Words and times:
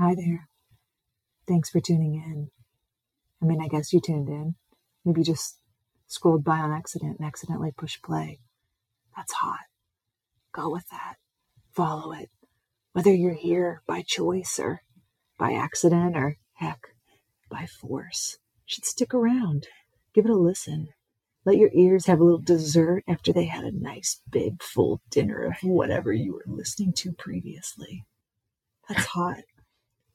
Hi 0.00 0.14
there. 0.14 0.48
Thanks 1.46 1.68
for 1.68 1.78
tuning 1.78 2.14
in. 2.14 2.48
I 3.42 3.44
mean, 3.44 3.60
I 3.60 3.68
guess 3.68 3.92
you 3.92 4.00
tuned 4.00 4.30
in. 4.30 4.54
Maybe 5.04 5.20
you 5.20 5.26
just 5.26 5.58
scrolled 6.06 6.42
by 6.42 6.56
on 6.56 6.72
accident 6.72 7.18
and 7.18 7.26
accidentally 7.26 7.72
pushed 7.76 8.02
play. 8.02 8.40
That's 9.14 9.34
hot. 9.34 9.66
Go 10.54 10.70
with 10.70 10.88
that. 10.90 11.16
Follow 11.74 12.12
it. 12.12 12.30
Whether 12.94 13.12
you're 13.12 13.34
here 13.34 13.82
by 13.86 14.00
choice 14.00 14.58
or 14.58 14.80
by 15.36 15.52
accident 15.52 16.16
or 16.16 16.38
heck, 16.54 16.80
by 17.50 17.66
force. 17.66 18.38
Should 18.64 18.86
stick 18.86 19.12
around. 19.12 19.66
Give 20.14 20.24
it 20.24 20.30
a 20.30 20.34
listen. 20.34 20.88
Let 21.44 21.58
your 21.58 21.72
ears 21.74 22.06
have 22.06 22.20
a 22.20 22.24
little 22.24 22.40
dessert 22.40 23.04
after 23.06 23.34
they 23.34 23.44
had 23.44 23.64
a 23.64 23.78
nice 23.78 24.22
big 24.30 24.62
full 24.62 25.02
dinner 25.10 25.44
of 25.44 25.56
whatever 25.62 26.10
you 26.10 26.32
were 26.32 26.44
listening 26.46 26.94
to 26.94 27.12
previously. 27.12 28.06
That's 28.88 29.04
hot. 29.04 29.42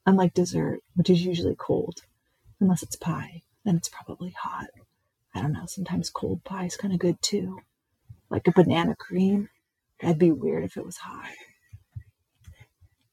Unlike 0.06 0.34
dessert, 0.34 0.80
which 0.94 1.10
is 1.10 1.24
usually 1.26 1.56
cold. 1.56 2.02
Unless 2.60 2.84
it's 2.84 2.96
pie, 2.96 3.42
then 3.64 3.76
it's 3.76 3.88
probably 3.88 4.30
hot. 4.30 4.68
I 5.34 5.42
don't 5.42 5.52
know, 5.52 5.66
sometimes 5.66 6.08
cold 6.08 6.44
pie 6.44 6.64
is 6.66 6.76
kind 6.76 6.94
of 6.94 7.00
good 7.00 7.20
too. 7.20 7.58
Like 8.30 8.46
a 8.46 8.52
banana 8.52 8.94
cream. 8.94 9.50
That'd 10.00 10.18
be 10.18 10.30
weird 10.30 10.64
if 10.64 10.76
it 10.76 10.86
was 10.86 10.98
hot. 10.98 11.30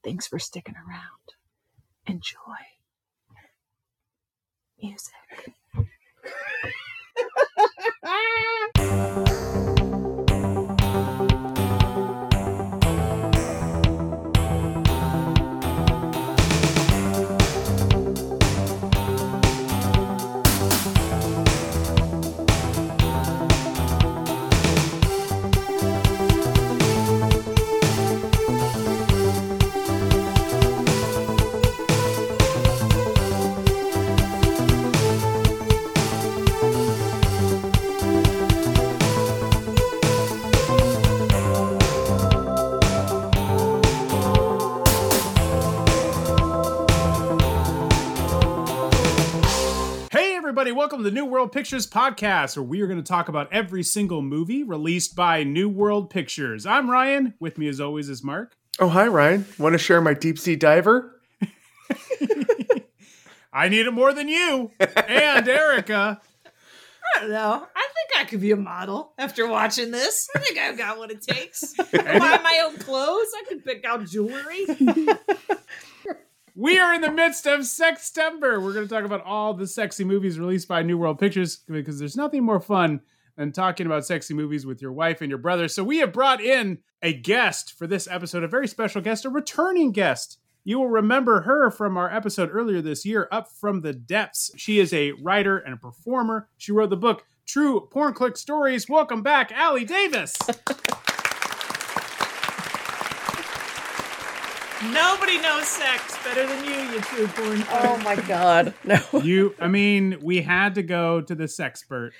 Thanks 0.04 0.26
for 0.26 0.38
sticking 0.38 0.76
around. 0.76 1.34
Enjoy. 2.06 2.38
Music. 4.80 5.14
everybody, 50.44 50.72
welcome 50.72 50.98
to 50.98 51.04
the 51.04 51.10
New 51.10 51.24
World 51.24 51.52
Pictures 51.52 51.86
podcast, 51.86 52.54
where 52.54 52.62
we 52.62 52.82
are 52.82 52.86
going 52.86 53.02
to 53.02 53.02
talk 53.02 53.30
about 53.30 53.50
every 53.50 53.82
single 53.82 54.20
movie 54.20 54.62
released 54.62 55.16
by 55.16 55.42
New 55.42 55.70
World 55.70 56.10
Pictures. 56.10 56.66
I'm 56.66 56.90
Ryan. 56.90 57.32
With 57.40 57.56
me, 57.56 57.66
as 57.66 57.80
always, 57.80 58.10
is 58.10 58.22
Mark. 58.22 58.54
Oh, 58.78 58.90
hi, 58.90 59.06
Ryan. 59.06 59.46
Want 59.58 59.72
to 59.72 59.78
share 59.78 60.02
my 60.02 60.12
deep 60.12 60.38
sea 60.38 60.54
diver? 60.54 61.18
I 63.54 63.70
need 63.70 63.86
it 63.86 63.92
more 63.92 64.12
than 64.12 64.28
you. 64.28 64.70
And 64.78 65.48
Erica. 65.48 66.20
I 67.16 67.20
don't 67.20 67.30
know. 67.30 67.66
I 67.74 67.88
think 67.94 68.20
I 68.20 68.24
could 68.28 68.42
be 68.42 68.50
a 68.50 68.56
model 68.56 69.14
after 69.16 69.48
watching 69.48 69.92
this. 69.92 70.28
I 70.36 70.40
think 70.40 70.58
I've 70.58 70.76
got 70.76 70.98
what 70.98 71.10
it 71.10 71.22
takes. 71.22 71.72
I 71.78 71.84
buy 72.18 72.38
my 72.42 72.62
own 72.66 72.76
clothes. 72.76 73.28
I 73.34 73.44
can 73.48 73.60
pick 73.62 73.86
out 73.86 74.04
jewelry. 74.04 74.66
We 76.56 76.78
are 76.78 76.94
in 76.94 77.00
the 77.00 77.10
midst 77.10 77.46
of 77.46 77.60
Sextember. 77.60 78.62
We're 78.62 78.72
going 78.72 78.86
to 78.86 78.94
talk 78.94 79.04
about 79.04 79.24
all 79.24 79.54
the 79.54 79.66
sexy 79.66 80.04
movies 80.04 80.38
released 80.38 80.68
by 80.68 80.82
New 80.82 80.96
World 80.96 81.18
Pictures 81.18 81.56
because 81.66 81.98
there's 81.98 82.16
nothing 82.16 82.44
more 82.44 82.60
fun 82.60 83.00
than 83.36 83.50
talking 83.50 83.86
about 83.86 84.06
sexy 84.06 84.34
movies 84.34 84.64
with 84.64 84.80
your 84.80 84.92
wife 84.92 85.20
and 85.20 85.28
your 85.28 85.38
brother. 85.38 85.66
So 85.66 85.82
we 85.82 85.98
have 85.98 86.12
brought 86.12 86.40
in 86.40 86.78
a 87.02 87.12
guest 87.12 87.76
for 87.76 87.88
this 87.88 88.06
episode, 88.08 88.44
a 88.44 88.48
very 88.48 88.68
special 88.68 89.00
guest, 89.00 89.24
a 89.24 89.30
returning 89.30 89.90
guest. 89.90 90.38
You 90.62 90.78
will 90.78 90.90
remember 90.90 91.40
her 91.40 91.72
from 91.72 91.96
our 91.96 92.08
episode 92.14 92.50
earlier 92.52 92.80
this 92.80 93.04
year, 93.04 93.26
Up 93.32 93.50
from 93.50 93.80
the 93.80 93.92
Depths. 93.92 94.52
She 94.56 94.78
is 94.78 94.92
a 94.92 95.10
writer 95.10 95.58
and 95.58 95.74
a 95.74 95.76
performer. 95.76 96.48
She 96.56 96.70
wrote 96.70 96.90
the 96.90 96.96
book 96.96 97.24
True 97.46 97.88
Porn 97.90 98.14
Click 98.14 98.36
Stories. 98.36 98.88
Welcome 98.88 99.24
back, 99.24 99.52
Ali 99.58 99.84
Davis. 99.84 100.36
Nobody 104.92 105.38
knows 105.40 105.66
sex 105.66 106.16
better 106.24 106.46
than 106.46 106.64
you, 106.64 106.92
you 106.92 107.00
true 107.00 107.26
porn. 107.28 107.64
Oh 107.70 108.00
my 108.04 108.16
god. 108.16 108.74
No. 108.84 108.98
you, 109.22 109.54
I 109.60 109.68
mean, 109.68 110.18
we 110.22 110.42
had 110.42 110.74
to 110.74 110.82
go 110.82 111.20
to 111.20 111.34
the 111.34 111.44
sexpert. 111.44 112.10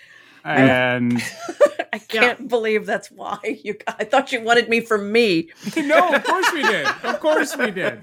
And 0.44 1.22
I 1.92 1.98
can't 1.98 2.48
believe 2.48 2.86
that's 2.86 3.10
why 3.10 3.38
you 3.62 3.76
I 3.86 4.04
thought 4.04 4.32
you 4.32 4.42
wanted 4.42 4.68
me 4.68 4.80
for 4.80 4.98
me. 4.98 5.50
no, 5.76 6.14
of 6.14 6.24
course 6.24 6.52
we 6.52 6.62
did. 6.62 6.86
Of 6.86 7.20
course 7.20 7.56
we 7.56 7.70
did. 7.70 8.02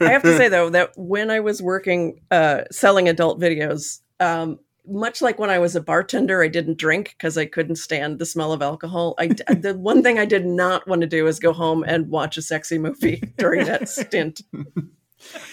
I 0.00 0.10
have 0.10 0.22
to 0.22 0.36
say 0.36 0.48
though 0.48 0.70
that 0.70 0.92
when 0.96 1.30
I 1.30 1.40
was 1.40 1.60
working 1.60 2.20
uh 2.30 2.62
selling 2.70 3.08
adult 3.08 3.40
videos, 3.40 4.00
um 4.20 4.58
much 4.86 5.22
like 5.22 5.38
when 5.38 5.50
I 5.50 5.58
was 5.58 5.74
a 5.76 5.80
bartender, 5.80 6.42
I 6.42 6.48
didn't 6.48 6.78
drink 6.78 7.14
because 7.16 7.38
I 7.38 7.46
couldn't 7.46 7.76
stand 7.76 8.18
the 8.18 8.26
smell 8.26 8.52
of 8.52 8.62
alcohol. 8.62 9.14
I 9.18 9.28
the 9.28 9.76
one 9.78 10.02
thing 10.02 10.18
I 10.18 10.24
did 10.24 10.46
not 10.46 10.86
want 10.86 11.00
to 11.00 11.06
do 11.06 11.26
is 11.26 11.38
go 11.38 11.52
home 11.52 11.84
and 11.86 12.08
watch 12.08 12.36
a 12.36 12.42
sexy 12.42 12.78
movie 12.78 13.22
during 13.38 13.66
that 13.66 13.88
stint. 13.88 14.42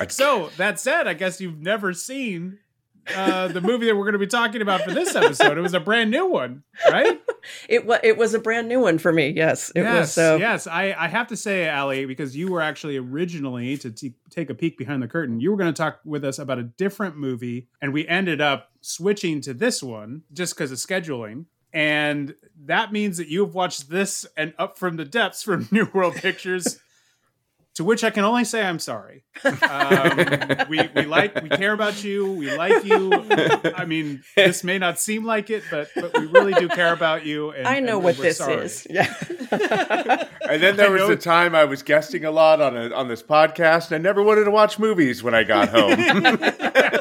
So 0.10 0.50
that 0.58 0.80
said, 0.80 1.08
I 1.08 1.14
guess 1.14 1.40
you've 1.40 1.62
never 1.62 1.94
seen 1.94 2.60
uh, 3.16 3.48
the 3.48 3.62
movie 3.62 3.88
that 3.88 3.96
we're 3.96 4.04
going 4.04 4.14
to 4.14 4.20
be 4.20 4.28
talking 4.28 4.62
about 4.62 4.82
for 4.82 4.92
this 4.92 5.16
episode. 5.16 5.58
It 5.58 5.62
was 5.62 5.74
a 5.74 5.80
brand 5.80 6.12
new 6.12 6.28
one, 6.28 6.64
right? 6.90 7.22
It 7.68 7.88
was 7.88 8.00
it 8.04 8.18
was 8.18 8.36
a 8.36 8.40
brand 8.40 8.68
new 8.68 8.80
one 8.80 9.00
for 9.00 9.12
me. 9.12 9.30
Yes, 9.30 9.72
it 9.72 9.82
yes, 9.82 10.00
was. 10.00 10.14
So 10.14 10.38
yes. 10.38 10.68
I, 10.68 10.96
I 10.96 11.08
have 11.08 11.26
to 11.30 11.36
say, 11.36 11.68
Ali, 11.68 12.06
because 12.06 12.36
you 12.36 12.52
were 12.52 12.62
actually 12.62 12.98
originally 12.98 13.78
to 13.78 13.90
t- 13.90 14.14
take 14.30 14.52
a 14.52 14.54
peek 14.54 14.78
behind 14.78 15.02
the 15.02 15.08
curtain. 15.08 15.40
You 15.40 15.50
were 15.50 15.58
going 15.58 15.74
to 15.74 15.76
talk 15.76 16.02
with 16.06 16.24
us 16.24 16.38
about 16.38 16.60
a 16.60 16.64
different 16.64 17.18
movie, 17.18 17.68
and 17.82 17.94
we 17.94 18.08
ended 18.08 18.42
up 18.42 18.71
switching 18.82 19.42
to 19.42 19.54
this 19.54 19.82
one 19.82 20.24
just 20.34 20.56
because 20.56 20.72
of 20.72 20.78
scheduling. 20.80 21.46
And 21.74 22.36
that 22.66 22.92
means 22.92 23.18
that 23.18 23.30
you 23.30 23.46
have 23.46 23.54
watched 23.54 23.90
this 23.90 24.26
and 24.36 24.54
Up 24.58 24.78
from 24.78 24.98
the 24.98 25.06
Depths 25.06 25.42
from 25.44 25.68
New 25.72 25.88
World 25.94 26.16
Pictures. 26.16 26.80
To 27.76 27.86
which 27.86 28.04
I 28.04 28.10
can 28.10 28.26
only 28.26 28.44
say 28.44 28.62
I'm 28.66 28.80
sorry. 28.80 29.24
Um, 29.46 30.68
we 30.68 30.90
we 30.94 31.04
like 31.06 31.42
we 31.42 31.48
care 31.48 31.72
about 31.72 32.04
you. 32.04 32.34
We 32.34 32.54
like 32.54 32.84
you. 32.84 33.14
I 33.74 33.86
mean, 33.86 34.24
this 34.36 34.66
may 34.66 34.78
not 34.78 35.00
seem 35.00 35.24
like 35.24 35.50
it, 35.50 35.64
but 35.72 35.88
but 35.96 36.20
we 36.20 36.26
really 36.26 36.52
do 36.52 36.68
care 36.68 36.92
about 36.92 37.26
you. 37.26 37.52
And, 37.52 37.66
I 37.66 37.80
know 37.80 37.96
and 37.96 38.04
what 38.04 38.18
this 38.18 38.40
sorry. 38.40 38.66
is. 38.66 38.86
Yeah. 38.90 39.06
And 40.50 40.62
then 40.62 40.76
there 40.76 40.92
was 40.92 41.04
know- 41.04 41.08
the 41.08 41.16
time 41.16 41.56
I 41.56 41.64
was 41.64 41.82
guesting 41.82 42.26
a 42.26 42.32
lot 42.32 42.60
on 42.60 42.76
a, 42.76 42.94
on 42.94 43.08
this 43.08 43.24
podcast, 43.24 43.86
and 43.88 43.96
I 43.96 44.00
never 44.00 44.22
wanted 44.22 44.44
to 44.44 44.52
watch 44.52 44.78
movies 44.78 45.24
when 45.24 45.34
I 45.34 45.44
got 45.44 45.70
home. 45.70 45.98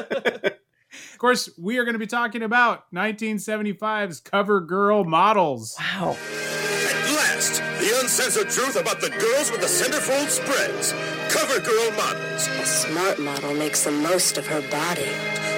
Of 1.21 1.23
course, 1.23 1.51
we 1.55 1.77
are 1.77 1.83
going 1.83 1.93
to 1.93 1.99
be 1.99 2.07
talking 2.07 2.41
about 2.41 2.91
1975's 2.91 4.21
Cover 4.21 4.59
Girl 4.59 5.03
Models. 5.03 5.77
wow. 5.77 6.17
At 6.17 7.13
last, 7.13 7.61
the 7.77 7.95
uncensored 8.01 8.49
truth 8.49 8.75
about 8.75 9.01
the 9.01 9.11
girls 9.11 9.51
with 9.51 9.61
the 9.61 9.67
centerfold 9.67 10.29
spreads. 10.29 10.93
Cover 11.31 11.59
girl 11.61 11.91
models. 11.91 12.47
A 12.47 12.65
smart 12.65 13.19
model 13.19 13.53
makes 13.53 13.83
the 13.83 13.91
most 13.91 14.39
of 14.39 14.47
her 14.47 14.61
body. 14.71 15.05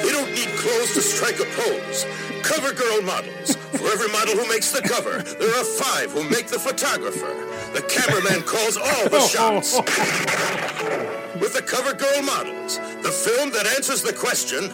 They 0.03 0.11
don't 0.11 0.29
need 0.31 0.49
clothes 0.59 0.95
to 0.95 1.01
strike 1.01 1.39
a 1.39 1.45
pose. 1.55 2.05
Cover 2.43 2.73
girl 2.73 3.01
models. 3.01 3.55
For 3.55 3.87
every 3.87 4.11
model 4.11 4.35
who 4.35 4.49
makes 4.49 4.69
the 4.73 4.81
cover, 4.81 5.23
there 5.23 5.55
are 5.55 5.63
five 5.63 6.11
who 6.11 6.29
make 6.29 6.47
the 6.47 6.59
photographer. 6.59 7.39
The 7.71 7.83
cameraman 7.87 8.41
calls 8.43 8.75
all 8.75 9.07
the 9.07 9.21
shots. 9.21 9.77
With 11.39 11.53
the 11.53 11.61
Cover 11.61 11.93
Girl 11.93 12.21
Models, 12.21 12.79
the 13.01 13.11
film 13.11 13.51
that 13.51 13.65
answers 13.65 14.01
the 14.01 14.13
question, 14.13 14.69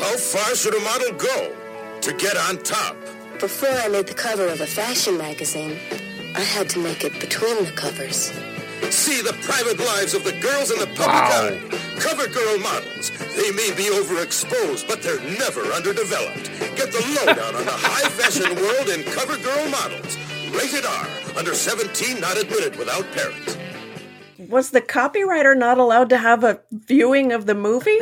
how 0.00 0.16
far 0.16 0.54
should 0.54 0.74
a 0.74 0.80
model 0.80 1.12
go 1.12 1.54
to 2.00 2.12
get 2.14 2.36
on 2.36 2.58
top? 2.62 2.96
Before 3.40 3.68
I 3.70 3.88
made 3.88 4.06
the 4.06 4.14
cover 4.14 4.46
of 4.48 4.60
a 4.60 4.66
fashion 4.66 5.18
magazine, 5.18 5.78
I 6.34 6.40
had 6.40 6.68
to 6.70 6.78
make 6.78 7.04
it 7.04 7.18
between 7.20 7.64
the 7.64 7.72
covers. 7.72 8.32
See 8.90 9.20
the 9.22 9.36
private 9.42 9.78
lives 9.78 10.14
of 10.14 10.24
the 10.24 10.38
girls 10.40 10.70
in 10.70 10.78
the 10.78 10.86
public 10.86 11.08
eye. 11.10 11.60
Cover 11.98 12.28
girl 12.28 12.58
models. 12.58 13.10
They 13.36 13.50
may 13.52 13.70
be 13.74 13.90
overexposed, 13.90 14.86
but 14.88 15.02
they're 15.02 15.20
never 15.38 15.62
underdeveloped. 15.72 16.50
Get 16.76 16.92
the 16.92 17.02
lowdown 17.18 17.56
on 17.56 17.64
the 17.64 17.72
high 17.74 18.08
fashion 18.08 18.54
world 18.56 18.88
in 18.88 19.02
Cover 19.12 19.36
Girl 19.38 19.68
Models. 19.68 20.16
Rated 20.54 20.86
R. 20.86 21.08
Under 21.36 21.54
17, 21.54 22.20
not 22.20 22.38
admitted 22.38 22.76
without 22.76 23.04
parent. 23.12 23.58
Was 24.48 24.70
the 24.70 24.80
copywriter 24.80 25.56
not 25.56 25.78
allowed 25.78 26.08
to 26.10 26.18
have 26.18 26.42
a 26.42 26.60
viewing 26.72 27.32
of 27.32 27.46
the 27.46 27.54
movie? 27.54 27.90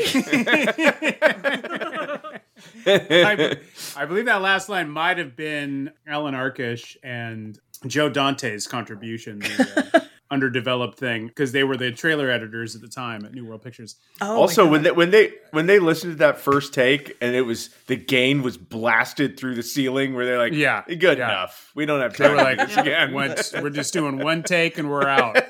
I, 2.87 3.57
I 3.97 4.05
believe 4.07 4.27
that 4.27 4.41
last 4.43 4.69
line 4.69 4.89
might 4.89 5.19
have 5.19 5.35
been 5.37 5.93
Allan 6.07 6.35
Arkush 6.35 6.97
and 7.03 7.59
Joe 7.87 8.09
Dante's 8.09 8.67
contribution. 8.67 9.41
The, 9.41 9.91
uh, 9.95 10.01
underdeveloped 10.31 10.99
thing 10.99 11.29
because 11.29 11.53
they 11.53 11.63
were 11.65 11.77
the 11.77 11.93
trailer 11.93 12.31
editors 12.31 12.75
at 12.75 12.81
the 12.83 12.89
time 12.89 13.25
at 13.25 13.33
New 13.33 13.45
World 13.45 13.63
Pictures. 13.63 13.97
Oh, 14.21 14.37
also, 14.37 14.67
when 14.67 14.83
they, 14.83 14.91
when 14.91 15.11
they 15.11 15.33
when 15.53 15.67
they 15.67 15.79
listened 15.79 16.15
to 16.15 16.19
that 16.19 16.39
first 16.39 16.75
take 16.75 17.17
and 17.21 17.35
it 17.35 17.43
was 17.43 17.71
the 17.87 17.97
gain 17.97 18.43
was 18.43 18.57
blasted 18.57 19.39
through 19.39 19.55
the 19.55 19.63
ceiling, 19.63 20.15
where 20.15 20.25
they're 20.27 20.39
like, 20.39 20.53
Yeah, 20.53 20.83
good 20.87 21.19
yeah. 21.19 21.29
enough. 21.31 21.71
We 21.75 21.87
don't 21.87 22.01
have 22.01 22.17
They 22.17 22.25
time 22.25 22.33
were 22.33 22.39
to 22.39 22.45
like, 22.45 22.59
do 22.59 22.67
this 22.67 22.77
again." 22.77 23.13
once 23.13 23.53
we're 23.63 23.71
just 23.71 23.93
doing 23.93 24.19
one 24.19 24.43
take 24.43 24.79
and 24.79 24.91
we're 24.91 25.07
out. 25.09 25.37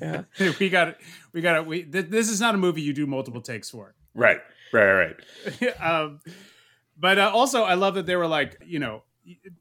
Yeah. 0.00 0.22
we 0.60 0.68
got 0.68 0.96
we 1.32 1.40
got 1.40 1.66
we 1.66 1.82
th- 1.84 2.06
this 2.08 2.28
is 2.28 2.38
not 2.40 2.54
a 2.54 2.58
movie 2.58 2.82
you 2.82 2.92
do 2.92 3.06
multiple 3.06 3.40
takes 3.40 3.70
for. 3.70 3.94
right, 4.14 4.38
right, 4.72 5.14
right. 5.62 5.80
um, 5.80 6.20
but 6.98 7.18
uh, 7.18 7.30
also, 7.32 7.62
I 7.62 7.74
love 7.74 7.94
that 7.94 8.04
they 8.06 8.16
were 8.16 8.26
like, 8.26 8.58
you 8.66 8.78
know, 8.78 8.96
y- 8.96 9.02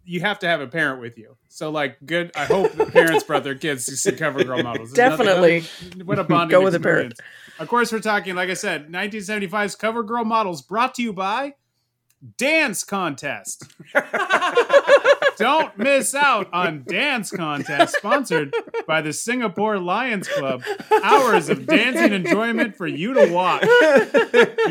you 0.04 0.20
have 0.20 0.40
to 0.40 0.48
have 0.48 0.62
a 0.62 0.68
parent 0.68 1.00
with 1.02 1.18
you. 1.18 1.38
So, 1.48 1.70
like, 1.70 1.98
good. 2.06 2.32
I 2.36 2.46
hope 2.46 2.72
that 2.74 2.92
parents 2.92 3.24
brought 3.24 3.44
their 3.44 3.56
kids 3.56 3.86
to 3.86 3.96
see 3.96 4.12
cover 4.12 4.44
girl 4.44 4.62
models. 4.64 4.92
There's 4.92 5.12
nothing- 5.20 5.26
Definitely. 5.28 6.04
what 6.04 6.20
a 6.20 6.24
bonding 6.24 6.58
Go 6.60 6.64
with 6.64 6.76
a 6.76 6.80
parent. 6.80 7.14
Of 7.60 7.68
course, 7.68 7.92
we're 7.92 8.00
talking, 8.00 8.36
like 8.36 8.50
I 8.50 8.56
said, 8.56 8.90
1975's 8.92 9.76
cover 9.76 10.04
girl 10.04 10.26
models 10.26 10.62
brought 10.62 10.96
to 10.96 11.02
you 11.04 11.14
by 11.14 11.54
Dance 12.38 12.84
Contest. 12.84 13.64
Don't 15.38 15.78
miss 15.78 16.14
out 16.14 16.48
on 16.54 16.84
Dance 16.88 17.32
Contest, 17.32 17.96
sponsored 17.98 18.54
by 18.88 19.02
the 19.02 19.12
Singapore 19.12 19.80
Lions 19.80 20.28
Club. 20.28 20.64
Hours 21.04 21.50
of 21.50 21.66
dancing 21.66 22.14
enjoyment 22.14 22.76
for 22.76 22.88
you 22.88 23.14
to 23.14 23.32
watch. 23.34 23.64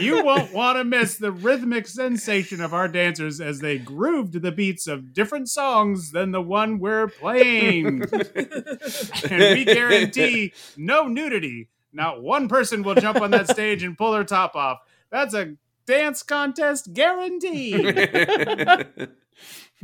You 0.01 0.25
won't 0.25 0.53
want 0.53 0.79
to 0.79 0.85
miss 0.85 1.17
the 1.17 1.33
rhythmic 1.33 1.87
sensation 1.89 2.61
of 2.61 2.73
our 2.73 2.89
dancers 2.89 3.41
as 3.41 3.59
they 3.59 3.79
groove 3.79 4.31
to 4.33 4.41
the 4.41 4.53
beats 4.53 4.87
of 4.87 5.13
different 5.13 5.49
songs 5.49 6.13
than 6.13 6.31
the 6.31 6.43
one 6.43 6.79
we're 6.79 7.09
playing. 7.09 8.03
and 8.03 9.57
we 9.59 9.65
guarantee 9.65 10.53
no 10.77 11.07
nudity. 11.07 11.69
Not 11.93 12.23
one 12.23 12.49
person 12.49 12.83
will 12.83 12.95
jump 12.95 13.21
on 13.21 13.33
that 13.33 13.49
stage 13.49 13.83
and 13.83 13.99
pull 13.99 14.13
their 14.13 14.25
top 14.25 14.55
off. 14.57 14.79
That's 15.11 15.35
a 15.35 15.55
dance 15.93 16.23
contest 16.23 16.93
guarantee. 16.93 17.75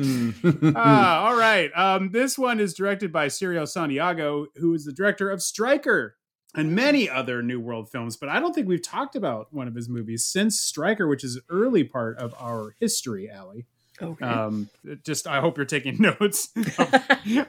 Ah, 0.00 1.24
all 1.26 1.36
right. 1.36 1.72
Um, 1.74 2.12
this 2.12 2.38
one 2.38 2.60
is 2.60 2.72
directed 2.72 3.12
by 3.12 3.26
Cirio 3.26 3.66
Santiago, 3.66 4.46
who 4.54 4.72
is 4.72 4.84
the 4.84 4.92
director 4.92 5.28
of 5.28 5.42
Striker 5.42 6.14
and 6.54 6.72
many 6.72 7.10
other 7.10 7.42
New 7.42 7.58
World 7.58 7.90
films. 7.90 8.16
But 8.16 8.28
I 8.28 8.38
don't 8.38 8.54
think 8.54 8.68
we've 8.68 8.80
talked 8.80 9.16
about 9.16 9.52
one 9.52 9.66
of 9.66 9.74
his 9.74 9.88
movies 9.88 10.24
since 10.24 10.60
Striker, 10.60 11.08
which 11.08 11.24
is 11.24 11.40
early 11.50 11.82
part 11.82 12.16
of 12.18 12.32
our 12.38 12.76
history, 12.78 13.28
Ali. 13.28 13.66
Okay. 14.00 14.24
Um, 14.24 14.70
just 15.04 15.26
I 15.26 15.40
hope 15.40 15.56
you're 15.56 15.66
taking 15.66 15.96
notes 16.00 16.50
of, 16.78 16.94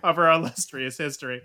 of 0.04 0.18
our 0.18 0.32
illustrious 0.32 0.98
history. 0.98 1.44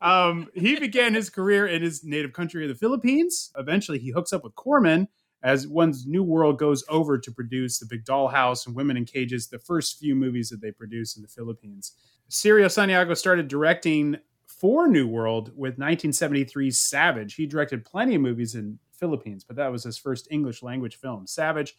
Um, 0.00 0.50
he 0.54 0.78
began 0.78 1.14
his 1.14 1.30
career 1.30 1.66
in 1.66 1.82
his 1.82 2.04
native 2.04 2.32
country 2.32 2.62
of 2.62 2.68
the 2.68 2.76
Philippines. 2.76 3.50
Eventually, 3.58 3.98
he 3.98 4.10
hooks 4.10 4.32
up 4.32 4.44
with 4.44 4.54
Corman 4.54 5.08
as 5.44 5.68
one's 5.68 6.06
New 6.06 6.22
World 6.24 6.58
goes 6.58 6.82
over 6.88 7.18
to 7.18 7.30
produce 7.30 7.78
The 7.78 7.86
Big 7.86 8.04
Doll 8.04 8.26
House 8.28 8.66
and 8.66 8.74
Women 8.74 8.96
in 8.96 9.04
Cages, 9.04 9.46
the 9.46 9.58
first 9.60 9.98
few 9.98 10.14
movies 10.16 10.48
that 10.48 10.60
they 10.60 10.72
produce 10.72 11.14
in 11.16 11.22
the 11.22 11.28
Philippines. 11.28 11.92
Cirio 12.30 12.70
Santiago 12.70 13.14
started 13.14 13.46
directing 13.46 14.16
for 14.46 14.88
New 14.88 15.06
World 15.06 15.52
with 15.54 15.78
1973's 15.78 16.78
Savage. 16.78 17.34
He 17.34 17.46
directed 17.46 17.84
plenty 17.84 18.14
of 18.14 18.22
movies 18.22 18.54
in 18.54 18.78
Philippines, 18.92 19.44
but 19.44 19.56
that 19.56 19.70
was 19.70 19.84
his 19.84 19.98
first 19.98 20.26
English 20.30 20.62
language 20.62 20.96
film, 20.96 21.26
Savage, 21.26 21.76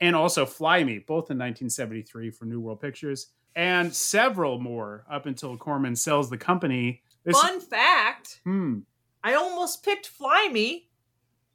and 0.00 0.16
also 0.16 0.44
Fly 0.44 0.82
Me, 0.82 0.98
both 0.98 1.30
in 1.30 1.38
1973 1.38 2.30
for 2.30 2.44
New 2.46 2.60
World 2.60 2.80
Pictures, 2.80 3.28
and 3.54 3.94
several 3.94 4.58
more 4.60 5.04
up 5.08 5.26
until 5.26 5.56
Corman 5.56 5.94
sells 5.94 6.28
the 6.28 6.36
company. 6.38 7.02
This- 7.24 7.40
Fun 7.40 7.60
fact: 7.60 8.40
Hmm. 8.42 8.80
I 9.22 9.34
almost 9.34 9.84
picked 9.84 10.08
Fly 10.08 10.48
Me, 10.52 10.90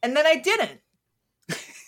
and 0.01 0.15
then 0.15 0.25
I 0.25 0.37
didn't. 0.37 0.79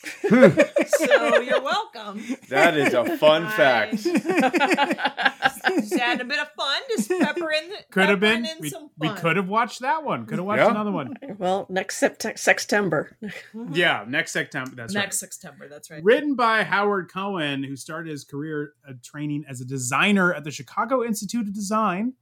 So 0.03 1.41
you're 1.41 1.61
welcome. 1.61 2.23
That 2.49 2.77
is 2.77 2.93
a 2.93 3.17
fun 3.17 3.43
I- 3.45 3.51
fact. 3.51 4.03
Just 5.71 5.93
add 5.93 6.19
a 6.21 6.25
bit 6.25 6.39
of 6.39 6.49
fun. 6.51 6.81
Just 6.89 7.09
pepper 7.09 7.51
in. 7.51 7.71
Could 7.91 8.09
have 8.09 8.19
been. 8.19 8.45
In 8.45 8.57
We, 8.59 8.69
some 8.69 8.89
we 8.97 9.09
could 9.09 9.37
have 9.37 9.47
watched 9.47 9.81
that 9.81 10.03
one. 10.03 10.25
Could 10.25 10.39
have 10.39 10.45
watched 10.45 10.59
Yeah. 10.61 10.71
another 10.71 10.91
one. 10.91 11.13
well, 11.37 11.65
next 11.69 12.01
Sept- 12.01 12.37
September. 12.37 13.15
Yeah, 13.73 14.05
next 14.07 14.31
September. 14.31 14.75
That's 14.75 14.95
right. 14.95 15.01
next 15.01 15.19
September. 15.19 15.67
That's 15.69 15.89
right. 15.91 16.03
Written 16.03 16.35
by 16.35 16.63
Howard 16.63 17.11
Cohen, 17.13 17.63
who 17.63 17.75
started 17.75 18.09
his 18.09 18.23
career 18.23 18.73
uh, 18.87 18.93
training 19.03 19.45
as 19.47 19.61
a 19.61 19.65
designer 19.65 20.33
at 20.33 20.43
the 20.43 20.51
Chicago 20.51 21.03
Institute 21.03 21.47
of 21.47 21.53
Design 21.53 22.13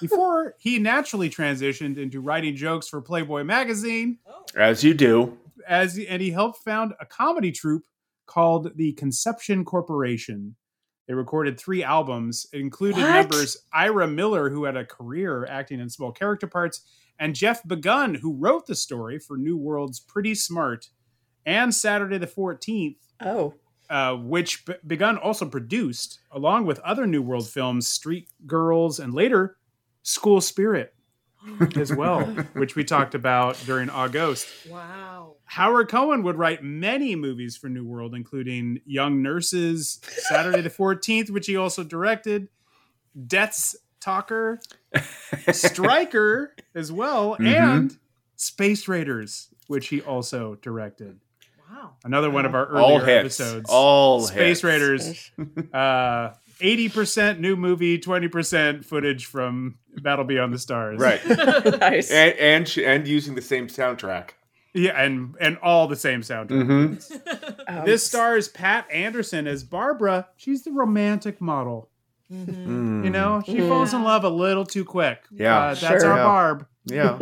before 0.00 0.54
he 0.58 0.78
naturally 0.78 1.28
transitioned 1.28 1.98
into 1.98 2.20
writing 2.20 2.54
jokes 2.56 2.88
for 2.88 3.00
Playboy 3.02 3.42
magazine. 3.44 4.18
Oh. 4.26 4.44
As 4.54 4.84
you 4.84 4.94
do. 4.94 5.36
As 5.68 5.98
and 5.98 6.20
he 6.22 6.30
helped 6.30 6.62
found 6.64 6.92
a 7.00 7.06
comedy 7.06 7.52
troupe 7.52 7.84
called 8.26 8.70
the 8.76 8.92
Conception 8.92 9.64
Corporation. 9.64 10.56
They 11.06 11.14
recorded 11.14 11.58
three 11.60 11.82
albums. 11.84 12.46
It 12.52 12.60
included 12.60 13.02
What? 13.02 13.10
members 13.10 13.58
Ira 13.72 14.08
Miller, 14.08 14.48
who 14.50 14.64
had 14.64 14.76
a 14.76 14.86
career 14.86 15.46
acting 15.46 15.78
in 15.80 15.90
small 15.90 16.12
character 16.12 16.46
parts, 16.46 16.80
and 17.18 17.34
Jeff 17.34 17.62
Begun, 17.66 18.14
who 18.14 18.34
wrote 18.34 18.66
the 18.66 18.74
story 18.74 19.18
for 19.18 19.36
New 19.36 19.56
World's 19.56 20.00
Pretty 20.00 20.34
Smart 20.34 20.88
and 21.44 21.74
Saturday 21.74 22.16
the 22.18 22.26
14th 22.26 22.96
Oh, 23.20 23.52
uh, 23.90 24.14
which 24.16 24.64
B- 24.64 24.74
Begun 24.86 25.18
also 25.18 25.46
produced, 25.46 26.20
along 26.32 26.64
with 26.64 26.80
other 26.80 27.06
New 27.06 27.20
World 27.22 27.48
films, 27.48 27.86
Street 27.86 28.28
Girls, 28.46 28.98
and 28.98 29.12
later 29.12 29.58
School 30.02 30.40
Spirit 30.40 30.93
as 31.76 31.94
well, 31.94 32.24
which 32.54 32.74
we 32.76 32.84
talked 32.84 33.14
about 33.14 33.56
during 33.66 33.90
August. 33.90 34.46
Wow. 34.68 35.34
Howard 35.46 35.88
Cohen 35.88 36.22
would 36.22 36.36
write 36.36 36.62
many 36.64 37.14
movies 37.16 37.56
for 37.56 37.68
New 37.68 37.84
World, 37.84 38.14
including 38.14 38.80
Young 38.86 39.22
Nurses, 39.22 40.00
Saturday 40.28 40.62
the 40.62 40.70
14th, 40.70 41.30
which 41.30 41.46
he 41.46 41.56
also 41.56 41.84
directed, 41.84 42.48
Death's 43.26 43.76
Talker, 44.00 44.58
Striker 45.52 46.54
as 46.74 46.90
well, 46.92 47.36
Mhm. 47.38 47.46
and 47.56 47.98
Space 48.36 48.88
Raiders, 48.88 49.48
which 49.66 49.88
he 49.88 50.00
also 50.02 50.56
directed. 50.56 51.20
Wow. 51.70 51.92
Another 52.04 52.30
one 52.30 52.46
of 52.46 52.54
our 52.54 52.66
earlier 52.66 52.82
All 52.82 53.00
episodes. 53.02 53.70
All 53.70 54.20
Space 54.22 54.62
hits. 54.62 54.64
Raiders. 54.64 55.30
Uh, 55.72 56.30
80% 56.60 57.38
new 57.38 57.56
movie, 57.56 57.98
20% 57.98 58.84
footage 58.84 59.26
from 59.26 59.76
Battle 60.02 60.24
Beyond 60.24 60.52
the 60.52 60.58
Stars. 60.58 60.98
Right. 61.00 61.20
nice. 61.80 62.10
and 62.10 62.34
and 62.38 62.78
and 62.78 63.08
using 63.08 63.34
the 63.34 63.42
same 63.42 63.68
soundtrack. 63.68 64.30
Yeah, 64.72 65.00
and 65.00 65.34
and 65.40 65.56
all 65.58 65.86
the 65.86 65.94
same 65.96 66.22
soundtrack. 66.22 66.48
Mm-hmm. 66.66 67.78
Um, 67.78 67.84
This 67.86 68.04
stars 68.04 68.48
Pat 68.48 68.90
Anderson 68.90 69.46
as 69.46 69.62
Barbara. 69.64 70.26
She's 70.36 70.64
the 70.64 70.72
romantic 70.72 71.40
model. 71.40 71.90
Mm. 72.32 73.04
You 73.04 73.10
know, 73.10 73.42
she 73.46 73.54
Mhm. 73.58 73.68
falls 73.68 73.94
in 73.94 74.02
love 74.02 74.24
a 74.24 74.28
little 74.30 74.64
too 74.64 74.84
quick. 74.84 75.20
Yeah. 75.30 75.56
Uh, 75.58 75.74
that's 75.74 76.02
Sure. 76.02 76.12
our 76.12 76.16
Yeah. 76.18 76.24
Barb. 76.24 76.66
Yeah. 76.86 77.18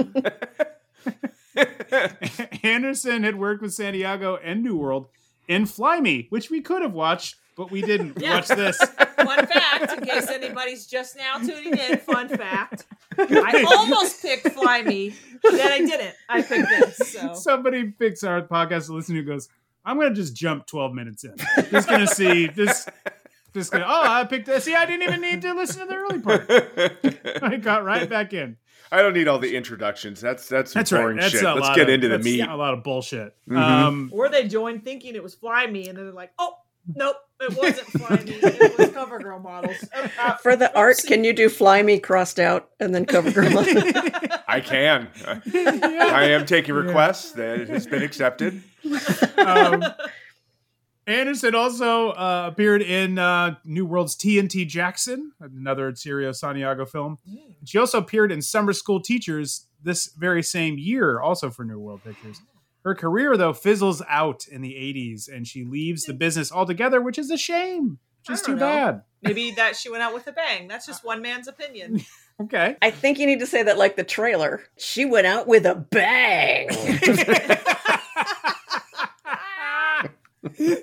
Anderson 2.62 3.22
had 3.24 3.36
worked 3.38 3.62
with 3.62 3.74
Santiago 3.74 4.36
and 4.36 4.62
New 4.62 4.76
World 4.76 5.08
in 5.48 5.66
Fly 5.66 6.00
Me, 6.00 6.26
which 6.30 6.50
we 6.50 6.60
could 6.60 6.82
have 6.82 6.92
watched, 6.94 7.36
but 7.56 7.71
we 7.71 7.82
didn't. 7.82 8.21
Yeah. 8.21 8.35
Watch 8.37 8.49
this. 8.49 8.76
Fun 9.16 9.47
fact, 9.47 9.92
in 9.92 10.04
case 10.04 10.28
anybody's 10.28 10.87
just 10.87 11.16
now 11.16 11.38
tuning 11.38 11.76
in, 11.78 11.99
fun 11.99 12.28
fact. 12.28 12.87
I 13.18 13.64
almost 13.76 14.21
picked 14.21 14.49
Fly 14.50 14.82
Me, 14.82 15.14
but 15.42 15.52
then 15.52 15.71
I 15.73 15.78
didn't. 15.78 16.14
I 16.28 16.42
picked 16.42 16.68
this. 16.68 17.12
So 17.12 17.35
Somebody 17.35 17.85
picks 17.92 18.25
our 18.25 18.42
podcast 18.42 18.87
to 18.87 18.94
listen 18.94 19.14
to 19.14 19.23
goes, 19.23 19.49
I'm 19.85 19.99
gonna 19.99 20.14
just 20.14 20.35
jump 20.35 20.66
12 20.66 20.92
minutes 20.92 21.25
in. 21.25 21.35
Just 21.71 21.88
gonna 21.88 22.06
see 22.09 22.47
this 22.49 22.88
just 23.54 23.71
gonna 23.71 23.85
oh 23.87 24.02
I 24.02 24.25
picked 24.25 24.47
this. 24.47 24.64
See, 24.64 24.75
I 24.75 24.87
didn't 24.87 25.02
even 25.02 25.21
need 25.21 25.42
to 25.42 25.52
listen 25.54 25.80
to 25.82 25.87
the 25.87 25.94
early 25.94 26.18
part. 26.21 27.42
I 27.42 27.56
got 27.56 27.85
right 27.85 28.09
back 28.09 28.32
in. 28.32 28.56
I 28.90 29.00
don't 29.02 29.14
need 29.14 29.28
all 29.28 29.38
the 29.38 29.54
introductions. 29.56 30.21
That's 30.21 30.49
that's, 30.49 30.73
That's 30.75 30.90
boring 30.90 31.16
right. 31.16 31.23
That's 31.23 31.32
shit. 31.35 31.42
a 31.44 31.54
Let's 31.54 31.68
lot 31.68 31.76
get 31.76 31.88
of- 31.88 31.94
into 31.94 32.09
the 32.09 32.16
that's 32.16 32.25
meat. 32.25 32.40
A 32.42 32.56
lot 32.56 32.75
of 32.75 32.82
bullshit. 32.82 33.35
Mhm. 33.49 33.56
Um 33.59 34.11
or 34.12 34.28
they 34.28 34.49
joined 34.49 34.85
thinking 34.85 35.14
it 35.14 35.23
was 35.23 35.35
Fly 35.35 35.66
Me, 35.66 35.88
and 35.88 35.97
then 35.99 36.06
they're 36.06 36.14
like, 36.14 36.32
oh. 36.38 36.56
Nope, 36.86 37.16
it 37.40 37.56
wasn't 37.56 37.86
Fly 37.88 38.16
Me. 38.24 38.32
It 38.42 38.78
was 38.78 38.88
CoverGirl 38.90 39.42
models. 39.42 39.76
Uh, 40.20 40.34
For 40.36 40.56
the 40.56 40.74
art, 40.76 41.02
can 41.06 41.24
you 41.24 41.32
do 41.32 41.48
fly 41.48 41.82
me 41.82 41.98
crossed 41.98 42.38
out 42.40 42.70
and 42.80 42.94
then 42.94 43.04
cover 43.06 43.30
girl? 43.30 43.58
I 44.48 44.60
can. 44.64 45.08
I 45.54 46.24
am 46.30 46.44
taking 46.46 46.74
requests. 46.74 47.32
That 47.32 47.68
has 47.68 47.86
been 47.86 48.02
accepted. 48.02 48.62
um, 49.38 49.84
Anderson 51.06 51.54
also 51.54 52.10
uh, 52.10 52.48
appeared 52.52 52.82
in 52.82 53.18
uh, 53.18 53.56
New 53.64 53.84
World's 53.86 54.14
TNT 54.16 54.66
Jackson, 54.68 55.32
another 55.40 55.90
Cirio 55.92 56.34
Santiago 56.34 56.84
film. 56.84 57.18
She 57.64 57.78
also 57.78 57.98
appeared 57.98 58.30
in 58.30 58.40
Summer 58.40 58.72
School 58.72 59.00
Teachers 59.00 59.66
this 59.82 60.12
very 60.16 60.42
same 60.44 60.78
year, 60.78 61.20
also 61.20 61.50
for 61.50 61.64
New 61.64 61.78
World 61.80 62.04
Pictures. 62.04 62.40
Her 62.84 62.94
career, 62.94 63.36
though, 63.36 63.52
fizzles 63.52 64.02
out 64.08 64.46
in 64.48 64.60
the 64.60 64.74
80s 64.74 65.32
and 65.32 65.46
she 65.46 65.64
leaves 65.64 66.04
the 66.04 66.14
business 66.14 66.50
altogether, 66.50 67.00
which 67.00 67.18
is 67.18 67.30
a 67.30 67.38
shame. 67.38 67.98
Which 68.26 68.38
is 68.38 68.42
too 68.42 68.54
know. 68.54 68.60
bad. 68.60 69.02
Maybe 69.22 69.52
that 69.52 69.76
she 69.76 69.88
went 69.88 70.02
out 70.02 70.14
with 70.14 70.26
a 70.26 70.32
bang. 70.32 70.68
That's 70.68 70.86
just 70.86 71.04
one 71.04 71.22
man's 71.22 71.48
opinion. 71.48 72.04
Okay. 72.40 72.76
I 72.82 72.90
think 72.90 73.18
you 73.18 73.26
need 73.26 73.40
to 73.40 73.46
say 73.46 73.62
that 73.62 73.78
like 73.78 73.94
the 73.94 74.02
trailer. 74.02 74.62
She 74.76 75.04
went 75.04 75.28
out 75.28 75.46
with 75.46 75.64
a 75.64 75.76
bang. 75.76 76.66
Oh. 76.72 76.76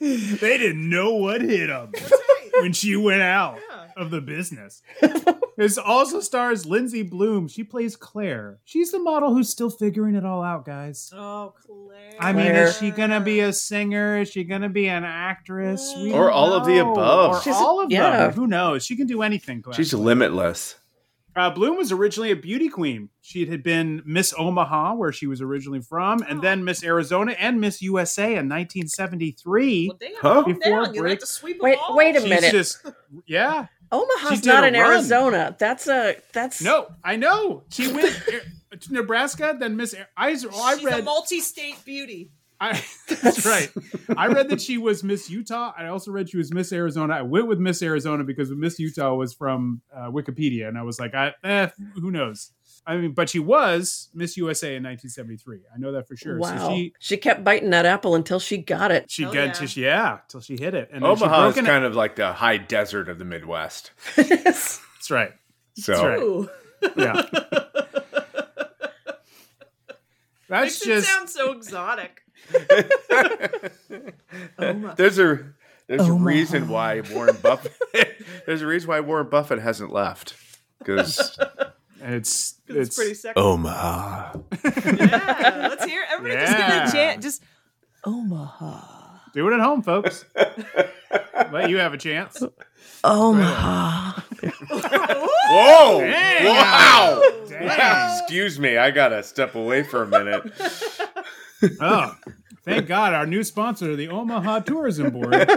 they 0.00 0.58
didn't 0.58 0.88
know 0.88 1.14
what 1.14 1.42
hit 1.42 1.68
them 1.68 1.92
when 2.60 2.72
she 2.72 2.96
went 2.96 3.22
out 3.22 3.58
of 3.96 4.10
the 4.10 4.20
business. 4.20 4.82
This 5.56 5.78
also 5.78 6.20
stars 6.20 6.66
Lindsay 6.66 7.02
Bloom. 7.02 7.48
She 7.48 7.64
plays 7.64 7.96
Claire. 7.96 8.58
She's 8.64 8.92
the 8.92 8.98
model 8.98 9.32
who's 9.32 9.48
still 9.48 9.70
figuring 9.70 10.14
it 10.14 10.24
all 10.24 10.42
out, 10.42 10.66
guys. 10.66 11.10
Oh, 11.14 11.54
Claire. 11.64 12.12
I 12.20 12.32
mean, 12.34 12.44
Claire. 12.46 12.66
is 12.66 12.76
she 12.76 12.90
gonna 12.90 13.20
be 13.20 13.40
a 13.40 13.52
singer? 13.54 14.18
Is 14.18 14.28
she 14.30 14.44
gonna 14.44 14.68
be 14.68 14.86
an 14.88 15.04
actress? 15.04 15.94
We 15.96 16.12
Or 16.12 16.24
don't 16.24 16.32
all 16.32 16.52
of 16.52 16.66
the 16.66 16.78
above. 16.78 17.36
Or 17.36 17.42
She's 17.42 17.54
all 17.56 17.82
of 17.82 17.90
yeah. 17.90 18.26
them. 18.26 18.32
Who 18.34 18.46
knows? 18.46 18.84
She 18.84 18.96
can 18.96 19.06
do 19.06 19.22
anything. 19.22 19.62
Claire. 19.62 19.74
She's 19.74 19.94
limitless. 19.94 20.74
Uh, 21.36 21.50
Bloom 21.50 21.76
was 21.76 21.92
originally 21.92 22.30
a 22.30 22.36
beauty 22.36 22.68
queen. 22.70 23.10
She 23.20 23.44
had 23.44 23.62
been 23.62 24.02
Miss 24.06 24.32
Omaha, 24.38 24.94
where 24.94 25.12
she 25.12 25.26
was 25.26 25.42
originally 25.42 25.82
from, 25.82 26.22
and 26.28 26.38
Oh. 26.38 26.42
then 26.42 26.64
Miss 26.64 26.82
Arizona 26.82 27.32
and 27.38 27.60
Miss 27.60 27.82
USA 27.82 28.36
in 28.36 28.48
1973. 28.48 29.88
Well, 29.88 29.98
damn, 30.00 30.10
Huh? 30.20 30.42
Before 30.44 30.86
break- 30.86 31.00
like 31.02 31.18
to 31.20 31.26
sweep 31.26 31.56
'em 31.56 31.60
Wait, 31.62 31.78
wait 31.90 32.16
a 32.16 32.20
She's 32.20 32.28
minute. 32.30 32.50
just, 32.52 32.84
yeah. 33.26 33.66
Omaha's 33.92 34.44
not 34.44 34.64
in 34.64 34.74
run. 34.74 34.92
Arizona. 34.92 35.54
That's 35.58 35.86
a 35.86 36.16
that's 36.32 36.60
No, 36.60 36.88
I 37.04 37.16
know. 37.16 37.62
She 37.70 37.92
went 37.92 38.06
uh, 38.28 38.76
to 38.80 38.92
Nebraska, 38.92 39.56
then 39.58 39.76
Miss. 39.76 39.94
I, 40.16 40.28
I 40.28 40.32
She's 40.32 40.44
a 40.44 40.86
read. 40.86 41.04
multi-state 41.04 41.84
beauty. 41.84 42.30
I, 42.60 42.82
that's 43.22 43.44
right. 43.44 43.70
I 44.16 44.28
read 44.28 44.48
that 44.48 44.60
she 44.60 44.78
was 44.78 45.04
Miss 45.04 45.28
Utah. 45.28 45.72
I 45.76 45.86
also 45.88 46.10
read 46.10 46.30
she 46.30 46.38
was 46.38 46.52
Miss 46.52 46.72
Arizona. 46.72 47.14
I 47.14 47.22
went 47.22 47.48
with 47.48 47.58
Miss 47.58 47.82
Arizona 47.82 48.24
because 48.24 48.50
Miss 48.50 48.78
Utah 48.78 49.14
was 49.14 49.34
from 49.34 49.82
uh, 49.94 50.10
Wikipedia, 50.10 50.68
and 50.68 50.78
I 50.78 50.82
was 50.82 50.98
like, 50.98 51.14
I, 51.14 51.34
eh, 51.44 51.68
who 51.94 52.10
knows? 52.10 52.52
I 52.86 52.96
mean, 52.96 53.12
but 53.12 53.28
she 53.28 53.40
was 53.40 54.08
Miss 54.14 54.36
USA 54.36 54.76
in 54.76 54.84
1973. 54.84 55.62
I 55.74 55.78
know 55.78 55.92
that 55.92 56.06
for 56.06 56.16
sure. 56.16 56.38
wow. 56.38 56.56
So 56.56 56.68
she 56.74 56.94
she 57.00 57.16
kept 57.16 57.42
biting 57.42 57.70
that 57.70 57.84
apple 57.84 58.14
until 58.14 58.38
she 58.38 58.58
got 58.58 58.92
it. 58.92 59.10
she 59.10 59.24
Hell 59.24 59.34
got 59.34 59.46
yeah. 59.46 59.52
to 59.66 59.80
yeah 59.80 60.18
till 60.28 60.40
she 60.40 60.56
hit 60.56 60.74
it. 60.74 60.90
And 60.92 61.04
Omaha 61.04 61.48
is 61.48 61.56
in- 61.56 61.66
kind 61.66 61.84
of 61.84 61.96
like 61.96 62.14
the 62.14 62.32
high 62.32 62.58
desert 62.58 63.08
of 63.08 63.18
the 63.18 63.24
Midwest. 63.24 63.90
Yes. 64.16 64.80
That's 64.96 65.10
right. 65.10 65.32
So 65.74 66.06
right. 66.06 66.18
Ooh. 66.18 66.48
Yeah. 66.96 67.22
Makes 70.48 70.78
That's 70.78 70.82
it 70.82 70.86
just 70.86 71.08
sound 71.08 71.28
so 71.28 71.52
exotic. 71.52 72.22
there's 74.96 75.18
a 75.18 75.44
there's 75.86 76.06
a 76.06 76.12
reason 76.12 76.68
why 76.68 77.02
Warren 77.12 77.36
Buffett 77.42 77.74
there's 78.46 78.62
a 78.62 78.66
reason 78.66 78.88
why 78.88 79.00
Warren 79.00 79.28
Buffett 79.28 79.60
hasn't 79.60 79.92
left 79.92 80.34
because 80.78 81.38
it's 82.00 82.58
It's, 82.58 82.60
it's 82.68 82.94
pretty 82.96 83.14
sexy. 83.14 83.40
Omaha. 83.40 84.36
Yeah, 84.64 85.66
let's 85.70 85.84
hear. 85.84 86.04
Everybody 86.12 86.40
just 86.40 86.52
Yeah. 86.52 86.78
gonna 86.78 86.92
chant. 86.92 87.22
Just 87.22 87.42
Omaha. 88.04 89.18
do 89.32 89.48
it 89.48 89.54
at 89.54 89.60
home, 89.60 89.82
folks. 89.82 90.24
Let 91.52 91.70
you 91.70 91.78
have 91.78 91.94
a 91.94 91.98
chance. 91.98 92.42
Omaha. 93.02 94.20
Whoa! 94.70 96.00
Damn. 96.00 96.44
Wow! 96.44 97.22
Damn. 97.48 98.18
Excuse 98.20 98.60
me, 98.60 98.76
I 98.76 98.90
gotta 98.90 99.22
step 99.22 99.54
away 99.54 99.82
for 99.82 100.02
a 100.02 100.06
minute. 100.06 100.42
Oh, 101.80 102.16
thank 102.64 102.86
God, 102.86 103.14
our 103.14 103.26
new 103.26 103.42
sponsor, 103.42 103.96
the 103.96 104.08
Omaha 104.08 104.60
Tourism 104.60 105.10
Board. 105.10 105.50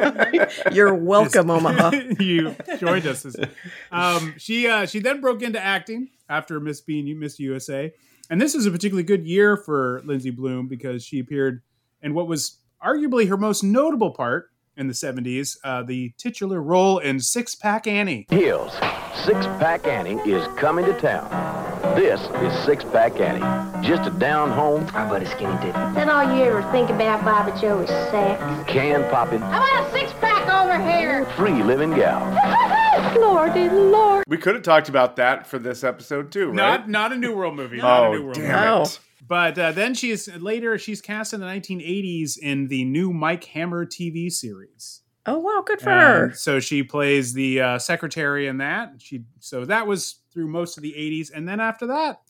You're 0.72 0.94
welcome, 0.94 1.50
Omaha. 1.50 1.91
you 2.20 2.56
joined 2.79 3.06
us. 3.06 3.25
Um, 3.91 4.36
she 4.38 4.68
uh, 4.68 4.86
she 4.86 5.00
then 5.00 5.22
broke 5.22 5.41
into 5.41 5.60
acting 5.60 6.10
after 6.29 6.60
Miss 6.60 6.82
being 6.82 7.20
Miss 7.20 7.39
USA, 7.39 7.94
and 8.29 8.39
this 8.39 8.53
was 8.56 8.65
a 8.65 8.72
particularly 8.72 9.03
good 9.03 9.25
year 9.25 9.58
for 9.58 10.01
Lindsay 10.06 10.32
Bloom 10.32 10.68
because 10.68 11.03
she 11.03 11.20
appeared 11.20 11.62
in 12.01 12.13
what 12.13 12.27
was 12.27 12.58
arguably 12.84 13.27
her 13.27 13.38
most 13.38 13.63
notable 13.63 14.12
part 14.12 14.50
in 14.77 14.88
the 14.88 14.94
'70s, 14.94 15.58
uh, 15.63 15.84
the 15.84 16.13
titular 16.18 16.62
role 16.62 17.00
in 17.00 17.20
Six 17.20 17.56
Pack 17.56 17.88
Annie. 17.88 18.25
Heels, 18.29 18.74
Six 19.25 19.46
Pack 19.58 19.86
Annie 19.88 20.15
is 20.29 20.48
coming 20.58 20.86
to 20.86 20.94
town. 21.00 21.59
This 21.96 22.22
is 22.22 22.65
Six 22.65 22.84
Pack 22.86 23.19
Annie. 23.19 23.86
Just 23.86 24.08
a 24.08 24.12
down 24.12 24.51
home, 24.51 24.86
How 24.88 25.08
about 25.08 25.22
a 25.22 25.25
skinny 25.25 25.51
dip? 25.58 25.75
Is 25.75 25.96
that 25.96 26.08
all 26.10 26.24
you 26.36 26.43
ever 26.43 26.62
think 26.72 26.89
about, 26.89 27.24
Bobby 27.25 27.51
Joe, 27.60 27.79
is 27.79 27.89
sex? 27.89 28.41
can 28.69 29.10
popping, 29.10 29.39
How 29.39 29.63
about 29.63 29.88
a 29.88 29.91
six-pack 29.91 30.48
over 30.53 30.77
here? 30.89 31.25
free 31.36 31.62
living 31.63 31.91
gal. 31.96 32.22
Lordy 33.19 33.69
Lord. 33.69 34.24
We 34.27 34.38
could 34.38 34.55
have 34.55 34.63
talked 34.63 34.89
about 34.89 35.15
that 35.17 35.46
for 35.48 35.60
this 35.60 35.84
episode 35.84 36.31
too, 36.31 36.48
right? 36.48 36.55
Not 36.55 36.89
not 36.89 37.12
a 37.13 37.17
New 37.17 37.36
World 37.36 37.55
movie. 37.55 37.77
Not 37.81 38.03
a 38.03 38.08
oh 38.08 38.12
New 38.13 38.24
World 38.24 38.36
damn 38.36 38.79
movie. 38.79 38.89
it! 38.91 39.00
But 39.27 39.58
uh, 39.60 39.72
then 39.72 39.93
she's 39.93 40.27
later 40.36 40.77
she's 40.77 41.01
cast 41.01 41.34
in 41.34 41.39
the 41.39 41.46
1980s 41.46 42.38
in 42.38 42.67
the 42.67 42.84
new 42.86 43.12
Mike 43.13 43.43
Hammer 43.46 43.86
TV 43.86 44.31
series. 44.31 45.01
Oh 45.25 45.38
wow, 45.39 45.63
good 45.65 45.81
for 45.81 45.89
And 45.89 46.00
her. 46.31 46.34
so 46.36 46.60
she 46.60 46.81
plays 46.84 47.34
the 47.34 47.62
uh, 47.62 47.79
secretary 47.79 48.48
in 48.48 48.58
that. 48.58 48.93
She 49.00 49.24
so 49.39 49.65
that 49.65 49.86
was 49.88 50.15
through 50.39 50.48
most 50.48 50.77
of 50.77 50.84
the 50.84 50.93
80s, 50.93 51.31
and 51.34 51.48
then 51.48 51.60
after 51.60 51.88
that, 51.88 52.22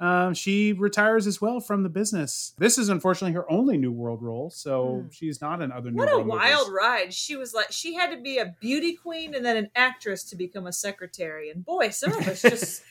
um, 0.00 0.34
she 0.34 0.72
retires 0.72 1.24
as 1.28 1.40
well 1.40 1.60
from 1.60 1.84
the 1.84 1.88
business. 1.88 2.52
This 2.58 2.78
is 2.78 2.88
unfortunately 2.88 3.32
her 3.34 3.48
only 3.50 3.78
New 3.78 3.92
World 3.92 4.22
role, 4.22 4.50
so 4.50 5.06
she's 5.12 5.40
not 5.40 5.62
in 5.62 5.70
other 5.70 5.92
New 5.92 5.98
What 5.98 6.12
a 6.12 6.18
wild 6.18 6.66
movies. 6.66 6.72
ride. 6.76 7.14
She 7.14 7.36
was 7.36 7.54
like, 7.54 7.70
she 7.70 7.94
had 7.94 8.10
to 8.10 8.16
be 8.20 8.38
a 8.38 8.56
beauty 8.60 8.96
queen 8.96 9.36
and 9.36 9.44
then 9.46 9.56
an 9.56 9.70
actress 9.76 10.24
to 10.24 10.36
become 10.36 10.66
a 10.66 10.72
secretary. 10.72 11.48
And 11.50 11.64
boy, 11.64 11.90
some 11.90 12.12
of 12.12 12.26
us 12.26 12.42
just, 12.42 12.82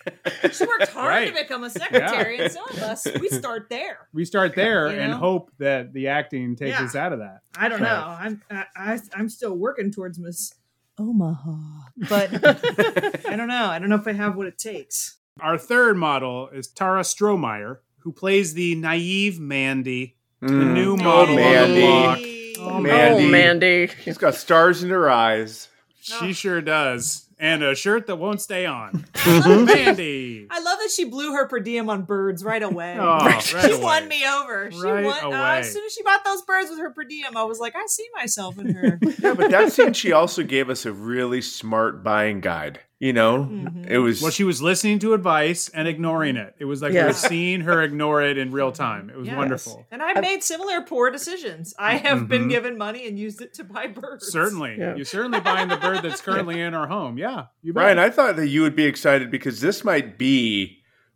she 0.53 0.65
worked 0.65 0.88
hard 0.93 1.10
Right. 1.10 1.36
to 1.36 1.41
become 1.43 1.65
a 1.65 1.70
secretary. 1.70 2.39
And 2.39 2.50
some 2.53 2.70
of 2.70 2.77
us, 2.82 3.05
we 3.20 3.27
start 3.41 3.67
there. 3.70 4.08
We 4.13 4.24
start 4.24 4.55
there 4.55 4.89
You 4.89 5.00
and 5.01 5.12
hope 5.13 5.51
that 5.60 5.91
the 5.91 6.08
acting 6.08 6.55
takes 6.55 6.79
Yeah. 6.79 6.86
us 6.86 6.96
out 6.96 7.12
of 7.12 7.20
that. 7.20 7.41
I 7.58 7.67
don't 7.67 7.82
know. 7.82 8.15
I'm, 8.17 8.41
I, 8.50 8.65
I, 8.77 9.00
I'm 9.13 9.27
still 9.27 9.55
working 9.58 9.91
towards 9.91 10.17
Miss 10.20 10.53
Omaha, 11.00 11.56
but 12.10 12.30
I 13.28 13.36
don't 13.36 13.48
know. 13.48 13.66
I 13.68 13.80
don't 13.80 13.90
know 13.90 13.96
if 13.96 14.08
I 14.08 14.14
have 14.14 14.36
what 14.36 14.48
it 14.48 14.58
takes. 14.58 15.18
Our 15.40 15.58
third 15.58 15.98
model 15.98 16.50
is 16.50 16.68
Tara 16.68 17.02
Strohmeier, 17.02 17.80
who 18.00 18.12
plays 18.12 18.54
the 18.54 18.76
naive 18.76 19.40
Mandy, 19.40 20.18
the 20.42 20.48
Mm. 20.48 20.74
new 20.74 20.94
Oh, 20.94 20.98
model 20.98 21.30
on 21.30 21.36
the 21.36 21.42
Mandy. 21.42 21.82
block. 21.82 22.20
Oh, 22.60 22.80
Mandy. 22.82 23.24
Oh, 23.26 23.28
Mandy. 23.30 23.88
She's 24.04 24.18
got 24.18 24.36
stars 24.36 24.84
in 24.84 24.90
her 24.90 25.10
eyes. 25.10 25.70
She 26.02 26.34
sure 26.34 26.62
does. 26.62 27.26
And 27.40 27.64
a 27.64 27.76
shirt 27.76 28.08
that 28.08 28.18
won't 28.18 28.42
stay 28.42 28.66
on. 28.66 29.06
Mandy. 29.26 30.33
I 30.50 30.60
love 30.60 30.80
that 30.80 30.90
she 30.92 31.06
blew 31.06 31.34
her 31.34 31.48
per 31.48 31.60
diem 31.60 31.90
on 31.90 32.04
birds 32.04 32.44
right 32.44 32.64
away. 32.72 32.98
Oh, 33.00 33.18
right 33.20 33.42
she 33.42 33.58
away. 33.58 33.80
won 33.84 34.08
me 34.08 34.24
over. 34.28 34.72
She 34.72 34.82
Right 34.82 35.04
won. 35.06 35.24
Uh, 35.26 35.28
away. 35.28 35.60
as 35.60 35.72
soon 35.72 35.86
as 35.86 35.94
she 35.94 36.04
bought 36.04 36.24
those 36.26 36.42
birds 36.44 36.70
with 36.70 36.80
her 36.80 36.90
per 36.92 37.04
diem, 37.04 37.36
I 37.38 37.44
was 37.44 37.60
like, 37.60 37.76
I 37.76 37.86
see 37.88 38.08
myself 38.16 38.58
in 38.58 38.74
her. 38.74 39.00
Yeah, 39.24 39.34
but 39.36 39.52
that 39.52 39.72
scene, 39.72 39.94
she 39.94 40.12
also 40.12 40.44
gave 40.44 40.70
us 40.70 40.86
a 40.86 40.92
really 40.92 41.42
smart 41.42 42.04
buying 42.04 42.42
guide. 42.42 42.80
You 43.00 43.12
know, 43.12 43.50
it 43.90 43.98
was. 43.98 44.22
Well, 44.22 44.32
she 44.32 44.46
was 44.46 44.62
listening 44.62 45.00
to 45.00 45.14
advice 45.14 45.68
and 45.68 45.90
ignoring 45.90 46.38
it. 46.38 46.56
It 46.58 46.64
was 46.64 46.82
like 46.82 46.94
we 46.94 47.04
were 47.04 47.12
seeing 47.32 47.60
her 47.62 47.82
ignore 47.82 48.22
it 48.22 48.38
in 48.38 48.52
real 48.52 48.72
time. 48.72 49.10
It 49.10 49.18
was 49.18 49.28
Yes. 49.28 49.36
wonderful. 49.36 49.86
And 49.92 50.02
I've 50.02 50.22
made 50.22 50.42
similar 50.42 50.80
poor 50.82 51.10
decisions. 51.12 51.74
I 51.78 51.98
have 51.98 52.30
been 52.30 52.46
Mhm. 52.46 52.50
given 52.50 52.78
money 52.78 53.06
and 53.06 53.20
used 53.20 53.42
it 53.42 53.54
to 53.56 53.66
buy 53.66 53.88
birds. 53.88 54.28
Certainly. 54.32 54.78
Yeah. 54.80 54.96
You're 54.96 55.04
certainly 55.04 55.42
buying 55.42 55.68
the 55.68 55.76
bird 55.76 56.02
that's 56.02 56.22
currently 56.22 56.62
in 56.62 56.74
our 56.74 56.88
home. 56.88 57.18
Yeah. 57.18 57.48
You. 57.62 57.74
Brian, 57.74 58.00
I 58.00 58.10
thought 58.10 58.38
that 58.38 58.48
you 58.48 58.62
would 58.62 58.76
be 58.76 58.86
excited 58.86 59.30
because 59.30 59.60
this 59.60 59.84
might 59.84 60.18
be 60.18 60.33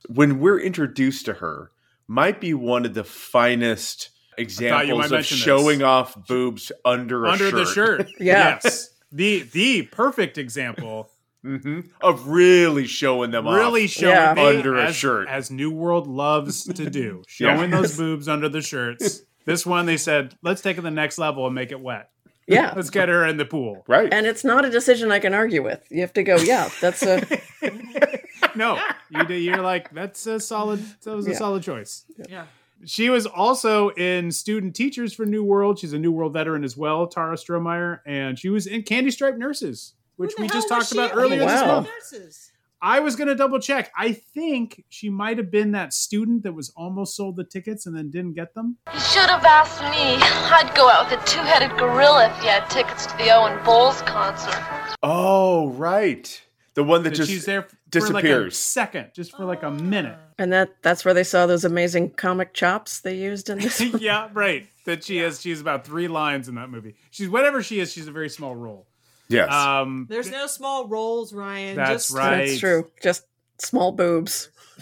when 0.08 0.40
we're 0.40 0.60
introduced 0.60 1.26
to 1.26 1.34
her, 1.36 1.72
might 2.08 2.40
be 2.40 2.54
one 2.54 2.86
of 2.86 2.94
the 2.94 3.04
finest 3.04 4.10
examples 4.38 5.06
of 5.06 5.12
mention 5.12 5.36
this. 5.36 5.44
showing 5.44 5.82
off 5.84 6.16
boobs 6.28 6.72
under 6.86 7.26
a 7.26 7.32
Under 7.32 7.50
shirt. 7.50 7.56
the 7.56 7.66
shirt. 7.66 8.08
Yeah. 8.20 8.60
Yes. 8.64 8.90
The 9.12 9.44
the 9.54 9.84
perfect 9.84 10.38
example. 10.38 11.10
hmm 11.44 11.82
Of 12.02 12.28
really 12.28 12.86
showing 12.88 13.32
them 13.32 13.48
really 13.48 13.86
off. 13.86 13.90
showing 13.90 14.14
Yeah. 14.16 14.34
me 14.36 14.58
Under 14.58 14.78
a 14.78 14.86
as, 14.88 14.96
shirt. 14.96 15.28
as 15.30 15.50
New 15.52 15.72
World 15.72 16.08
loves 16.08 16.64
to 16.66 16.90
do, 16.90 17.24
Yeah. 17.40 17.56
showing 17.56 17.72
those 17.72 17.98
boobs 17.98 18.28
under 18.28 18.50
the 18.50 18.62
shirts. 18.62 19.22
This 19.46 19.66
one, 19.66 19.86
they 19.86 19.96
said, 19.98 20.36
let's 20.44 20.62
take 20.62 20.74
it 20.74 20.78
to 20.78 20.82
the 20.82 20.92
next 20.92 21.18
level 21.18 21.46
and 21.46 21.56
make 21.56 21.72
it 21.72 21.80
wet. 21.80 22.10
Yeah. 22.48 22.74
Let's 22.76 22.90
get 22.90 23.10
her 23.10 23.26
in 23.26 23.38
the 23.38 23.46
pool. 23.46 23.84
Right. 23.88 24.12
And 24.14 24.26
it's 24.26 24.44
not 24.44 24.66
a 24.66 24.70
decision 24.70 25.12
I 25.12 25.20
can 25.20 25.34
argue 25.34 25.64
with. 25.64 25.86
You 25.90 26.02
have 26.02 26.14
to 26.14 26.24
go, 26.24 26.38
yeah, 26.38 26.70
that's 26.82 27.04
a 27.04 27.22
No, 28.56 28.80
you 29.10 29.24
do, 29.26 29.34
you're 29.36 29.62
like 29.62 29.92
that's 29.94 30.26
a 30.26 30.40
solid. 30.40 30.84
That 31.04 31.16
was 31.16 31.28
a 31.28 31.32
Yeah. 31.32 31.38
solid 31.38 31.64
choice. 31.64 32.06
Yeah. 32.30 32.46
She 32.86 33.10
was 33.10 33.26
also 33.26 33.90
in 33.90 34.32
Student 34.32 34.76
Teachers 34.76 35.14
for 35.14 35.26
New 35.26 35.44
World. 35.44 35.80
She's 35.80 35.94
a 35.94 36.00
New 36.00 36.12
World 36.12 36.34
veteran 36.34 36.64
as 36.64 36.78
well, 36.78 37.08
Tara 37.08 37.36
Strohmeier, 37.36 38.00
and 38.06 38.38
she 38.38 38.50
was 38.50 38.68
in 38.68 38.84
Candy 38.84 39.10
Stripe 39.12 39.36
Nurses, 39.38 39.94
which 40.16 40.34
we 40.38 40.48
just 40.48 40.70
talked 40.70 40.92
about 40.92 41.12
in? 41.12 41.18
earlier 41.18 41.40
this 41.40 41.52
oh, 41.62 41.66
Wow. 41.68 41.76
month. 41.76 41.88
Nurses. 41.88 42.52
I 42.82 43.00
was 43.00 43.16
going 43.16 43.28
to 43.28 43.36
double 43.36 43.60
check. 43.60 43.92
I 43.98 44.14
think 44.14 44.84
she 44.90 45.10
might 45.10 45.38
have 45.38 45.50
been 45.50 45.72
that 45.72 45.94
student 45.94 46.44
that 46.44 46.54
was 46.54 46.72
almost 46.76 47.16
sold 47.16 47.36
the 47.36 47.44
tickets 47.44 47.86
and 47.88 47.96
then 47.98 48.12
didn't 48.12 48.34
get 48.34 48.54
them. 48.54 48.78
You 48.94 49.00
should 49.00 49.30
have 49.30 49.44
asked 49.44 49.82
me. 49.82 50.18
I'd 50.22 50.72
go 50.76 50.90
out 50.90 51.10
with 51.10 51.20
a 51.20 51.26
two-headed 51.26 51.72
gorilla 51.78 52.28
if 52.30 52.44
you 52.44 52.50
had 52.50 52.70
tickets 52.70 53.08
to 53.08 53.18
the 53.18 53.30
Owen 53.36 53.58
Bowles 53.64 54.02
concert. 54.04 54.96
oh, 55.04 55.70
right. 55.72 56.42
The 56.76 56.84
one 56.84 57.02
that 57.04 57.10
That 57.10 57.16
just 57.16 57.30
she's 57.32 57.46
there 57.46 57.64
for 57.64 57.70
like 57.70 57.80
a 57.86 57.90
disappears. 57.90 58.58
second, 58.58 59.10
just 59.16 59.36
for 59.36 59.46
like 59.46 59.64
a 59.64 59.72
minute. 59.72 60.16
And 60.38 60.54
that 60.54 60.76
that's 60.84 61.04
where 61.04 61.16
they 61.16 61.24
saw 61.24 61.48
those 61.48 61.66
amazing 61.66 62.12
comic 62.12 62.54
chops 62.54 63.00
they 63.00 63.16
used 63.18 63.50
in 63.50 63.58
this. 63.58 63.82
yeah, 64.00 64.30
right. 64.34 64.68
That 64.86 65.04
she 65.04 65.18
has. 65.18 65.42
she's 65.42 65.60
about 65.60 65.88
three 65.88 66.08
lines 66.08 66.48
in 66.48 66.54
that 66.56 66.70
movie. 66.70 66.94
She's 67.10 67.30
whatever 67.30 67.64
she 67.64 67.80
is. 67.80 67.92
She's 67.92 68.08
a 68.08 68.12
very 68.12 68.30
small 68.30 68.56
role. 68.56 68.86
Yes. 69.30 69.52
Um, 69.52 70.08
There's 70.10 70.32
no 70.32 70.48
small 70.48 70.88
roles, 70.88 71.34
Ryan. 71.34 71.76
That's 71.76 72.08
Just 72.08 72.18
right. 72.18 72.48
That's 72.48 72.60
true. 72.60 72.90
Just 73.02 73.26
small 73.60 73.92
boobs. 73.92 74.50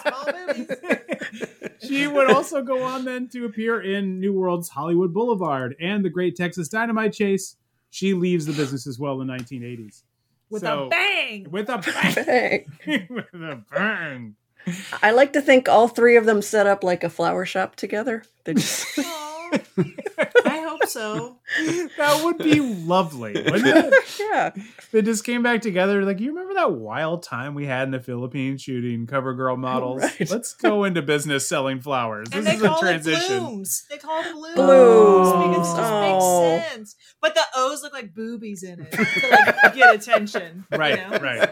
small 0.00 0.26
movies. 0.46 0.70
she 1.82 2.06
would 2.06 2.30
also 2.30 2.62
go 2.62 2.82
on 2.82 3.04
then 3.04 3.28
to 3.28 3.44
appear 3.44 3.80
in 3.82 4.20
New 4.20 4.32
World's 4.32 4.68
Hollywood 4.68 5.12
Boulevard 5.12 5.76
and 5.80 6.04
the 6.04 6.10
Great 6.10 6.36
Texas 6.36 6.68
Dynamite 6.68 7.12
Chase. 7.12 7.56
She 7.90 8.14
leaves 8.14 8.46
the 8.46 8.52
business 8.52 8.86
as 8.86 8.98
well 8.98 9.20
in 9.20 9.26
the 9.26 9.34
1980s. 9.34 10.02
With 10.48 10.62
So- 10.62 10.86
a 10.86 10.88
bang. 10.88 11.46
With 11.50 11.68
a 11.68 11.78
bang. 11.78 12.12
Hey. 12.24 12.66
with 13.10 13.32
a 13.34 13.62
bang. 13.70 14.36
I 15.02 15.12
like 15.12 15.32
to 15.32 15.40
think 15.40 15.68
all 15.68 15.88
three 15.88 16.16
of 16.16 16.26
them 16.26 16.42
set 16.42 16.66
up 16.66 16.84
like 16.84 17.02
a 17.02 17.08
flower 17.08 17.46
shop 17.46 17.76
together. 17.76 18.22
They 18.44 18.54
just 18.54 18.86
Aw. 18.98 19.29
I 20.46 20.60
hope 20.68 20.86
so. 20.86 21.36
That 21.96 22.22
would 22.24 22.38
be 22.38 22.60
lovely, 22.60 23.32
wouldn't 23.34 23.66
it? 23.66 23.94
yeah. 24.20 24.50
They 24.92 25.02
just 25.02 25.24
came 25.24 25.42
back 25.42 25.60
together. 25.62 26.04
Like, 26.04 26.20
you 26.20 26.28
remember 26.30 26.54
that 26.54 26.72
wild 26.72 27.22
time 27.24 27.54
we 27.54 27.66
had 27.66 27.84
in 27.84 27.90
the 27.90 28.00
Philippines 28.00 28.62
shooting 28.62 29.06
cover 29.06 29.34
girl 29.34 29.56
models? 29.58 30.02
Right. 30.02 30.30
Let's 30.30 30.54
go 30.54 30.84
into 30.84 31.02
business 31.02 31.46
selling 31.48 31.80
flowers. 31.80 32.28
And 32.32 32.46
this 32.46 32.60
they 32.60 32.66
is 32.66 32.72
a 32.72 32.78
transition. 32.78 33.36
it 33.36 33.40
blooms. 33.40 33.84
They 33.90 33.98
call 33.98 34.20
it 34.22 34.32
blooms. 34.32 34.54
Blooms. 34.54 35.32
Because 35.56 35.72
it 35.74 35.76
just 35.80 35.92
Oh. 35.92 36.52
makes 36.56 36.70
sense. 36.70 36.96
But 37.20 37.34
the 37.34 37.42
O's 37.56 37.82
look 37.82 37.92
like 37.92 38.14
boobies 38.14 38.62
in 38.62 38.80
it 38.80 38.92
to 38.92 38.98
like 39.30 39.74
get 39.74 39.94
attention. 39.94 40.64
you 40.70 40.78
Right, 40.78 41.10
know? 41.10 41.18
right. 41.18 41.50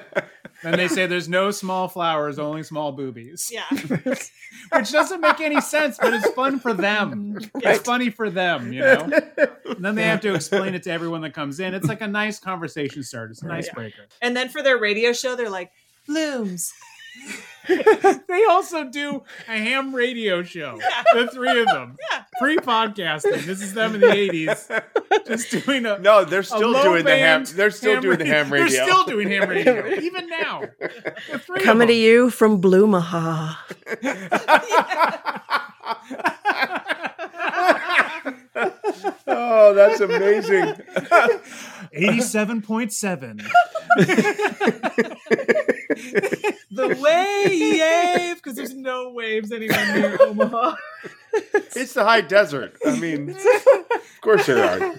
And 0.62 0.78
they 0.78 0.88
say 0.88 1.06
there's 1.06 1.28
no 1.28 1.50
small 1.50 1.88
flowers, 1.88 2.38
only 2.38 2.62
small 2.62 2.92
boobies. 2.92 3.50
Yeah. 3.52 3.64
Which 4.72 4.90
doesn't 4.90 5.20
make 5.20 5.40
any 5.40 5.60
sense, 5.60 5.98
but 6.00 6.12
it's 6.12 6.28
fun 6.30 6.58
for 6.58 6.74
them. 6.74 7.38
It's 7.56 7.80
funny 7.80 8.10
for 8.10 8.28
them, 8.28 8.72
you 8.72 8.80
know? 8.80 9.08
And 9.66 9.84
then 9.84 9.94
they 9.94 10.04
have 10.04 10.20
to 10.22 10.34
explain 10.34 10.74
it 10.74 10.82
to 10.84 10.90
everyone 10.90 11.20
that 11.22 11.32
comes 11.34 11.60
in. 11.60 11.74
It's 11.74 11.86
like 11.86 12.00
a 12.00 12.08
nice 12.08 12.40
conversation 12.40 13.02
starter. 13.02 13.32
It's 13.32 13.42
an 13.42 13.50
icebreaker. 13.50 14.06
And 14.20 14.36
then 14.36 14.48
for 14.48 14.62
their 14.62 14.78
radio 14.78 15.12
show, 15.12 15.36
they're 15.36 15.50
like, 15.50 15.70
blooms. 16.06 16.72
They 18.28 18.44
also 18.44 18.84
do 18.84 19.22
a 19.48 19.52
ham 19.58 19.94
radio 19.94 20.42
show. 20.42 20.78
The 21.14 21.28
three 21.28 21.60
of 21.60 21.66
them. 21.66 21.96
Yeah. 22.12 22.24
Pre-podcasting. 22.40 23.44
This 23.44 23.60
is 23.60 23.74
them 23.74 23.94
in 23.96 24.00
the 24.00 24.06
80s. 24.06 24.82
Just 25.26 25.50
doing 25.66 25.84
a 25.86 25.98
no, 25.98 26.24
they're 26.24 26.42
still 26.44 26.72
doing 26.82 27.04
the 27.04 27.16
ham. 27.16 27.42
band 27.42 27.46
They're 27.48 27.70
still 27.70 28.00
doing 28.00 28.18
the 28.18 28.24
ham 28.26 28.50
radio. 28.52 28.68
They're 28.68 28.86
still 28.86 29.04
doing 29.04 29.28
ham 29.28 29.48
radio. 29.48 29.86
Even 29.98 30.28
now. 30.28 30.62
The 31.30 31.38
three 31.40 31.58
of 31.58 31.62
Coming 31.64 31.88
to 31.88 31.94
you 31.94 32.30
from 32.30 32.60
Bloomaha. 32.60 33.54
oh, 39.26 39.74
that's 39.74 40.00
amazing. 40.00 40.74
87.7. 41.94 43.48
The 46.70 46.88
wave, 46.88 48.36
because 48.36 48.54
there's 48.54 48.74
no 48.74 49.10
waves 49.10 49.50
anywhere 49.50 49.96
near 49.96 50.16
Omaha. 50.22 50.76
it's 51.74 51.94
the 51.94 52.04
high 52.04 52.20
desert. 52.20 52.76
I 52.86 52.96
mean, 52.96 53.30
of 53.30 54.20
course 54.20 54.46
there 54.46 54.62
are. 54.64 54.94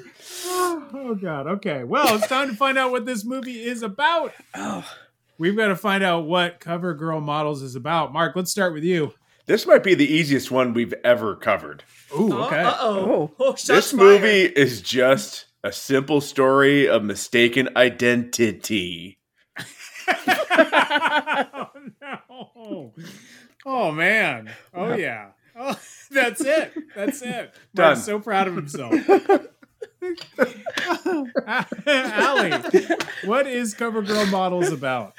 Oh 0.93 1.17
God. 1.21 1.47
Okay. 1.47 1.83
Well, 1.85 2.15
it's 2.15 2.27
time 2.27 2.49
to 2.49 2.55
find 2.55 2.77
out 2.77 2.91
what 2.91 3.05
this 3.05 3.23
movie 3.23 3.61
is 3.63 3.81
about. 3.81 4.33
Oh. 4.55 4.85
We've 5.37 5.55
got 5.55 5.67
to 5.67 5.75
find 5.75 6.03
out 6.03 6.25
what 6.25 6.59
Cover 6.59 6.93
Girl 6.93 7.21
Models 7.21 7.61
is 7.61 7.75
about. 7.75 8.11
Mark, 8.11 8.35
let's 8.35 8.51
start 8.51 8.73
with 8.73 8.83
you. 8.83 9.13
This 9.45 9.65
might 9.65 9.83
be 9.83 9.95
the 9.95 10.11
easiest 10.11 10.51
one 10.51 10.73
we've 10.73 10.93
ever 11.05 11.35
covered. 11.35 11.83
Ooh, 12.19 12.33
okay. 12.43 12.61
Uh 12.61 12.75
oh. 12.79 13.31
Oh, 13.39 13.51
this 13.53 13.91
fired. 13.91 14.03
movie 14.03 14.43
is 14.43 14.81
just 14.81 15.45
a 15.63 15.71
simple 15.71 16.21
story 16.21 16.87
of 16.87 17.03
mistaken 17.03 17.69
identity. 17.75 19.19
oh 20.07 21.67
no. 22.01 22.93
Oh 23.65 23.91
man. 23.91 24.51
Oh 24.73 24.95
yeah. 24.95 25.31
Oh, 25.55 25.77
that's 26.11 26.41
it. 26.41 26.73
That's 26.95 27.21
it. 27.21 27.53
Done. 27.75 27.85
Mark's 27.87 28.05
so 28.05 28.19
proud 28.19 28.47
of 28.47 28.55
himself. 28.55 28.93
Ali, 31.87 32.51
what 33.25 33.45
is 33.47 33.73
Cover 33.73 34.01
Girl 34.01 34.25
Models 34.27 34.71
about? 34.71 35.13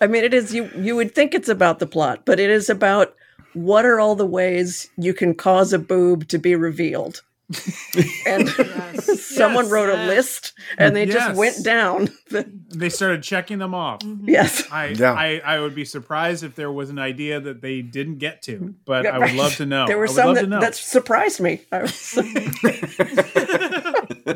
I 0.00 0.06
mean, 0.06 0.24
it 0.24 0.34
is 0.34 0.54
you. 0.54 0.70
You 0.76 0.94
would 0.96 1.14
think 1.14 1.34
it's 1.34 1.48
about 1.48 1.78
the 1.78 1.86
plot, 1.86 2.26
but 2.26 2.38
it 2.38 2.50
is 2.50 2.68
about 2.68 3.14
what 3.54 3.86
are 3.86 3.98
all 3.98 4.14
the 4.14 4.26
ways 4.26 4.90
you 4.98 5.14
can 5.14 5.34
cause 5.34 5.72
a 5.72 5.78
boob 5.78 6.28
to 6.28 6.38
be 6.38 6.54
revealed. 6.54 7.22
and 8.26 8.48
someone 8.48 9.64
Yes. 9.66 9.72
wrote 9.72 9.88
a 9.88 10.06
list, 10.06 10.52
and 10.78 10.96
they 10.96 11.04
Yes. 11.04 11.14
just 11.14 11.36
went 11.36 11.64
down. 11.64 12.08
They 12.68 12.88
started 12.90 13.22
checking 13.22 13.58
them 13.58 13.74
off. 13.74 14.00
Mm-hmm. 14.00 14.28
yes, 14.28 14.64
I, 14.70 14.88
Yeah. 14.88 15.12
I 15.12 15.40
I 15.44 15.60
would 15.60 15.74
be 15.74 15.84
surprised 15.84 16.42
if 16.44 16.54
there 16.56 16.70
was 16.72 16.90
an 16.90 16.98
idea 16.98 17.40
that 17.40 17.62
they 17.62 17.80
didn't 17.80 18.18
get 18.18 18.42
to, 18.42 18.56
mm-hmm. 18.56 18.70
but 18.84 19.04
Yeah, 19.04 19.14
I 19.14 19.18
would 19.18 19.24
right. 19.28 19.34
love 19.36 19.56
to 19.62 19.66
know. 19.66 19.86
there 19.86 19.96
were 19.96 20.06
I 20.06 20.08
would 20.08 20.16
some 20.16 20.26
love 20.26 20.36
to 20.36 20.40
that, 20.42 20.48
know. 20.48 20.60
that 20.60 20.74
surprised 20.74 21.40
me. 21.40 21.62
Mm-hmm. 21.72 24.32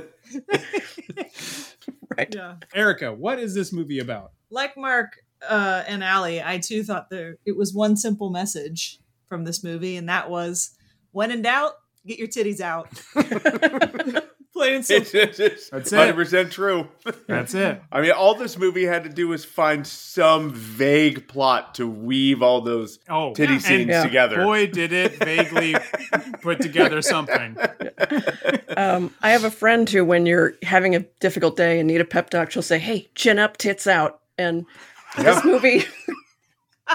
Right. 2.17 2.35
Yeah. 2.35 2.55
Erica, 2.75 3.13
what 3.13 3.39
is 3.39 3.55
this 3.55 3.73
movie 3.73 3.99
about? 4.01 4.33
Like 4.51 4.77
Mark 4.77 5.17
uh, 5.49 5.85
and 5.87 6.03
Ali, 6.03 6.43
I 6.43 6.59
too 6.59 6.83
thought 6.83 7.09
there 7.11 7.37
it 7.47 7.57
was 7.57 7.73
one 7.73 7.97
simple 7.97 8.31
message 8.31 8.99
from 9.29 9.45
this 9.45 9.63
movie, 9.65 9.97
and 9.97 10.09
that 10.09 10.29
was 10.29 10.73
when 11.13 11.31
in 11.31 11.43
doubt, 11.43 11.73
get 12.07 12.19
your 12.19 12.29
titties 12.29 12.61
out. 12.61 12.89
Plain 14.53 14.75
and 14.75 14.91
It's, 14.91 15.11
simple. 15.11 15.21
it's, 15.21 15.39
it's 15.41 15.71
That's 15.71 15.93
it. 15.93 16.15
100% 16.17 16.51
true. 16.51 16.89
That's 17.29 17.55
it. 17.55 17.81
I 17.93 18.01
mean, 18.01 18.11
all 18.11 18.35
this 18.35 18.59
movie 18.59 18.85
had 18.85 19.05
to 19.05 19.09
do 19.09 19.29
was 19.29 19.45
find 19.45 19.87
some 19.87 20.51
vague 20.53 21.29
plot 21.29 21.77
to 21.77 21.87
weave 21.87 22.43
all 22.43 22.61
those 22.61 22.99
Oh, 23.09 23.33
titty 23.33 23.55
and 23.55 23.63
scenes 23.63 23.89
Yeah. 23.91 24.03
together. 24.03 24.43
Boy, 24.45 24.67
did 24.67 24.93
it 24.93 25.15
vaguely 25.19 25.77
put 26.43 26.61
together 26.61 27.01
something. 27.03 27.57
Um, 28.77 29.13
I 29.21 29.31
have 29.33 29.43
a 29.45 29.51
friend 29.51 29.89
who, 29.91 30.05
when 30.05 30.27
you're 30.27 30.55
having 30.63 30.95
a 30.95 31.01
difficult 31.19 31.57
day 31.57 31.81
and 31.81 31.89
need 31.89 32.01
a 32.01 32.05
pep 32.05 32.31
talk, 32.31 32.51
she'll 32.53 32.63
say, 32.63 32.79
"Hey, 32.79 33.11
chin 33.17 33.39
up, 33.39 33.57
tits 33.57 33.87
out." 33.87 34.21
And 34.39 34.65
Yeah. 35.19 35.25
this 35.25 35.45
movie, 35.45 35.85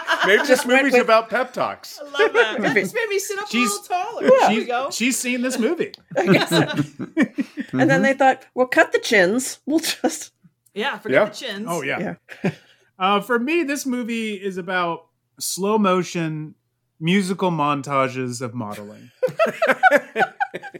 Maybe 0.26 0.38
this 0.40 0.48
Just 0.48 0.66
went 0.66 0.84
movie's 0.84 0.94
with- 0.94 1.04
about 1.04 1.30
pep 1.30 1.54
talks. 1.54 2.00
I 2.00 2.04
love 2.04 2.34
that. 2.34 2.58
That 2.62 2.76
just 2.76 2.96
made 2.96 3.08
me 3.10 3.20
sit 3.20 3.40
up 3.40 3.48
She's- 3.50 3.70
a 3.70 3.72
little 3.72 3.84
taller. 3.86 4.22
there 4.30 4.50
we 4.50 4.56
She's, 4.56 4.68
go. 4.68 4.90
she's 4.92 5.18
seen 5.20 5.42
this 5.42 5.60
movie. 5.60 5.94
I 6.18 6.26
guess. 6.28 6.52
and 6.52 7.90
then 7.90 8.02
they 8.02 8.14
thought, 8.14 8.46
"Well, 8.56 8.68
cut 8.68 8.92
the 8.92 9.00
chins. 9.00 9.60
We'll 9.66 9.80
just." 9.80 10.32
Yeah, 10.74 10.98
forget 11.00 11.16
Yeah. 11.22 11.26
the 11.30 11.36
chins. 11.36 11.66
Oh 11.70 11.82
yeah. 11.84 12.16
Yeah. 12.44 12.52
Uh, 13.00 13.22
for 13.22 13.38
me, 13.40 13.64
this 13.64 13.86
movie 13.86 14.34
is 14.34 14.58
about 14.58 15.08
slow 15.40 15.78
motion 15.78 16.56
musical 17.00 17.52
montages 17.52 18.42
of 18.42 18.54
modeling, 18.54 19.12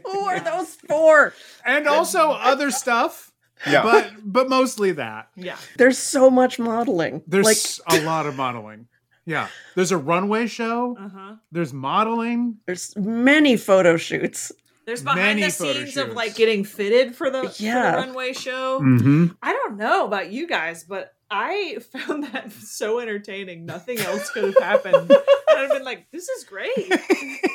Who 0.04 0.18
are 0.20 0.40
those 0.40 0.74
for? 0.88 1.32
and 1.64 1.86
also 1.86 2.30
other 2.30 2.70
stuff. 2.70 3.32
Yeah. 3.66 3.82
But 3.82 4.12
but 4.22 4.48
mostly 4.48 4.92
that. 4.92 5.28
Yeah. 5.36 5.56
There's 5.78 5.98
so 5.98 6.30
much 6.30 6.58
modeling. 6.58 7.22
There's 7.26 7.80
like 7.88 8.00
a 8.00 8.04
lot 8.04 8.26
of 8.26 8.36
modeling. 8.36 8.88
Yeah. 9.26 9.48
There's 9.74 9.92
a 9.92 9.98
runway 9.98 10.46
show. 10.46 10.96
Uh 10.98 11.08
huh. 11.08 11.34
There's 11.52 11.72
modeling. 11.72 12.58
there's 12.66 12.96
many 12.96 13.56
photo 13.56 13.96
shoots. 13.96 14.52
There's 14.86 15.02
behind 15.02 15.40
Many 15.40 15.42
the 15.42 15.50
photo 15.50 15.84
scenes 15.84 15.96
of 15.96 16.12
like 16.12 16.36
getting 16.36 16.62
fitted 16.62 17.16
for 17.16 17.28
the, 17.28 17.48
for 17.48 17.62
the 17.62 17.72
runway 17.72 18.32
show. 18.32 18.80
Mm-hmm. 18.80 19.26
I 19.42 19.52
don't 19.52 19.76
know 19.76 20.06
about 20.06 20.30
you 20.30 20.46
guys, 20.46 20.84
but 20.84 21.12
I 21.28 21.78
found 21.92 22.22
that 22.24 22.52
so 22.52 23.00
entertaining. 23.00 23.66
Nothing 23.66 23.98
else 23.98 24.30
could 24.30 24.44
have 24.44 24.58
happened. 24.58 25.10
and 25.10 25.58
I've 25.58 25.70
been 25.70 25.84
like, 25.84 26.08
this 26.12 26.28
is 26.28 26.44
great. 26.44 26.70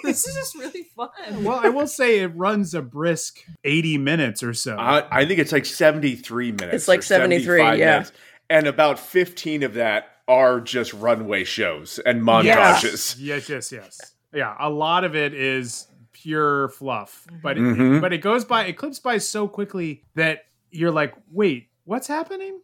this 0.04 0.28
is 0.28 0.36
just 0.36 0.56
really 0.56 0.84
fun. 0.84 1.46
Well, 1.46 1.58
I 1.64 1.70
will 1.70 1.88
say 1.88 2.20
it 2.20 2.36
runs 2.36 2.74
a 2.74 2.82
brisk 2.82 3.38
80 3.64 3.98
minutes 3.98 4.44
or 4.44 4.54
so. 4.54 4.76
I, 4.76 5.22
I 5.22 5.26
think 5.26 5.40
it's 5.40 5.54
like 5.54 5.66
73 5.66 6.52
minutes. 6.52 6.74
It's 6.74 6.88
like 6.90 7.02
73, 7.02 7.60
yeah. 7.62 7.72
minutes. 7.72 8.12
And 8.50 8.68
about 8.68 9.00
15 9.00 9.64
of 9.64 9.76
that 9.76 10.11
are 10.28 10.60
just 10.62 10.94
runway 10.94 11.44
shows 11.44 12.00
and 12.00 12.22
montages. 12.22 13.16
Yes, 13.20 13.50
yes, 13.50 13.72
yes. 13.72 14.14
Yeah, 14.34 14.56
a 14.60 14.70
lot 14.70 15.04
of 15.04 15.16
it 15.16 15.34
is 15.34 15.88
pure 16.14 16.70
fluff, 16.70 17.28
but 17.42 17.58
it, 17.58 17.62
Mhm. 17.62 18.00
but 18.02 18.14
it 18.14 18.20
goes 18.20 18.46
by, 18.46 18.66
it 18.66 18.74
clips 18.78 19.00
by 19.00 19.18
so 19.18 19.48
quickly 19.48 20.04
that 20.16 20.46
you're 20.72 20.92
like, 20.92 21.14
wait, 21.32 21.68
what's 21.86 22.08
happening? 22.08 22.60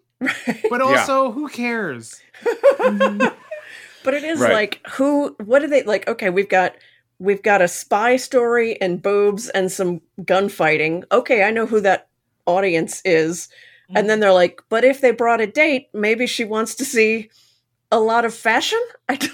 But 0.69 0.81
also, 0.81 1.31
who 1.31 1.47
cares? 1.49 2.19
But 4.03 4.13
it 4.13 4.23
is 4.23 4.39
Right. 4.39 4.53
like 4.53 4.81
who 4.91 5.35
what 5.43 5.59
do 5.59 5.67
they 5.67 5.83
like 5.83 6.07
okay, 6.07 6.29
we've 6.29 6.47
got 6.47 6.75
we've 7.19 7.41
got 7.43 7.61
a 7.61 7.67
spy 7.67 8.15
story 8.15 8.79
and 8.79 9.01
boobs 9.01 9.49
and 9.49 9.69
some 9.71 10.01
gunfighting. 10.23 11.03
Okay, 11.11 11.43
I 11.43 11.51
know 11.51 11.65
who 11.65 11.81
that 11.81 12.07
audience 12.45 13.01
is. 13.03 13.49
And 13.95 14.09
then 14.09 14.19
they're 14.19 14.33
like, 14.33 14.61
but 14.69 14.83
if 14.83 14.99
they 15.01 15.11
brought 15.11 15.39
a 15.41 15.47
date, 15.47 15.87
maybe 15.93 16.27
she 16.27 16.43
wants 16.45 16.75
to 16.75 16.85
see 16.85 17.29
a 17.91 17.99
lot 17.99 18.25
of 18.25 18.33
fashion. 18.33 18.79
I 19.09 19.15
don't. 19.15 19.33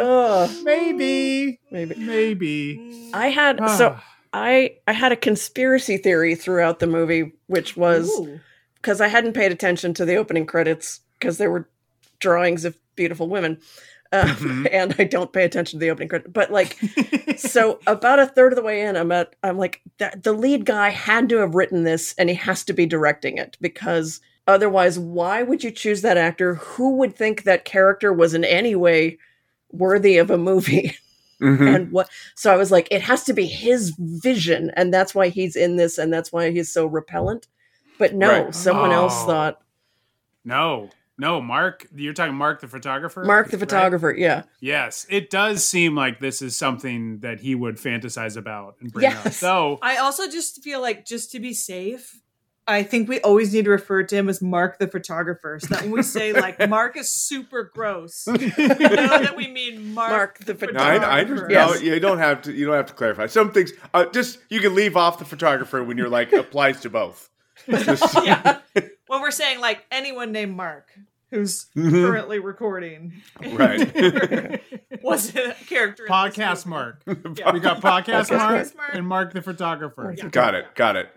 Oh, 0.02 0.62
maybe, 0.64 1.60
maybe 1.72 1.96
maybe. 1.96 3.10
I 3.14 3.28
had 3.28 3.58
so 3.78 3.96
Ah. 3.98 4.04
I 4.34 4.76
I 4.88 4.94
had 4.94 5.12
a 5.12 5.16
conspiracy 5.16 5.98
theory 5.98 6.36
throughout 6.36 6.80
the 6.80 6.88
movie, 6.88 7.34
which 7.48 7.76
was 7.76 8.10
because 8.76 9.02
I 9.02 9.08
hadn't 9.08 9.34
paid 9.34 9.52
attention 9.52 9.94
to 9.96 10.06
the 10.06 10.16
opening 10.16 10.46
credits 10.46 11.02
because 11.20 11.38
there 11.38 11.52
were 11.52 11.68
drawings 12.20 12.66
of 12.66 12.78
beautiful 12.96 13.28
women, 13.30 13.60
uh, 14.12 14.26
Mhm. 14.26 14.68
and 14.72 14.96
I 14.98 15.04
don't 15.04 15.32
pay 15.34 15.44
attention 15.46 15.80
to 15.80 15.84
the 15.86 15.92
opening 15.92 16.10
credit. 16.10 16.34
But 16.34 16.52
like, 16.52 16.78
so 17.38 17.80
about 17.88 18.20
a 18.20 18.26
third 18.26 18.52
of 18.52 18.56
the 18.58 18.64
way 18.64 18.82
in, 18.82 18.96
I'm 18.96 19.12
at 19.12 19.36
I'm 19.44 19.58
like 19.58 19.82
that 19.98 20.24
the 20.24 20.34
lead 20.34 20.66
guy 20.66 20.90
had 20.90 21.30
to 21.30 21.38
have 21.38 21.56
written 21.56 21.84
this, 21.84 22.14
and 22.18 22.30
he 22.30 22.36
has 22.36 22.64
to 22.66 22.74
be 22.74 22.86
directing 22.86 23.38
it 23.38 23.58
because 23.62 24.22
otherwise, 24.48 24.98
why 24.98 25.44
would 25.44 25.64
you 25.64 25.72
choose 25.72 26.02
that 26.02 26.18
actor? 26.18 26.56
Who 26.56 26.96
would 26.98 27.16
think 27.16 27.44
that 27.44 27.66
character 27.66 28.12
was 28.12 28.34
in 28.34 28.44
any 28.44 28.76
way 28.76 29.18
worthy 29.72 30.18
of 30.18 30.30
a 30.32 30.38
movie? 30.38 30.96
Mhm. 31.42 31.74
and 31.74 31.92
what 31.94 32.10
so 32.36 32.52
i 32.52 32.58
was 32.58 32.70
like 32.70 32.90
it 32.92 33.02
has 33.02 33.24
to 33.24 33.32
be 33.32 33.46
his 33.46 33.94
vision 33.98 34.72
and 34.76 34.94
that's 34.94 35.16
why 35.16 35.30
he's 35.30 35.56
in 35.56 35.78
this 35.78 35.98
and 35.98 36.12
that's 36.12 36.34
why 36.34 36.52
he's 36.52 36.70
so 36.70 36.86
repellent 36.86 37.48
but 37.98 38.14
no 38.14 38.28
Right. 38.44 38.54
someone 38.54 38.92
else 38.92 39.14
Oh. 39.24 39.26
thought 39.26 39.62
no, 40.44 40.90
no, 41.20 41.42
Mark. 41.42 41.86
You're 41.94 42.14
talking 42.14 42.34
Mark 42.36 42.62
the 42.62 42.68
photographer. 42.68 43.24
mark 43.24 43.50
the 43.50 43.58
right? 43.58 43.60
photographer 43.60 44.12
yeah 44.18 44.44
Yes, 44.62 45.06
it 45.10 45.30
does 45.30 45.64
seem 45.66 45.96
like 45.96 46.20
this 46.20 46.42
is 46.42 46.56
something 46.58 47.20
that 47.20 47.40
he 47.42 47.54
would 47.56 47.76
fantasize 47.76 48.38
about 48.38 48.76
and 48.82 48.92
bring 48.92 49.12
up. 49.12 49.32
So 49.34 49.78
I 49.82 49.98
also 49.98 50.28
just 50.30 50.64
feel 50.64 50.82
like 50.82 51.06
just 51.06 51.32
to 51.32 51.40
be 51.40 51.54
safe, 51.54 52.22
I 52.68 52.84
think 52.84 53.10
we 53.10 53.20
always 53.22 53.52
need 53.54 53.66
to 53.66 53.72
refer 53.72 54.04
to 54.04 54.16
him 54.16 54.30
as 54.30 54.42
Mark 54.44 54.78
the 54.78 54.88
photographer. 54.88 55.60
So 55.60 55.68
that 55.70 55.82
when 55.84 55.92
we 55.92 56.04
say 56.04 56.34
like 56.34 56.70
Mark 56.70 56.96
is 56.98 57.10
super 57.10 57.72
gross, 57.74 58.26
we 58.28 58.36
know 58.38 58.48
that 58.48 59.34
we 59.36 59.48
mean 59.48 59.94
Mark, 59.94 60.12
Mark 60.12 60.40
the 60.46 60.54
No, 60.54 60.60
photographer. 60.60 61.06
I, 61.06 61.20
I 61.20 61.24
just, 61.24 61.44
Yes. 61.50 61.70
no, 61.70 61.76
you 61.82 62.00
don't 62.00 62.20
have 62.20 62.44
to. 62.44 62.54
You 62.54 62.66
don't 62.68 62.76
have 62.76 62.86
to 62.88 62.94
clarify. 62.94 63.26
Some 63.26 63.52
things, 63.52 63.72
uh, 63.94 64.06
just 64.08 64.38
you 64.50 64.60
can 64.60 64.76
leave 64.76 64.96
off 64.96 65.18
the 65.20 65.26
photographer 65.26 65.84
when 65.84 65.98
you're 65.98 66.10
like 66.10 66.32
applies 66.44 66.80
to 66.82 66.90
both. 66.90 67.30
Just- 67.68 68.16
yeah. 68.26 68.60
When 69.08 69.22
we're 69.22 69.32
saying 69.32 69.60
like 69.60 69.84
anyone 69.92 70.32
named 70.32 70.56
Mark 70.56 70.88
who's 71.32 71.66
Mhm. 71.76 71.92
currently 72.06 72.38
recording, 72.40 73.14
Right. 73.54 74.62
was 75.04 75.36
a 75.36 75.54
character. 75.68 76.06
podcast. 76.10 76.66
Mark. 76.68 77.02
Yeah. 77.08 77.52
We 77.52 77.60
got 77.60 77.82
podcast 77.82 78.32
Mark 78.36 78.76
Mark. 78.76 78.94
and 78.96 79.08
Mark 79.08 79.34
the 79.34 79.42
photographer. 79.42 80.14
Yeah. 80.18 80.28
Got 80.30 80.54
it. 80.56 80.66
Got 80.76 80.96
it. 80.96 81.10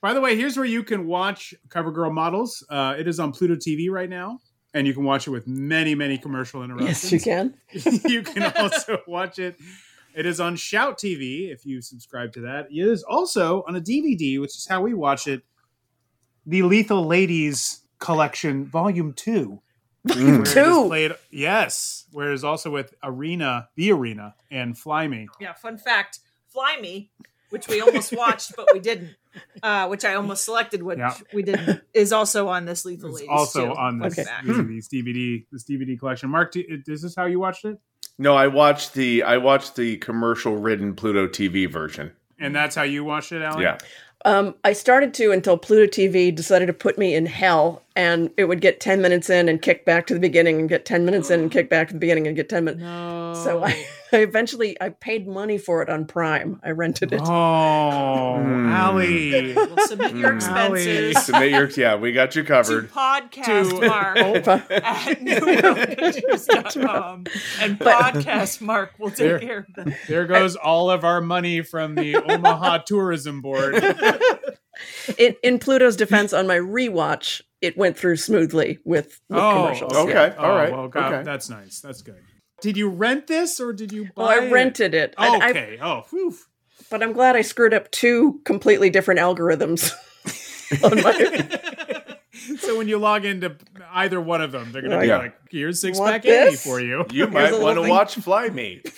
By 0.00 0.14
the 0.14 0.20
way, 0.22 0.36
here's 0.36 0.56
where 0.56 0.66
you 0.66 0.82
can 0.82 1.06
watch 1.06 1.54
CoverGirl 1.68 2.12
Models. 2.12 2.64
Uh, 2.70 2.94
it 2.98 3.06
is 3.08 3.18
on 3.20 3.32
Pluto 3.32 3.54
TV 3.56 3.90
right 3.90 4.08
now, 4.10 4.38
and 4.74 4.86
you 4.86 4.92
can 4.94 5.04
watch 5.04 5.26
it 5.26 5.30
with 5.30 5.46
many, 5.46 5.94
many 5.94 6.16
commercial 6.18 6.62
interruptions. 6.62 7.10
yes 7.12 7.12
you 7.12 7.20
can 7.20 7.54
you 8.10 8.22
can 8.22 8.52
also 8.58 8.98
watch 9.06 9.38
it. 9.38 9.56
It 10.14 10.26
is 10.26 10.40
on 10.40 10.56
Shout 10.56 10.96
TV 10.98 11.50
if 11.52 11.66
you 11.66 11.80
subscribe 11.82 12.32
to 12.34 12.40
that. 12.42 12.68
It 12.70 12.86
is 12.86 13.02
also 13.02 13.64
on 13.66 13.76
a 13.76 13.80
DVD, 13.80 14.40
which 14.40 14.56
is 14.56 14.66
how 14.66 14.80
we 14.80 14.94
watch 14.94 15.26
it. 15.26 15.42
The 16.46 16.62
Lethal 16.62 17.04
Ladies 17.06 17.80
Collection, 17.98 18.64
Volume 18.66 19.12
Two. 19.12 19.60
Mm. 20.06 20.16
where 20.16 20.40
it 20.40 20.46
is 20.48 20.52
Two. 20.52 20.86
played, 20.88 21.12
yes, 21.30 22.04
whereas 22.12 22.44
also 22.44 22.70
with 22.70 22.92
Arena, 23.02 23.70
the 23.74 23.90
Arena, 23.90 24.34
and 24.50 24.76
Fly 24.76 25.08
Me. 25.08 25.28
Yeah, 25.40 25.54
fun 25.54 25.78
fact: 25.78 26.18
Fly 26.48 26.76
Me, 26.78 27.10
which 27.48 27.68
we 27.68 27.80
almost 27.80 28.12
watched 28.16 28.54
but 28.54 28.68
we 28.74 28.80
didn't, 28.80 29.16
uh, 29.62 29.86
which 29.88 30.04
I 30.04 30.14
almost 30.14 30.44
selected, 30.44 30.82
which 30.82 30.98
Yeah. 30.98 31.14
we 31.32 31.42
didn't, 31.42 31.80
is 31.94 32.12
also 32.12 32.48
on 32.48 32.66
this 32.66 32.84
Lethal 32.84 33.08
It's 33.10 33.20
Ladies. 33.20 33.30
also 33.30 33.66
too. 33.68 33.72
on 33.74 33.98
this, 33.98 34.12
Okay. 34.18 34.24
fact. 34.28 34.46
this 34.46 34.88
DVD, 34.88 35.46
this 35.50 35.64
DVD 35.64 35.98
collection. 35.98 36.28
Mark, 36.28 36.52
do, 36.52 36.62
is 36.86 37.00
this 37.00 37.14
how 37.16 37.24
you 37.24 37.40
watched 37.40 37.64
it? 37.64 37.78
No, 38.18 38.36
I 38.36 38.48
watched 38.48 38.92
the 38.92 39.22
I 39.22 39.38
watched 39.38 39.74
the 39.76 39.96
commercial 39.96 40.56
ridden 40.58 40.94
Pluto 40.94 41.26
TV 41.26 41.66
version. 41.70 42.12
And 42.38 42.54
that's 42.54 42.76
how 42.76 42.82
you 42.82 43.04
watched 43.04 43.32
it, 43.32 43.40
Alan? 43.40 43.62
Yeah. 43.62 43.78
Um, 44.24 44.54
i 44.64 44.72
started 44.72 45.14
to 45.14 45.30
until 45.30 45.56
pluto 45.56 45.86
tv 45.86 46.34
decided 46.34 46.66
to 46.66 46.72
put 46.72 46.98
me 46.98 47.14
in 47.14 47.26
hell 47.26 47.83
and 47.96 48.30
it 48.36 48.44
would 48.46 48.60
get 48.60 48.80
10 48.80 49.00
minutes 49.00 49.30
in 49.30 49.48
and 49.48 49.62
kick 49.62 49.84
back 49.86 50.06
to 50.08 50.14
the 50.14 50.20
beginning 50.20 50.58
and 50.58 50.68
get 50.68 50.84
10 50.84 51.04
minutes 51.04 51.30
in 51.30 51.38
and 51.40 51.50
kick 51.56 51.70
back 51.70 51.86
to 51.88 51.94
the 51.94 52.00
beginning 52.00 52.26
and 52.26 52.34
get 52.36 52.48
10 52.48 52.64
minutes 52.64 52.82
No. 52.82 53.34
so 53.34 53.62
I, 53.64 53.86
I 54.12 54.16
eventually 54.18 54.76
i 54.80 54.88
paid 54.90 55.26
money 55.28 55.58
for 55.58 55.80
it 55.82 55.88
on 55.88 56.04
prime 56.06 56.60
i 56.64 56.70
rented 56.70 57.12
it 57.12 57.20
Oh, 57.24 58.40
Hmm. 58.42 58.72
Ali. 58.72 59.54
We'll 59.54 59.78
submit 59.86 60.14
your 60.16 60.32
Mm. 60.32 60.36
expenses 60.36 61.24
Submit 61.24 61.50
your 61.50 61.68
yeah, 61.70 61.94
we 61.96 62.12
got 62.12 62.34
you 62.36 62.42
to 62.42 62.48
covered. 62.48 62.90
podcast 62.90 63.70
To- 63.80 63.88
mark 63.88 64.18
Oh. 64.48 64.62
at 64.70 65.20
newpictures.com 65.22 67.24
and 67.60 67.78
podcast 67.78 68.60
mark 68.60 68.92
will 68.98 69.10
take 69.10 69.18
There. 69.18 69.38
care 69.38 69.58
of 69.58 69.66
that. 69.84 69.94
There 70.08 70.26
goes 70.26 70.56
all 70.56 70.90
of 70.90 71.04
our 71.04 71.20
money 71.20 71.62
from 71.62 71.94
the 71.94 72.16
Omaha 72.16 72.78
Tourism 72.78 73.40
Board. 73.40 73.74
in, 75.18 75.36
in 75.42 75.58
Pluto's 75.58 75.96
defense, 75.96 76.32
on 76.32 76.46
my 76.46 76.56
rewatch, 76.58 77.42
it 77.64 77.76
went 77.76 77.96
through 77.98 78.16
smoothly 78.16 78.78
with, 78.84 79.20
with 79.28 79.38
Oh, 79.38 79.52
commercials. 79.62 79.92
okay. 79.94 80.12
yeah. 80.12 80.34
all 80.38 80.54
right, 80.54 80.72
Well, 80.72 80.88
God, 80.88 81.12
okay. 81.12 81.22
that's 81.24 81.48
nice. 81.50 81.80
That's 81.80 82.02
good. 82.02 82.20
Did 82.60 82.76
you 82.76 82.88
rent 82.88 83.26
this 83.26 83.58
or 83.60 83.72
did 83.72 83.92
you 83.92 84.04
buy 84.14 84.22
Well, 84.22 84.28
I 84.28 84.50
rented 84.50 84.94
it, 84.94 85.14
and 85.18 85.42
I- 85.42 85.50
Okay. 85.50 85.78
oh, 85.82 86.02
whew. 86.10 86.34
but 86.90 87.02
I'm 87.02 87.12
glad 87.12 87.36
I 87.36 87.42
screwed 87.42 87.74
up 87.74 87.90
two 87.90 88.40
completely 88.44 88.90
different 88.90 89.20
algorithms. 89.20 89.92
my, 90.82 92.16
so 92.58 92.76
when 92.78 92.88
you 92.88 92.98
log 92.98 93.24
into 93.24 93.56
either 93.92 94.20
one 94.20 94.40
of 94.40 94.52
them, 94.52 94.72
they're 94.72 94.82
going 94.82 94.92
to 94.92 95.00
be 95.00 95.06
Yeah. 95.08 95.18
like, 95.18 95.34
"Here's 95.50 95.80
six 95.80 95.98
Want 95.98 96.12
pack 96.12 96.26
Annie 96.26 96.50
this? 96.52 96.62
for 96.64 96.80
you." 96.80 97.04
You 97.10 97.26
Here's 97.26 97.32
might 97.32 97.60
want 97.60 97.76
to 97.76 97.82
thing. 97.82 97.90
watch 97.90 98.14
Fly 98.16 98.48
Me. 98.48 98.82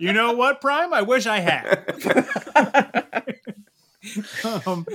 You 0.00 0.12
know 0.12 0.34
what, 0.34 0.60
Prime? 0.60 0.92
I 0.94 1.02
wish 1.02 1.26
I 1.26 1.40
had. 1.40 1.84
um, 4.64 4.86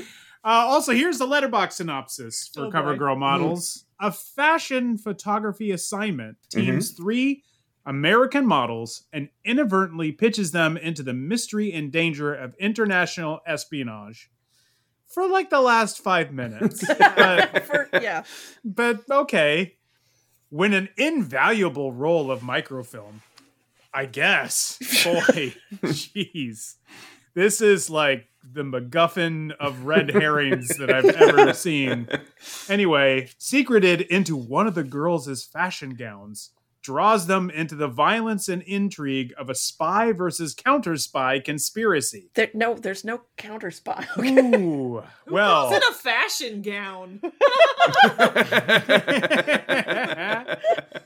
uh, 0.44 0.66
also, 0.68 0.92
here's 0.92 1.18
the 1.20 1.26
Letterboxd 1.28 1.74
synopsis 1.74 2.50
for 2.54 2.66
Oh, 2.66 2.72
boy. 2.72 2.78
CoverGirl 2.78 3.18
models: 3.18 3.86
a 4.00 4.12
fashion 4.12 4.98
photography 4.98 5.72
assignment 5.72 6.38
teams 6.50 6.92
three 6.92 7.44
American 7.86 8.46
models 8.46 9.04
and 9.12 9.30
inadvertently 9.46 10.12
pitches 10.12 10.52
them 10.52 10.78
into 10.78 11.04
the 11.04 11.14
mystery 11.14 11.72
and 11.72 11.92
danger 11.92 12.34
of 12.34 12.56
international 12.56 13.40
espionage. 13.46 14.30
For 15.08 15.28
like 15.28 15.50
the 15.50 15.62
last 15.62 16.00
five 16.00 16.32
minutes, 16.34 16.84
but 16.98 17.66
for, 17.66 17.90
yeah, 17.94 18.24
but 18.64 19.02
okay. 19.10 19.76
When 20.50 20.74
an 20.74 20.90
invaluable 20.98 21.92
roll 21.92 22.30
of 22.30 22.44
microfilm, 22.44 23.22
I 23.94 24.06
guess. 24.06 24.78
Boy, 25.04 25.56
jeez. 25.84 26.76
This 27.36 27.62
is 27.62 27.90
like 27.90 28.28
the 28.44 28.64
MacGuffin 28.64 29.54
of 29.60 29.86
red 29.86 30.12
herrings 30.12 30.68
that 30.78 30.92
I've 30.94 31.06
ever 31.06 31.54
seen. 31.56 32.08
Anyway, 32.70 33.30
secreted 33.38 34.02
into 34.02 34.36
one 34.36 34.68
of 34.68 34.76
the 34.76 34.84
girls' 34.84 35.44
fashion 35.46 35.96
gowns, 35.96 36.52
draws 36.84 37.28
them 37.28 37.50
into 37.50 37.74
the 37.76 37.88
violence 37.88 38.50
and 38.50 38.62
intrigue 38.64 39.34
of 39.38 39.50
a 39.50 39.56
spy 39.56 40.12
versus 40.12 40.54
counter 40.54 40.98
spy 40.98 41.40
conspiracy. 41.40 42.30
there, 42.36 42.50
no, 42.54 42.74
there's 42.76 43.06
no 43.06 43.22
counter 43.38 43.72
spy. 43.72 44.06
Ooh, 44.20 45.02
well. 45.28 45.70
calls 45.70 45.78
it 45.78 45.84
a 45.90 45.94
fashion 45.94 46.62
gown? 46.62 47.22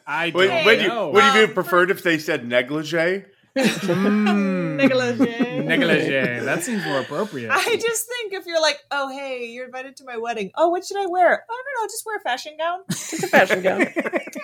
I 0.07 0.31
Would, 0.33 0.47
don't 0.47 0.65
would 0.65 0.81
you 0.81 0.87
know. 0.87 1.09
would 1.11 1.23
you 1.23 1.29
have 1.41 1.49
Um, 1.49 1.53
preferred 1.53 1.91
if 1.91 2.01
they 2.03 2.17
said 2.17 2.47
negligee? 2.47 3.25
Mm. 3.55 4.75
Negligee. 4.77 5.46
Negligee. 5.67 6.39
That 6.45 6.63
seems 6.63 6.83
more 6.85 6.99
appropriate. 7.01 7.51
I 7.51 7.75
just 7.75 8.07
think 8.07 8.33
if 8.33 8.45
you're 8.45 8.61
like, 8.61 8.79
oh 8.91 9.09
hey, 9.09 9.45
you're 9.47 9.65
invited 9.65 9.95
to 9.97 10.05
my 10.05 10.17
wedding. 10.17 10.51
Oh, 10.55 10.69
what 10.69 10.85
should 10.85 10.97
I 10.97 11.05
wear? 11.07 11.43
Oh 11.49 11.63
no, 11.75 11.81
no, 11.81 11.87
just 11.87 12.05
wear 12.05 12.17
a 12.17 12.21
fashion 12.21 12.53
gown. 12.57 12.79
Just 12.89 13.23
a 13.23 13.27
fashion 13.27 13.61
gown. 13.61 13.85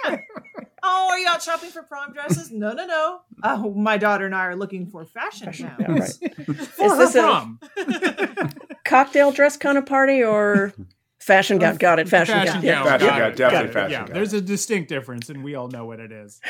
Yeah. 0.05 0.17
Oh, 0.85 1.07
are 1.11 1.17
you 1.17 1.27
out 1.29 1.41
shopping 1.41 1.69
for 1.69 1.81
prom 1.83 2.11
dresses? 2.11 2.51
No, 2.51 2.73
no, 2.73 2.85
no. 2.85 3.21
Oh, 3.41 3.73
my 3.73 3.95
daughter 3.97 4.25
and 4.25 4.35
I 4.35 4.47
are 4.47 4.55
looking 4.55 4.85
for 4.87 5.05
fashion 5.05 5.45
Fashion 5.45 5.71
gowns. 5.79 6.17
gown, 6.17 6.55
For 6.55 6.85
Is 6.85 6.91
her 6.91 6.97
this 6.97 7.15
a- 7.15 7.21
prom. 7.21 7.59
Cocktail 8.83 9.31
dress 9.31 9.55
kind 9.57 9.77
of 9.77 9.85
party 9.85 10.21
or 10.23 10.73
fashion 11.19 11.57
gown? 11.57 11.77
Got 11.77 11.99
it. 11.99 12.09
Fashion, 12.09 12.35
Fashion 12.35 12.55
gown. 12.55 12.63
Yeah. 12.63 12.73
gown. 12.83 12.85
Fashion 12.85 13.07
Got 13.07 13.17
gown, 13.19 13.31
it. 13.31 13.35
definitely 13.37 13.71
fashion 13.73 13.91
Yeah, 13.91 14.05
gown. 14.05 14.13
there's 14.13 14.33
a 14.33 14.41
distinct 14.41 14.89
difference, 14.89 15.29
and 15.29 15.43
we 15.43 15.55
all 15.55 15.69
know 15.69 15.85
what 15.85 15.99
it 16.01 16.11
is. 16.11 16.41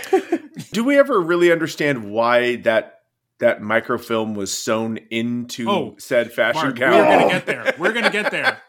Do 0.72 0.84
we 0.84 0.98
ever 0.98 1.20
really 1.22 1.52
understand 1.52 2.12
why 2.12 2.56
that 2.58 3.02
that 3.44 3.62
microfilm 3.62 4.36
was 4.36 4.52
sewn 4.58 4.98
into 5.10 5.70
Oh, 5.70 5.96
said 6.00 6.32
fashion 6.32 6.62
Mark, 6.62 6.76
gown? 6.78 6.92
we're 6.94 7.06
gonna 7.20 7.30
get 7.30 7.46
there. 7.48 7.74
We're 7.78 7.94
gonna 7.94 8.10
get 8.12 8.32
there. 8.32 8.62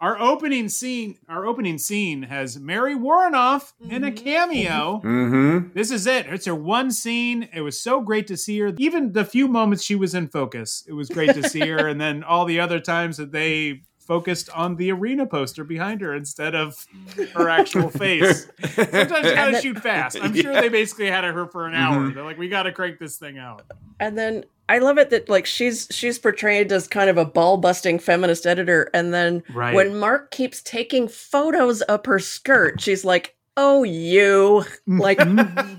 Our 0.00 0.20
opening 0.20 0.68
scene, 0.68 1.16
our 1.30 1.46
opening 1.46 1.78
scene 1.78 2.24
has 2.24 2.58
Mary 2.58 2.94
Woronov 2.94 3.72
in 3.88 4.04
a 4.04 4.12
cameo. 4.12 5.00
Mm-hmm. 5.02 5.68
This 5.72 5.90
is 5.90 6.06
it. 6.06 6.26
It's 6.26 6.44
her 6.44 6.54
one 6.54 6.90
scene. 6.90 7.48
It 7.54 7.62
was 7.62 7.80
so 7.80 8.02
great 8.02 8.26
to 8.26 8.36
see 8.36 8.58
her. 8.58 8.72
Even 8.76 9.12
the 9.12 9.24
few 9.24 9.48
moments 9.48 9.82
she 9.82 9.94
was 9.94 10.14
in 10.14 10.28
focus, 10.28 10.84
it 10.86 10.92
was 10.92 11.08
great 11.08 11.34
to 11.34 11.48
see 11.48 11.66
her. 11.68 11.88
And 11.92 11.98
then 12.00 12.22
all 12.22 12.44
the 12.44 12.60
other 12.60 12.80
times 12.80 13.16
that 13.16 13.32
they 13.32 13.82
focused 14.12 14.50
on 14.50 14.76
the 14.76 14.92
arena 14.92 15.24
poster 15.24 15.64
behind 15.64 16.02
her 16.02 16.14
instead 16.14 16.54
of 16.54 16.86
her 17.34 17.48
actual 17.48 17.88
face. 18.04 18.46
Sometimes 18.74 19.26
you 19.26 19.34
gotta 19.34 19.60
shoot 19.62 19.78
fast. 19.78 20.18
I'm 20.20 20.34
sure 20.42 20.52
they 20.52 20.68
basically 20.68 21.06
had 21.06 21.24
her 21.24 21.46
for 21.46 21.66
an 21.66 21.74
hour. 21.74 21.96
Mhm. 21.96 22.14
They're 22.14 22.24
like, 22.24 22.36
we 22.36 22.50
gotta 22.50 22.72
crank 22.72 22.98
this 22.98 23.16
thing 23.16 23.38
out. 23.38 23.62
And 24.00 24.18
then 24.18 24.44
I 24.68 24.78
love 24.80 24.98
it 24.98 25.08
that 25.10 25.30
like 25.30 25.46
she's 25.46 25.88
she's 25.90 26.18
portrayed 26.18 26.70
as 26.72 26.86
kind 26.88 27.08
of 27.08 27.16
a 27.16 27.24
ball 27.24 27.56
busting 27.56 28.00
feminist 28.00 28.46
editor, 28.46 28.90
and 28.92 29.14
then 29.14 29.42
Right. 29.54 29.74
when 29.74 29.98
Mark 29.98 30.30
keeps 30.30 30.60
taking 30.62 31.08
photos 31.08 31.80
of 31.80 32.04
her 32.04 32.18
skirt, 32.18 32.82
she's 32.82 33.06
like, 33.06 33.34
"Oh, 33.56 33.82
you!" 33.82 34.62
Like, 34.86 35.16
Mhm. 35.18 35.78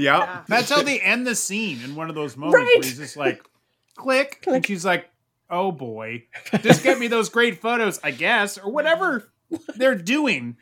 Yeah. 0.00 0.42
That's 0.46 0.70
how 0.70 0.82
they 0.82 1.00
end 1.00 1.26
the 1.26 1.34
scene 1.34 1.80
in 1.84 1.96
one 1.96 2.08
of 2.08 2.14
those 2.14 2.36
moments 2.36 2.54
Right. 2.56 2.76
where 2.78 2.84
he's 2.84 2.98
just 2.98 3.16
like, 3.16 3.42
click, 3.96 4.44
and 4.46 4.64
she's 4.64 4.84
like, 4.84 5.10
oh 5.50 5.72
boy, 5.72 6.24
just 6.62 6.82
get 6.82 6.98
me 6.98 7.06
those 7.08 7.28
great 7.28 7.60
photos, 7.60 7.98
I 8.02 8.10
guess, 8.10 8.58
or 8.58 8.70
whatever 8.70 9.30
they're 9.76 9.94
doing. 9.94 10.56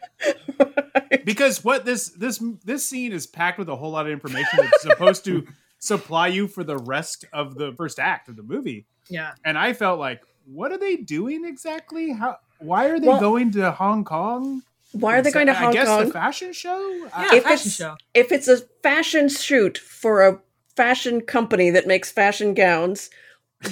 Because 1.25 1.65
what 1.65 1.85
this 1.85 2.09
this 2.11 2.43
this 2.65 2.87
scene 2.89 3.13
is 3.13 3.27
packed 3.27 3.59
with 3.59 3.69
a 3.69 3.77
whole 3.77 3.91
lot 3.91 4.07
of 4.07 4.13
information 4.13 4.59
that's 4.61 4.83
supposed 4.83 5.25
to 5.27 5.47
supply 5.79 6.29
you 6.29 6.49
for 6.49 6.65
the 6.65 6.77
rest 6.79 7.25
of 7.33 7.55
the 7.57 7.73
first 7.77 7.99
act 7.99 8.29
of 8.29 8.37
the 8.37 8.43
movie. 8.43 8.87
Yeah. 9.09 9.33
And 9.45 9.59
I 9.59 9.73
felt 9.73 9.99
like, 10.01 10.23
what 10.47 10.73
are 10.73 10.79
they 10.79 10.97
doing 10.97 11.45
exactly? 11.45 12.13
How? 12.13 12.39
Why 12.59 12.87
are 12.87 12.99
they 12.99 13.07
Well- 13.09 13.21
going 13.21 13.51
to 13.53 13.71
Hong 13.73 14.05
Kong? 14.05 14.63
why 14.93 15.19
are 15.19 15.21
they 15.23 15.31
going 15.31 15.47
to 15.47 15.53
Hong 15.53 15.73
Kong? 15.73 15.77
I 15.77 15.79
Hong 15.79 15.85
guess 15.85 15.89
Kong? 15.89 16.07
the 16.07 16.13
fashion 16.13 16.53
show. 16.55 17.09
Yeah, 17.19 17.35
if 17.35 17.43
fashion 17.45 17.71
show. 17.71 17.97
if 18.15 18.33
it's 18.33 18.49
a 18.49 18.59
fashion 18.83 19.29
shoot 19.29 19.77
for 19.77 20.27
a 20.27 20.41
fashion 20.75 21.21
company 21.21 21.69
that 21.71 21.87
makes 21.87 22.11
fashion 22.11 22.55
gowns, 22.55 23.11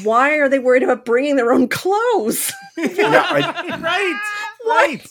why 0.03 0.37
are 0.39 0.49
they 0.49 0.59
worried 0.59 0.83
about 0.83 1.05
bringing 1.05 1.37
their 1.37 1.53
own 1.53 1.69
clothes? 1.69 2.53
Yeah, 2.77 3.25
I- 3.31 3.79
right, 3.81 4.21
right. 4.67 5.09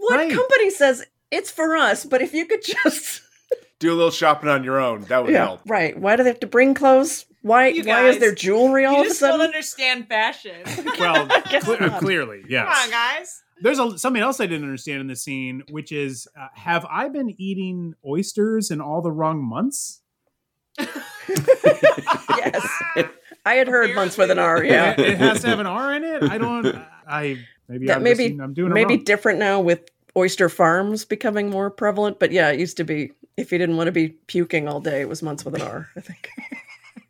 what 0.00 0.16
Right. 0.18 0.32
company 0.32 0.70
says 0.70 1.04
it's 1.30 1.50
for 1.50 1.76
us? 1.76 2.04
But 2.04 2.20
if 2.20 2.34
you 2.34 2.44
could 2.46 2.62
just 2.62 3.22
Do 3.78 3.92
a 3.92 3.96
little 3.96 4.10
shopping 4.12 4.48
on 4.48 4.62
your 4.62 4.78
own. 4.78 5.02
That 5.04 5.24
would 5.24 5.32
yeah, 5.32 5.44
help. 5.46 5.60
right. 5.66 5.98
Why 5.98 6.14
do 6.16 6.22
they 6.22 6.28
have 6.28 6.40
to 6.40 6.46
bring 6.46 6.74
clothes? 6.74 7.24
Why 7.40 7.68
You 7.68 7.82
why 7.84 8.08
is 8.08 8.18
there 8.18 8.32
jewelry 8.34 8.84
all 8.84 8.92
You 8.94 9.00
of 9.00 9.06
a 9.06 9.08
just 9.08 9.20
don't 9.20 9.30
sudden? 9.32 9.46
understand 9.46 10.06
fashion. 10.08 10.62
Well, 11.00 11.26
guess 11.50 11.64
cle- 11.64 11.90
clearly, 11.98 12.42
yes. 12.48 12.64
Come 12.66 12.84
on, 12.84 12.90
guys. 12.90 13.42
There's 13.62 13.78
a, 13.80 13.98
something 13.98 14.22
else 14.22 14.38
I 14.38 14.46
didn't 14.46 14.64
understand 14.64 15.00
in 15.00 15.06
the 15.08 15.16
scene, 15.16 15.62
which 15.70 15.90
is 15.92 16.28
uh, 16.38 16.48
have 16.54 16.84
I 16.90 17.08
been 17.08 17.34
eating 17.40 17.94
oysters 18.06 18.70
in 18.70 18.80
all 18.82 19.00
the 19.02 19.10
wrong 19.10 19.42
months? 19.42 20.01
Yes. 20.78 22.66
I 23.44 23.54
had 23.54 23.68
heard 23.68 23.94
months 23.94 24.16
with 24.16 24.30
an 24.30 24.38
R, 24.38 24.62
yeah. 24.64 24.94
It, 24.98 25.18
has 25.18 25.40
to 25.42 25.48
have 25.48 25.58
an 25.58 25.66
R 25.66 25.94
in 25.94 26.04
it. 26.04 26.22
I 26.22 26.38
don't. 26.38 26.66
I 27.08 27.38
maybe 27.68 27.86
that 27.86 27.96
I'm 27.96 28.02
maybe 28.02 28.28
just, 28.30 28.40
I'm 28.40 28.54
doing 28.54 28.70
it 28.70 28.74
maybe 28.74 28.94
wrong. 28.96 29.04
different 29.04 29.38
now 29.38 29.60
with 29.60 29.80
oyster 30.16 30.48
farms 30.48 31.04
becoming 31.04 31.50
more 31.50 31.70
prevalent. 31.70 32.18
But 32.18 32.30
yeah, 32.32 32.50
it 32.50 32.60
used 32.60 32.76
to 32.76 32.84
be 32.84 33.12
if 33.36 33.50
you 33.50 33.58
didn't 33.58 33.76
want 33.76 33.88
to 33.88 33.92
be 33.92 34.10
puking 34.10 34.68
all 34.68 34.80
day, 34.80 35.00
it 35.00 35.08
was 35.08 35.22
months 35.22 35.44
with 35.44 35.54
an 35.56 35.62
R. 35.62 35.88
I 35.96 36.00
think. 36.00 36.28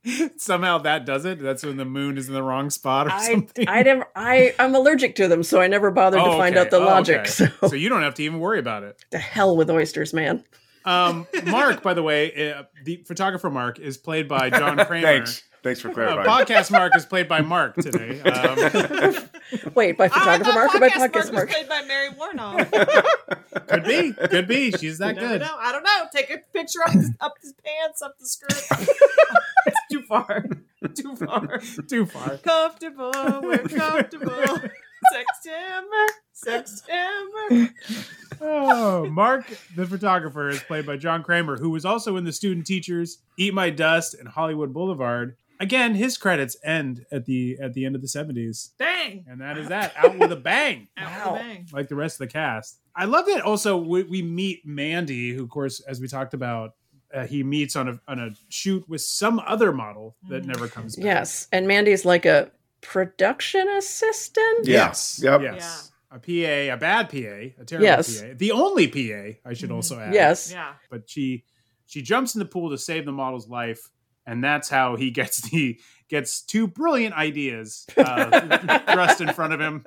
Somehow 0.37 0.79
that 0.79 1.05
does 1.05 1.25
it. 1.25 1.39
That's 1.39 1.65
when 1.65 1.77
the 1.77 1.85
moon 1.85 2.19
is 2.19 2.27
in 2.29 2.35
the 2.35 2.43
wrong 2.43 2.71
spot 2.71 3.07
or 3.07 3.11
I 3.13 3.25
something. 3.27 3.69
I 3.69 3.83
never 3.83 4.07
I 4.17 4.55
I'm 4.59 4.75
allergic 4.75 5.15
to 5.17 5.29
them, 5.29 5.43
so 5.43 5.61
I 5.61 5.69
never 5.69 5.91
bothered 5.91 6.21
Oh, 6.21 6.33
to 6.33 6.37
find 6.39 6.57
okay. 6.57 6.65
out 6.65 6.71
the 6.71 6.79
Oh, 6.79 6.87
logic. 6.87 7.19
okay. 7.21 7.29
So 7.29 7.47
so 7.69 7.77
you 7.77 7.89
don't 7.89 8.03
have 8.03 8.15
to 8.15 8.23
even 8.25 8.41
worry 8.41 8.59
about 8.59 8.83
it. 8.85 9.05
the 9.11 9.19
hell 9.19 9.55
with 9.57 9.71
oysters, 9.71 10.13
man. 10.13 10.43
Um, 10.85 11.27
Mark, 11.47 11.83
by 11.83 11.95
the 11.95 12.03
way, 12.03 12.53
uh, 12.53 12.65
the 12.85 13.03
photographer 13.07 13.51
Mark 13.51 13.79
is 13.79 13.97
played 13.99 14.29
by 14.29 14.51
John 14.51 14.77
Kramer. 14.87 15.07
Thanks. 15.07 15.43
Thanks 15.63 15.81
for 15.81 15.91
Uh, 15.91 15.95
clarifying. 15.95 16.27
podcast 16.47 16.73
Mark 16.73 16.97
is 16.97 17.07
played 17.07 17.29
by 17.29 17.41
Mark 17.41 17.77
today. 17.77 18.21
Um, 19.53 19.73
Wait, 19.75 19.99
by 19.99 20.09
photographer 20.09 20.45
thought 20.45 20.55
Mark 20.55 20.75
or 20.75 20.81
by 20.81 20.89
podcast 20.89 20.95
podcast 20.95 20.99
Mark 20.99 21.15
was 21.15 21.33
Mark? 21.33 21.51
played 21.51 21.69
by 21.69 21.83
Mary 21.83 22.09
Woronov. 22.11 23.67
could 23.69 23.85
be, 23.85 24.13
could 24.29 24.49
be. 24.49 24.71
She's 24.73 24.99
that 24.99 25.15
You 25.17 25.21
good. 25.21 25.41
know. 25.43 25.55
I 25.59 25.71
don't 25.73 25.83
know. 25.85 26.07
Take 26.15 26.31
a 26.31 26.39
picture 26.53 26.81
up 26.87 26.93
the, 26.93 27.15
up 27.21 27.35
the 27.43 27.53
pants, 27.65 28.01
up 28.03 28.15
the 28.19 28.27
skirt. 28.27 28.89
it's 29.67 29.81
too 29.91 30.03
far. 30.03 30.47
Too 30.95 31.17
far. 31.17 31.61
Too 31.89 32.07
far. 32.07 32.39
Comfortable. 32.39 33.13
We're 33.43 33.59
comfortable. 33.59 34.59
September. 35.11 36.07
September. 36.33 37.73
Oh, 38.41 39.09
Mark, 39.11 39.47
the 39.77 39.87
photographer, 39.87 40.49
is 40.49 40.63
played 40.63 40.87
by 40.87 40.97
John 40.97 41.23
Kramer, 41.23 41.57
who 41.59 41.71
was 41.71 41.85
also 41.85 42.17
in 42.17 42.25
The 42.25 42.33
Student 42.33 42.67
Teachers, 42.67 43.19
Eat 43.39 43.55
My 43.55 43.71
Dust, 43.71 44.15
and 44.15 44.29
Hollywood 44.29 44.73
Boulevard. 44.73 45.37
Again, 45.61 45.95
his 45.95 46.19
credits 46.19 46.57
end 46.65 47.07
at 47.13 47.25
the 47.27 47.57
at 47.63 47.73
the 47.75 47.85
end 47.85 47.95
of 47.95 48.03
the 48.03 48.09
seventies, 48.09 48.73
Dang. 48.81 49.25
and 49.29 49.41
that 49.41 49.57
is 49.59 49.69
that. 49.69 49.93
Out 49.97 50.19
with 50.19 50.33
a 50.33 50.37
bang, 50.37 50.89
Out 50.97 51.33
with 51.35 51.41
a 51.41 51.45
bang. 51.45 51.67
like 51.73 51.89
the 51.89 51.95
rest 51.95 52.17
of 52.21 52.27
the 52.27 52.33
cast. 52.33 52.81
I 52.97 53.05
love 53.05 53.27
that. 53.27 53.43
Also, 53.43 53.77
we, 53.77 54.03
we 54.03 54.23
meet 54.23 54.67
Mandy, 54.67 55.33
who, 55.35 55.45
of 55.45 55.51
course, 55.51 55.79
as 55.81 56.01
we 56.01 56.09
talked 56.09 56.35
about, 56.35 56.73
uh, 57.15 57.27
he 57.27 57.45
meets 57.45 57.77
on 57.77 57.89
a 57.89 58.01
on 58.09 58.19
a 58.19 58.31
shoot 58.49 58.89
with 58.89 59.03
some 59.03 59.39
other 59.47 59.73
model 59.73 60.17
that 60.29 60.45
never 60.45 60.67
comes 60.67 60.97
back. 60.97 61.05
Yes, 61.05 61.47
and 61.53 61.69
Mandy's 61.69 62.05
like 62.05 62.27
a 62.27 62.51
production 62.83 63.67
assistant. 63.69 64.67
Yes. 64.67 65.21
Yep. 65.23 65.41
Yes. 65.43 65.93
A 66.11 66.19
PA, 66.19 66.75
a 66.75 66.77
bad 66.77 67.09
PA, 67.09 67.17
a 67.17 67.65
terrible 67.65 67.87
Yes. 67.87 68.21
PA. 68.21 68.29
The 68.37 68.53
only 68.53 68.87
PA, 68.89 69.39
I 69.49 69.55
should 69.55 69.71
also 69.71 69.99
add. 69.99 70.13
Yes. 70.13 70.53
Yeah. 70.53 70.75
But 70.91 71.09
she 71.09 71.45
she 71.87 72.03
jumps 72.03 72.35
in 72.35 72.41
the 72.41 72.45
pool 72.45 72.71
to 72.71 72.79
save 72.79 73.07
the 73.07 73.13
model's 73.13 73.49
life, 73.49 73.91
and 74.27 74.45
that's 74.45 74.69
how 74.69 74.97
he 74.97 75.11
gets 75.11 75.41
the 75.51 75.81
gets 76.09 76.43
two 76.43 76.67
brilliant 76.67 77.15
ideas 77.15 77.87
uh, 77.97 78.79
thrust 78.93 79.23
in 79.23 79.33
front 79.33 79.55
of 79.55 79.61
him 79.61 79.87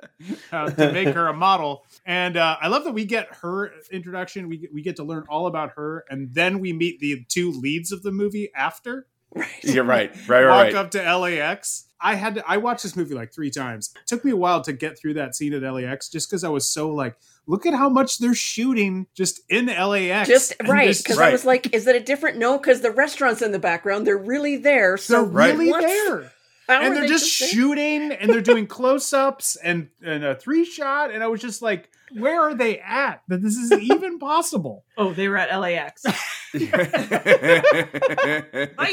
uh, 0.50 0.68
to 0.70 0.92
make 0.92 1.08
her 1.08 1.28
a 1.28 1.32
model. 1.32 1.84
And 2.04 2.36
uh, 2.36 2.56
I 2.60 2.66
love 2.66 2.82
that 2.84 2.92
we 2.92 3.04
get 3.04 3.28
her 3.42 3.72
introduction. 3.92 4.48
We 4.48 4.68
we 4.72 4.82
get 4.82 4.96
to 4.96 5.04
learn 5.04 5.24
all 5.28 5.46
about 5.46 5.72
her, 5.76 6.04
and 6.10 6.34
then 6.34 6.58
we 6.58 6.72
meet 6.72 6.98
the 6.98 7.24
two 7.28 7.52
leads 7.52 7.92
of 7.92 8.02
the 8.02 8.10
movie 8.10 8.50
after. 8.54 9.06
Right. 9.34 9.48
You're 9.62 9.84
right. 9.84 10.10
Right. 10.28 10.44
Right. 10.44 10.48
Walk 10.48 10.64
right. 10.64 10.74
up 10.74 10.90
to 10.92 11.16
LAX. 11.18 11.85
I 12.00 12.14
had 12.14 12.34
to, 12.36 12.44
I 12.46 12.58
watched 12.58 12.82
this 12.82 12.94
movie 12.96 13.14
like 13.14 13.32
three 13.32 13.50
times. 13.50 13.92
It 13.96 14.06
took 14.06 14.24
me 14.24 14.30
a 14.32 14.36
while 14.36 14.60
to 14.62 14.72
get 14.72 14.98
through 14.98 15.14
that 15.14 15.34
scene 15.34 15.54
at 15.54 15.62
LAX 15.62 16.08
just 16.08 16.28
because 16.28 16.44
I 16.44 16.48
was 16.50 16.68
so 16.68 16.90
like, 16.90 17.16
look 17.46 17.64
at 17.64 17.72
how 17.74 17.88
much 17.88 18.18
they're 18.18 18.34
shooting 18.34 19.06
just 19.14 19.40
in 19.48 19.66
LAX. 19.66 20.28
Just 20.28 20.54
right, 20.66 20.88
this- 20.88 21.02
because 21.02 21.18
I 21.18 21.32
was 21.32 21.44
like, 21.46 21.74
"Is 21.74 21.86
it 21.86 21.96
a 21.96 22.00
different?" 22.00 22.36
No, 22.38 22.58
because 22.58 22.80
the 22.82 22.90
restaurant's 22.90 23.40
in 23.42 23.52
the 23.52 23.58
background. 23.58 24.06
They're 24.06 24.16
really 24.18 24.56
there. 24.56 24.96
So 24.98 25.22
they're 25.22 25.30
really 25.30 25.70
what's- 25.70 25.86
there. 25.86 26.32
how 26.68 26.82
and 26.82 26.94
they're 26.94 27.02
they 27.02 27.08
just 27.08 27.38
there? 27.40 27.48
shooting 27.48 28.12
and 28.12 28.28
they're 28.30 28.40
doing 28.40 28.66
close-ups 29.00 29.56
and, 29.56 29.88
and 30.04 30.24
a 30.24 30.34
three 30.34 30.64
shot 30.64 31.12
and 31.12 31.22
i 31.22 31.28
was 31.28 31.40
just 31.40 31.62
like 31.62 31.88
where 32.12 32.40
are 32.40 32.54
they 32.54 32.78
at 32.80 33.22
that 33.28 33.42
this 33.42 33.56
is 33.56 33.72
even 33.72 34.18
possible 34.32 34.84
Oh, 34.98 35.12
they 35.12 35.28
were 35.28 35.36
at 35.36 35.56
LAX. 35.58 36.04
Oh, 36.54 36.58
you 36.58 36.68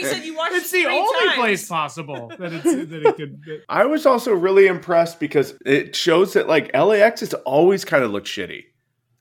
said 0.06 0.24
you 0.24 0.36
watched 0.36 0.56
it's 0.56 0.72
the 0.72 0.86
only 0.86 1.26
times. 1.26 1.36
place 1.36 1.68
possible 1.68 2.32
that 2.40 2.54
it's 2.54 2.64
that 2.64 3.06
it 3.06 3.16
could 3.16 3.42
that- 3.46 3.62
I 3.70 3.86
was 3.86 4.06
also 4.06 4.34
really 4.34 4.68
impressed 4.68 5.20
because 5.20 5.54
it 5.66 5.96
shows 5.96 6.34
that 6.34 6.48
like 6.48 6.76
LAX 6.76 7.22
has 7.22 7.34
always 7.46 7.86
kind 7.86 8.04
of 8.04 8.12
looked 8.12 8.28
shitty. 8.28 8.64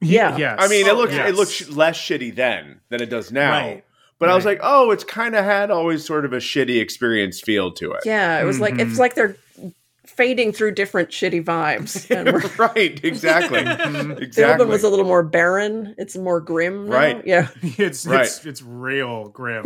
Yeah. 0.00 0.36
yes 0.36 0.56
I 0.58 0.68
mean, 0.68 0.86
it 0.86 0.94
looks 0.96 1.12
yes. 1.12 1.28
it 1.28 1.34
looks 1.36 1.68
less 1.70 1.96
shitty 1.96 2.34
then 2.34 2.80
than 2.88 3.00
it 3.00 3.10
does 3.10 3.30
now. 3.30 3.50
Right. 3.50 3.84
But 4.18 4.28
I 4.28 4.34
was 4.36 4.44
like, 4.44 4.60
oh, 4.62 4.92
it's 4.92 5.02
kind 5.04 5.34
of 5.34 5.44
had 5.44 5.70
always 5.72 6.04
sort 6.04 6.24
of 6.24 6.32
a 6.32 6.36
shitty 6.38 6.80
experience 6.80 7.40
feel 7.40 7.72
to 7.72 7.92
it. 7.92 8.00
Yeah, 8.04 8.40
it 8.40 8.44
was 8.44 8.60
like 8.60 8.74
Mhm. 8.74 8.88
it's 8.88 8.98
like 8.98 9.14
they're 9.14 9.36
fading 10.16 10.52
through 10.52 10.72
different 10.74 11.10
shitty 11.10 11.44
vibes. 11.44 12.08
And 12.16 12.32
we're, 12.32 12.42
right. 12.58 13.02
Exactly. 13.04 13.60
Mm-hmm. 13.62 14.30
the 14.30 14.48
old 14.48 14.58
one 14.58 14.68
was 14.68 14.84
a 14.84 14.88
little 14.88 15.04
more 15.04 15.22
barren. 15.22 15.94
It's 15.98 16.16
more 16.16 16.40
grim. 16.40 16.88
now. 16.88 16.94
Right. 16.96 17.26
Yeah. 17.26 17.48
it's 17.62 18.06
Right. 18.06 18.22
it's 18.26 18.44
it's 18.44 18.62
real 18.62 19.28
grim 19.28 19.64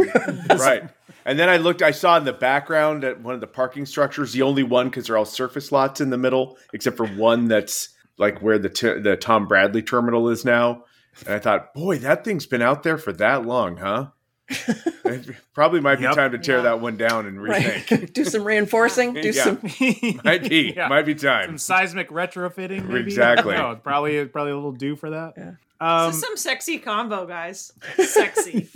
right. 0.51 0.89
And 1.25 1.39
then 1.39 1.49
I 1.49 1.57
looked, 1.57 1.83
I 1.83 1.91
saw 1.91 2.17
in 2.17 2.25
the 2.25 2.33
background 2.33 3.03
at 3.05 3.21
one 3.21 3.35
of 3.35 3.41
the 3.41 3.47
parking 3.49 3.85
structures, 3.85 4.33
the 4.33 4.43
only 4.43 4.63
one 4.63 4.89
because 4.89 5.07
they're 5.09 5.17
all 5.19 5.25
surface 5.25 5.73
lots 5.73 6.01
in 6.01 6.11
the 6.11 6.17
middle, 6.19 6.57
except 6.73 6.97
for 6.97 7.07
one 7.07 7.49
that's 7.49 7.89
like 8.17 8.41
where 8.41 8.59
the 8.59 8.69
t- 8.69 9.01
the 9.01 9.17
Tom 9.17 9.47
Bradley 9.49 9.83
terminal 9.83 10.29
is 10.29 10.45
now. 10.45 10.85
And 11.27 11.35
I 11.35 11.39
thought, 11.39 11.75
boy, 11.75 11.99
that 11.99 12.25
thing's 12.25 12.47
been 12.47 12.63
out 12.63 12.83
there 12.85 12.99
for 12.99 13.13
that 13.15 13.45
long, 13.45 13.79
huh? 13.79 14.09
it 15.05 15.29
probably 15.55 15.81
might 15.81 15.97
be 15.97 16.03
Yep. 16.05 16.15
time 16.15 16.31
to 16.33 16.39
tear 16.39 16.59
Yeah. 16.59 16.63
that 16.65 16.81
one 16.81 16.97
down 16.97 17.27
and 17.27 17.39
rethink. 17.39 17.91
Right. 18.01 18.13
do 18.15 18.25
some 18.25 18.45
reinforcing. 18.45 19.15
Do 19.15 19.31
Yeah. 19.31 19.43
some. 19.43 19.59
might 20.25 20.49
be, 20.49 20.73
Yeah. 20.77 20.89
might 20.89 21.05
be 21.07 21.15
time. 21.17 21.47
some 21.47 21.59
seismic 21.59 22.11
retrofitting 22.11 22.87
maybe 22.87 23.01
Exactly. 23.05 23.55
no 23.57 23.75
probably 23.83 24.25
probably 24.27 24.53
a 24.53 24.55
little 24.55 24.73
due 24.73 24.95
for 24.95 25.11
that 25.11 25.35
Yeah. 25.37 25.53
um 25.81 26.07
this 26.09 26.17
is 26.17 26.23
some 26.23 26.37
sexy 26.37 26.79
combo, 26.79 27.27
guys. 27.27 27.73
Sexy. 27.97 28.69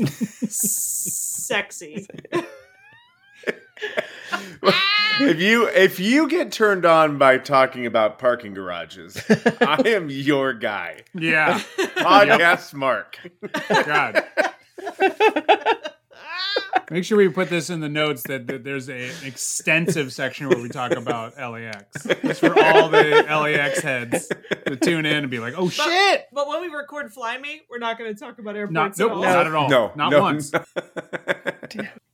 sexy. 0.49 2.07
if 5.21 5.41
you 5.41 5.69
if 5.69 6.01
you 6.01 6.29
get 6.29 6.53
turned 6.53 6.85
on 6.85 7.17
by 7.19 7.39
talking 7.39 7.87
about 7.87 8.19
parking 8.19 8.55
garages, 8.55 9.23
I 9.61 9.83
am 9.87 10.11
your 10.11 10.53
guy. 10.53 11.03
Yeah. 11.15 11.61
Podcast 11.79 12.75
Mark. 12.75 13.19
God. 13.69 14.23
Make 16.91 17.05
sure 17.05 17.19
we 17.19 17.29
put 17.29 17.49
this 17.49 17.71
in 17.71 17.79
the 17.79 17.89
notes 17.89 18.25
that, 18.25 18.49
that 18.49 18.65
there's 18.65 18.89
a, 18.89 19.11
an 19.11 19.15
extensive 19.25 20.13
section 20.13 20.49
where 20.49 20.59
we 20.59 20.69
talk 20.69 20.91
about 20.91 21.37
LAX. 21.39 22.03
Just 22.23 22.41
for 22.41 22.49
all 22.61 22.89
the 22.89 23.25
LAX 23.29 23.81
heads 23.81 24.29
to 24.67 24.75
tune 24.77 25.07
in 25.07 25.19
and 25.19 25.31
be 25.31 25.39
like, 25.39 25.55
oh 25.57 25.67
But- 25.67 25.73
shit. 25.73 26.27
But 26.33 26.49
when 26.49 26.61
we 26.63 26.69
record 26.69 27.13
Fly 27.13 27.39
Me, 27.39 27.63
we're 27.71 27.79
not 27.79 27.97
going 27.97 28.13
to 28.13 28.19
talk 28.19 28.41
about 28.41 28.57
airports 28.57 28.75
Not, 28.75 28.91
at 28.93 28.99
nope, 28.99 29.13
all. 29.13 29.23
not 29.23 29.47
at 29.47 29.55
all. 29.55 29.69
No, 29.69 29.93
not 29.95 30.11
no, 30.11 30.21
once. 30.21 30.53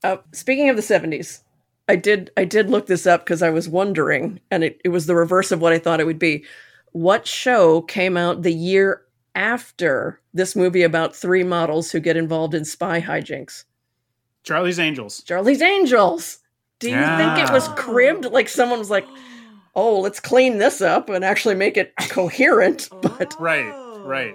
Uh, 0.04 0.18
speaking 0.32 0.68
of 0.68 0.76
the 0.76 0.82
70s, 0.82 1.40
I 1.88 1.96
did 1.96 2.30
I 2.36 2.44
did 2.44 2.68
look 2.68 2.86
this 2.86 3.06
up 3.06 3.24
because 3.24 3.42
I 3.42 3.48
was 3.48 3.68
wondering, 3.68 4.38
and 4.50 4.62
it, 4.62 4.78
it 4.84 4.90
was 4.90 5.06
the 5.06 5.14
reverse 5.16 5.50
of 5.50 5.60
what 5.62 5.72
I 5.72 5.78
thought 5.78 5.98
it 5.98 6.04
would 6.06 6.18
be. 6.18 6.44
What 6.92 7.26
show 7.26 7.80
came 7.80 8.16
out 8.18 8.42
the 8.42 8.52
year 8.52 9.00
after 9.34 10.20
this 10.36 10.54
movie 10.54 10.82
about 10.82 11.14
three 11.14 11.42
models 11.42 11.90
who 11.90 12.00
get 12.00 12.16
involved 12.16 12.54
in 12.54 12.64
spy 12.64 13.00
hijinks? 13.00 13.64
Charlie's 14.42 14.78
Angels. 14.78 15.22
Charlie's 15.22 15.62
Angels. 15.62 16.38
Do 16.78 16.90
you 16.90 16.96
think 16.96 17.38
it 17.38 17.50
was 17.52 17.68
cribbed? 17.68 18.26
Like 18.26 18.48
someone 18.48 18.78
was 18.78 18.90
like, 18.90 19.06
"Oh, 19.74 19.98
let's 20.00 20.20
clean 20.20 20.58
this 20.58 20.80
up 20.80 21.08
and 21.08 21.24
actually 21.24 21.54
make 21.54 21.76
it 21.76 21.92
coherent." 22.10 22.88
But 23.02 23.34
oh. 23.38 23.42
Right, 23.42 24.04
right. 24.04 24.34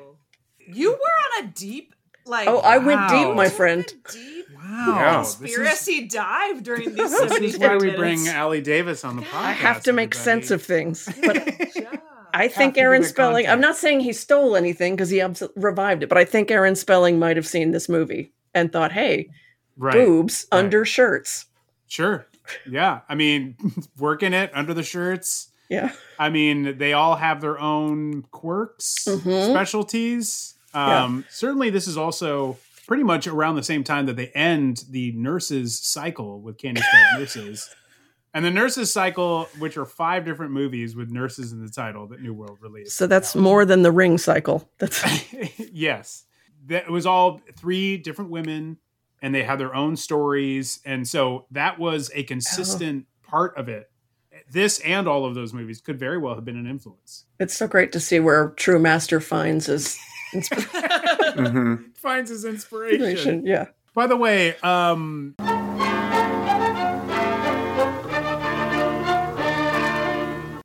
You 0.67 0.91
were 0.91 0.95
on 0.97 1.45
a 1.45 1.47
deep, 1.47 1.93
like, 2.25 2.47
oh, 2.47 2.59
I 2.59 2.77
went 2.77 3.09
deep, 3.09 3.35
my 3.35 3.49
friend. 3.49 3.85
deep 4.11 4.41
Wow. 4.63 4.95
Yeah. 4.95 5.17
This 5.19 5.29
is, 5.29 5.35
conspiracy 5.35 6.07
dive 6.07 6.63
during 6.63 6.89
these 6.89 7.11
this 7.11 7.17
70 7.17 7.45
is 7.45 7.57
why 7.57 7.75
we 7.77 7.91
minutes. 7.91 7.97
bring 7.97 8.29
Ali 8.29 8.61
Davis 8.61 9.03
on 9.03 9.17
the 9.17 9.23
podcast. 9.23 9.33
I 9.33 9.51
have 9.53 9.83
to 9.83 9.93
make 9.93 10.15
everybody. 10.15 10.41
sense 10.41 10.51
of 10.51 10.61
things. 10.63 11.09
But 11.21 11.37
I 12.33 12.47
think 12.47 12.77
Aaron 12.77 13.03
Spelling. 13.03 13.47
I'm 13.47 13.61
not 13.61 13.75
saying 13.75 14.01
he 14.01 14.13
stole 14.13 14.55
anything 14.55 14.95
because 14.95 15.09
he 15.09 15.21
abs- 15.21 15.43
revived 15.55 16.03
it, 16.03 16.09
but 16.09 16.17
I 16.17 16.25
think 16.25 16.49
Aaron 16.51 16.75
Spelling 16.75 17.19
might 17.19 17.35
have 17.37 17.47
seen 17.47 17.71
this 17.71 17.87
movie 17.89 18.31
and 18.53 18.71
thought, 18.71 18.91
"Hey, 18.91 19.29
Right. 19.77 19.93
boobs 19.93 20.45
Right. 20.51 20.59
under 20.59 20.85
shirts." 20.85 21.45
Sure. 21.87 22.27
Yeah. 22.69 22.99
I 23.09 23.15
mean, 23.15 23.55
working 23.97 24.33
it 24.33 24.51
under 24.53 24.73
the 24.73 24.83
shirts. 24.83 25.47
Yeah, 25.69 25.91
I 26.19 26.29
mean, 26.29 26.77
they 26.77 26.91
all 26.91 27.15
have 27.15 27.39
their 27.39 27.57
own 27.57 28.23
quirks, 28.31 29.05
Mhm. 29.07 29.51
specialties. 29.51 30.55
Um, 30.73 31.23
Certainly, 31.29 31.69
this 31.69 31.87
is 31.87 31.97
also 31.97 32.57
pretty 32.87 33.03
much 33.03 33.25
around 33.25 33.55
the 33.55 33.63
same 33.63 33.83
time 33.85 34.05
that 34.07 34.17
they 34.17 34.27
end 34.35 34.83
the 34.89 35.13
nurses 35.13 35.79
cycle 35.79 36.41
with 36.41 36.57
Candy 36.57 36.81
Striped 36.81 37.19
Nurses. 37.19 37.69
And 38.33 38.45
the 38.45 38.51
nurses 38.51 38.91
cycle, 38.93 39.49
which 39.59 39.75
are 39.77 39.85
five 39.85 40.23
different 40.23 40.53
movies 40.53 40.95
with 40.95 41.09
nurses 41.11 41.51
in 41.51 41.61
the 41.65 41.69
title 41.71 42.07
that 42.07 42.21
New 42.21 42.33
World 42.33 42.59
released. 42.61 42.95
so 42.95 43.05
that's 43.07 43.35
more 43.35 43.65
than 43.65 43.81
the 43.81 43.91
ring 43.91 44.17
cycle. 44.17 44.69
That's 44.77 45.03
yes. 45.73 46.23
That 46.67 46.83
it 46.85 46.91
was 46.91 47.05
all 47.05 47.41
three 47.57 47.97
different 47.97 48.31
women 48.31 48.77
and 49.21 49.35
they 49.35 49.43
had 49.43 49.59
their 49.59 49.75
own 49.75 49.95
stories. 49.97 50.79
And 50.85 51.07
so 51.07 51.45
that 51.51 51.77
was 51.77 52.09
a 52.15 52.23
consistent 52.23 53.05
part 53.23 53.57
of 53.57 53.67
it. 53.67 53.89
This 54.49 54.79
and 54.79 55.07
all 55.07 55.25
of 55.25 55.35
those 55.35 55.53
movies 55.53 55.81
could 55.81 55.99
very 55.99 56.17
well 56.17 56.35
have 56.35 56.45
been 56.45 56.57
an 56.57 56.67
influence. 56.67 57.25
it's 57.39 57.53
so 57.55 57.67
great 57.67 57.91
to 57.91 57.99
see 57.99 58.19
where 58.19 58.49
true 58.51 58.79
master 58.79 59.19
finds 59.19 59.65
his 59.65 59.99
Mhm. 60.33 61.95
Finds 61.97 62.29
his 62.29 62.45
inspiration. 62.45 63.01
inspiration. 63.03 63.45
Yeah. 63.45 63.65
By 63.93 64.07
the 64.07 64.15
way, 64.17 64.55
um 64.63 65.35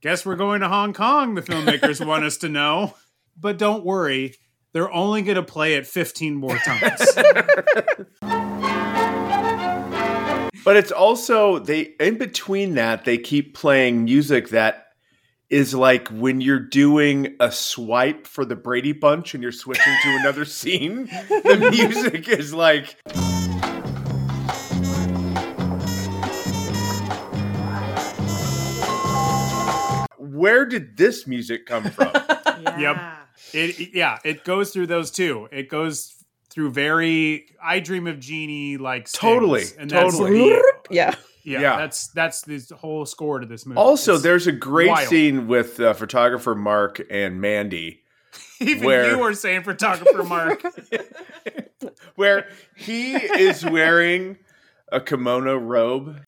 Guess 0.07 0.25
we're 0.25 0.37
going 0.37 0.61
to 0.61 0.69
Hong 0.69 0.93
Kong, 0.93 1.35
the 1.35 1.43
filmmakers 1.43 2.07
want 2.07 2.23
us 2.23 2.37
to 2.39 2.49
know. 2.49 2.95
But 3.39 3.59
don't 3.59 3.85
worry, 3.85 4.37
they're 4.73 4.91
only 4.91 5.23
going 5.23 5.35
to 5.35 5.43
play 5.43 5.75
it 5.75 5.85
15 5.85 6.37
more 6.37 6.57
times. 6.57 7.19
But 10.65 10.77
it's 10.77 10.93
also 10.93 11.59
they 11.59 11.95
in 11.99 12.19
between 12.19 12.75
that 12.75 13.05
they 13.05 13.19
keep 13.19 13.57
playing 13.57 14.05
music 14.05 14.51
that 14.51 14.87
is 15.51 15.75
like 15.75 16.09
when 16.09 16.41
you're 16.41 16.61
doing 16.61 17.35
a 17.41 17.51
swipe 17.51 18.29
for 18.29 18.45
the 18.45 18.57
Brady 18.57 18.93
Bunch 18.93 19.35
and 19.35 19.43
you're 19.43 19.53
switching 19.53 19.95
to 20.03 20.17
another 20.21 20.45
scene. 20.45 21.07
The 21.07 21.69
music 21.71 22.29
is 22.29 22.55
like 22.55 22.97
Where 30.37 30.67
did 30.67 30.97
this 30.97 31.27
music 31.27 31.67
come 31.67 31.85
from? 31.91 32.13
Yeah. 32.79 33.17
It, 33.53 33.79
it- 33.81 33.91
yeah, 33.95 34.19
it 34.25 34.45
goes 34.45 34.73
through 34.73 34.87
those 34.89 35.11
two. 35.11 35.49
It 35.53 35.69
goes 35.69 36.15
through 36.51 36.71
very 36.73 37.47
I 37.63 37.81
Dream 37.81 38.07
of 38.07 38.19
Jeannie 38.19 38.77
like 38.77 39.09
stings, 39.09 39.21
Totally, 39.21 39.65
and 39.79 39.91
that's 39.91 40.17
totally. 40.19 40.51
the- 40.51 40.63
Yeah. 40.91 41.15
yeah, 41.45 41.61
Yeah. 41.61 41.77
that's 41.77 42.09
that's 42.09 42.41
the 42.43 42.75
whole 42.77 43.05
score 43.07 43.39
to 43.41 43.47
this 43.47 43.67
movie. 43.67 43.79
Also, 43.79 44.13
It's- 44.13 44.23
there's 44.23 44.47
a 44.47 44.53
great 44.53 44.89
wild. 44.91 45.09
scene 45.09 45.47
with 45.49 45.79
uh, 45.81 45.93
photographer 45.95 46.55
Mark 46.55 47.01
and 47.11 47.41
Mandy 47.41 48.01
even 48.61 48.85
where- 48.85 49.11
you 49.11 49.19
were 49.19 49.35
saying 49.35 49.63
photographer 49.63 50.25
Mark. 50.25 50.63
where 52.17 52.49
he 52.75 53.15
is 53.17 53.65
wearing 53.65 54.39
a 54.91 55.01
kimono 55.01 55.57
robe. 55.57 56.21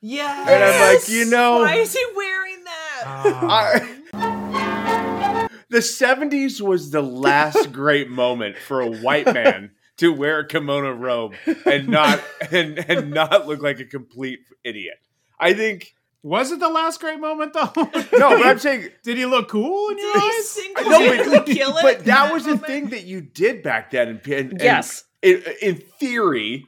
Yes. 0.00 0.48
And 0.48 0.64
I'm 0.64 0.94
like, 0.94 1.08
you 1.08 1.24
know- 1.26 1.58
Why 1.60 1.74
is 1.76 1.92
he 1.92 2.04
wearing 2.16 2.64
that? 2.64 3.02
Ah. 3.06 3.70
I- 4.14 5.48
the 5.70 5.78
70s 5.78 6.60
was 6.60 6.90
the 6.90 7.02
last 7.02 7.72
great 7.72 8.08
moment 8.08 8.56
for 8.58 8.80
a 8.80 8.90
white 8.90 9.26
man 9.26 9.72
to 9.98 10.12
wear 10.12 10.38
a 10.40 10.46
kimono 10.46 10.92
robe 10.92 11.34
and 11.66 11.88
not 11.88 12.22
and, 12.52 12.78
and 12.78 13.10
not 13.10 13.46
look 13.46 13.60
like 13.62 13.78
a 13.80 13.84
complete 13.84 14.40
idiot. 14.64 14.94
I 15.38 15.52
think 15.52 15.94
Was 16.22 16.50
it 16.52 16.60
the 16.60 16.68
last 16.70 17.00
great 17.00 17.20
moment 17.20 17.52
though? 17.52 17.70
no, 17.74 17.90
but 17.92 18.46
I'm 18.46 18.58
saying 18.66 18.88
Did 19.04 19.18
he 19.18 19.26
look 19.26 19.48
cool 19.48 19.90
in 19.90 19.98
your 19.98 20.16
eyes? 20.16 20.58
no, 20.76 21.30
but, 21.36 21.46
kill 21.46 21.76
it? 21.76 21.82
but 21.82 21.98
in 21.98 22.04
that 22.06 22.32
was 22.32 22.44
the 22.46 22.56
thing 22.56 22.88
that 22.90 23.04
you 23.04 23.20
did 23.20 23.62
back 23.62 23.90
then. 23.90 24.08
And, 24.08 24.26
and, 24.26 24.52
and 24.52 24.60
Yes. 24.62 25.04
in, 25.22 25.42
in 25.60 25.76
theory, 26.00 26.64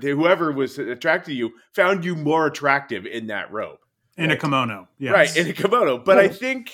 whoever 0.00 0.52
was 0.52 0.78
attracted 0.78 1.30
to 1.30 1.36
you 1.36 1.52
found 1.72 2.04
you 2.04 2.14
more 2.14 2.46
attractive 2.46 3.06
in 3.06 3.28
that 3.28 3.50
robe. 3.52 3.78
In 4.16 4.30
a 4.30 4.36
kimono. 4.36 4.88
Yes. 4.98 5.12
Right, 5.12 5.36
in 5.36 5.48
a 5.48 5.52
kimono. 5.52 5.98
But 5.98 6.18
I 6.18 6.28
think 6.28 6.72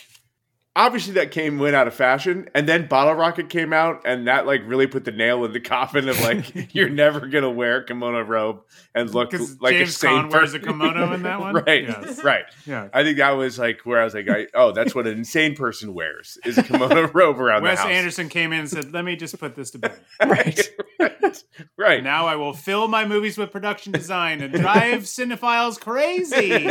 obviously 0.74 1.14
that 1.14 1.30
came 1.30 1.58
went 1.58 1.76
out 1.76 1.86
of 1.86 1.94
fashion. 1.94 2.48
And 2.54 2.68
then 2.68 2.86
Bottle 2.86 3.14
Rocket 3.14 3.48
came 3.48 3.72
out 3.72 4.02
and 4.04 4.26
that 4.26 4.46
like 4.46 4.62
really 4.64 4.86
put 4.86 5.04
the 5.04 5.12
nail 5.12 5.44
in 5.44 5.52
the 5.52 5.60
coffin 5.60 6.08
of 6.08 6.20
like 6.20 6.74
you're 6.74 6.88
never 6.88 7.26
gonna 7.26 7.50
wear 7.50 7.78
a 7.78 7.84
kimono 7.84 8.22
robe 8.22 8.62
and 8.94 9.12
look 9.12 9.32
like 9.60 9.74
James 9.74 10.02
a 10.02 10.06
Caan 10.06 10.30
wears 10.30 10.54
a 10.54 10.58
kimono 10.58 11.12
in 11.12 11.22
that 11.22 11.40
one? 11.40 11.54
right. 11.54 11.82
Yes. 11.84 12.22
Right. 12.24 12.44
Yeah. 12.66 12.88
I 12.92 13.02
think 13.02 13.18
that 13.18 13.32
was 13.32 13.58
like 13.58 13.80
where 13.84 14.00
I 14.00 14.04
was 14.04 14.14
like, 14.14 14.28
I, 14.28 14.46
oh, 14.54 14.72
that's 14.72 14.94
what 14.94 15.06
an 15.06 15.18
insane 15.18 15.54
person 15.54 15.94
wears 15.94 16.38
is 16.44 16.58
a 16.58 16.62
kimono 16.62 17.08
robe 17.14 17.38
around 17.38 17.62
Wes 17.62 17.78
the 17.78 17.82
house. 17.84 17.92
Anderson 17.92 18.28
came 18.28 18.52
in 18.52 18.60
and 18.60 18.70
said, 18.70 18.92
Let 18.92 19.04
me 19.04 19.16
just 19.16 19.38
put 19.38 19.54
this 19.54 19.70
to 19.72 19.78
bed. 19.78 19.98
Right. 20.24 20.70
right. 20.98 21.44
right. 21.76 22.02
Now 22.02 22.26
I 22.26 22.36
will 22.36 22.52
fill 22.54 22.88
my 22.88 23.04
movies 23.04 23.36
with 23.36 23.50
production 23.50 23.92
design 23.92 24.40
and 24.40 24.54
drive 24.54 25.02
cinephiles 25.02 25.80
crazy. 25.80 26.68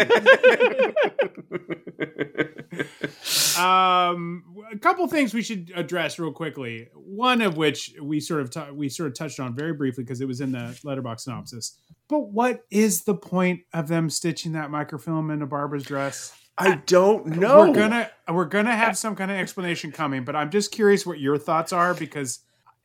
um, 3.57 3.90
Um, 3.91 4.43
a 4.71 4.77
couple 4.77 5.07
things 5.07 5.33
we 5.33 5.41
should 5.41 5.71
address 5.75 6.17
real 6.19 6.31
quickly. 6.31 6.87
One 6.93 7.41
of 7.41 7.57
which 7.57 7.93
we 8.01 8.19
sort 8.19 8.41
of 8.41 8.49
t- 8.49 8.71
we 8.73 8.89
sort 8.89 9.07
of 9.07 9.15
touched 9.15 9.39
on 9.39 9.55
very 9.55 9.73
briefly 9.73 10.03
because 10.03 10.21
it 10.21 10.27
was 10.27 10.41
in 10.41 10.51
the 10.51 10.77
Letterboxd 10.85 11.21
synopsis. 11.21 11.77
But 12.07 12.31
what 12.31 12.63
is 12.71 13.03
the 13.03 13.15
point 13.15 13.61
of 13.73 13.87
them 13.87 14.09
stitching 14.09 14.53
that 14.53 14.69
microfilm 14.69 15.31
into 15.31 15.45
Barbara's 15.45 15.83
dress? 15.83 16.33
I 16.57 16.75
don't 16.85 17.25
know. 17.27 17.59
We're 17.69 17.73
gonna 17.73 18.11
we're 18.29 18.45
gonna 18.45 18.75
have 18.75 18.97
some 18.97 19.15
kind 19.15 19.31
of 19.31 19.37
explanation 19.37 19.91
coming, 19.91 20.23
but 20.23 20.35
I'm 20.35 20.51
just 20.51 20.71
curious 20.71 21.05
what 21.05 21.19
your 21.19 21.37
thoughts 21.37 21.73
are 21.73 21.93
because 21.93 22.39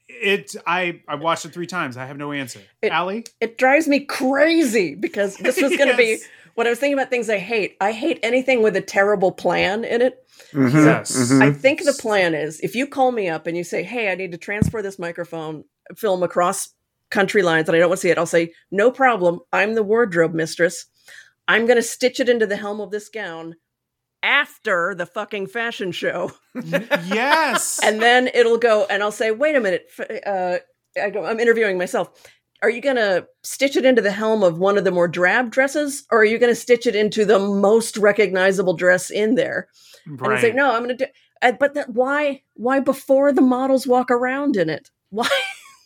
it 0.08 0.54
I 0.66 1.00
I 1.08 1.16
watched 1.16 1.44
it 1.44 1.52
three 1.52 1.66
times. 1.66 1.96
I 1.96 2.06
have 2.06 2.16
no 2.16 2.32
answer. 2.32 2.60
It- 2.80 2.92
Ali? 2.92 3.24
It 3.40 3.58
drives 3.58 3.88
me 3.88 4.00
crazy 4.00 4.94
because 4.94 5.36
this 5.36 5.60
was 5.60 5.76
going 5.76 5.90
to 5.90 5.96
be 5.96 6.04
Yes. 6.20 6.28
When 6.56 6.66
I 6.66 6.70
was 6.70 6.78
thinking 6.80 6.98
about 6.98 7.10
things 7.10 7.30
I 7.30 7.38
hate. 7.38 7.76
I 7.80 7.92
hate 7.92 8.18
anything 8.22 8.62
with 8.62 8.74
a 8.76 8.80
terrible 8.80 9.30
plan 9.32 9.84
in 9.84 10.02
it. 10.02 10.26
Mhm, 10.52 10.84
Yes. 10.84 11.12
mhm. 11.16 11.42
I 11.42 11.52
think 11.52 11.84
the 11.84 11.92
plan 11.92 12.34
is 12.34 12.60
if 12.60 12.74
you 12.74 12.86
call 12.86 13.12
me 13.12 13.28
up 13.28 13.46
and 13.46 13.56
you 13.56 13.64
say, 13.64 13.82
"Hey, 13.82 14.10
I 14.10 14.14
need 14.14 14.32
to 14.32 14.38
transfer 14.38 14.82
this 14.82 14.98
microphone 14.98 15.64
film 15.96 16.22
across 16.22 16.70
country 17.10 17.42
lines 17.42 17.68
and 17.68 17.76
I 17.76 17.78
don't 17.78 17.88
want 17.88 17.98
to 18.00 18.02
see 18.02 18.10
it," 18.10 18.18
I'll 18.18 18.26
say, 18.26 18.52
"No 18.70 18.90
problem. 18.90 19.40
I'm 19.52 19.74
the 19.74 19.82
wardrobe 19.82 20.34
mistress. 20.34 20.86
I'm 21.48 21.66
going 21.66 21.76
to 21.76 21.82
stitch 21.82 22.18
it 22.20 22.28
into 22.28 22.46
the 22.46 22.56
helm 22.56 22.80
of 22.80 22.90
this 22.90 23.08
gown." 23.08 23.56
After 24.22 24.92
the 24.94 25.06
fucking 25.06 25.46
fashion 25.48 25.92
show, 25.92 26.32
yes. 27.06 27.78
and 27.84 28.00
then 28.02 28.28
it'll 28.34 28.58
go, 28.58 28.84
and 28.90 29.00
I'll 29.02 29.12
say, 29.12 29.30
"Wait 29.30 29.54
a 29.54 29.60
minute, 29.60 29.88
uh, 30.26 30.56
I 31.00 31.10
go, 31.10 31.24
I'm 31.24 31.38
interviewing 31.38 31.78
myself. 31.78 32.10
Are 32.62 32.70
you 32.70 32.80
going 32.80 32.96
to 32.96 33.26
stitch 33.42 33.76
it 33.76 33.84
into 33.84 34.02
the 34.02 34.10
helm 34.10 34.42
of 34.42 34.58
one 34.58 34.78
of 34.78 34.84
the 34.84 34.90
more 34.90 35.08
drab 35.08 35.50
dresses 35.50 36.04
or 36.10 36.20
are 36.20 36.24
you 36.24 36.38
going 36.38 36.52
to 36.52 36.60
stitch 36.60 36.86
it 36.86 36.96
into 36.96 37.24
the 37.24 37.38
most 37.38 37.96
recognizable 37.96 38.74
dress 38.74 39.10
in 39.10 39.34
there? 39.34 39.68
And 40.06 40.34
it's 40.34 40.42
like 40.42 40.54
no 40.54 40.72
i'm 40.72 40.84
going 40.84 40.96
to 40.96 41.06
do 41.06 41.10
uh, 41.42 41.52
but 41.52 41.74
that 41.74 41.90
why 41.90 42.42
why 42.54 42.80
before 42.80 43.32
the 43.32 43.42
models 43.42 43.86
walk 43.86 44.10
around 44.10 44.56
in 44.56 44.70
it? 44.70 44.90
Why 45.10 45.28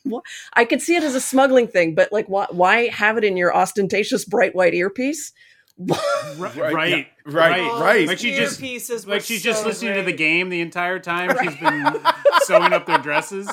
Why- 0.04 0.20
I 0.54 0.64
could 0.64 0.80
see 0.80 0.96
it 0.96 1.02
as 1.02 1.14
a 1.14 1.20
smuggling 1.20 1.68
thing, 1.68 1.94
but 1.94 2.10
like, 2.10 2.26
why, 2.26 2.46
why 2.50 2.88
have 2.88 3.18
it 3.18 3.24
in 3.24 3.36
your 3.36 3.54
ostentatious 3.54 4.24
bright 4.24 4.54
white 4.54 4.72
earpiece? 4.72 5.32
Right, 5.80 6.54
Right, 6.56 6.72
right, 6.74 6.90
yeah, 6.90 7.04
right, 7.24 7.60
Oh, 7.60 7.80
right. 7.82 8.06
Like 8.06 8.18
she 8.18 8.34
just, 8.34 8.60
Earpieces 8.60 9.06
were 9.06 9.14
like 9.14 9.22
she's 9.22 9.42
just 9.42 9.62
so 9.62 9.68
listening 9.68 9.94
to 9.94 10.02
the 10.02 10.12
game 10.12 10.50
the 10.50 10.60
entire 10.60 10.98
time. 10.98 11.34
She's 11.42 11.56
been 11.56 11.96
sewing 12.42 12.72
up 12.74 12.84
their 12.86 12.98
dresses. 12.98 13.50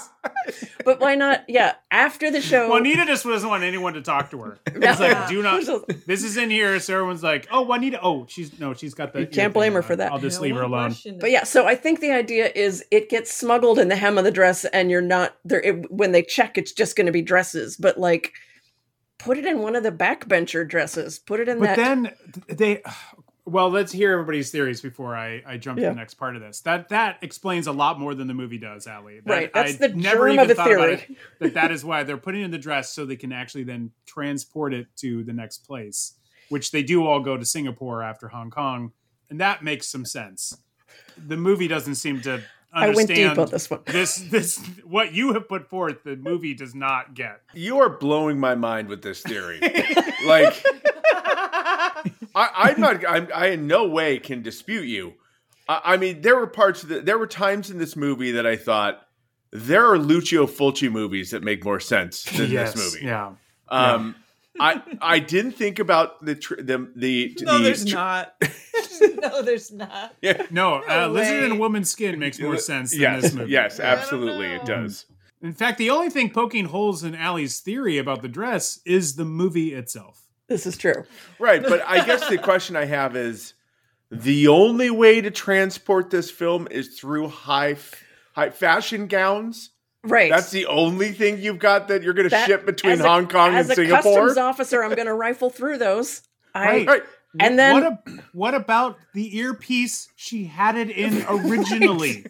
but 0.84 1.00
why 1.00 1.16
not? 1.16 1.46
Yeah, 1.48 1.76
after 1.90 2.30
the 2.30 2.42
show, 2.42 2.70
Juanita 2.70 3.06
just 3.06 3.24
doesn't 3.24 3.48
want 3.48 3.64
anyone 3.64 3.94
to 3.94 4.02
talk 4.02 4.32
to 4.32 4.42
her. 4.42 4.60
No. 4.76 4.90
It's 4.92 5.00
like, 5.00 5.30
do 5.30 5.42
not. 5.42 5.64
This 6.06 6.24
is 6.24 6.36
in 6.38 6.50
here, 6.50 6.80
so 6.82 6.96
everyone's 6.96 7.24
like, 7.24 7.48
"Oh, 7.50 7.62
Juanita. 7.62 8.00
Oh, 8.02 8.26
she's 8.30 8.60
no, 8.60 8.74
she's 8.74 8.94
got 8.94 9.14
the." 9.14 9.22
You 9.22 9.28
can't 9.28 9.54
blame 9.54 9.74
her 9.74 9.80
on. 9.80 9.84
for 9.84 9.96
that. 9.96 10.12
I'll 10.12 10.20
just 10.20 10.40
No 10.40 10.44
leave 10.44 10.56
her 10.56 10.64
alone. 10.64 10.96
But 11.20 11.32
yeah, 11.32 11.44
so 11.44 11.66
I 11.66 11.76
think 11.76 12.02
the 12.02 12.12
idea 12.12 12.52
is 12.54 12.84
it 12.92 13.10
gets 13.10 13.32
smuggled 13.34 13.80
in 13.80 13.88
the 13.88 13.96
hem 13.96 14.18
of 14.18 14.26
the 14.26 14.32
dress, 14.32 14.66
and 14.66 14.92
you're 14.92 15.02
not 15.02 15.36
there. 15.46 15.62
It, 15.62 15.90
when 15.92 16.12
they 16.12 16.24
check, 16.24 16.58
it's 16.58 16.74
just 16.74 16.96
going 16.98 17.06
to 17.08 17.12
be 17.14 17.22
dresses. 17.22 17.78
But 17.78 17.98
like, 17.98 18.34
put 19.18 19.38
it 19.38 19.46
in 19.46 19.60
one 19.60 19.76
of 19.76 19.84
the 19.84 19.92
backbencher 19.92 20.68
dresses. 20.68 21.20
Put 21.20 21.40
it 21.40 21.48
in 21.48 21.60
But 21.60 21.76
that. 21.76 21.78
But 21.78 22.48
then 22.48 22.58
they. 22.58 22.82
Well, 23.50 23.70
let's 23.70 23.94
hear 23.94 24.12
everybody's 24.12 24.52
theories 24.52 24.82
before 24.82 25.16
I, 25.16 25.42
I 25.48 25.56
jump 25.56 25.80
Yeah. 25.80 25.86
to 25.88 25.92
the 25.92 25.96
next 25.96 26.16
part 26.16 26.36
of 26.36 26.42
this. 26.42 26.60
That 26.60 26.90
that 26.90 27.20
explains 27.22 27.68
a 27.68 27.72
lot 27.72 27.98
more 27.98 28.14
than 28.14 28.28
the 28.28 28.34
movie 28.34 28.58
does, 28.58 28.88
Ali. 28.88 29.22
That- 29.22 29.32
Right, 29.32 29.54
that's 29.54 29.76
I 29.82 29.88
the 29.88 29.96
never 29.96 30.26
germ 30.26 30.32
even 30.34 30.44
of 30.44 30.52
a 30.52 30.56
thought 30.56 30.68
theory. 30.68 30.94
it, 30.96 31.16
that 31.40 31.54
that 31.54 31.72
is 31.72 31.86
why 31.86 32.04
they're 32.04 32.18
putting 32.18 32.42
in 32.42 32.52
the 32.52 32.58
dress 32.58 32.92
so 32.92 33.06
they 33.06 33.16
can 33.16 33.32
actually 33.32 33.64
then 33.64 33.92
transport 34.06 34.74
it 34.74 34.88
to 34.98 35.24
the 35.24 35.32
next 35.32 35.60
place, 35.60 36.16
which 36.50 36.72
they 36.72 36.84
do 36.84 37.08
all 37.08 37.22
go 37.22 37.38
to 37.38 37.46
Singapore 37.46 38.04
after 38.04 38.28
Hong 38.28 38.50
Kong, 38.50 38.92
and 39.30 39.40
that 39.40 39.64
makes 39.64 39.88
some 39.88 40.04
sense. 40.04 40.58
The 41.18 41.38
movie 41.38 41.70
doesn't 41.70 41.96
seem 41.96 42.20
to 42.24 42.44
I 42.74 42.88
went 42.88 43.00
understand 43.00 43.32
deep 43.32 43.40
on 43.40 43.50
this 43.50 43.70
one. 43.70 43.80
this 43.88 44.18
this 44.18 44.58
what 44.84 45.14
you 45.14 45.34
have 45.34 45.48
put 45.48 45.70
forth. 45.70 46.04
The 46.04 46.16
movie 46.16 46.54
does 46.54 46.76
not 46.76 47.14
get. 47.14 47.42
You 47.54 47.80
are 47.80 47.90
blowing 47.90 48.40
my 48.40 48.56
mind 48.56 48.88
with 48.90 49.02
this 49.02 49.22
theory. 49.22 49.60
like, 50.26 50.64
I, 52.36 52.50
I'm 52.56 52.80
not. 52.80 53.08
I'm, 53.08 53.28
I 53.34 53.48
in 53.48 53.68
no 53.68 53.88
way 53.88 54.20
can 54.20 54.42
dispute 54.42 54.86
you. 54.86 55.14
I, 55.68 55.82
I 55.84 55.98
mean, 55.98 56.22
there 56.22 56.36
were 56.36 56.48
parts 56.48 56.84
That, 56.84 57.06
there 57.06 57.18
were 57.18 57.28
times 57.28 57.72
in 57.72 57.78
this 57.78 57.96
movie 57.96 58.32
that 58.32 58.46
I 58.46 58.58
thought 58.58 59.02
there 59.52 59.86
are 59.90 59.98
Lucio 59.98 60.46
Fulci 60.46 60.92
movies 60.92 61.32
that 61.32 61.44
make 61.44 61.64
more 61.64 61.80
sense 61.80 62.24
than 62.24 62.52
Yes, 62.52 62.74
this 62.74 62.94
movie. 62.94 63.06
Yeah. 63.06 63.34
Um, 63.70 64.16
I 64.60 64.82
I 65.02 65.20
didn't 65.20 65.52
think 65.54 65.80
about 65.80 66.24
the 66.26 66.36
tr- 66.36 66.56
the 66.62 66.90
the, 66.96 67.36
No, 67.42 67.58
the 67.58 67.64
there's 67.64 67.86
tr- 67.86 67.96
not. 67.96 68.34
no, 69.22 69.42
there's 69.42 69.72
not. 69.72 70.16
Yeah. 70.22 70.46
No, 70.52 70.82
uh, 70.88 71.08
lizard 71.08 71.44
in 71.44 71.52
a 71.54 71.56
woman's 71.56 71.90
skin 71.90 72.18
makes 72.20 72.40
more 72.40 72.58
sense 72.58 72.92
than 72.92 73.02
Yes, 73.02 73.22
this 73.24 73.34
movie. 73.34 73.52
yes, 73.52 73.80
absolutely, 73.80 74.48
it 74.48 74.66
does. 74.66 75.06
In 75.42 75.54
fact, 75.54 75.78
the 75.78 75.92
only 75.92 76.10
thing 76.10 76.32
poking 76.32 76.66
holes 76.66 77.04
in 77.04 77.16
Ali's 77.16 77.60
theory 77.60 77.98
about 78.00 78.22
the 78.24 78.28
dress 78.28 78.80
is 78.86 79.16
the 79.16 79.26
movie 79.26 79.74
itself. 79.74 80.24
this 80.48 80.66
is 80.66 80.78
true. 80.78 81.04
Right, 81.40 81.62
but 81.62 81.84
I 81.86 82.04
guess 82.06 82.28
the 82.28 82.38
question 82.40 82.76
I 82.76 82.86
have 82.86 83.16
is 83.16 83.54
the 84.10 84.48
only 84.48 84.90
way 84.90 85.22
to 85.22 85.30
transport 85.30 86.10
this 86.10 86.32
film 86.32 86.68
is 86.72 87.00
through 87.00 87.28
high 87.28 87.72
f- 87.72 88.04
high 88.34 88.50
fashion 88.50 89.08
gowns. 89.08 89.72
Right. 90.10 90.32
That's 90.32 90.52
the 90.52 90.66
only 90.68 91.12
thing 91.12 91.40
you've 91.40 91.60
got 91.60 91.88
that 91.90 92.04
you're 92.04 92.14
going 92.14 92.30
to 92.30 92.38
ship 92.46 92.66
between 92.66 92.94
as 92.94 93.00
a- 93.02 93.08
Hong 93.08 93.28
Kong 93.28 93.54
as 93.56 93.70
and 93.70 93.72
a 93.72 93.76
Singapore. 93.76 94.02
customs 94.28 94.38
officer, 94.38 94.84
I'm 94.84 94.96
going 94.96 95.08
to 95.08 95.14
rifle 95.14 95.50
through 95.50 95.78
those. 95.78 96.22
I 96.56 96.66
Right. 96.66 96.88
Right. 96.88 97.04
and 97.40 97.60
then 97.60 97.74
what, 97.74 97.84
a, 97.84 98.00
what 98.34 98.54
about 98.56 98.98
the 99.14 99.38
earpiece 99.38 100.10
she 100.16 100.46
had 100.46 100.76
it 100.76 100.90
in 100.90 101.24
originally? 101.30 102.26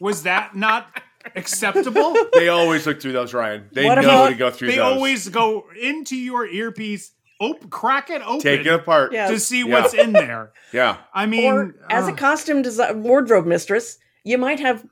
Was 0.00 0.22
that 0.24 0.54
not 0.54 0.86
acceptable? 1.34 2.14
They 2.34 2.48
always 2.48 2.86
look 2.86 3.00
through 3.00 3.12
those, 3.12 3.34
Ryan. 3.34 3.68
They 3.72 3.84
What 3.84 3.96
know 3.96 4.02
about- 4.02 4.28
to 4.28 4.34
go 4.36 4.50
through 4.50 4.68
They 4.68 4.76
those. 4.76 4.94
always 4.96 5.28
go 5.28 5.64
into 5.80 6.16
your 6.16 6.46
earpiece, 6.46 7.12
op- 7.40 7.68
crack 7.70 8.10
it 8.10 8.22
open 8.22 8.40
take 8.40 8.60
it 8.60 8.72
apart. 8.72 9.12
Yeah. 9.12 9.28
to 9.30 9.40
see 9.40 9.60
Yeah. 9.60 9.64
what's 9.80 9.94
in 9.94 10.12
there. 10.12 10.52
Yeah. 10.72 10.98
I 11.12 11.26
mean, 11.26 11.52
or 11.52 11.74
as 11.90 12.06
a 12.08 12.12
uh, 12.12 12.16
costume 12.16 12.62
design 12.62 13.02
wardrobe 13.02 13.46
mistress, 13.46 13.98
you 14.24 14.38
might 14.38 14.60
have 14.60 14.84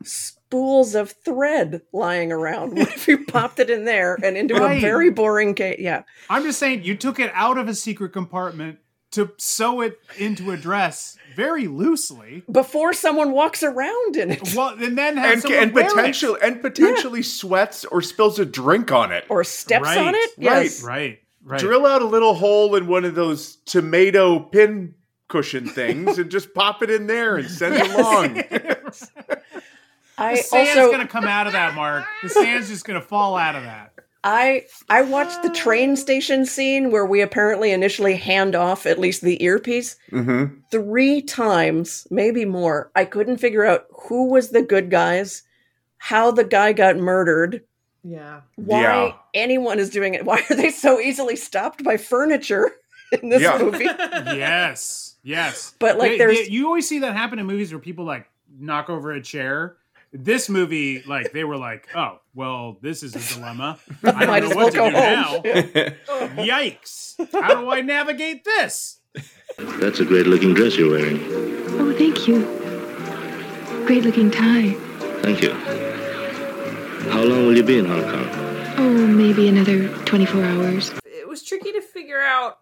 spools 0.51 0.95
of 0.95 1.11
thread 1.25 1.83
lying 1.93 2.31
around. 2.31 2.77
What 2.77 2.89
if 2.89 3.09
you 3.09 3.25
popped 3.25 3.59
it 3.59 3.69
in 3.69 3.85
there 3.85 4.17
and 4.23 4.37
into 4.37 4.55
Right. 4.55 4.79
a 4.79 4.81
very 4.81 5.11
boring 5.11 5.55
case? 5.55 5.81
Yeah. 5.81 6.03
I'm 6.31 6.45
just 6.45 6.59
saying, 6.61 6.85
you 6.85 6.97
took 6.97 7.19
it 7.19 7.31
out 7.35 7.59
of 7.59 7.69
a 7.69 7.75
secret 7.75 8.13
compartment 8.13 8.79
to 9.13 9.33
sew 9.39 9.81
it 9.81 9.99
into 10.19 10.53
a 10.53 10.57
dress 10.57 11.17
very 11.35 11.67
loosely. 11.67 12.45
Before 12.51 12.93
someone 12.93 13.33
walks 13.33 13.63
around 13.65 14.17
in 14.17 14.31
it. 14.31 14.55
Well, 14.55 14.77
and 14.81 14.97
then 14.97 15.17
have 15.17 15.33
And, 15.33 15.43
someone 15.43 15.63
and 15.63 15.73
wear 15.73 15.87
it. 15.87 15.91
potential 15.95 16.39
and 16.41 16.63
potentially 16.63 17.23
sweats 17.23 17.85
or 17.85 18.01
spills 18.01 18.39
a 18.39 18.45
drink 18.45 18.93
on 18.93 19.11
it. 19.13 19.25
Or 19.29 19.43
steps 19.43 19.83
Right. 19.85 19.99
on 19.99 20.15
it. 20.15 20.31
Right. 20.39 20.63
Yes. 20.65 20.83
Right, 20.85 21.19
right. 21.45 21.61
Drill 21.61 21.87
out 21.87 22.03
a 22.03 22.07
little 22.07 22.35
hole 22.35 22.77
in 22.77 22.87
one 22.87 23.05
of 23.05 23.15
those 23.17 23.57
tomato 23.67 24.39
pin 24.39 24.95
cushion 25.29 25.67
things 25.69 26.19
and 26.19 26.31
just 26.31 26.55
pop 26.55 26.83
it 26.85 26.91
in 26.91 27.09
there 27.09 27.37
and 27.37 27.51
send 27.51 27.75
it 27.75 27.91
along. 27.91 28.43
I 30.19 30.37
The 30.37 30.43
sand's 30.43 30.77
also 30.79 30.91
gonna 30.91 31.07
come 31.07 31.25
out 31.25 31.47
of 31.47 31.53
that, 31.53 31.75
Mark. 31.75 32.05
The 32.23 32.29
sand's 32.29 32.69
just 32.69 32.85
gonna 32.85 33.01
fall 33.01 33.37
out 33.37 33.55
of 33.57 33.63
that. 33.63 33.93
I 34.25 34.65
I 34.89 35.03
watched 35.03 35.43
the 35.43 35.51
train 35.51 35.95
station 35.97 36.45
scene 36.47 36.91
where 36.91 37.07
we 37.07 37.21
apparently 37.21 37.71
initially 37.71 38.17
hand 38.17 38.57
off 38.57 38.85
at 38.87 38.99
least 38.99 39.23
the 39.23 39.43
earpiece 39.45 39.97
mm-hmm. 40.11 40.55
three 40.71 41.23
times, 41.23 42.07
maybe 42.11 42.45
more. 42.45 42.91
I 42.97 43.05
couldn't 43.05 43.37
figure 43.39 43.65
out 43.65 43.87
who 44.09 44.29
was 44.31 44.51
the 44.51 44.63
good 44.63 44.91
guys, 44.91 45.43
how 45.99 46.31
the 46.33 46.45
guy 46.45 46.73
got 46.73 46.97
murdered, 46.97 47.63
Yeah. 48.03 48.41
why 48.57 48.83
Yeah. 48.83 49.13
anyone 49.35 49.79
is 49.79 49.91
doing 49.91 50.15
it. 50.15 50.25
Why 50.25 50.43
are 50.51 50.57
they 50.57 50.71
so 50.71 50.99
easily 50.99 51.37
stopped 51.37 51.85
by 51.85 51.97
furniture 51.97 52.73
in 53.23 53.29
this 53.29 53.43
Yeah. 53.43 53.59
movie? 53.59 53.85
Yes, 53.85 55.17
yes. 55.23 55.75
But, 55.79 55.99
like, 55.99 56.13
They- 56.13 56.19
there's- 56.19 56.39
they- 56.47 56.53
you 56.53 56.67
always 56.67 56.89
see 56.89 56.99
that 57.01 57.13
happen 57.15 57.39
in 57.39 57.47
movies 57.47 57.73
where 57.73 57.79
people 57.81 58.05
like 58.05 58.27
knock 58.59 58.91
over 58.91 59.13
a 59.13 59.23
chair. 59.23 59.77
This 60.13 60.49
movie, 60.49 61.03
like 61.03 61.33
they 61.33 61.45
were 61.45 61.57
like, 61.57 61.89
"Oh, 61.95 62.21
well, 62.35 62.79
this 62.81 63.03
is 63.03 63.15
a 63.15 63.35
dilemma. 63.35 63.79
I 64.05 64.25
Might 64.27 64.41
don't 64.41 64.45
as 64.45 64.51
know 64.51 64.57
what 64.65 64.73
to 64.73 64.81
well 64.81 65.43
do 65.43 65.53
go 65.53 65.61
now. 65.61 66.43
Yikes! 66.45 67.17
How 67.33 67.55
do 67.55 67.71
I 67.71 67.81
navigate 67.81 68.45
this?" 68.45 69.01
That's 69.59 70.01
a 70.01 70.05
great 70.05 70.27
looking 70.27 70.55
dress 70.55 70.77
you're 70.77 70.91
wearing. 70.91 71.19
Oh, 71.79 71.93
thank 71.97 72.27
you. 72.29 72.45
Great 73.87 74.05
looking 74.05 74.31
tie. 74.31 74.73
Thank 75.23 75.43
you. 75.43 75.53
How 77.11 77.23
long 77.23 77.47
will 77.47 77.57
you 77.57 77.63
be 77.63 77.79
in 77.79 77.85
Hong 77.87 78.03
Kong? 78.03 78.29
Oh, 78.79 79.07
maybe 79.07 79.49
another 79.49 79.89
24 80.05 80.45
hours. 80.45 80.93
It 81.05 81.27
was 81.29 81.43
tricky 81.43 81.73
to 81.73 81.81
figure 81.81 82.21
out. 82.21 82.59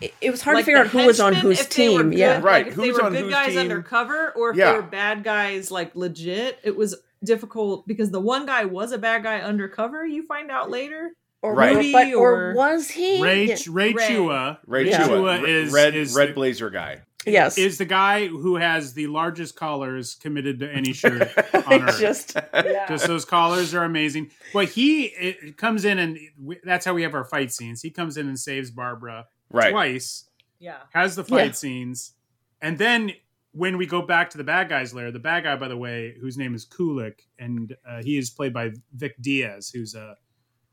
It, 0.00 0.14
it 0.20 0.30
was 0.30 0.42
hard 0.42 0.56
like, 0.56 0.64
to 0.64 0.66
figure 0.66 0.80
out 0.80 0.86
who 0.88 1.06
was 1.06 1.20
on 1.20 1.34
whose 1.34 1.60
if 1.60 1.70
they 1.70 1.88
were 1.88 1.98
team. 2.02 2.10
good- 2.10 2.18
Yeah. 2.18 2.34
like, 2.36 2.44
Right, 2.44 2.66
if 2.68 2.74
who's 2.74 2.84
they 2.86 2.92
were 2.92 3.02
on 3.04 3.12
good 3.12 3.22
whose 3.24 3.32
guys 3.32 3.48
team? 3.48 3.58
undercover, 3.58 4.30
or 4.32 4.50
if 4.50 4.56
Yeah. 4.56 4.72
they 4.72 4.76
were 4.78 4.82
bad 4.82 5.24
guys 5.24 5.70
like 5.70 5.94
legit. 5.94 6.58
It 6.62 6.76
was 6.76 6.94
difficult 7.22 7.86
because 7.86 8.10
the 8.10 8.20
one 8.20 8.46
guy 8.46 8.64
was 8.64 8.92
a 8.92 8.98
bad 8.98 9.22
guy 9.22 9.40
undercover. 9.40 10.06
You 10.06 10.26
find 10.26 10.50
out 10.50 10.70
later. 10.70 11.10
Or, 11.42 11.54
Right. 11.54 11.76
or- 11.76 11.92
but, 11.92 12.14
or 12.14 12.54
was 12.54 12.90
he? 12.90 13.22
Ray 13.22 13.44
Yeah. 13.46 13.56
Ray 13.68 13.92
Ray. 13.92 14.08
Chua, 14.08 14.58
Ray 14.66 14.88
Yeah. 14.90 15.06
Chua, 15.08 15.40
Chua 15.40 15.48
is 15.48 15.72
red 15.72 15.94
is 15.94 16.14
red 16.14 16.34
blazer 16.34 16.70
guy. 16.70 17.02
Yes. 17.26 17.58
is 17.58 17.76
the 17.76 17.84
guy 17.84 18.26
who 18.28 18.56
has 18.56 18.94
the 18.94 19.06
largest 19.06 19.54
collars 19.54 20.14
committed 20.14 20.60
to 20.60 20.70
any 20.72 20.94
shirt 20.94 21.30
on 21.66 21.82
earth. 21.82 22.00
just 22.00 22.34
yeah. 22.54 22.86
Just 22.88 23.06
those 23.06 23.26
collars 23.26 23.74
are 23.74 23.84
amazing. 23.84 24.30
Well, 24.54 24.64
he 24.66 25.04
it 25.04 25.58
comes 25.58 25.84
in 25.84 25.98
and 25.98 26.18
we, 26.42 26.58
that's 26.64 26.86
how 26.86 26.94
we 26.94 27.02
have 27.02 27.14
our 27.14 27.24
fight 27.24 27.52
scenes. 27.52 27.82
He 27.82 27.90
comes 27.90 28.16
in 28.16 28.26
and 28.26 28.38
saves 28.40 28.70
Barbara 28.70 29.26
Right. 29.50 29.70
twice, 29.70 30.24
Yeah. 30.58 30.78
has 30.92 31.16
the 31.16 31.24
fight 31.24 31.46
Yeah. 31.46 31.52
scenes, 31.52 32.12
and 32.60 32.78
then 32.78 33.12
when 33.52 33.76
we 33.78 33.84
go 33.86 34.00
back 34.02 34.30
to 34.30 34.38
the 34.38 34.44
bad 34.44 34.68
guy's 34.68 34.94
lair, 34.94 35.10
the 35.10 35.18
bad 35.18 35.42
guy, 35.42 35.56
by 35.56 35.66
the 35.68 35.76
way, 35.76 36.14
whose 36.20 36.38
name 36.38 36.54
is 36.54 36.64
Kulik, 36.64 37.20
and 37.38 37.74
uh, 37.88 38.00
he 38.02 38.16
is 38.16 38.30
played 38.30 38.52
by 38.52 38.70
Vic 38.94 39.14
Diaz, 39.20 39.70
who's 39.70 39.94
a 39.94 40.16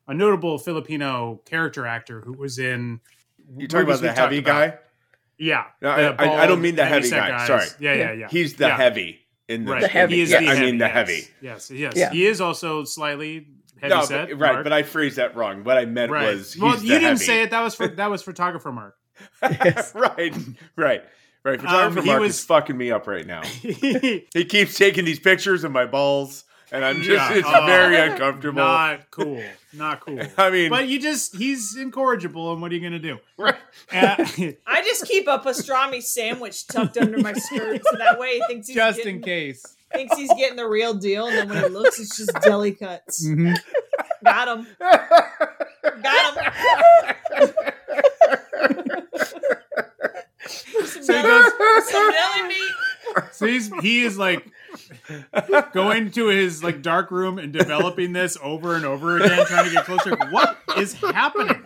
a 0.09 0.13
notable 0.13 0.57
Filipino 0.57 1.41
character 1.45 1.85
actor 1.85 2.21
who 2.21 2.31
was 2.31 2.59
in. 2.59 3.01
You 3.57 3.67
talking 3.67 3.87
about 3.87 3.99
the 4.01 4.13
heavy 4.13 4.41
talked 4.41 4.47
about. 4.47 4.69
guy? 4.71 4.79
Yeah, 5.37 5.65
No, 5.81 5.89
I- 5.89 6.15
I- 6.15 6.43
I 6.43 6.47
don't 6.47 6.61
mean 6.61 6.75
the 6.75 6.85
heavy 6.85 7.09
guy, 7.09 7.27
guys. 7.29 7.47
sorry. 7.47 7.65
Yeah, 7.79 7.93
yeah, 7.93 8.11
yeah. 8.13 8.27
He's 8.29 8.55
the 8.55 8.67
Yeah. 8.67 8.77
heavy 8.77 9.19
in 9.49 9.65
the, 9.65 9.71
Right. 9.73 9.81
The 9.81 9.87
heavy, 9.89 10.15
He 10.15 10.21
is 10.21 10.31
yeah. 10.31 10.39
the 10.39 10.47
I 10.47 10.53
heavy. 10.55 10.65
mean 10.65 10.77
the 10.77 10.85
yes. 10.85 10.93
heavy. 10.93 11.27
Yes, 11.41 11.71
yes. 11.71 11.93
Yeah. 11.97 12.09
He 12.11 12.25
is 12.25 12.39
also 12.39 12.83
slightly 12.85 13.47
heavy 13.81 13.93
No, 13.93 14.03
set. 14.03 14.29
but, 14.29 14.37
right, 14.39 14.53
Mark. 14.53 14.63
but 14.63 14.73
I 14.73 14.83
phrased 14.83 15.15
that 15.17 15.35
wrong. 15.35 15.63
What 15.63 15.77
I 15.77 15.85
meant 15.85 16.11
right. 16.11 16.35
was 16.35 16.53
he's 16.53 16.61
well, 16.61 16.75
the 16.77 16.83
you 16.83 16.93
didn't 16.93 17.03
heavy. 17.03 17.25
say 17.25 17.41
it. 17.43 17.51
That 17.51 17.61
was 17.61 17.75
for 17.75 17.87
that 17.87 18.09
was 18.09 18.21
photographer 18.23 18.71
Mark. 18.71 18.95
right, 19.41 20.35
right, 20.75 21.03
right. 21.43 21.59
Photographer 21.61 21.99
Um, 21.99 22.05
he 22.05 22.09
Mark 22.11 22.21
was- 22.21 22.35
is 22.39 22.45
fucking 22.45 22.77
me 22.77 22.91
up 22.91 23.07
right 23.07 23.25
now. 23.25 23.43
he 23.43 24.25
He 24.33 24.45
keeps 24.45 24.77
taking 24.77 25.05
these 25.05 25.19
pictures 25.19 25.63
of 25.63 25.71
my 25.71 25.85
balls 25.85 26.43
and 26.71 26.83
I'm 26.83 26.97
just 26.97 27.09
Yeah. 27.31 27.33
it's 27.33 27.47
Oh. 27.49 27.65
very 27.65 27.95
uncomfortable. 27.97 28.57
Not 28.61 29.09
cool. 29.09 29.41
Not 29.73 30.01
cool. 30.01 30.19
I 30.37 30.49
mean, 30.49 30.69
but 30.69 30.87
you 30.87 30.99
just 30.99 31.35
he's 31.35 31.77
incorrigible, 31.77 32.51
and 32.51 32.61
what 32.61 32.71
are 32.71 32.75
you 32.75 32.81
gonna 32.81 32.99
do? 32.99 33.19
Right. 33.37 33.55
Uh, 33.91 34.15
I 34.65 34.81
just 34.83 35.05
keep 35.05 35.27
a 35.27 35.39
pastrami 35.39 36.01
sandwich 36.03 36.67
tucked 36.67 36.97
under 36.97 37.17
my 37.19 37.31
skirt, 37.33 37.81
so 37.89 37.97
that 37.97 38.19
way 38.19 38.33
he 38.35 38.43
thinks 38.47 38.67
he's 38.67 38.75
just 38.75 38.97
getting, 38.97 39.17
in 39.17 39.21
case. 39.21 39.63
Thinks 39.93 40.15
he's 40.17 40.33
getting 40.35 40.55
the 40.57 40.67
real 40.67 40.93
deal, 40.93 41.27
and 41.27 41.37
then 41.37 41.49
when 41.49 41.63
he 41.63 41.69
looks, 41.69 41.99
it's 41.99 42.17
just 42.17 42.33
deli 42.41 42.71
cuts. 42.73 43.25
Mhm. 43.25 43.55
Got 44.23 44.57
him. 44.59 44.67
Got 46.03 46.37
him. 46.37 47.53
some, 50.47 51.03
So 51.03 51.13
deli, 51.13 51.23
goes- 51.57 51.89
some 51.89 52.11
deli 52.11 52.47
meat. 52.47 52.71
So 53.31 53.45
he's 53.47 53.71
he 53.81 54.03
is 54.03 54.17
like 54.17 54.45
going 55.73 56.11
to 56.11 56.27
his 56.27 56.63
like 56.63 56.81
dark 56.81 57.11
room 57.11 57.37
and 57.37 57.53
developing 57.53 58.13
this 58.13 58.37
over 58.41 58.75
and 58.75 58.85
over 58.85 59.17
again, 59.17 59.45
trying 59.45 59.65
to 59.65 59.71
get 59.71 59.85
closer. 59.85 60.15
What 60.29 60.57
is 60.77 60.93
happening? 60.93 61.63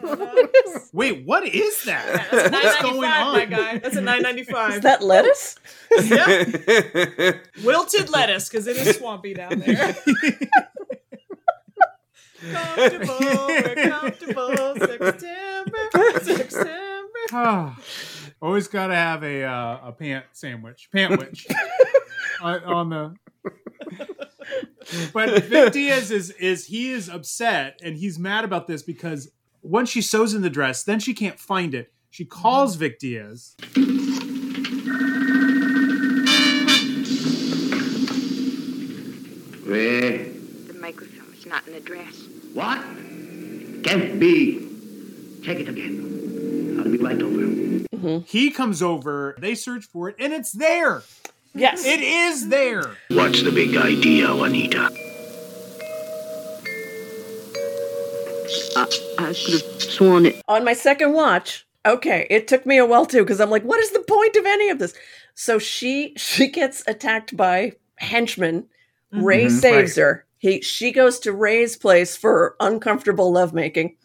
Wait, 0.93 1.26
what 1.26 1.47
is 1.47 1.84
that? 1.86 2.30
That's 2.32 2.51
What's 2.51 2.82
nine 2.82 2.91
going 2.93 3.09
on? 3.09 3.34
my 3.34 3.45
guy. 3.45 3.78
That's 3.78 3.95
a 3.95 4.01
nine 4.01 4.22
ninety 4.22 4.43
five. 4.43 4.76
Is 4.76 4.82
that 4.82 5.01
lettuce? 5.03 5.57
yeah. 6.03 7.34
Wilted 7.64 8.09
lettuce 8.09 8.49
because 8.49 8.68
it 8.68 8.78
is 8.78 8.97
swampy 8.97 9.34
down 9.34 9.59
there. 9.59 9.95
comfortable, 12.51 13.47
we're 13.47 13.89
comfortable. 13.89 14.76
September, 14.78 16.22
September. 16.22 16.91
Always 18.41 18.68
got 18.68 18.88
to 18.88 18.95
have 18.95 19.24
a 19.24 19.43
uh, 19.43 19.80
a 19.89 19.91
pant 19.91 20.26
sandwich, 20.34 20.89
pantwich 20.91 21.45
on, 21.49 21.55
on 22.42 22.89
the. 22.89 23.16
But 25.14 25.44
Vic 25.44 25.74
Diaz 25.74 26.12
is 26.12 26.32
is 26.32 26.66
he 26.66 26.92
is 26.92 27.08
upset 27.08 27.80
and 27.84 27.96
he's 27.96 28.20
mad 28.20 28.44
about 28.44 28.68
this 28.68 28.82
because 28.82 29.30
once 29.62 29.89
she 29.89 30.02
sews 30.02 30.34
in 30.34 30.42
the 30.42 30.50
dress, 30.50 30.84
then 30.84 31.00
she 31.00 31.14
can't 31.14 31.39
find 31.39 31.74
it. 31.74 31.94
She 32.10 32.26
calls 32.26 32.76
Vic 32.76 33.00
Diaz. 33.00 33.56
Where? 39.66 40.26
The 40.68 40.78
microfilm 40.80 41.34
is 41.34 41.46
not 41.46 41.66
in 41.68 41.74
the 41.74 41.80
dress. 41.80 42.24
What? 42.54 42.82
Can't 43.84 44.20
be. 44.20 44.68
Check 45.44 45.60
it 45.60 45.70
again. 45.70 46.78
I'll 46.80 46.92
be 46.92 46.98
right 46.98 47.22
over. 47.22 48.26
He 48.26 48.50
comes 48.52 48.82
over, 48.82 49.38
they 49.39 49.56
search 49.56 49.86
for 49.86 50.10
it, 50.10 50.16
and 50.20 50.34
it's 50.34 50.52
there. 50.52 51.04
Yes. 51.54 51.86
It 51.86 51.99
is 52.02 52.47
there. 52.49 52.95
What's 53.10 53.43
the 53.43 53.52
big 53.52 53.76
idea, 53.76 54.34
Juanita? 54.34 54.89
I, 58.78 58.88
I 59.20 59.26
could 59.34 59.54
have 59.62 59.82
sworn 59.82 60.26
it. 60.26 60.41
On 60.47 60.64
my 60.64 60.74
second 60.74 61.14
watch, 61.14 61.66
okay, 61.86 62.28
it 62.30 62.47
took 62.47 62.66
me 62.66 62.78
a 62.78 62.86
while 62.86 63.06
too 63.06 63.20
because 63.24 63.41
I'm 63.41 63.49
like, 63.49 63.64
what 63.64 63.80
is 63.80 63.91
the 63.91 63.99
point 64.08 64.36
of 64.36 64.45
any 64.45 64.70
of 64.70 64.80
this? 64.80 64.93
So 65.36 65.60
she 65.60 66.14
she 66.18 66.47
gets 66.47 66.84
attacked 66.88 67.36
by 67.36 67.74
henchmen. 67.97 68.66
Ray 69.12 69.45
Mhm. 69.45 69.52
saves 69.60 69.97
Right. 69.97 70.04
her. 70.04 70.26
He 70.38 70.62
she 70.62 70.91
goes 70.91 71.20
to 71.20 71.34
Ray's 71.34 71.76
place 71.78 72.16
for 72.16 72.56
uncomfortable 72.60 73.32
lovemaking, 73.32 73.97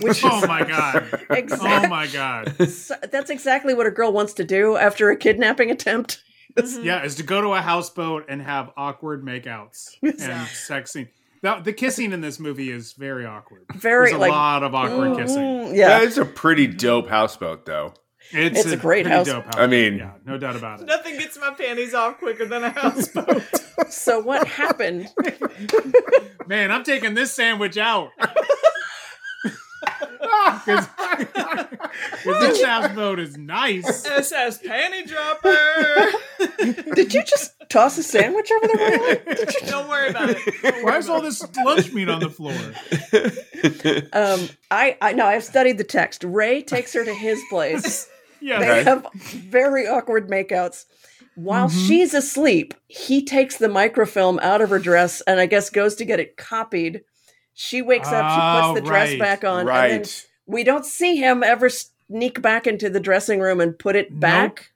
which 0.00 0.18
is 0.18 0.24
Oh 0.24 0.46
my 0.46 0.64
god. 0.64 1.20
Exactly. 1.30 1.68
Oh 1.70 1.88
my 1.88 2.06
god. 2.06 2.68
so- 2.70 2.94
that's 3.10 3.30
exactly 3.30 3.74
what 3.74 3.86
a 3.86 3.90
girl 3.90 4.12
wants 4.12 4.34
to 4.34 4.44
do 4.44 4.76
after 4.76 5.10
a 5.10 5.16
kidnapping 5.16 5.70
attempt. 5.70 6.22
Yeah, 6.82 7.04
is 7.04 7.16
to 7.16 7.22
go 7.22 7.40
to 7.40 7.48
a 7.54 7.60
houseboat 7.60 8.26
and 8.28 8.42
have 8.42 8.70
awkward 8.76 9.24
makeouts 9.24 9.96
and 10.02 10.48
sex 10.48 10.92
scene. 10.92 11.08
The, 11.42 11.60
the 11.64 11.72
kissing 11.72 12.12
in 12.12 12.20
this 12.20 12.38
movie 12.38 12.70
is 12.70 12.92
very 12.92 13.26
awkward. 13.26 13.64
Very, 13.74 14.10
There's 14.10 14.16
a 14.16 14.20
like, 14.20 14.30
lot 14.30 14.62
of 14.62 14.74
awkward 14.74 15.10
mm, 15.10 15.16
kissing. 15.18 15.74
yeah. 15.74 15.88
That 15.88 16.02
is 16.04 16.18
a 16.18 16.24
pretty 16.24 16.68
dope 16.68 17.08
houseboat, 17.08 17.66
though. 17.66 17.94
It's 18.30 18.64
a 18.64 18.76
great 18.76 19.04
pretty 19.04 19.16
house- 19.16 19.26
dope 19.26 19.44
house. 19.46 19.56
I 19.56 19.66
mean, 19.66 19.98
yeah, 19.98 20.12
no 20.24 20.38
doubt 20.38 20.54
about 20.56 20.80
it. 20.80 20.86
Nothing 20.86 21.18
gets 21.18 21.38
my 21.38 21.50
panties 21.50 21.92
off 21.94 22.18
quicker 22.18 22.46
than 22.46 22.64
a 22.64 22.70
houseboat. 22.70 23.42
So 23.88 24.20
what 24.20 24.46
happened? 24.46 25.08
Man, 26.46 26.70
I'm 26.70 26.84
taking 26.84 27.14
this 27.14 27.32
sandwich 27.32 27.76
out. 27.76 28.10
Because 30.64 30.86
this 32.40 32.62
ass 32.62 32.94
boat 32.94 33.18
is 33.20 33.36
nice. 33.36 34.04
SS 34.06 34.58
panty 34.62 35.06
dropper. 35.06 36.12
Did 36.94 37.12
you 37.14 37.22
just 37.24 37.52
toss 37.68 37.98
a 37.98 38.02
sandwich 38.02 38.50
over 38.50 38.66
the 38.66 38.78
railing? 38.78 39.70
Don't 39.70 39.88
worry 39.88 40.08
about 40.10 40.30
it. 40.30 40.84
Why 40.84 40.96
is 40.98 41.08
all 41.08 41.20
this 41.20 41.44
lunch 41.64 41.92
meat 41.92 42.08
on 42.08 42.20
the 42.20 42.30
floor? 42.30 42.52
Um, 44.12 44.48
I 44.70 44.96
I 45.00 45.12
know 45.12 45.26
I've 45.26 45.44
studied 45.44 45.78
the 45.78 45.84
text. 45.84 46.24
Ray 46.24 46.62
takes 46.62 46.92
her 46.94 47.04
to 47.04 47.14
his 47.14 47.40
place. 47.50 48.08
Yeah, 48.40 48.58
They 48.58 48.70
Okay. 48.70 48.82
have 48.84 49.06
very 49.14 49.86
awkward 49.86 50.28
makeouts. 50.28 50.84
While 51.34 51.68
Mm-hmm. 51.68 51.86
she's 51.86 52.12
asleep, 52.14 52.74
he 52.88 53.24
takes 53.24 53.56
the 53.56 53.68
microfilm 53.68 54.38
out 54.42 54.60
of 54.60 54.70
her 54.70 54.78
dress 54.78 55.20
and 55.22 55.40
I 55.40 55.46
guess 55.46 55.70
goes 55.70 55.94
to 55.96 56.04
get 56.04 56.20
it 56.20 56.36
copied. 56.36 57.02
She 57.54 57.82
wakes 57.82 58.08
up, 58.08 58.30
she 58.32 58.40
Oh, 58.40 58.72
puts 58.72 58.80
the 58.80 58.86
dress 58.86 59.10
right. 59.10 59.18
back 59.18 59.44
on, 59.44 59.60
and 59.60 59.68
then 59.68 59.98
Right. 60.00 60.28
we 60.46 60.64
don't 60.64 60.86
see 60.86 61.16
him 61.16 61.42
ever 61.42 61.68
sneak 61.68 62.40
back 62.42 62.66
into 62.66 62.88
the 62.88 63.00
dressing 63.00 63.40
room 63.40 63.60
and 63.60 63.78
put 63.78 63.94
it 63.96 64.18
back. 64.18 64.72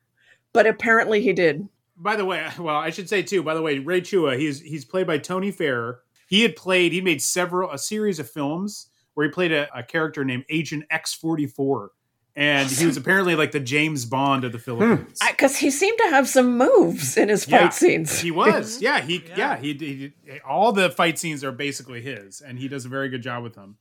But 0.53 0.67
apparently 0.67 1.23
he 1.23 1.33
did. 1.33 1.69
By 1.97 2.17
the 2.17 2.25
way, 2.25 2.47
well, 2.59 2.77
I 2.77 2.91
should 2.91 3.09
say 3.09 3.23
too. 3.23 3.43
By 3.43 3.55
the 3.55 3.63
way, 3.63 3.79
Ray 3.79 4.01
Chua, 4.03 4.39
he's 4.39 4.61
he's 4.61 4.85
played 4.85 5.07
by 5.07 5.19
Tony 5.19 5.51
Ferrer. 5.51 6.01
He 6.29 6.43
had 6.43 6.57
played, 6.57 6.93
he 6.93 7.01
made 7.01 7.23
several 7.23 7.71
a 7.71 7.79
series 7.79 8.19
of 8.19 8.29
films 8.31 8.89
where 9.15 9.27
he 9.27 9.33
played 9.33 9.53
a, 9.53 9.69
a 9.75 9.83
character 9.83 10.25
named 10.25 10.45
Agent 10.51 10.85
X 10.91 11.15
forty 11.15 11.47
four, 11.47 11.93
and 12.37 12.69
he 12.71 12.85
was 12.87 12.97
apparently 12.97 13.35
like 13.35 13.53
the 13.53 13.61
James 13.61 14.05
Bond 14.05 14.45
of 14.45 14.53
the 14.53 14.59
Philippines. 14.59 15.19
Because 15.29 15.57
he 15.57 15.71
seemed 15.71 15.99
to 15.99 16.09
have 16.11 16.29
some 16.29 16.59
moves 16.59 17.17
in 17.17 17.29
his 17.31 17.45
fight 17.45 17.61
Yeah, 17.63 17.69
scenes. 17.71 18.21
He 18.21 18.31
was, 18.31 18.81
yeah, 18.83 19.01
he, 19.01 19.25
yeah, 19.29 19.35
Yeah. 19.37 19.57
he, 19.57 19.73
he, 19.75 20.13
all 20.49 20.73
the 20.73 20.91
fight 20.91 21.19
scenes 21.19 21.43
are 21.43 21.53
basically 21.53 22.03
his, 22.03 22.41
and 22.43 22.59
he 22.59 22.69
does 22.69 22.85
a 22.85 22.89
very 22.89 23.09
good 23.09 23.23
job 23.23 23.43
with 23.43 23.55
them. 23.55 23.79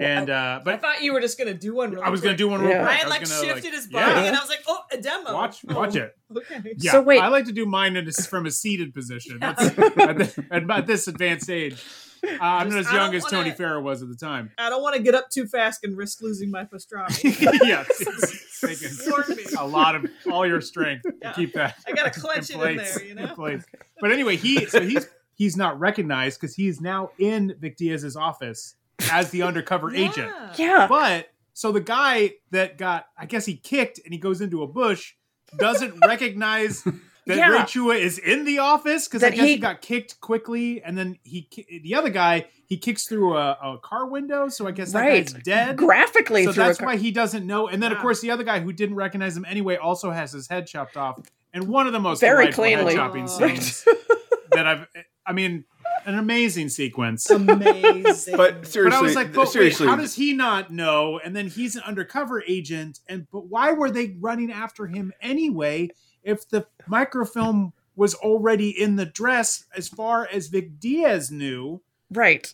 And 0.00 0.28
uh, 0.28 0.60
but 0.64 0.74
I 0.74 0.76
thought 0.78 1.02
you 1.04 1.12
were 1.12 1.20
just 1.20 1.38
gonna 1.38 1.54
do 1.54 1.72
one. 1.72 1.92
Really 1.92 2.02
I 2.02 2.08
was 2.10 2.20
gonna 2.20 2.32
quick. 2.32 2.38
do 2.38 2.48
one 2.48 2.62
real 2.62 2.70
Yeah. 2.70 2.78
quick. 2.84 2.88
I 2.90 2.94
Ryan 2.94 3.04
was 3.06 3.10
like 3.10 3.24
gonna, 3.28 3.40
shifted 3.54 3.64
like- 3.64 3.74
his 3.74 3.86
body, 3.86 4.10
yeah. 4.12 4.24
and 4.24 4.36
I 4.36 4.40
was 4.40 4.48
like, 4.48 4.64
"Oh, 4.66 4.80
a 4.90 4.96
demo." 5.00 5.32
Watch, 5.34 5.64
watch 5.66 5.94
it. 5.94 6.16
Okay. 6.36 6.74
Yeah, 6.78 6.90
So 6.90 7.02
wait- 7.02 7.20
I 7.20 7.28
like 7.28 7.44
to 7.44 7.52
do 7.52 7.64
mine 7.64 7.94
in 7.94 8.08
a, 8.08 8.12
from 8.12 8.44
a 8.44 8.50
seated 8.50 8.92
position. 8.92 9.38
That's, 9.38 9.62
at, 9.66 9.76
the, 9.76 10.44
at, 10.50 10.68
at 10.68 10.86
this 10.88 11.06
advanced 11.06 11.48
age. 11.48 11.80
Uh, 12.24 12.38
I'm 12.40 12.68
not 12.70 12.78
as 12.78 12.92
young 12.92 13.14
as 13.14 13.24
Tony 13.24 13.50
wanna- 13.50 13.54
Ferrer 13.54 13.80
was 13.80 14.02
at 14.02 14.08
the 14.08 14.16
time. 14.16 14.50
I 14.58 14.70
don't 14.70 14.82
want 14.82 14.96
to 14.96 15.02
get 15.02 15.14
up 15.14 15.30
too 15.30 15.46
fast 15.46 15.84
and 15.84 15.96
risk 15.96 16.22
losing 16.22 16.50
my 16.50 16.64
pastrami. 16.64 17.22
yeah, 17.68 17.84
it's 17.88 18.60
taking 18.60 19.10
Warn 19.10 19.36
me. 19.36 19.44
a 19.58 19.66
lot 19.66 19.94
of 19.94 20.06
all 20.30 20.46
your 20.46 20.60
strength 20.60 21.04
Yeah. 21.22 21.30
to 21.30 21.34
keep 21.34 21.52
that. 21.54 21.76
I 21.86 21.92
gotta 21.92 22.10
clench 22.20 22.50
it 22.50 22.56
in 22.60 22.76
there, 22.76 23.04
you 23.04 23.14
know? 23.14 23.28
place. 23.34 23.62
But 24.00 24.12
anyway, 24.12 24.36
he 24.36 24.66
so 24.66 24.80
he's 24.80 25.06
he's 25.34 25.56
not 25.56 25.78
recognized 25.78 26.40
because 26.40 26.54
he's 26.54 26.80
now 26.80 27.10
in 27.18 27.54
Vic 27.58 27.76
Diaz's 27.76 28.16
office 28.16 28.74
as 29.10 29.30
the 29.30 29.42
undercover 29.42 29.94
agent. 29.94 30.32
Yeah. 30.56 30.86
But 30.88 31.28
so 31.52 31.72
the 31.72 31.80
guy 31.80 32.32
that 32.50 32.78
got, 32.78 33.06
I 33.18 33.26
guess 33.26 33.44
he 33.46 33.56
kicked 33.56 34.00
and 34.04 34.12
he 34.12 34.18
goes 34.18 34.40
into 34.40 34.62
a 34.62 34.66
bush, 34.66 35.14
doesn't 35.58 35.94
recognize 36.06 36.82
that 37.26 37.36
Yeah. 37.38 37.48
Ray 37.50 37.58
Chua 37.60 37.98
is 37.98 38.18
in 38.18 38.44
the 38.44 38.58
office 38.58 39.06
because 39.08 39.22
I 39.22 39.30
guess 39.30 39.40
he, 39.40 39.52
he- 39.54 39.56
got 39.58 39.80
kicked 39.82 40.20
quickly, 40.20 40.82
and 40.82 40.96
then 40.98 41.18
he 41.22 41.48
the 41.82 41.94
other 41.94 42.10
guy 42.10 42.46
he 42.66 42.76
kicks 42.78 43.06
through 43.06 43.36
a, 43.36 43.52
a 43.62 43.78
car 43.82 44.06
window, 44.06 44.48
so 44.48 44.66
I 44.66 44.70
guess 44.70 44.92
that 44.92 45.00
Right. 45.00 45.24
guy's 45.32 45.42
dead. 45.42 45.76
Graphically 45.76 46.44
so 46.44 46.52
through 46.52 46.62
a 46.64 46.66
that's 46.66 46.78
car- 46.78 46.86
why 46.88 46.96
he 46.96 47.10
doesn't 47.10 47.46
know. 47.46 47.68
And 47.68 47.82
then 47.82 47.92
of 47.92 47.98
course 47.98 48.20
the 48.20 48.30
other 48.30 48.44
guy 48.44 48.60
who 48.60 48.72
didn't 48.72 48.96
recognize 48.96 49.36
him 49.36 49.44
anyway 49.46 49.76
also 49.76 50.10
has 50.10 50.32
his 50.32 50.48
head 50.48 50.66
chopped 50.66 50.96
off, 50.96 51.20
and 51.52 51.68
one 51.68 51.86
of 51.86 51.92
the 51.92 52.00
most 52.00 52.20
Very 52.20 52.50
delightful 52.50 52.64
head 52.64 52.74
cleanly. 52.74 52.94
chopping 52.94 53.24
Oh. 53.24 53.26
scenes 53.26 53.84
that 54.52 54.66
I've. 54.66 54.86
I 55.26 55.32
mean, 55.32 55.64
an 56.04 56.18
amazing 56.18 56.68
sequence. 56.68 57.30
Amazing. 57.30 58.36
But 58.36 58.66
seriously, 58.66 58.90
But 58.90 58.92
I 58.92 59.00
was 59.00 59.14
like, 59.14 59.32
but 59.32 59.48
seriously, 59.48 59.86
wait, 59.86 59.90
how 59.92 59.96
does 59.96 60.14
he 60.14 60.34
not 60.34 60.70
know? 60.70 61.18
And 61.18 61.34
then 61.34 61.48
he's 61.48 61.76
an 61.76 61.82
undercover 61.86 62.42
agent, 62.46 63.00
and 63.08 63.26
but 63.32 63.46
why 63.46 63.72
were 63.72 63.90
they 63.90 64.14
running 64.20 64.52
after 64.52 64.86
him 64.86 65.12
anyway? 65.22 65.88
If 66.24 66.48
the 66.48 66.66
microfilm 66.86 67.72
was 67.96 68.14
already 68.14 68.70
in 68.70 68.96
the 68.96 69.06
dress, 69.06 69.64
as 69.76 69.88
far 69.88 70.28
as 70.32 70.48
Vic 70.48 70.80
Diaz 70.80 71.30
knew, 71.30 71.80
Right. 72.10 72.52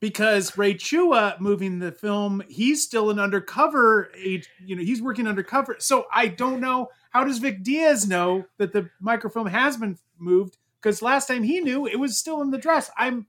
because 0.00 0.58
Ray 0.58 0.74
Chua 0.74 1.40
moving 1.40 1.78
the 1.78 1.92
film, 1.92 2.42
he's 2.48 2.82
still 2.82 3.08
an 3.10 3.18
undercover 3.18 4.10
age. 4.16 4.48
You 4.60 4.76
know, 4.76 4.82
he's 4.82 5.00
working 5.00 5.26
undercover. 5.26 5.76
So 5.78 6.06
I 6.12 6.26
don't 6.28 6.60
know 6.60 6.88
how 7.10 7.24
does 7.24 7.38
Vic 7.38 7.62
Diaz 7.62 8.06
know 8.06 8.44
that 8.58 8.72
the 8.72 8.90
microfilm 9.00 9.46
has 9.46 9.76
been 9.76 9.98
moved? 10.18 10.58
Because 10.80 11.00
last 11.00 11.26
time 11.28 11.42
he 11.44 11.60
knew, 11.60 11.86
it 11.86 11.98
was 11.98 12.18
still 12.18 12.42
in 12.42 12.50
the 12.50 12.58
dress. 12.58 12.90
I'm 12.98 13.26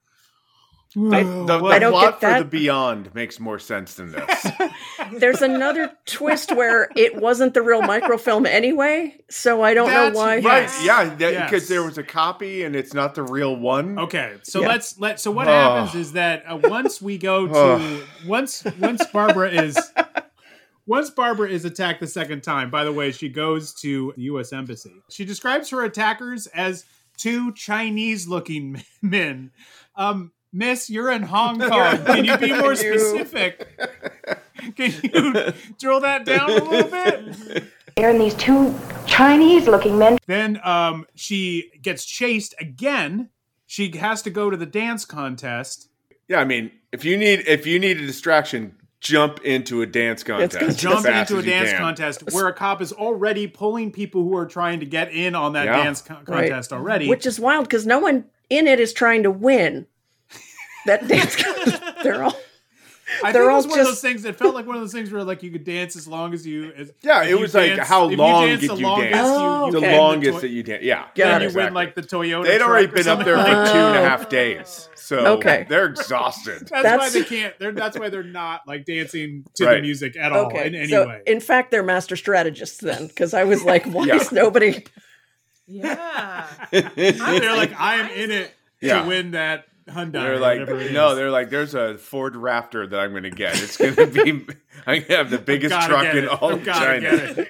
The, 0.95 1.43
the 1.47 1.59
I 1.65 1.79
don't 1.79 1.91
plot 1.91 2.21
get 2.21 2.37
for 2.37 2.43
the 2.43 2.49
Beyond 2.49 3.15
makes 3.15 3.39
more 3.39 3.57
sense 3.57 3.95
than 3.95 4.11
this. 4.11 4.47
There's 5.13 5.41
another 5.41 5.91
twist 6.05 6.51
where 6.55 6.87
it 6.95 7.15
wasn't 7.15 7.55
the 7.55 7.61
real 7.63 7.81
microfilm 7.81 8.45
anyway, 8.45 9.15
so 9.29 9.63
I 9.63 9.73
don't 9.73 9.87
That's 9.89 10.13
know 10.13 10.19
why. 10.19 10.39
right? 10.39 10.69
Yeah, 10.83 11.05
because 11.15 11.51
Yes. 11.51 11.67
there 11.67 11.83
was 11.83 11.97
a 11.97 12.03
copy 12.03 12.63
and 12.63 12.75
it's 12.75 12.93
not 12.93 13.15
the 13.15 13.23
real 13.23 13.55
one. 13.55 13.97
Okay, 13.97 14.35
so 14.43 14.61
Yeah. 14.61 14.67
let's 14.67 14.99
let. 14.99 15.19
So 15.19 15.31
what 15.31 15.47
Oh. 15.47 15.51
happens 15.51 15.95
is 15.95 16.11
that 16.13 16.43
uh, 16.47 16.59
once 16.63 17.01
we 17.01 17.17
go 17.17 17.47
to 17.47 18.03
once 18.27 18.63
once 18.79 19.03
Barbara 19.07 19.49
is 19.49 19.77
once 20.85 21.09
Barbara 21.09 21.49
is 21.49 21.65
attacked 21.65 22.01
the 22.01 22.07
second 22.07 22.41
time. 22.43 22.69
By 22.69 22.83
the 22.83 22.91
way, 22.93 23.11
she 23.11 23.29
goes 23.29 23.73
to 23.81 24.13
the 24.15 24.23
U.S. 24.23 24.53
embassy. 24.53 24.93
She 25.09 25.25
describes 25.25 25.69
her 25.71 25.83
attackers 25.83 26.45
as 26.47 26.85
two 27.17 27.51
Chinese-looking 27.53 28.83
men. 29.01 29.51
Um, 29.95 30.31
Miss, 30.53 30.89
you're 30.89 31.11
in 31.11 31.23
Hong 31.33 31.59
Kong. 31.59 32.05
Can 32.05 32.23
you 32.25 32.37
be 32.37 32.53
more 32.53 32.75
specific? 32.75 33.67
Can 34.75 34.93
you 35.03 35.51
drill 35.79 35.99
that 36.01 36.25
down 36.25 36.49
a 36.51 36.53
little 36.63 36.89
bit? 36.89 37.63
And 37.97 38.21
these 38.21 38.33
two 38.35 38.73
Chinese 39.05 39.67
looking 39.67 39.97
men. 39.97 40.17
Then 40.25 40.59
um, 40.63 41.05
she 41.15 41.71
gets 41.81 42.05
chased 42.05 42.55
again. 42.59 43.29
She 43.65 43.95
has 43.97 44.21
to 44.21 44.29
go 44.29 44.49
to 44.49 44.55
the 44.57 44.65
dance 44.65 45.03
contest. 45.05 45.89
Yeah, 46.27 46.39
I 46.39 46.45
mean, 46.45 46.71
if 46.91 47.03
you 47.03 47.17
need 47.17 47.43
if 47.47 47.65
you 47.67 47.79
need 47.79 47.97
a 47.97 48.05
distraction, 48.05 48.75
jump 48.99 49.41
into 49.43 49.81
a 49.81 49.85
dance 49.85 50.23
contest. 50.23 50.59
gonna 50.59 50.73
Jump 50.73 51.05
into 51.05 51.39
a 51.39 51.41
dance 51.43 51.73
contest 51.73 52.31
where 52.31 52.47
a 52.47 52.53
cop 52.53 52.81
is 52.81 52.93
already 52.93 53.47
pulling 53.47 53.91
people 53.91 54.23
who 54.23 54.35
are 54.37 54.45
trying 54.45 54.79
to 54.79 54.85
get 54.85 55.11
in 55.11 55.35
on 55.35 55.53
that 55.53 55.65
Yeah. 55.65 55.83
dance 55.83 56.01
co- 56.01 56.15
Right. 56.25 56.49
contest 56.49 56.71
already. 56.71 57.09
Which 57.09 57.25
is 57.25 57.39
wild 57.39 57.65
because 57.65 57.85
no 57.85 57.99
one 57.99 58.25
in 58.49 58.67
it 58.67 58.79
is 58.79 58.93
trying 58.93 59.23
to 59.23 59.31
win. 59.31 59.87
That 60.85 61.07
dance, 61.07 61.35
they're 62.03 62.23
all. 62.23 62.35
I 63.23 63.31
they're 63.31 63.43
think 63.43 63.51
it 63.51 63.55
was 63.55 63.67
one 63.67 63.79
of 63.79 63.85
those 63.85 64.01
things. 64.01 64.25
It 64.25 64.35
felt 64.37 64.55
like 64.55 64.65
one 64.65 64.75
of 64.75 64.81
those 64.81 64.91
things 64.93 65.11
where 65.11 65.23
like 65.23 65.43
you 65.43 65.51
could 65.51 65.63
dance 65.65 65.95
as 65.95 66.07
long 66.07 66.33
as 66.33 66.47
you. 66.47 66.71
As, 66.75 66.91
Yeah, 67.01 67.23
it 67.23 67.29
you 67.29 67.39
was 67.39 67.53
like 67.53 67.77
how 67.77 68.05
long 68.05 68.47
dance 68.47 68.61
did 68.61 68.71
you 68.79 68.85
dance? 68.85 69.15
Oh, 69.19 69.65
you 69.67 69.71
The 69.73 69.77
okay. 69.79 69.87
win 69.89 69.97
longest 69.97 70.31
toy- 70.33 70.39
that 70.41 70.47
you 70.49 70.63
did, 70.63 70.81
yeah. 70.81 71.05
Then 71.15 71.27
Got 71.27 71.41
you 71.43 71.47
it. 71.49 71.55
win 71.55 71.73
like 71.73 71.95
the 71.95 72.01
Toyota. 72.01 72.45
They'd 72.45 72.61
already 72.61 72.87
truck 72.87 72.99
or 72.99 73.03
been 73.03 73.07
up 73.19 73.25
there 73.25 73.37
for 73.37 73.43
something. 73.43 73.73
two 73.73 73.79
and 73.79 73.95
a 73.97 73.99
Oh. 73.99 74.03
half 74.03 74.29
days, 74.29 74.89
so 74.95 75.17
Okay. 75.37 75.65
they're 75.69 75.85
exhausted. 75.85 76.67
That's, 76.71 76.97
why 76.97 77.09
they 77.09 77.23
can't. 77.25 77.57
They're, 77.59 77.71
that's 77.73 77.99
why 77.99 78.09
they're 78.09 78.23
not 78.23 78.61
like 78.67 78.85
dancing 78.85 79.45
to 79.55 79.65
Right. 79.65 79.75
the 79.75 79.81
music 79.81 80.17
at 80.17 80.31
all 80.31 80.45
Okay, 80.47 80.65
in 80.67 80.75
any 80.75 80.87
so 80.87 81.07
way. 81.07 81.21
in 81.27 81.39
fact, 81.39 81.69
they're 81.71 81.83
master 81.83 82.15
strategists 82.15 82.77
then, 82.79 83.07
because 83.07 83.33
I 83.33 83.43
was 83.43 83.63
like, 83.63 83.85
why 83.85 84.05
Yeah. 84.05 84.15
is 84.15 84.31
nobody? 84.31 84.83
Yeah. 85.67 86.47
they're 86.71 87.55
like, 87.55 87.79
I 87.79 87.95
am 87.95 88.09
in 88.11 88.31
it 88.31 88.51
Yeah. 88.81 89.01
to 89.03 89.07
win 89.07 89.31
that 89.31 89.65
Hyundai. 89.87 90.11
They're 90.11 90.39
like, 90.39 90.91
no, 90.91 91.15
they're 91.15 91.31
like, 91.31 91.49
there's 91.49 91.75
a 91.75 91.97
Ford 91.97 92.35
Raptor 92.35 92.89
that 92.89 92.99
I'm 92.99 93.11
going 93.11 93.23
to 93.23 93.29
get. 93.29 93.61
It's 93.61 93.77
going 93.77 93.95
to 93.95 94.07
be, 94.07 94.21
I'm 94.31 94.45
going 94.85 95.03
to 95.05 95.17
have 95.17 95.29
the 95.29 95.37
biggest 95.37 95.73
truck 95.87 96.13
in 96.15 96.27
all 96.27 96.53
of 96.53 96.65
China. 96.65 97.45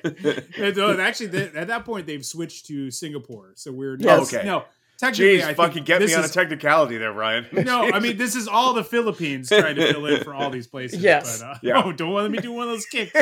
And, 0.58 0.78
uh, 0.80 0.98
actually, 1.00 1.28
they, 1.28 1.44
at 1.56 1.68
that 1.68 1.86
point, 1.86 2.08
they've 2.08 2.26
switched 2.26 2.66
to 2.68 2.90
Singapore. 2.92 3.52
So 3.56 3.72
we're 3.72 3.98
Yes. 4.00 4.34
Okay. 4.34 4.46
No, 4.46 4.66
technically, 5.00 5.38
Jeez, 5.38 5.42
I 5.42 5.46
think 5.48 5.58
fucking 5.58 5.84
get 5.84 6.00
this 6.00 6.12
me 6.12 6.16
on 6.18 6.24
is- 6.24 6.32
a 6.32 6.34
technicality 6.34 6.98
there, 6.98 7.14
Ryan. 7.14 7.48
No, 7.66 7.92
I 7.92 8.00
mean 8.00 8.18
this 8.18 8.36
is 8.36 8.48
all 8.48 8.74
the 8.74 8.84
Philippines 8.84 9.50
trying 9.50 9.76
to 9.76 9.94
fill 9.94 10.06
in 10.08 10.24
for 10.24 10.34
all 10.34 10.50
these 10.50 10.68
places. 10.68 11.02
Yes. 11.02 11.42
But, 11.42 11.48
uh, 11.48 11.56
Yeah. 11.62 11.84
Oh, 11.84 11.92
don't 11.92 12.14
let 12.14 12.30
me 12.32 12.40
do 12.40 12.52
one 12.52 12.68
of 12.68 12.74
those 12.74 12.86
kicks. 12.86 13.14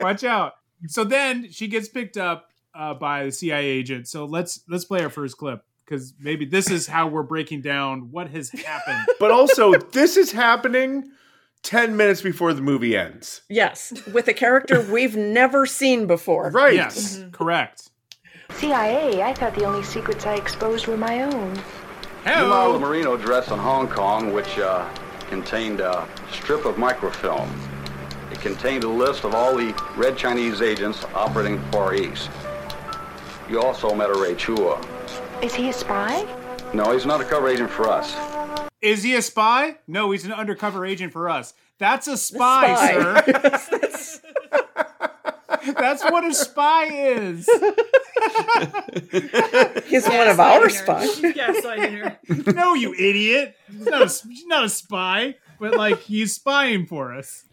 Watch 0.00 0.24
out. 0.24 0.54
So 0.86 1.04
then 1.04 1.50
she 1.50 1.68
gets 1.68 1.88
picked 1.88 2.16
up 2.16 2.48
uh, 2.74 2.94
by 2.94 3.24
the 3.24 3.32
CIA 3.32 3.64
agent. 3.66 4.08
So 4.08 4.24
let's 4.24 4.60
let's 4.68 4.84
play 4.84 5.02
our 5.02 5.10
first 5.10 5.36
clip 5.38 5.64
because 5.84 6.14
maybe 6.18 6.44
this 6.44 6.70
is 6.70 6.86
how 6.86 7.06
we're 7.06 7.22
breaking 7.22 7.60
down 7.60 8.10
what 8.10 8.30
has 8.30 8.50
happened. 8.50 9.06
but 9.20 9.30
also, 9.30 9.72
this 9.72 10.16
is 10.16 10.32
happening 10.32 11.10
10 11.62 11.96
minutes 11.96 12.22
before 12.22 12.52
the 12.52 12.62
movie 12.62 12.96
ends. 12.96 13.42
Yes, 13.48 13.92
with 14.12 14.28
a 14.28 14.34
character 14.34 14.80
we've 14.80 15.16
never 15.16 15.66
seen 15.66 16.06
before. 16.06 16.50
Right. 16.50 16.74
Yes, 16.74 17.22
correct. 17.32 17.90
CIA, 18.50 19.22
I 19.22 19.32
thought 19.34 19.54
the 19.54 19.64
only 19.64 19.82
secrets 19.82 20.26
I 20.26 20.34
exposed 20.34 20.86
were 20.86 20.96
my 20.96 21.22
own. 21.22 21.54
New 22.26 22.48
model 22.48 22.76
of 22.76 22.80
merino 22.80 23.16
dress 23.16 23.50
in 23.50 23.58
Hong 23.58 23.88
Kong, 23.88 24.32
which 24.32 24.58
uh, 24.58 24.88
contained 25.28 25.80
a 25.80 26.06
strip 26.30 26.64
of 26.64 26.78
microfilm. 26.78 27.50
It 28.30 28.40
contained 28.40 28.84
a 28.84 28.88
list 28.88 29.24
of 29.24 29.34
all 29.34 29.56
the 29.56 29.74
red 29.96 30.16
Chinese 30.16 30.62
agents 30.62 31.04
operating 31.14 31.60
Far 31.70 31.94
East. 31.94 32.30
You 33.48 33.60
also 33.60 33.94
met 33.94 34.10
a 34.10 34.14
Ray 34.14 34.34
Chua. 34.34 34.82
Is 35.42 35.54
he 35.54 35.68
a 35.68 35.72
spy? 35.72 36.26
No, 36.72 36.92
he's 36.92 37.06
not 37.06 37.20
a 37.20 37.24
cover 37.24 37.48
agent 37.48 37.70
for 37.70 37.88
us. 37.88 38.16
Is 38.80 39.02
he 39.02 39.14
a 39.14 39.22
spy? 39.22 39.76
No, 39.86 40.10
he's 40.10 40.24
an 40.24 40.32
undercover 40.32 40.84
agent 40.84 41.12
for 41.12 41.28
us. 41.28 41.54
That's 41.78 42.06
a 42.08 42.16
spy, 42.16 42.74
Spy. 42.74 42.92
sir. 42.92 44.20
That's 45.78 46.02
what 46.04 46.24
a 46.24 46.34
spy 46.34 46.84
is. 46.86 47.48
He's 49.86 50.06
one 50.06 50.28
of 50.28 50.38
our 50.40 50.68
spies. 50.68 51.20
Gaslighting 51.20 52.18
her. 52.46 52.52
no, 52.52 52.74
you 52.74 52.94
idiot. 52.94 53.54
He's 53.70 53.86
not, 53.86 54.02
a, 54.02 54.28
he's 54.28 54.46
not 54.46 54.64
a 54.64 54.68
spy, 54.68 55.36
but 55.58 55.74
like 55.74 56.00
he's 56.00 56.34
spying 56.34 56.86
for 56.86 57.14
us. 57.14 57.44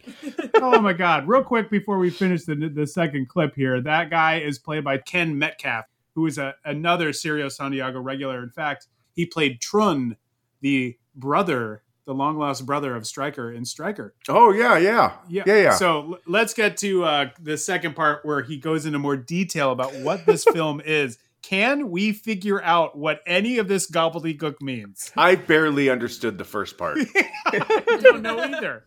Oh 0.54 0.80
my 0.80 0.92
god! 0.92 1.26
Real 1.26 1.42
quick 1.42 1.70
before 1.70 1.98
we 1.98 2.10
finish 2.10 2.44
the 2.44 2.54
the 2.54 2.86
second 2.86 3.28
clip 3.28 3.54
here, 3.54 3.80
that 3.80 4.10
guy 4.10 4.38
is 4.40 4.58
played 4.58 4.84
by 4.84 4.98
Ken 4.98 5.38
Metcalfe, 5.38 5.86
who 6.14 6.26
is 6.26 6.38
a, 6.38 6.54
another 6.64 7.10
Cirio 7.10 7.50
Santiago 7.50 8.00
regular. 8.00 8.42
In 8.42 8.50
fact, 8.50 8.86
he 9.14 9.26
played 9.26 9.60
Trun, 9.60 10.16
the 10.60 10.96
brother, 11.14 11.82
the 12.04 12.14
long 12.14 12.36
lost 12.38 12.66
brother 12.66 12.94
of 12.96 13.06
Stryker 13.06 13.52
in 13.52 13.64
Stryker. 13.64 14.14
Oh, 14.28 14.52
yeah, 14.52 14.76
yeah. 14.78 15.12
Yeah, 15.28 15.42
Yeah, 15.46 15.56
yeah. 15.62 15.74
So 15.74 16.00
l- 16.12 16.18
let's 16.26 16.52
get 16.54 16.76
to 16.78 17.04
uh, 17.04 17.30
the 17.40 17.56
second 17.56 17.94
part 17.94 18.24
where 18.24 18.42
he 18.42 18.56
goes 18.56 18.86
into 18.86 18.98
more 18.98 19.16
detail 19.16 19.70
about 19.72 19.94
what 19.96 20.26
this 20.26 20.44
film 20.52 20.80
is. 20.84 21.18
Can 21.42 21.90
we 21.90 22.12
figure 22.12 22.62
out 22.62 22.96
what 22.96 23.20
any 23.26 23.58
of 23.58 23.66
this 23.66 23.90
gobbledygook 23.90 24.60
means? 24.62 25.10
I 25.16 25.34
barely 25.34 25.90
understood 25.90 26.38
the 26.38 26.44
first 26.44 26.78
part. 26.78 26.98
I 27.46 27.98
don't 28.00 28.22
know 28.22 28.38
either. 28.38 28.84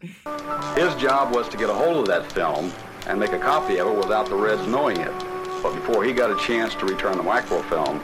His 0.78 0.95
job 0.95 1.36
was 1.36 1.49
to 1.49 1.57
get 1.57 1.69
a 1.69 1.73
hold 1.73 1.97
of 1.97 2.05
that 2.07 2.32
film 2.32 2.71
and 3.07 3.19
make 3.19 3.34
a 3.34 3.39
copy 3.39 3.78
of 3.78 3.88
it 3.88 3.97
without 3.97 4.28
the 4.28 4.36
Reds 4.36 4.65
knowing 4.67 4.97
it. 5.01 5.24
But 5.62 5.76
before 5.76 6.03
he 6.03 6.14
got 6.14 6.32
a 6.32 6.38
chance 6.45 6.76
to 6.76 6.86
return 6.86 7.18
the 7.18 7.24
microfilm, 7.24 8.01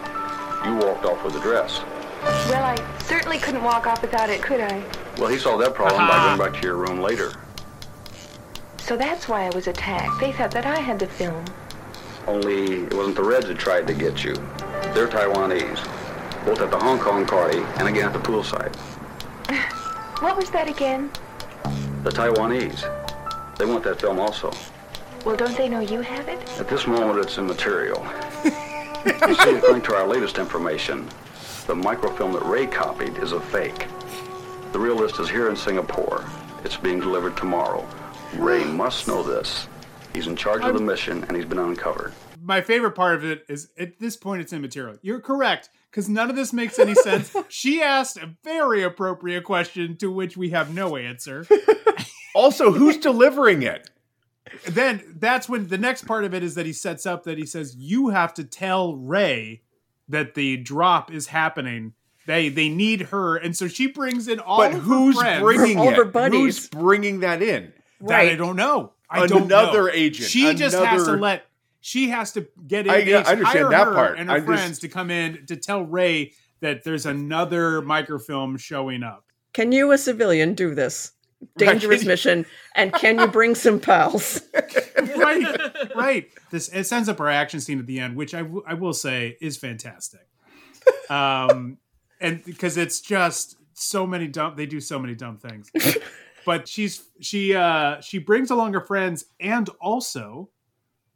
you 0.65 0.75
walked 0.75 1.05
off 1.05 1.23
with 1.23 1.33
the 1.33 1.39
dress. 1.39 1.81
Well, 2.49 2.63
I 2.63 2.99
certainly 3.03 3.37
couldn't 3.37 3.63
walk 3.63 3.87
off 3.87 4.01
without 4.01 4.29
it, 4.29 4.41
could 4.41 4.59
I? 4.59 4.83
Well, 5.17 5.27
he 5.27 5.37
solved 5.37 5.63
that 5.63 5.73
problem 5.73 6.07
by 6.07 6.15
uh-huh. 6.15 6.37
going 6.37 6.51
back 6.51 6.61
to 6.61 6.67
your 6.67 6.77
room 6.77 6.99
later. 6.99 7.33
So 8.77 8.97
that's 8.97 9.27
why 9.27 9.45
I 9.45 9.49
was 9.55 9.67
attacked. 9.67 10.19
They 10.19 10.31
thought 10.31 10.51
that 10.51 10.65
I 10.65 10.79
had 10.79 10.99
the 10.99 11.07
film. 11.07 11.45
Only 12.27 12.83
it 12.83 12.93
wasn't 12.93 13.15
the 13.15 13.23
Reds 13.23 13.47
that 13.47 13.57
tried 13.57 13.87
to 13.87 13.93
get 13.93 14.23
you. 14.23 14.35
They're 14.93 15.07
Taiwanese, 15.07 16.45
both 16.45 16.61
at 16.61 16.69
the 16.69 16.79
Hong 16.79 16.99
Kong 16.99 17.25
party 17.25 17.59
and 17.77 17.87
again 17.87 18.07
at 18.07 18.13
the 18.13 18.19
poolside. 18.19 18.75
What 20.21 20.37
was 20.37 20.51
that 20.51 20.69
again? 20.69 21.09
The 22.03 22.11
Taiwanese, 22.11 22.85
they 23.57 23.65
want 23.65 23.83
that 23.85 23.99
film 23.99 24.19
also. 24.19 24.51
Well, 25.25 25.35
don't 25.35 25.55
they 25.55 25.69
know 25.69 25.81
you 25.81 26.01
have 26.01 26.27
it? 26.27 26.39
At 26.59 26.67
this 26.67 26.87
moment, 26.87 27.19
it's 27.19 27.37
immaterial. 27.37 28.03
you 28.45 29.35
see, 29.35 29.55
according 29.55 29.83
to 29.83 29.95
our 29.95 30.07
latest 30.07 30.39
information, 30.39 31.07
the 31.67 31.75
microfilm 31.75 32.33
that 32.33 32.43
Ray 32.43 32.65
copied 32.65 33.17
is 33.19 33.31
a 33.31 33.39
fake. 33.39 33.87
The 34.71 34.79
real 34.79 34.95
list 34.95 35.19
is 35.19 35.29
here 35.29 35.47
in 35.49 35.55
Singapore. 35.55 36.25
It's 36.63 36.75
being 36.75 36.99
delivered 36.99 37.37
tomorrow. 37.37 37.87
Ray 38.35 38.63
must 38.63 39.07
know 39.07 39.21
this. 39.21 39.67
He's 40.11 40.25
in 40.25 40.35
charge 40.35 40.63
of 40.63 40.73
the 40.73 40.79
um, 40.79 40.87
mission, 40.87 41.23
and 41.25 41.37
he's 41.37 41.45
been 41.45 41.59
uncovered. 41.59 42.13
My 42.41 42.61
favorite 42.61 42.95
part 42.95 43.13
of 43.13 43.23
it 43.23 43.45
is 43.47 43.69
at 43.77 43.99
this 43.99 44.17
point 44.17 44.41
it's 44.41 44.53
immaterial. 44.53 44.97
You're 45.03 45.21
correct 45.21 45.69
because 45.91 46.09
none 46.09 46.31
of 46.31 46.35
this 46.35 46.51
makes 46.51 46.79
any 46.79 46.95
sense. 46.95 47.35
she 47.47 47.79
asked 47.79 48.17
a 48.17 48.33
very 48.43 48.81
appropriate 48.81 49.43
question 49.43 49.97
to 49.97 50.09
which 50.09 50.35
we 50.35 50.49
have 50.49 50.73
no 50.73 50.97
answer. 50.97 51.45
also, 52.35 52.71
who's 52.71 52.97
delivering 52.97 53.61
it? 53.61 53.91
Then 54.67 55.03
that's 55.19 55.47
when 55.49 55.67
the 55.67 55.77
next 55.77 56.05
part 56.05 56.23
of 56.25 56.33
it 56.33 56.43
is 56.43 56.55
that 56.55 56.65
he 56.65 56.73
sets 56.73 57.05
up 57.05 57.23
that 57.23 57.37
he 57.37 57.45
says 57.45 57.75
you 57.77 58.09
have 58.09 58.33
to 58.35 58.43
tell 58.43 58.95
Ray 58.95 59.61
that 60.09 60.33
the 60.35 60.57
drop 60.57 61.11
is 61.11 61.27
happening. 61.27 61.93
They 62.27 62.49
they 62.49 62.69
need 62.69 63.01
her, 63.03 63.35
and 63.37 63.55
so 63.57 63.67
she 63.67 63.87
brings 63.87 64.27
in 64.27 64.39
all. 64.39 64.57
But 64.57 64.73
of 64.73 64.77
her 64.77 64.81
who's 64.81 65.15
friends. 65.15 65.41
bringing 65.41 65.77
All 65.79 65.89
of 65.89 65.97
it? 65.97 66.11
buddies. 66.13 66.39
Who's 66.57 66.67
bringing 66.69 67.21
that 67.21 67.41
in? 67.41 67.73
That 68.01 68.19
I 68.19 68.35
don't 68.35 68.55
know. 68.55 68.93
I 69.09 69.25
don't 69.27 69.43
Another 69.43 69.83
know. 69.83 69.89
agent, 69.91 70.29
She 70.29 70.53
just 70.53 70.75
has 70.77 71.05
to 71.05 71.13
let. 71.13 71.45
She 71.81 72.09
has 72.09 72.31
to 72.33 72.47
get 72.67 72.85
in. 72.85 72.91
I- 72.93 73.01
they 73.01 73.15
I 73.15 73.17
understand 73.23 73.45
hire 73.47 73.69
that 73.69 73.87
her 73.87 73.93
part. 73.93 74.19
And 74.19 74.29
her 74.29 74.35
I'm 74.37 74.41
just- 74.45 74.47
friends 74.47 74.79
to 74.79 74.87
come 74.87 75.09
in 75.09 75.45
to 75.47 75.55
tell 75.55 75.81
Ray 75.83 76.33
that 76.59 76.83
there's 76.83 77.07
another 77.07 77.81
microfilm 77.81 78.57
showing 78.57 79.01
up. 79.01 79.25
Can 79.53 79.71
you, 79.71 79.91
a 79.91 79.97
civilian, 79.97 80.53
do 80.53 80.75
this? 80.75 81.11
Dangerous 81.57 82.01
Right. 82.01 82.07
mission. 82.07 82.45
And 82.75 82.93
can 82.93 83.19
you 83.19 83.27
bring 83.27 83.55
some 83.55 83.79
pals? 83.79 84.41
right, 84.53 85.71
right. 85.95 86.29
This 86.51 86.69
it 86.69 86.85
sends 86.85 87.09
up 87.09 87.19
our 87.19 87.29
action 87.29 87.59
scene 87.59 87.79
at 87.79 87.85
the 87.87 87.99
end, 87.99 88.15
which 88.15 88.33
I, 88.33 88.41
w- 88.43 88.63
I 88.67 88.73
will 88.75 88.93
say 88.93 89.37
is 89.41 89.57
fantastic. 89.57 90.27
Um, 91.09 91.77
and 92.19 92.43
because 92.45 92.77
it's 92.77 93.01
just 93.01 93.57
so 93.73 94.05
many 94.05 94.27
dumb. 94.27 94.55
They 94.55 94.65
do 94.65 94.79
so 94.79 94.99
many 94.99 95.15
dumb 95.15 95.37
things. 95.37 95.71
but 96.45 96.67
she's 96.67 97.03
she 97.19 97.55
uh 97.55 97.99
she 98.01 98.17
brings 98.19 98.51
along 98.51 98.73
her 98.73 98.81
friends 98.81 99.25
and 99.39 99.69
also 99.79 100.49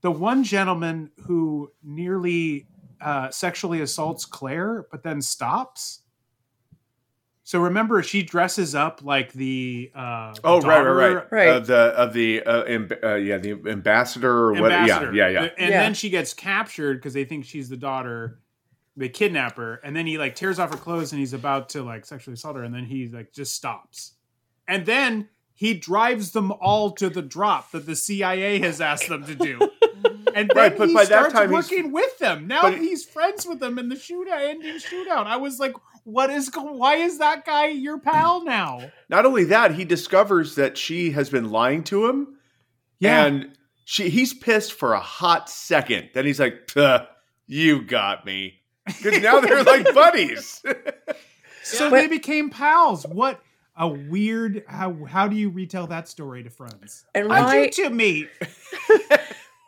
the 0.02 0.12
one 0.12 0.44
gentleman 0.44 1.12
who 1.26 1.72
nearly 1.84 2.68
uh 3.02 3.30
sexually 3.30 3.82
assaults 3.82 4.26
Claire, 4.26 4.86
but 4.92 5.04
then 5.04 5.22
stops. 5.22 6.02
So 7.48 7.60
remember, 7.60 8.02
she 8.02 8.24
dresses 8.24 8.74
up 8.74 9.04
like 9.04 9.32
the 9.32 9.92
uh, 9.96 10.34
Oh 10.44 10.56
right, 10.62 10.78
daughter- 10.80 10.96
right, 10.96 11.14
right, 11.14 11.32
Right. 11.32 11.48
Of 11.50 11.68
the 11.68 11.76
of 11.96 12.12
the 12.12 12.42
uh, 12.44 12.64
amb- 12.64 13.04
uh, 13.04 13.16
yeah 13.16 13.38
the 13.38 13.52
ambassador 13.70 14.32
or 14.50 14.54
what? 14.54 14.72
ambassador. 14.72 15.14
Yeah, 15.14 15.28
yeah, 15.30 15.44
yeah. 15.44 15.50
And 15.60 15.70
Yeah. 15.70 15.84
then 15.84 15.94
she 15.94 16.10
gets 16.10 16.34
captured 16.34 16.96
because 16.98 17.14
they 17.14 17.24
think 17.24 17.46
she's 17.46 17.70
the 17.70 17.78
daughter. 17.78 18.40
They 18.98 19.10
kidnap 19.10 19.58
her, 19.58 19.76
and 19.84 19.96
then 19.96 20.08
he 20.08 20.18
like 20.18 20.34
tears 20.36 20.58
off 20.58 20.72
her 20.72 20.78
clothes, 20.78 21.12
and 21.12 21.20
he's 21.20 21.34
about 21.34 21.70
to 21.70 21.84
like 21.84 22.06
sexually 22.06 22.34
assault 22.34 22.56
her, 22.56 22.64
and 22.64 22.74
then 22.74 22.86
he 22.86 23.10
like 23.10 23.32
just 23.32 23.54
stops, 23.54 24.14
and 24.68 24.86
then 24.88 25.30
he 25.54 25.74
drives 25.76 26.32
them 26.32 26.52
all 26.52 26.92
to 26.94 27.10
the 27.10 27.22
drop 27.22 27.72
that 27.74 27.86
the 27.86 27.96
CIA 27.96 28.58
has 28.60 28.82
asked 28.82 29.08
them 29.08 29.24
to 29.26 29.36
do. 29.36 29.60
And 30.36 30.50
then 30.50 30.58
Right, 30.58 30.78
but 30.78 30.90
he 30.90 30.94
by 30.94 31.06
that 31.06 31.08
starts 31.08 31.34
time 31.34 31.50
he's- 31.50 31.72
working 31.72 31.94
with 31.94 32.18
them. 32.20 32.46
Now 32.46 32.70
he's 32.70 33.06
friends 33.06 33.46
with 33.46 33.60
them 33.62 33.80
in 33.80 33.88
the 33.88 33.96
shootout, 33.96 34.42
ending 34.50 34.76
shootout. 34.80 35.28
I 35.28 35.38
was 35.38 35.60
like, 35.60 35.74
"What 36.06 36.30
is? 36.30 36.50
Why 36.56 36.96
is 36.96 37.18
that 37.20 37.46
guy 37.46 37.68
your 37.68 38.00
pal 38.00 38.44
now?" 38.46 38.92
Not 39.10 39.26
only 39.26 39.44
that, 39.46 39.76
he 39.76 39.84
discovers 39.86 40.56
that 40.56 40.78
she 40.78 41.12
has 41.12 41.30
been 41.30 41.50
lying 41.52 41.84
to 41.86 42.08
him, 42.08 42.38
Yeah. 43.00 43.26
and 43.26 43.58
she 43.84 44.10
he's 44.10 44.34
pissed 44.34 44.74
for 44.74 44.94
a 44.94 45.00
hot 45.00 45.50
second. 45.50 46.10
Then 46.14 46.26
he's 46.26 46.40
like, 46.40 46.72
"You 47.48 47.82
got 47.84 48.26
me," 48.26 48.62
because 48.88 49.22
now 49.22 49.40
they're 49.42 49.64
like 49.64 49.94
buddies. 49.94 50.64
So 51.64 51.90
But- 51.90 51.98
they 51.98 52.08
became 52.08 52.50
pals. 52.50 53.06
What 53.06 53.42
a 53.78 53.88
weird 53.88 54.64
how 54.68 55.04
how 55.06 55.28
do 55.28 55.36
you 55.36 55.50
retell 55.50 55.88
that 55.88 56.08
story 56.08 56.44
to 56.44 56.50
friends? 56.50 57.06
And 57.14 57.30
How'd 57.32 57.46
why- 57.46 57.64
you 57.66 57.72
two 57.72 57.90
meet? 57.90 58.30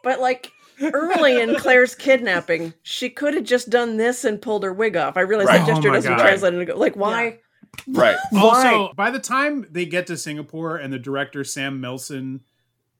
But 0.03 0.21
like 0.21 0.51
early 0.82 1.41
in 1.41 1.55
Claire's 1.55 1.95
kidnapping, 1.95 2.73
she 2.84 3.09
could 3.09 3.34
have 3.34 3.43
just 3.43 3.69
done 3.69 3.97
this 3.97 4.23
and 4.25 4.41
pulled 4.41 4.63
her 4.63 4.73
wig 4.73 4.95
off. 4.97 5.17
I 5.17 5.21
realize 5.21 5.47
Right. 5.47 5.65
the 5.65 5.73
gesture 5.73 5.89
Oh 5.89 5.93
doesn't 5.93 6.11
God. 6.17 6.21
translate 6.21 6.53
into 6.53 6.65
go. 6.65 6.75
Like 6.78 6.95
why? 6.95 7.39
right. 7.88 8.17
Why? 8.32 8.41
Also, 8.41 8.93
by 8.95 9.11
the 9.11 9.19
time 9.19 9.65
they 9.69 9.86
get 9.86 10.07
to 10.07 10.17
Singapore 10.17 10.78
and 10.78 10.91
the 10.91 10.99
director 10.99 11.43
Sam 11.43 11.82
Milson 11.82 12.39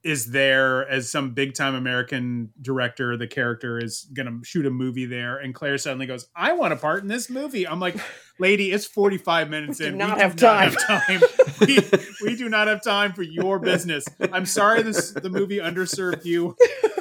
is 0.03 0.28
there 0.28 0.88
as 0.88 1.11
some 1.11 1.32
big 1.32 1.53
time 1.53 1.73
American 1.75 2.51
director, 2.61 3.17
the 3.17 3.28
character 3.28 3.78
is 3.84 4.07
gonna 4.13 4.39
shoot 4.43 4.65
a 4.65 4.69
movie 4.69 5.05
there, 5.05 5.38
and 5.38 5.53
Claire 5.53 5.78
suddenly 5.78 6.05
goes, 6.05 6.28
"I 6.36 6.53
want 6.53 6.71
a 6.71 6.78
part 6.78 7.01
in 7.01 7.09
this 7.09 7.30
movie." 7.30 7.67
I'm 7.67 7.80
like, 7.82 7.97
"Lady, 8.39 8.71
it's 8.71 8.86
45 8.86 9.49
minutes 9.49 9.80
do 9.80 9.86
in. 9.88 9.97
not 9.97 10.15
we 10.17 10.21
have 10.21 10.36
do 10.38 10.45
not 10.45 10.53
time." 10.53 10.71
have 10.71 11.07
time. 11.07 11.21
we, 11.61 11.80
we 12.21 12.36
do 12.38 12.47
not 12.47 12.67
have 12.67 12.82
time 12.84 13.11
for 13.13 13.23
your 13.23 13.59
business. 13.59 14.05
I'm 14.32 14.45
sorry, 14.45 14.82
this 14.84 15.11
the 15.11 15.30
movie 15.32 15.57
underserved 15.57 16.23
you. 16.23 16.55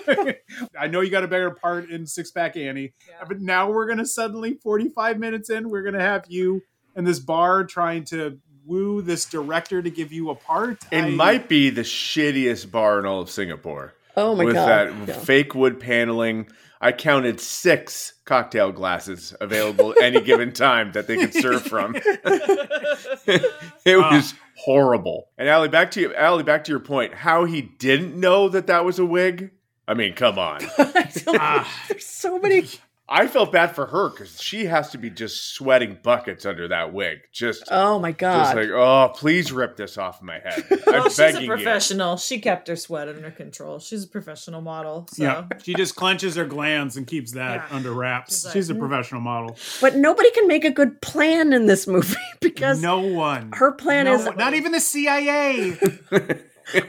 I 0.78 0.86
know 0.86 1.00
you 1.00 1.10
got 1.10 1.24
a 1.24 1.28
better 1.28 1.50
part 1.50 1.90
in 1.90 2.06
Six 2.06 2.30
Pack 2.30 2.56
Annie, 2.56 2.92
but 3.28 3.40
now 3.40 3.70
we're 3.70 3.86
gonna 3.86 4.06
suddenly 4.06 4.54
45 4.62 5.18
minutes 5.18 5.50
in, 5.50 5.70
we're 5.70 5.82
gonna 5.82 6.00
have 6.02 6.24
you 6.28 6.62
in 6.94 7.04
this 7.04 7.18
bar 7.18 7.64
trying 7.64 8.04
to 8.06 8.38
woo 8.64 9.00
this 9.02 9.24
director 9.24 9.80
to 9.82 9.90
give 9.90 10.12
you 10.12 10.30
a 10.30 10.34
part. 10.34 10.78
It 10.90 11.04
I- 11.04 11.10
might 11.10 11.48
be 11.48 11.70
the 11.70 11.82
shittiest 11.82 12.70
bar 12.70 12.98
in 12.98 13.06
all 13.06 13.20
of 13.20 13.30
Singapore. 13.30 13.94
Oh 14.16 14.34
my 14.34 14.44
with 14.44 14.54
god. 14.54 14.88
With 14.98 15.06
that 15.06 15.16
Yeah. 15.18 15.20
fake 15.20 15.54
wood 15.54 15.78
paneling. 15.78 16.48
I 16.80 16.92
counted 16.92 17.40
six 17.40 18.14
cocktail 18.24 18.70
glasses 18.70 19.34
available 19.40 19.92
at 19.92 19.98
any 20.02 20.20
given 20.20 20.52
time 20.52 20.92
that 20.92 21.06
they 21.06 21.16
could 21.16 21.32
serve 21.32 21.62
from. 21.62 21.96
it 21.96 23.44
ah. 23.86 24.10
was 24.14 24.34
horrible. 24.58 25.28
And 25.38 25.48
Ali, 25.48 25.68
back 25.68 25.90
to 25.92 26.00
you, 26.00 26.14
Ali, 26.14 26.42
back 26.42 26.64
to 26.64 26.72
your 26.72 26.80
point. 26.80 27.14
How 27.14 27.44
he 27.44 27.62
didn't 27.62 28.18
know 28.18 28.48
that 28.48 28.66
that 28.66 28.84
was 28.84 28.98
a 28.98 29.06
wig? 29.06 29.52
I 29.88 29.94
mean, 29.94 30.14
come 30.14 30.38
on. 30.38 30.60
I 30.78 31.10
don't- 31.24 31.38
Ah. 31.40 31.84
There's 31.88 32.04
so 32.06 32.38
many. 32.38 32.66
I 33.08 33.28
felt 33.28 33.52
bad 33.52 33.76
for 33.76 33.86
her 33.86 34.08
because 34.10 34.42
she 34.42 34.64
has 34.64 34.90
to 34.90 34.98
be 34.98 35.10
just 35.10 35.54
sweating 35.54 35.96
buckets 36.02 36.44
under 36.44 36.66
that 36.66 36.92
wig. 36.92 37.20
Just, 37.30 37.62
Oh 37.70 38.00
my 38.00 38.10
just 38.10 38.18
god. 38.18 38.56
like, 38.56 38.70
oh, 38.70 39.12
please 39.14 39.52
rip 39.52 39.76
this 39.76 39.96
off 39.96 40.20
my 40.20 40.40
head. 40.40 40.64
I'm 40.72 40.78
Well, 40.88 41.04
she's 41.04 41.18
a 41.20 41.22
begging 41.22 41.42
you. 41.42 41.46
professional. 41.46 42.16
She 42.16 42.40
kept 42.40 42.66
her 42.66 42.74
sweat 42.74 43.08
under 43.08 43.30
control. 43.30 43.78
She's 43.78 44.02
a 44.02 44.08
professional 44.08 44.60
model. 44.60 45.06
So. 45.12 45.22
Yeah, 45.22 45.44
she 45.62 45.74
just 45.74 45.94
clenches 45.94 46.34
her 46.34 46.44
glands 46.46 46.96
and 46.96 47.06
keeps 47.06 47.30
that 47.34 47.64
Yeah. 47.70 47.76
under 47.76 47.92
wraps. 47.92 48.42
She's 48.42 48.52
She's, 48.52 48.70
a 48.70 48.74
"Mm." 48.74 48.80
professional 48.80 49.20
model. 49.20 49.56
but 49.80 49.94
nobody 49.94 50.32
can 50.32 50.48
make 50.48 50.64
a 50.64 50.72
good 50.72 51.00
plan 51.00 51.52
in 51.52 51.66
this 51.66 51.86
movie 51.86 52.16
because 52.40 52.82
no 52.82 52.98
one. 52.98 53.52
her 53.54 53.70
plan 53.70 54.06
No 54.06 54.14
is 54.14 54.24
one- 54.26 54.36
not 54.36 54.54
even 54.54 54.72
the 54.72 54.80
CIA. 54.80 55.78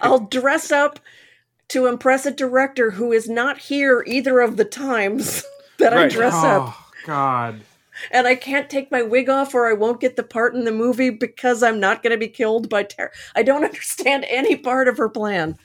I'll 0.01 0.21
dress 0.21 0.71
up 0.71 0.99
to 1.69 1.85
impress 1.87 2.25
a 2.25 2.31
director 2.31 2.91
who 2.91 3.11
is 3.11 3.27
not 3.29 3.57
here 3.57 4.03
either 4.07 4.39
of 4.39 4.57
the 4.57 4.65
times 4.65 5.43
that 5.79 5.93
I 5.93 6.03
Right. 6.03 6.11
dress 6.11 6.33
up. 6.33 6.63
oh 6.67 6.85
God. 7.05 7.61
And 8.11 8.27
I 8.27 8.35
can't 8.35 8.69
take 8.69 8.91
my 8.91 9.01
wig 9.01 9.27
off 9.27 9.55
or 9.55 9.67
I 9.67 9.73
won't 9.73 9.99
get 9.99 10.15
the 10.15 10.23
part 10.23 10.53
in 10.53 10.65
the 10.65 10.71
movie 10.71 11.09
because 11.09 11.63
I'm 11.63 11.79
not 11.79 12.03
going 12.03 12.11
to 12.11 12.17
be 12.17 12.27
killed 12.27 12.69
by 12.69 12.83
terror. 12.83 13.11
I 13.35 13.41
don't 13.43 13.63
understand 13.71 14.25
any 14.29 14.55
part 14.55 14.87
of 14.87 14.97
her 14.97 15.09
plan. 15.09 15.57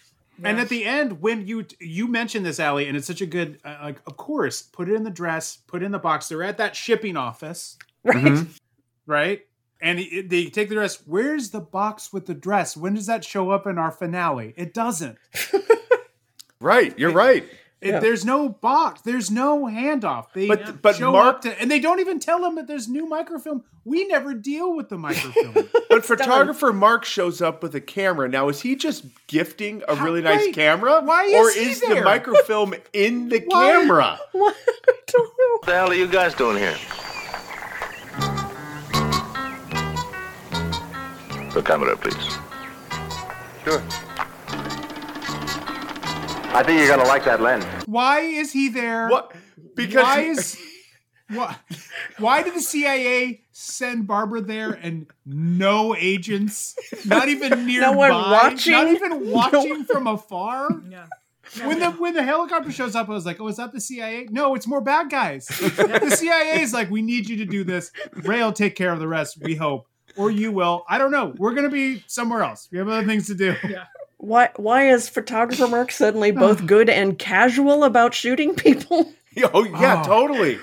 And 0.42 0.58
at 0.58 0.70
the 0.70 0.84
end, 0.84 1.20
when 1.20 1.46
you 1.46 1.66
you 1.78 2.08
mentioned 2.08 2.44
this, 2.44 2.58
Ali, 2.58 2.88
and 2.88 2.96
it's 2.96 3.06
such 3.06 3.20
a 3.20 3.26
good 3.26 3.60
uh, 3.64 3.76
like, 3.82 4.00
of 4.06 4.16
course, 4.16 4.62
put 4.62 4.88
it 4.88 4.94
in 4.94 5.04
the 5.04 5.10
dress, 5.10 5.58
put 5.68 5.82
it 5.82 5.86
in 5.86 5.92
the 5.92 6.00
box. 6.00 6.28
They're 6.28 6.42
at 6.42 6.56
that 6.56 6.74
shipping 6.74 7.16
office, 7.16 7.76
Right? 8.02 8.44
right? 9.06 9.40
And 9.82 9.98
it- 9.98 10.30
they 10.30 10.46
take 10.46 10.68
the 10.70 10.76
dress. 10.76 11.02
Where's 11.06 11.50
the 11.50 11.60
box 11.60 12.12
with 12.12 12.24
the 12.26 12.34
dress? 12.34 12.76
When 12.76 12.94
does 12.94 13.06
that 13.06 13.24
show 13.24 13.50
up 13.50 13.66
in 13.66 13.76
our 13.78 13.90
finale? 13.90 14.54
It 14.56 14.72
doesn't. 14.72 15.18
Right, 16.60 16.96
you're 16.96 17.10
right. 17.10 17.42
It, 17.80 17.88
Yeah. 17.88 17.98
There's 17.98 18.24
no 18.24 18.48
box. 18.48 19.00
There's 19.00 19.32
no 19.32 19.62
handoff. 19.64 20.26
They 20.32 20.46
But- 20.46 20.80
but 20.80 20.94
show 20.94 21.10
Mark- 21.10 21.34
up 21.36 21.40
to, 21.42 21.60
and 21.60 21.68
they 21.68 21.80
don't 21.80 21.98
even 21.98 22.20
tell 22.20 22.44
him 22.44 22.54
that 22.54 22.68
there's 22.68 22.86
new 22.86 23.06
microfilm. 23.08 23.64
We 23.84 24.04
never 24.06 24.32
deal 24.34 24.76
with 24.76 24.88
the 24.88 24.96
microfilm. 24.96 25.68
But 25.90 26.06
photographer 26.06 26.72
Mark 26.72 27.04
shows 27.04 27.42
up 27.42 27.62
with 27.62 27.74
a 27.74 27.80
camera. 27.80 28.28
Now, 28.28 28.48
is 28.48 28.60
he 28.60 28.76
just 28.76 29.04
gifting 29.26 29.82
a 29.88 29.96
really 29.96 30.22
nice 30.22 30.38
wait, 30.46 30.54
camera? 30.54 31.00
why 31.02 31.24
is 31.24 31.34
or 31.34 31.60
he 31.60 31.70
is 31.72 31.80
the 31.80 31.96
microfilm 31.96 32.74
in 32.92 33.28
the 33.28 33.40
Why? 33.46 33.72
camera? 33.72 34.18
What? 34.30 34.56
I 34.88 34.92
don't 35.08 35.24
know. 35.24 35.52
What 35.58 35.62
the 35.66 35.72
hell 35.72 35.90
are 35.90 35.94
you 35.94 36.06
guys 36.06 36.34
doing 36.34 36.56
here? 36.58 36.76
The 41.54 41.62
camera, 41.62 41.96
please. 41.96 42.16
Sure. 43.64 43.82
I 46.54 46.62
think 46.64 46.78
you're 46.80 46.88
gonna 46.88 47.08
like 47.08 47.24
that 47.24 47.40
lens. 47.40 47.64
Why 47.86 48.20
is 48.20 48.52
he 48.52 48.68
there? 48.68 49.08
What? 49.08 49.32
Because 49.74 50.02
why 50.02 50.20
is 50.20 50.58
why, 51.28 51.56
why 52.18 52.42
did 52.42 52.54
the 52.54 52.60
CIA 52.60 53.42
send 53.52 54.06
Barbara 54.06 54.40
there 54.42 54.70
and 54.72 55.06
no 55.24 55.94
agents, 55.96 56.74
not 57.06 57.28
even 57.28 57.66
nearby, 57.66 57.94
one 57.96 58.10
watching? 58.10 58.72
not 58.72 58.88
even 58.88 59.30
watching 59.30 59.84
from 59.84 60.06
afar? 60.06 60.68
Yeah. 60.90 61.06
When 61.64 61.80
the 61.80 61.90
when 61.92 62.14
the 62.14 62.22
helicopter 62.22 62.72
shows 62.72 62.94
up, 62.96 63.08
I 63.10 63.12
was 63.12 63.26
like, 63.26 63.40
"Oh, 63.40 63.48
is 63.48 63.56
that 63.56 63.72
the 63.72 63.80
CIA?" 63.80 64.26
No, 64.30 64.54
it's 64.54 64.66
more 64.66 64.80
bad 64.80 65.10
guys. 65.10 65.46
the 65.46 66.16
CIA 66.18 66.62
is 66.62 66.72
like, 66.72 66.90
"We 66.90 67.02
need 67.02 67.28
you 67.28 67.36
to 67.38 67.44
do 67.44 67.62
this. 67.62 67.90
Ray 68.14 68.42
will 68.42 68.52
take 68.52 68.74
care 68.74 68.90
of 68.92 69.00
the 69.00 69.08
rest. 69.08 69.38
We 69.42 69.54
hope, 69.56 69.86
or 70.16 70.30
you 70.30 70.52
will. 70.52 70.84
I 70.88 70.98
don't 70.98 71.10
know. 71.10 71.34
We're 71.38 71.54
gonna 71.54 71.68
be 71.70 72.04
somewhere 72.06 72.42
else. 72.42 72.68
We 72.70 72.78
have 72.78 72.88
other 72.88 73.06
things 73.06 73.26
to 73.28 73.34
do." 73.34 73.54
Yeah. 73.68 73.84
Why, 74.18 74.50
why 74.54 74.88
is 74.88 75.08
photographer 75.08 75.66
Mark 75.66 75.90
suddenly 75.90 76.30
both 76.30 76.64
good 76.66 76.88
and 76.88 77.18
casual 77.18 77.82
about 77.84 78.14
shooting 78.14 78.54
people? 78.54 79.12
Oh 79.54 79.64
yeah, 79.64 80.02
Oh. 80.04 80.06
totally, 80.06 80.58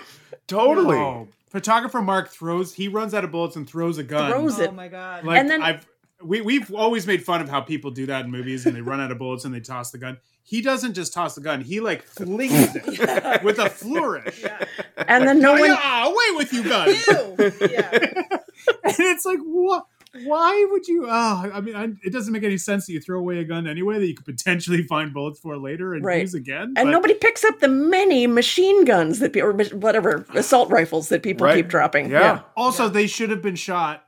totally. 0.48 0.96
Oh, 0.98 1.28
photographer 1.50 2.02
Mark 2.02 2.30
throws. 2.30 2.72
He 2.74 2.88
runs 2.88 3.14
out 3.16 3.24
of 3.24 3.32
bullets 3.32 3.56
and 3.56 3.68
throws 3.68 3.98
a 3.98 4.04
gun. 4.04 4.32
Throws 4.32 4.60
it. 4.60 4.70
Oh 4.70 4.74
my 4.74 4.88
god. 4.88 5.26
Like 5.26 5.40
And 5.40 5.50
then- 5.50 5.62
I've 5.64 5.86
we 6.24 6.42
we've 6.42 6.74
always 6.74 7.08
made 7.08 7.24
fun 7.24 7.42
of 7.42 7.50
how 7.50 7.62
people 7.62 7.92
do 7.92 8.06
that 8.08 8.26
in 8.26 8.32
movies 8.32 8.66
and 8.66 8.76
they 8.76 8.82
run 8.82 9.00
out 9.00 9.12
of 9.12 9.18
bullets 9.18 9.46
and 9.46 9.54
they 9.54 9.60
toss 9.60 9.92
the 9.92 9.98
gun. 9.98 10.18
He 10.44 10.62
doesn't 10.62 10.94
just 10.94 11.14
toss 11.14 11.36
the 11.36 11.42
gun; 11.42 11.62
he 11.62 11.80
like 11.80 12.04
flings 12.04 12.76
it 12.76 13.44
with 13.44 13.60
a 13.60 13.70
flourish. 13.70 14.44
And 14.98 15.28
then 15.28 15.40
no 15.40 15.54
one. 15.54 15.66
yeah, 15.70 16.06
away 16.08 16.38
with 16.38 16.52
you, 16.52 16.64
gun! 16.64 16.90
Yeah. 16.90 17.90
and 18.84 18.96
it's 19.00 19.26
like, 19.26 19.40
what? 19.44 19.86
Why 20.26 20.66
would 20.72 20.88
you? 20.88 21.06
Oh, 21.08 21.52
I 21.54 21.62
mean, 21.62 21.76
I, 21.76 21.84
it 22.04 22.12
doesn't 22.12 22.34
make 22.34 22.44
any 22.44 22.58
sense 22.58 22.88
that 22.88 22.94
you 22.94 23.00
throw 23.00 23.20
away 23.20 23.38
a 23.38 23.44
gun 23.44 23.68
anyway 23.68 24.00
that 24.00 24.08
you 24.08 24.16
could 24.16 24.26
potentially 24.26 24.82
find 24.82 25.14
bullets 25.14 25.40
for 25.40 25.56
later 25.56 25.94
and 25.94 26.04
Right. 26.04 26.22
use 26.22 26.34
again. 26.34 26.74
And 26.76 26.88
but- 26.88 26.92
nobody 26.92 27.14
picks 27.14 27.44
up 27.44 27.60
the 27.60 27.68
many 27.68 28.26
machine 28.26 28.86
guns 28.86 29.20
that, 29.20 29.34
pe- 29.34 29.42
or 29.42 29.54
whatever 29.54 30.26
assault 30.34 30.72
rifles 30.72 31.10
that 31.10 31.22
people 31.22 31.46
Right. 31.46 31.58
keep 31.58 31.68
dropping. 31.68 32.10
Yeah. 32.10 32.42
Also, 32.58 32.90
they 32.90 33.06
should 33.06 33.30
have 33.30 33.44
been 33.44 33.56
shot 33.56 34.04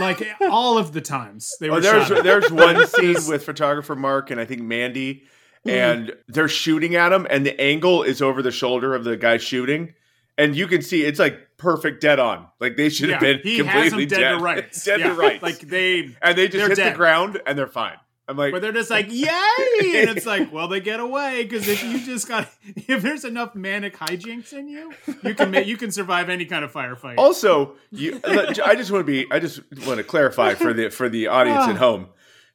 like 0.00 0.22
all 0.50 0.78
of 0.78 0.92
the 0.92 1.00
times 1.00 1.54
they 1.60 1.70
were 1.70 1.76
Oh, 1.76 1.80
there's 1.80 2.08
there's 2.08 2.50
one 2.50 2.86
scene 2.88 3.16
with 3.28 3.44
photographer 3.44 3.94
Mark 3.94 4.30
and 4.30 4.40
I 4.40 4.44
think 4.44 4.62
Mandy, 4.62 5.24
Mm-hmm. 5.66 5.70
and 5.70 6.12
they're 6.28 6.46
shooting 6.46 6.94
at 6.94 7.10
him, 7.10 7.26
and 7.30 7.46
the 7.46 7.58
angle 7.58 8.02
is 8.02 8.20
over 8.20 8.42
the 8.42 8.50
shoulder 8.50 8.94
of 8.94 9.04
the 9.04 9.16
guy 9.16 9.38
shooting, 9.38 9.94
and 10.36 10.54
you 10.54 10.66
can 10.66 10.82
see 10.82 11.04
it's 11.04 11.18
like 11.18 11.38
perfect 11.56 12.02
dead 12.02 12.18
on. 12.20 12.46
Like 12.60 12.76
they 12.76 12.90
should 12.90 13.08
have 13.08 13.22
Yeah, 13.22 13.32
been 13.32 13.40
he 13.42 13.58
has 13.60 13.66
completely 13.90 14.04
them 14.04 14.20
dead 14.20 14.30
to 14.36 14.44
rights. 14.44 14.84
dead 14.84 15.00
Yeah, 15.00 15.06
to 15.08 15.14
rights. 15.14 15.42
Like 15.42 15.60
they 15.60 16.14
and 16.20 16.36
they 16.36 16.48
just 16.48 16.68
hit 16.68 16.76
dead. 16.76 16.92
the 16.92 16.96
ground 16.98 17.40
and 17.46 17.56
they're 17.58 17.66
fine. 17.66 17.96
I'm 18.26 18.36
like, 18.38 18.52
but 18.52 18.62
they're 18.62 18.72
just 18.72 18.90
like, 18.90 19.06
yay! 19.10 19.26
And 19.28 20.10
it's 20.16 20.24
like, 20.24 20.50
well, 20.52 20.66
they 20.68 20.80
get 20.80 20.98
away 21.00 21.42
because 21.44 21.68
if 21.68 21.84
you 21.84 22.00
just 22.04 22.26
got, 22.26 22.48
if 22.64 23.02
there's 23.02 23.24
enough 23.24 23.54
manic 23.54 23.96
hijinks 23.96 24.52
in 24.52 24.66
you, 24.68 24.92
you 25.22 25.34
can 25.34 25.50
make, 25.50 25.66
you 25.66 25.76
can 25.76 25.90
survive 25.92 26.30
any 26.30 26.46
kind 26.46 26.64
of 26.64 26.72
firefight. 26.72 27.16
Also, 27.18 27.74
you, 27.90 28.20
I 28.24 28.74
just 28.76 28.90
want 28.90 29.06
to 29.06 29.12
be. 29.12 29.26
I 29.30 29.38
just 29.40 29.60
want 29.86 29.98
to 29.98 30.04
clarify 30.04 30.54
for 30.54 30.72
the 30.72 30.90
for 30.90 31.08
the 31.10 31.26
audience 31.26 31.64
Ah. 31.66 31.70
at 31.70 31.76
home. 31.76 32.06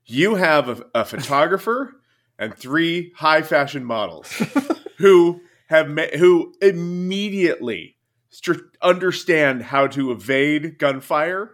You 0.05 0.35
have 0.35 0.69
a, 0.69 0.85
a 0.95 1.05
photographer 1.05 1.95
and 2.39 2.55
three 2.55 3.11
high 3.15 3.43
fashion 3.43 3.85
models 3.85 4.31
who 4.97 5.41
have 5.67 5.87
ma- 5.87 6.07
who 6.17 6.53
immediately 6.63 7.95
understand 8.81 9.61
how 9.63 9.87
to 9.87 10.11
evade 10.11 10.77
gunfire 10.79 11.51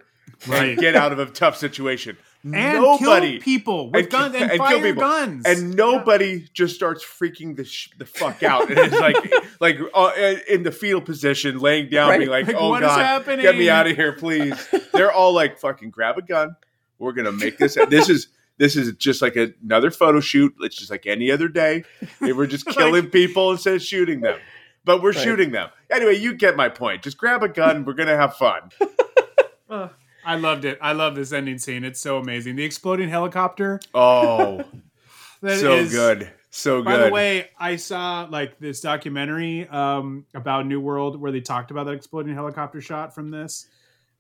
Right. 0.48 0.70
and 0.72 0.78
get 0.78 0.96
out 0.96 1.12
of 1.14 1.20
a 1.20 1.26
tough 1.28 1.56
situation. 1.58 2.18
And 2.54 2.82
nobody 2.82 3.32
kill 3.34 3.42
people 3.42 3.92
with 3.92 4.04
and 4.04 4.12
guns 4.12 4.36
and, 4.36 4.52
and 4.52 4.58
fire 4.60 4.70
kill 4.76 4.82
people. 4.82 5.02
guns. 5.02 5.46
and 5.46 5.76
nobody 5.76 6.46
just 6.54 6.76
starts 6.76 7.04
freaking 7.04 7.56
the 7.56 7.66
sh- 7.66 7.90
the 7.98 8.06
fuck 8.06 8.44
out. 8.44 8.70
And 8.70 8.78
it's 8.78 9.00
like 9.00 9.16
like 9.60 9.80
uh, 9.94 10.12
in 10.48 10.64
the 10.64 10.72
fetal 10.72 11.02
position, 11.02 11.58
laying 11.60 11.90
down, 11.90 12.10
Right. 12.10 12.20
being 12.20 12.30
like, 12.30 12.48
Like, 12.48 12.56
"Oh 12.60 12.70
what 12.70 12.84
is 12.84 12.88
god, 12.90 13.00
happening?" 13.00 13.42
get 13.42 13.58
me 13.58 13.70
out 13.70 13.88
of 13.88 13.96
here, 13.96 14.14
please." 14.14 14.68
They're 14.94 15.12
all 15.12 15.34
like, 15.34 15.58
"Fucking 15.60 15.90
grab 15.90 16.18
a 16.18 16.22
gun. 16.22 16.56
We're 17.00 17.14
gonna 17.14 17.32
make 17.32 17.58
this. 17.58 17.76
This 17.90 18.10
is." 18.10 18.28
This 18.58 18.78
is 18.78 18.94
just 18.94 19.22
like 19.22 19.36
another 19.36 19.92
photo 19.92 20.22
shoot. 20.22 20.56
It's 20.62 20.78
just 20.78 20.90
like 20.90 21.06
any 21.06 21.30
other 21.30 21.50
day. 21.50 21.84
They 22.22 22.32
were 22.32 22.48
just 22.48 22.66
killing 22.68 23.10
people 23.10 23.52
instead 23.52 23.74
of 23.76 23.82
shooting 23.82 24.22
them. 24.22 24.40
But 24.86 25.02
we're 25.02 25.12
Right. 25.12 25.20
shooting 25.22 25.52
them. 25.52 25.72
Anyway, 25.92 26.16
you 26.16 26.34
get 26.34 26.56
my 26.56 26.70
point. 26.70 27.02
Just 27.04 27.18
grab 27.18 27.44
a 27.44 27.50
gun. 27.50 27.84
We're 27.84 27.96
going 27.96 28.08
to 28.08 28.16
have 28.16 28.38
fun. 28.38 28.70
Ugh. 29.70 29.90
I 30.26 30.36
loved 30.36 30.66
it. 30.66 30.78
I 30.82 30.94
love 30.94 31.16
this 31.16 31.32
ending 31.32 31.58
scene. 31.58 31.84
It's 31.84 32.00
so 32.00 32.18
amazing. 32.18 32.56
The 32.56 32.64
exploding 32.64 33.10
helicopter. 33.10 33.80
Oh, 33.94 34.64
that 35.42 35.60
so 35.60 35.74
is- 35.74 35.92
good. 35.92 36.32
So 36.50 36.82
good. 36.82 36.86
By 36.86 36.98
the 37.00 37.10
way, 37.12 37.50
I 37.60 37.76
saw 37.76 38.28
like 38.30 38.60
this 38.60 38.80
documentary 38.80 39.68
um, 39.68 40.26
about 40.34 40.66
New 40.66 40.80
World 40.80 41.20
where 41.20 41.32
they 41.32 41.42
talked 41.42 41.70
about 41.70 41.86
that 41.88 41.92
exploding 41.92 42.34
helicopter 42.34 42.80
shot 42.80 43.14
from 43.14 43.30
this 43.30 43.68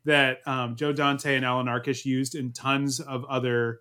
that 0.03 0.39
um, 0.45 0.75
Joe 0.75 0.91
Dante 0.91 1.35
and 1.35 1.45
Allan 1.45 1.67
Arkush 1.67 2.03
used 2.03 2.35
in 2.35 2.51
tons 2.51 2.99
of 2.99 3.23
other 3.25 3.79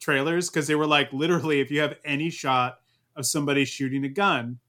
trailers 0.00 0.48
because 0.48 0.66
they 0.68 0.76
were 0.76 0.86
like 0.86 1.12
literally 1.12 1.60
if 1.60 1.72
you 1.72 1.80
have 1.80 1.96
any 2.04 2.30
shot 2.30 2.78
of 3.16 3.26
somebody 3.26 3.64
shooting 3.64 4.04
a 4.04 4.08
gun, 4.08 4.60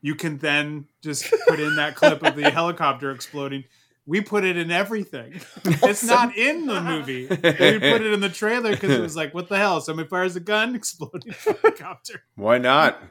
you 0.00 0.14
can 0.14 0.38
then 0.38 0.86
just 1.02 1.32
put 1.48 1.58
in 1.58 1.76
that 1.76 1.96
clip 1.96 2.22
of 2.22 2.36
the 2.36 2.48
helicopter 2.50 3.10
exploding. 3.10 3.64
We 4.08 4.22
put 4.22 4.42
it 4.44 4.56
in 4.56 4.70
everything. 4.70 5.38
It's 5.64 6.02
not 6.02 6.34
in 6.36 6.66
the 6.66 6.80
movie. 6.80 7.26
We 7.28 7.36
put 7.36 8.00
it 8.00 8.12
in 8.12 8.20
the 8.20 8.30
trailer 8.30 8.70
because 8.70 8.90
it 8.90 9.02
was 9.02 9.14
like, 9.14 9.34
what 9.34 9.50
the 9.50 9.58
hell? 9.58 9.82
Somebody 9.82 10.08
fires 10.08 10.34
a 10.34 10.40
gun, 10.40 10.74
exploding 10.80 11.34
helicopter. 11.44 12.22
Why 12.34 12.56
not? 12.56 13.02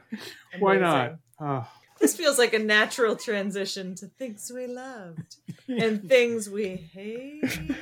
Why 0.58 0.78
not? 0.78 1.18
Oh. 1.40 1.68
This 2.00 2.16
feels 2.16 2.40
like 2.40 2.54
a 2.54 2.60
natural 2.60 3.16
transition 3.16 3.94
to 3.96 4.08
things 4.08 4.52
we 4.54 4.66
loved 4.66 5.36
and 5.68 6.08
things 6.10 6.50
we 6.50 6.90
hated. 6.94 7.76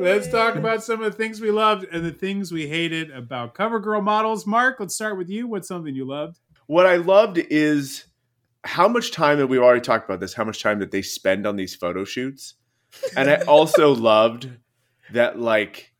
Let's 0.00 0.28
talk 0.28 0.56
about 0.56 0.82
some 0.82 1.02
of 1.02 1.12
the 1.12 1.16
things 1.16 1.40
we 1.40 1.52
loved 1.52 1.86
and 1.92 2.04
the 2.04 2.12
things 2.12 2.50
we 2.50 2.66
hated 2.66 3.12
about 3.12 3.54
Cover 3.54 3.78
Girl 3.78 4.02
models. 4.02 4.44
Mark, 4.44 4.80
let's 4.80 4.94
start 4.94 5.16
with 5.16 5.28
you. 5.28 5.46
What's 5.46 5.68
something 5.68 5.94
you 5.94 6.04
loved? 6.04 6.40
What 6.66 6.86
I 6.86 6.96
loved 6.96 7.38
is 7.38 8.06
how 8.66 8.88
much 8.88 9.12
time 9.12 9.38
that 9.38 9.46
we've 9.46 9.60
already 9.62 9.80
talked 9.80 10.04
about 10.08 10.20
this, 10.20 10.34
how 10.34 10.44
much 10.44 10.62
time 10.62 10.78
that 10.80 10.90
they 10.90 11.02
spend 11.02 11.46
on 11.46 11.56
these 11.56 11.74
photo 11.74 12.04
shoots. 12.04 12.54
And 13.16 13.30
I 13.30 13.36
also 13.42 13.94
loved 13.94 14.48
that 15.12 15.38
like 15.38 15.92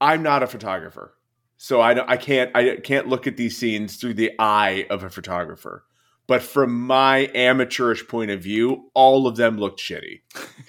I'm 0.00 0.22
not 0.22 0.42
a 0.42 0.46
photographer. 0.46 1.14
So 1.56 1.80
I 1.80 1.94
don't, 1.94 2.08
I 2.08 2.16
can't 2.16 2.50
I 2.54 2.76
can't 2.76 3.08
look 3.08 3.26
at 3.26 3.36
these 3.36 3.56
scenes 3.56 3.96
through 3.96 4.14
the 4.14 4.32
eye 4.38 4.86
of 4.90 5.02
a 5.02 5.10
photographer. 5.10 5.84
But 6.26 6.42
from 6.42 6.78
my 6.86 7.30
amateurish 7.34 8.08
point 8.08 8.30
of 8.30 8.42
view, 8.42 8.90
all 8.94 9.26
of 9.26 9.36
them 9.36 9.58
looked 9.58 9.80
shitty. 9.80 10.20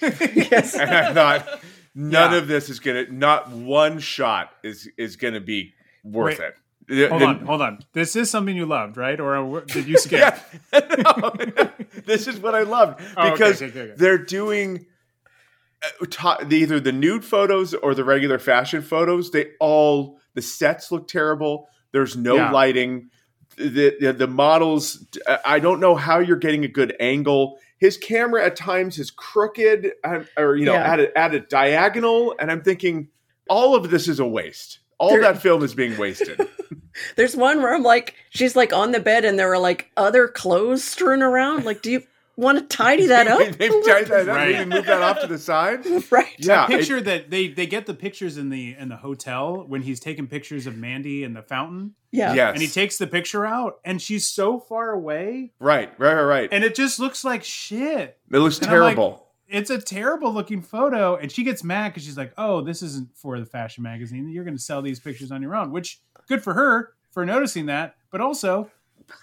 yes. 0.50 0.74
And 0.76 0.90
I 0.90 1.12
thought 1.12 1.60
none 1.94 2.32
Yeah. 2.32 2.38
of 2.38 2.48
this 2.48 2.68
is 2.70 2.80
gonna 2.80 3.06
not 3.10 3.50
one 3.50 3.98
shot 3.98 4.50
is 4.62 4.88
is 4.96 5.16
gonna 5.16 5.40
be 5.40 5.74
worth 6.04 6.38
Wait. 6.38 6.46
it. 6.48 6.54
The- 6.88 7.08
Hold 7.08 7.20
the- 7.22 7.26
on, 7.26 7.38
hold 7.46 7.62
on. 7.62 7.78
This 7.92 8.16
is 8.16 8.30
something 8.30 8.56
you 8.56 8.64
loved, 8.66 8.96
right? 8.96 9.20
Or 9.20 9.60
did 9.62 9.86
you 9.86 9.98
skip? 10.06 10.20
Yeah, 10.72 10.80
no, 10.98 11.32
this 12.06 12.26
is 12.26 12.38
what 12.38 12.54
I 12.54 12.62
loved 12.62 13.00
Oh, 13.16 13.22
okay, 13.26 13.30
because 13.32 13.62
okay, 13.62 13.70
okay, 13.70 13.80
okay. 13.80 13.94
they're 13.96 14.18
doing 14.18 14.86
uh, 15.82 16.06
to- 16.06 16.46
either 16.54 16.80
the 16.80 16.92
nude 16.92 17.24
photos 17.24 17.74
or 17.74 17.94
the 17.94 18.04
regular 18.04 18.38
fashion 18.38 18.82
photos. 18.82 19.30
They 19.30 19.50
all 19.60 20.18
the 20.34 20.42
sets 20.42 20.90
look 20.90 21.08
terrible. 21.08 21.68
There's 21.92 22.16
no 22.16 22.36
Yeah. 22.36 22.50
lighting. 22.52 23.10
The, 23.56 23.96
the 24.00 24.12
the 24.12 24.26
models. 24.28 25.04
I 25.44 25.58
don't 25.58 25.80
know 25.80 25.94
how 25.96 26.20
you're 26.20 26.36
getting 26.36 26.64
a 26.64 26.68
good 26.68 26.94
angle. 27.00 27.58
His 27.78 27.96
camera 27.96 28.44
at 28.46 28.56
times 28.56 28.98
is 28.98 29.10
crooked, 29.10 29.92
uh, 30.04 30.20
or 30.36 30.56
you 30.56 30.64
know, 30.64 30.74
Yeah. 30.74 30.92
at 30.92 31.00
a, 31.00 31.18
at 31.18 31.34
a 31.34 31.40
diagonal, 31.40 32.34
and 32.38 32.50
I'm 32.52 32.62
thinking 32.62 33.08
all 33.48 33.74
of 33.74 33.90
this 33.90 34.06
is 34.08 34.20
a 34.20 34.26
waste. 34.26 34.78
All 34.98 35.10
There- 35.10 35.20
that 35.22 35.42
film 35.42 35.62
is 35.64 35.74
being 35.74 35.96
wasted. 35.98 36.40
There's 37.16 37.36
one 37.36 37.58
where 37.62 37.74
I'm 37.74 37.82
like, 37.82 38.14
she's 38.30 38.56
like 38.56 38.72
on 38.72 38.92
the 38.92 39.00
bed 39.00 39.24
and 39.24 39.38
there 39.38 39.52
are 39.52 39.58
like 39.58 39.90
other 39.96 40.28
clothes 40.28 40.84
strewn 40.84 41.22
around. 41.22 41.64
Like, 41.64 41.82
do 41.82 41.90
you 41.90 42.02
want 42.36 42.58
to 42.58 42.64
tidy 42.76 43.06
that 43.06 43.26
up? 43.28 43.38
They've 43.56 43.72
tied 43.84 44.06
that 44.06 44.28
up. 44.28 44.36
Right. 44.36 44.52
Maybe 44.52 44.70
move 44.70 44.86
that 44.86 45.02
off 45.02 45.20
to 45.20 45.26
the 45.26 45.38
side. 45.38 45.84
right. 46.10 46.26
Yeah, 46.38 46.66
that 46.66 46.70
it- 46.70 46.78
picture 46.78 47.00
that 47.00 47.30
they 47.30 47.48
they 47.48 47.66
get 47.66 47.86
the 47.86 47.94
pictures 47.94 48.36
in 48.38 48.48
the 48.50 48.76
in 48.78 48.88
the 48.88 48.96
hotel 48.96 49.64
when 49.66 49.82
he's 49.82 50.00
taking 50.00 50.26
pictures 50.28 50.66
of 50.66 50.76
Mandy 50.76 51.24
in 51.24 51.34
the 51.34 51.42
fountain, 51.42 51.94
Yeah. 52.12 52.34
yes, 52.34 52.52
and 52.54 52.62
he 52.62 52.68
takes 52.68 52.96
the 52.98 53.06
picture 53.08 53.44
out, 53.44 53.80
and 53.84 54.00
she's 54.00 54.26
so 54.28 54.58
far 54.60 54.90
away, 54.90 55.52
right, 55.58 55.92
right, 55.98 56.14
right, 56.14 56.22
right. 56.22 56.48
and 56.52 56.62
it 56.64 56.74
just 56.76 56.98
looks 57.00 57.24
like 57.24 57.42
shit. 57.44 58.18
it 58.32 58.38
looks 58.38 58.58
and 58.58 58.68
terrible. 58.68 59.24
It's 59.50 59.70
a 59.70 59.80
terrible 59.80 60.30
looking 60.32 60.60
photo, 60.60 61.16
and 61.16 61.32
she 61.32 61.42
gets 61.42 61.64
mad 61.64 61.88
because 61.88 62.04
she's 62.04 62.18
like, 62.18 62.34
"Oh, 62.36 62.60
this 62.60 62.82
isn't 62.82 63.16
for 63.16 63.40
the 63.40 63.46
fashion 63.46 63.82
magazine. 63.82 64.28
You're 64.28 64.44
going 64.44 64.56
to 64.58 64.62
sell 64.62 64.82
these 64.82 65.00
pictures 65.00 65.32
on 65.32 65.40
your 65.40 65.56
own." 65.56 65.72
Which 65.72 66.00
good 66.28 66.42
for 66.42 66.54
her 66.54 66.92
for 67.10 67.24
noticing 67.26 67.66
that, 67.66 67.96
but 68.10 68.20
also. 68.20 68.70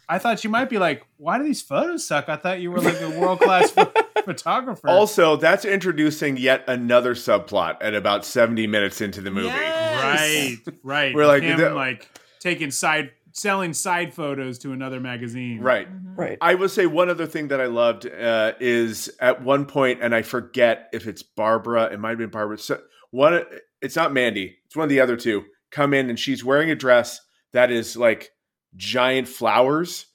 I 0.09 0.17
thought 0.17 0.39
she 0.39 0.47
might 0.47 0.67
be 0.67 0.79
like, 0.79 1.05
"Why 1.17 1.37
do 1.37 1.43
these 1.43 1.61
photos 1.61 2.07
suck?" 2.07 2.27
I 2.27 2.37
thought 2.37 2.59
you 2.59 2.71
were 2.71 2.79
like 2.81 2.99
a 3.01 3.19
world 3.19 3.39
class 3.39 3.71
photographer. 4.25 4.89
Also, 4.89 5.35
that's 5.35 5.63
introducing 5.63 6.37
yet 6.37 6.63
another 6.67 7.13
subplot 7.13 7.77
at 7.81 7.93
about 7.93 8.25
70 8.25 8.65
minutes 8.65 8.99
into 9.01 9.21
the 9.21 9.29
movie. 9.29 9.47
Yes. 9.47 10.57
Right, 10.65 10.75
right. 10.83 11.15
We're 11.15 11.27
like, 11.27 11.43
him 11.43 11.59
that- 11.59 11.75
like 11.75 12.09
taking 12.39 12.71
side, 12.71 13.11
selling 13.31 13.73
side 13.73 14.13
photos 14.13 14.57
to 14.59 14.71
another 14.71 14.99
magazine. 14.99 15.59
Right. 15.61 15.87
Right. 16.15 16.39
I 16.41 16.55
will 16.55 16.69
say 16.69 16.87
one 16.87 17.09
other 17.09 17.27
thing 17.27 17.49
that 17.49 17.61
I 17.61 17.67
loved 17.67 18.07
uh, 18.07 18.53
is 18.59 19.11
at 19.19 19.43
one 19.43 19.65
point, 19.65 19.99
and 20.01 20.15
I 20.15 20.23
forget 20.23 20.89
if 20.93 21.05
it's 21.07 21.21
Barbara. 21.21 21.85
It 21.93 21.99
might 21.99 22.09
have 22.09 22.17
been 22.17 22.29
Barbara. 22.29 22.57
So 22.57 22.81
one, 23.11 23.43
it's 23.81 23.95
not 23.95 24.13
Mandy. 24.13 24.57
It's 24.65 24.75
one 24.75 24.85
of 24.85 24.89
the 24.89 25.01
other 25.01 25.15
two. 25.15 25.43
Come 25.75 25.93
in 25.93 26.09
and 26.09 26.17
she's 26.17 26.41
wearing 26.41 26.71
a 26.71 26.75
dress 26.75 27.19
that 27.51 27.69
is 27.69 27.97
like 27.97 28.31
giant 28.77 29.27
flowers 29.27 30.05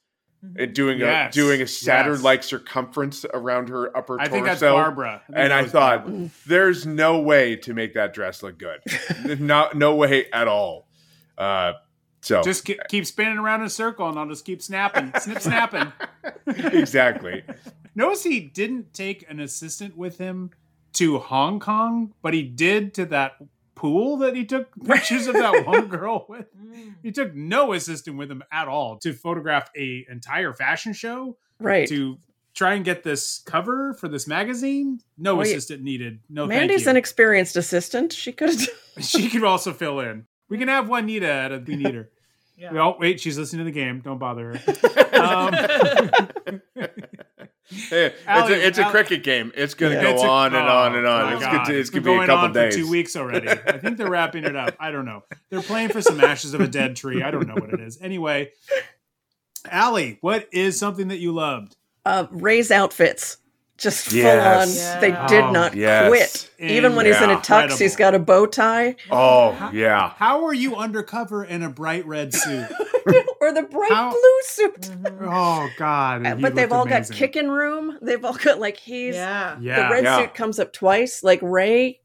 and 0.56 0.72
doing 0.74 0.98
Yes. 1.00 1.34
a 1.34 1.38
doing 1.38 1.60
a 1.60 1.66
Saturn 1.66 2.14
Yes. 2.14 2.22
like 2.22 2.42
circumference 2.42 3.26
around 3.34 3.68
her 3.68 3.94
upper 3.94 4.16
torso. 4.16 4.24
I 4.24 4.28
think 4.32 4.46
that's 4.46 4.62
Barbara. 4.62 5.16
I 5.22 5.26
think 5.26 5.38
and 5.38 5.50
that 5.50 5.58
I 5.58 5.66
thought, 5.66 6.06
Barbara. 6.06 6.30
there's 6.46 6.86
no 6.86 7.20
way 7.20 7.56
to 7.56 7.74
make 7.74 7.92
that 7.92 8.14
dress 8.14 8.42
look 8.42 8.58
good. 8.58 8.80
no, 9.40 9.68
no 9.74 9.94
way 9.96 10.30
at 10.32 10.48
all. 10.48 10.88
Uh, 11.36 11.74
so 12.22 12.42
just 12.42 12.64
ke- 12.66 12.78
keep 12.88 13.04
spinning 13.04 13.36
around 13.36 13.60
in 13.60 13.66
a 13.66 13.70
circle, 13.70 14.08
and 14.08 14.18
I'll 14.18 14.28
just 14.28 14.46
keep 14.46 14.62
snapping, 14.62 15.12
snip, 15.20 15.40
snapping. 15.40 15.92
exactly. 16.46 17.42
Notice 17.94 18.22
he 18.22 18.40
didn't 18.40 18.94
take 18.94 19.26
an 19.28 19.40
assistant 19.40 19.94
with 19.94 20.16
him 20.16 20.52
to 20.94 21.18
Hong 21.18 21.60
Kong, 21.60 22.14
but 22.22 22.32
he 22.32 22.42
did 22.42 22.94
to 22.94 23.04
that 23.06 23.32
pool 23.80 24.18
that 24.18 24.36
he 24.36 24.44
took 24.44 24.68
pictures 24.84 25.26
of 25.26 25.34
that 25.34 25.66
one 25.66 25.86
girl 25.96 26.26
with. 26.28 26.46
He 27.02 27.10
took 27.12 27.34
no 27.34 27.72
assistant 27.72 28.18
with 28.18 28.30
him 28.30 28.42
at 28.52 28.68
all 28.68 28.98
to 28.98 29.12
photograph 29.12 29.70
a 29.76 30.04
entire 30.10 30.52
fashion 30.52 30.92
show. 30.92 31.36
Right. 31.58 31.88
to 31.88 32.18
try 32.54 32.74
and 32.74 32.84
get 32.84 33.02
this 33.04 33.38
cover 33.44 33.94
for 33.94 34.08
this 34.08 34.26
magazine. 34.26 35.00
No 35.18 35.36
Well, 35.36 35.46
yeah. 35.46 35.52
assistant 35.52 35.82
needed. 35.82 36.20
No, 36.28 36.46
Mandy's 36.46 36.78
thank 36.80 36.84
you. 36.86 36.90
an 36.90 36.96
experienced 36.96 37.56
assistant. 37.56 38.12
She 38.12 38.32
could 38.32 38.50
she 39.00 39.28
could 39.28 39.44
also 39.44 39.72
fill 39.72 40.00
in. 40.00 40.26
We 40.48 40.58
can 40.58 40.68
have 40.68 40.88
Juanita 40.88 41.26
at 41.28 41.52
a 41.52 41.58
we 41.58 41.76
need 41.76 41.94
her. 41.94 42.10
Yeah. 42.60 42.72
Oh 42.78 42.96
wait, 43.00 43.20
she's 43.20 43.38
listening 43.38 43.60
to 43.60 43.72
the 43.72 43.80
game. 43.80 44.00
Don't 44.00 44.18
bother 44.18 44.52
her. 44.58 45.18
Um, 45.18 46.60
Hey, 47.70 48.12
it's 48.28 48.50
a, 48.50 48.66
it's 48.66 48.78
a 48.78 48.84
cricket 48.90 49.22
game. 49.22 49.52
It's 49.54 49.74
going 49.74 49.92
to 49.92 50.10
It's 50.10 50.22
go 50.22 50.28
a- 50.28 50.30
on 50.30 50.54
and 50.54 50.66
on 50.68 50.96
and 50.96 51.06
oh, 51.06 51.10
on. 51.10 51.24
my 51.26 51.32
It's 51.34 51.42
God. 51.42 51.52
going 51.52 51.66
to, 51.66 51.78
it's 51.78 51.90
going 51.90 52.02
to 52.02 52.08
be 52.08 52.12
a 52.12 52.16
going 52.16 52.26
couple 52.26 52.44
on 52.46 52.52
days. 52.52 52.74
for 52.74 52.80
two 52.80 52.90
weeks 52.90 53.16
already. 53.16 53.48
I 53.66 53.78
think 53.78 53.96
they're 53.96 54.10
wrapping 54.10 54.44
it 54.44 54.56
up. 54.56 54.74
I 54.80 54.90
don't 54.90 55.04
know. 55.04 55.22
They're 55.50 55.62
playing 55.62 55.90
for 55.90 56.02
some 56.02 56.20
ashes 56.20 56.52
of 56.54 56.60
a 56.60 56.66
dead 56.68 56.96
tree. 56.96 57.22
I 57.22 57.30
don't 57.30 57.46
know 57.46 57.54
what 57.54 57.72
it 57.72 57.80
is. 57.80 57.98
Anyway, 58.02 58.50
Ali, 59.72 60.18
what 60.20 60.48
is 60.52 60.78
something 60.78 61.08
that 61.08 61.18
you 61.18 61.32
loved? 61.32 61.76
Uh, 62.04 62.26
Ray's 62.30 62.70
outfits 62.70 63.36
Just 63.80 64.12
Yes. 64.12 64.74
full 64.74 64.92
on. 64.94 65.00
They 65.00 65.10
did 65.34 65.44
Oh, 65.44 65.50
not 65.52 65.74
yes. 65.74 66.08
quit. 66.08 66.50
Even 66.70 66.94
when 66.94 67.06
he's 67.06 67.20
in 67.20 67.30
a 67.30 67.36
tux, 67.36 67.78
he's 67.78 67.96
got 67.96 68.14
a 68.14 68.18
bow 68.18 68.44
tie 68.46 68.96
Oh 69.10 69.70
yeah. 69.72 70.10
How 70.16 70.44
are 70.44 70.52
you 70.52 70.76
undercover 70.76 71.42
in 71.44 71.62
a 71.62 71.70
bright 71.70 72.06
red 72.06 72.34
suit? 72.34 72.66
or 73.40 73.52
the 73.52 73.62
bright 73.62 73.90
How- 73.90 74.10
blue 74.10 74.40
suit. 74.44 74.90
oh 75.22 75.68
God! 75.78 76.26
Uh, 76.26 76.34
but 76.36 76.54
they've 76.54 76.70
all 76.70 76.82
amazing. 76.82 77.14
got 77.14 77.18
kicking 77.18 77.48
room. 77.48 77.98
They've 78.02 78.22
all 78.22 78.34
got 78.34 78.60
like 78.60 78.76
he's 78.76 79.14
Yeah. 79.14 79.56
Yeah. 79.60 79.88
the 79.88 79.94
red 79.94 80.04
Yeah. 80.04 80.18
suit 80.18 80.34
comes 80.34 80.58
up 80.58 80.74
twice. 80.74 81.22
Like 81.24 81.38
Ray, 81.40 82.00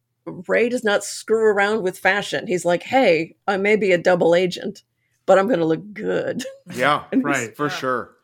Ray 0.48 0.70
does 0.70 0.86
not 0.86 1.04
screw 1.04 1.44
around 1.44 1.84
with 1.84 2.00
fashion. 2.00 2.48
He's 2.48 2.64
like, 2.64 2.84
hey, 2.84 3.36
I 3.48 3.58
may 3.58 3.76
be 3.76 3.92
a 3.92 3.98
double 3.98 4.34
agent, 4.34 4.84
but 5.26 5.38
I'm 5.38 5.48
going 5.48 5.60
to 5.60 5.66
look 5.66 5.94
good. 5.94 6.44
Yeah, 6.74 7.04
Right. 7.14 7.56
for 7.56 7.70
sure. 7.70 8.15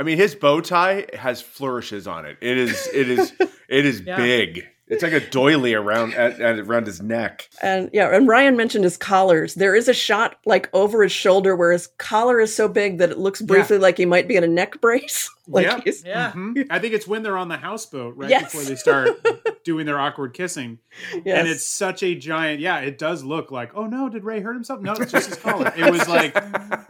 I 0.00 0.02
mean, 0.02 0.16
his 0.16 0.34
bow 0.34 0.62
tie 0.62 1.04
has 1.12 1.42
flourishes 1.42 2.06
on 2.06 2.24
it. 2.24 2.38
It 2.40 2.56
is, 2.56 2.88
it 2.94 3.10
is, 3.10 3.32
it 3.68 3.84
is 3.84 4.00
Yeah. 4.00 4.16
big. 4.16 4.64
It's 4.88 5.04
like 5.04 5.12
a 5.12 5.20
doily 5.20 5.72
around 5.74 6.14
at, 6.14 6.40
at, 6.40 6.58
around 6.58 6.86
his 6.86 7.00
neck. 7.00 7.48
And 7.62 7.90
yeah, 7.92 8.12
and 8.12 8.26
Ryan 8.26 8.56
mentioned 8.56 8.82
his 8.82 8.96
collars. 8.96 9.54
There 9.54 9.76
is 9.76 9.86
a 9.88 9.94
shot 9.94 10.38
like 10.46 10.68
over 10.72 11.04
his 11.04 11.12
shoulder 11.12 11.54
where 11.54 11.70
his 11.70 11.86
collar 11.98 12.40
is 12.40 12.52
so 12.52 12.66
big 12.66 12.98
that 12.98 13.10
it 13.10 13.18
looks 13.18 13.40
briefly 13.40 13.78
like 13.78 13.98
he 13.98 14.04
might 14.06 14.26
be 14.26 14.34
in 14.34 14.42
a 14.42 14.48
neck 14.48 14.80
brace. 14.80 15.30
like 15.46 15.66
Yep. 15.66 15.82
he's 15.84 16.04
Yeah. 16.04 16.32
Mhm. 16.32 16.66
I 16.70 16.80
think 16.80 16.94
it's 16.94 17.06
when 17.06 17.22
they're 17.22 17.36
on 17.36 17.46
the 17.48 17.56
houseboat 17.58 18.16
right 18.16 18.30
Yes. 18.30 18.44
before 18.50 18.62
they 18.64 18.74
start 18.74 19.10
doing 19.64 19.86
their 19.86 20.00
awkward 20.00 20.32
kissing, 20.34 20.78
yes. 21.24 21.38
and 21.38 21.46
it's 21.46 21.64
such 21.64 22.02
a 22.02 22.16
giant. 22.16 22.58
Yeah, 22.58 22.78
it 22.80 22.98
does 22.98 23.22
look 23.22 23.52
like. 23.52 23.70
Oh 23.76 23.86
no, 23.86 24.08
did 24.08 24.24
Ray 24.24 24.40
hurt 24.40 24.54
himself? 24.54 24.80
No, 24.80 24.94
it's 24.94 25.12
just 25.12 25.28
his 25.28 25.36
collar. 25.38 25.72
It 25.76 25.88
was 25.92 26.08
like, 26.08 26.34
and 26.34 26.84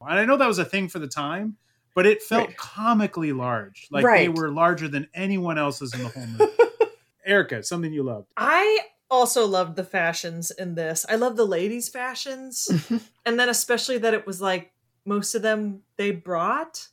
I 0.00 0.24
know 0.24 0.36
that 0.36 0.48
was 0.48 0.58
a 0.58 0.64
thing 0.64 0.88
for 0.88 0.98
the 0.98 1.06
time, 1.08 1.58
but 1.96 2.06
it 2.06 2.22
felt 2.22 2.46
Right. 2.48 2.56
comically 2.56 3.32
large. 3.32 3.88
Like 3.90 4.04
they 4.04 4.28
were 4.28 4.50
larger 4.52 4.86
than 4.86 5.08
anyone 5.14 5.58
else's 5.58 5.92
in 5.92 6.02
the 6.04 6.08
whole 6.10 6.26
movie. 6.26 6.52
Erica, 7.26 7.64
something 7.64 7.92
you 7.92 8.04
loved. 8.04 8.28
I 8.36 8.78
also 9.10 9.46
loved 9.46 9.74
the 9.76 9.82
fashions 9.84 10.52
in 10.52 10.76
this. 10.76 11.04
I 11.08 11.16
love 11.16 11.36
the 11.36 11.44
ladies' 11.46 11.88
fashions. 11.88 12.68
and 13.26 13.40
then 13.40 13.48
especially 13.48 13.98
that 13.98 14.14
it 14.14 14.26
was 14.26 14.40
like 14.40 14.72
most 15.04 15.34
of 15.34 15.42
them 15.42 15.82
they 15.96 16.10
brought 16.10 16.86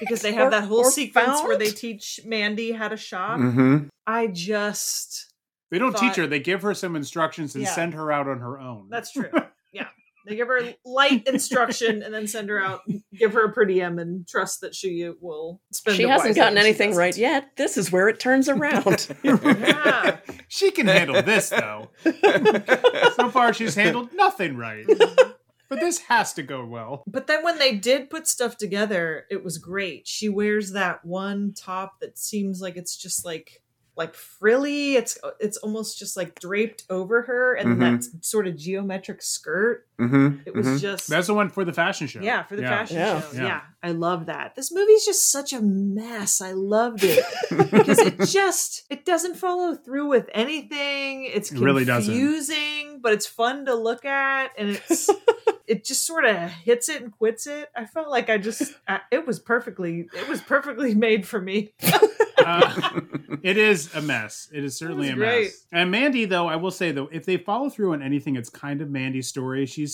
because 0.00 0.22
they 0.22 0.32
have 0.32 0.48
Or- 0.48 0.50
that 0.50 0.64
whole 0.64 0.78
or 0.86 0.90
sequence 0.90 1.42
where 1.42 1.56
they 1.58 1.70
teach 1.70 2.20
Mandy 2.24 2.72
how 2.72 2.88
to 2.88 2.96
shop. 2.96 3.38
Mm-hmm. 3.38 3.88
I 4.06 4.28
just 4.28 5.32
They 5.70 5.78
don't 5.78 5.92
Thought- 5.92 6.00
teach 6.00 6.16
her; 6.16 6.26
they 6.26 6.40
give 6.40 6.62
her 6.62 6.72
some 6.74 6.96
instructions 6.96 7.54
and 7.54 7.64
Yeah. 7.64 7.74
send 7.74 7.94
her 7.94 8.10
out 8.10 8.26
on 8.28 8.38
her 8.40 8.58
own. 8.58 8.88
that's 8.90 9.12
true. 9.16 9.30
Yeah. 10.28 10.30
They 10.30 10.36
give 10.36 10.48
her 10.48 10.74
light 10.84 11.26
instruction 11.26 12.02
and 12.02 12.12
then 12.12 12.26
send 12.26 12.48
her 12.50 12.60
out, 12.60 12.80
give 13.14 13.32
her 13.34 13.46
a 13.46 13.52
per 13.52 13.64
diem 13.64 13.98
and 13.98 14.26
trust 14.28 14.60
that 14.60 14.74
she 14.74 15.10
will 15.20 15.60
spend 15.72 15.96
she 15.96 16.04
hasn't 16.04 16.36
gotten 16.36 16.58
anything 16.58 16.94
right 16.94 17.16
yet. 17.16 17.56
This 17.56 17.76
is 17.76 17.90
where 17.90 18.08
it 18.08 18.20
turns 18.20 18.48
around. 18.48 19.08
Yeah. 19.24 20.18
she 20.48 20.70
can 20.70 20.86
handle 20.86 21.22
this 21.22 21.50
though. 21.50 21.90
so 23.16 23.30
far, 23.30 23.52
she's 23.52 23.74
handled 23.74 24.12
nothing 24.12 24.56
right. 24.56 24.86
But 25.68 25.80
this 25.80 25.98
has 26.00 26.32
to 26.34 26.42
go 26.42 26.64
well. 26.64 27.02
But 27.06 27.26
then 27.26 27.44
when 27.44 27.58
they 27.58 27.74
did 27.76 28.08
put 28.08 28.26
stuff 28.26 28.56
together, 28.56 29.26
it 29.30 29.44
was 29.44 29.58
great. 29.58 30.06
She 30.06 30.28
wears 30.30 30.72
that 30.72 31.04
one 31.04 31.52
top 31.54 32.00
that 32.00 32.18
seems 32.18 32.60
like 32.62 32.76
it's 32.76 32.96
just 32.96 33.24
like 33.24 33.62
like 33.96 34.14
frilly. 34.14 34.94
It's 34.94 35.18
it's 35.40 35.56
almost 35.58 35.98
just 35.98 36.16
like 36.16 36.38
draped 36.40 36.84
over 36.88 37.22
her, 37.22 37.54
and 37.54 37.76
Mhm. 37.76 37.80
that 37.80 38.24
sort 38.24 38.46
of 38.46 38.56
geometric 38.56 39.20
skirt. 39.20 39.87
Mm-hmm. 40.00 40.42
It 40.46 40.54
was 40.54 40.80
just 40.80 41.08
That's 41.08 41.26
the 41.26 41.34
one 41.34 41.48
for 41.48 41.64
the 41.64 41.72
fashion 41.72 42.06
show. 42.06 42.20
yeah 42.20 42.44
for 42.44 42.54
the 42.56 42.62
fashion 42.62 42.96
Yeah. 42.96 43.20
show. 43.20 43.32
Yeah. 43.34 43.42
Yeah. 43.46 43.60
I 43.82 43.90
love 43.92 44.26
that. 44.26 44.54
This 44.56 44.72
movie's 44.72 45.04
just 45.04 45.30
such 45.30 45.52
a 45.52 45.60
mess. 45.60 46.40
I 46.40 46.52
loved 46.52 47.00
it 47.02 47.24
because 47.50 47.98
it 47.98 48.20
just 48.28 48.84
it 48.90 49.04
doesn't 49.04 49.34
follow 49.36 49.74
through 49.74 50.06
with 50.08 50.28
anything. 50.34 51.24
It's 51.24 51.50
It 51.52 51.58
really 51.58 51.84
doesn't. 51.84 52.12
confusing, 52.12 53.00
but 53.02 53.12
it's 53.12 53.26
fun 53.26 53.66
to 53.66 53.74
look 53.74 54.04
at, 54.04 54.50
and 54.58 54.70
it's 54.70 55.10
it 55.66 55.84
just 55.84 56.04
sort 56.06 56.24
of 56.24 56.36
hits 56.50 56.88
it 56.88 57.02
and 57.02 57.12
quits 57.12 57.46
it. 57.46 57.68
I 57.76 57.84
felt 57.84 58.08
like 58.08 58.30
I 58.30 58.38
just 58.38 58.72
I, 58.86 59.00
it 59.10 59.26
was 59.26 59.38
perfectly 59.38 60.08
it 60.12 60.28
was 60.28 60.40
perfectly 60.40 60.94
made 60.94 61.26
for 61.26 61.40
me. 61.40 61.72
Uh, 62.44 63.00
it 63.42 63.58
is 63.58 63.94
a 63.94 64.00
mess. 64.00 64.48
It 64.52 64.64
is 64.64 64.76
certainly 64.76 65.08
It 65.08 65.12
a 65.12 65.16
was 65.16 65.18
great. 65.18 65.42
mess. 65.44 65.64
And 65.72 65.90
Mandy, 65.90 66.24
though, 66.24 66.46
I 66.48 66.56
will 66.56 66.70
say 66.70 66.92
though, 66.92 67.08
if 67.12 67.26
they 67.26 67.36
follow 67.36 67.68
through 67.68 67.92
on 67.92 68.02
anything, 68.02 68.36
it's 68.36 68.48
kind 68.48 68.80
of 68.80 68.90
Mandy's 68.90 69.28
story. 69.28 69.66
She's 69.66 69.87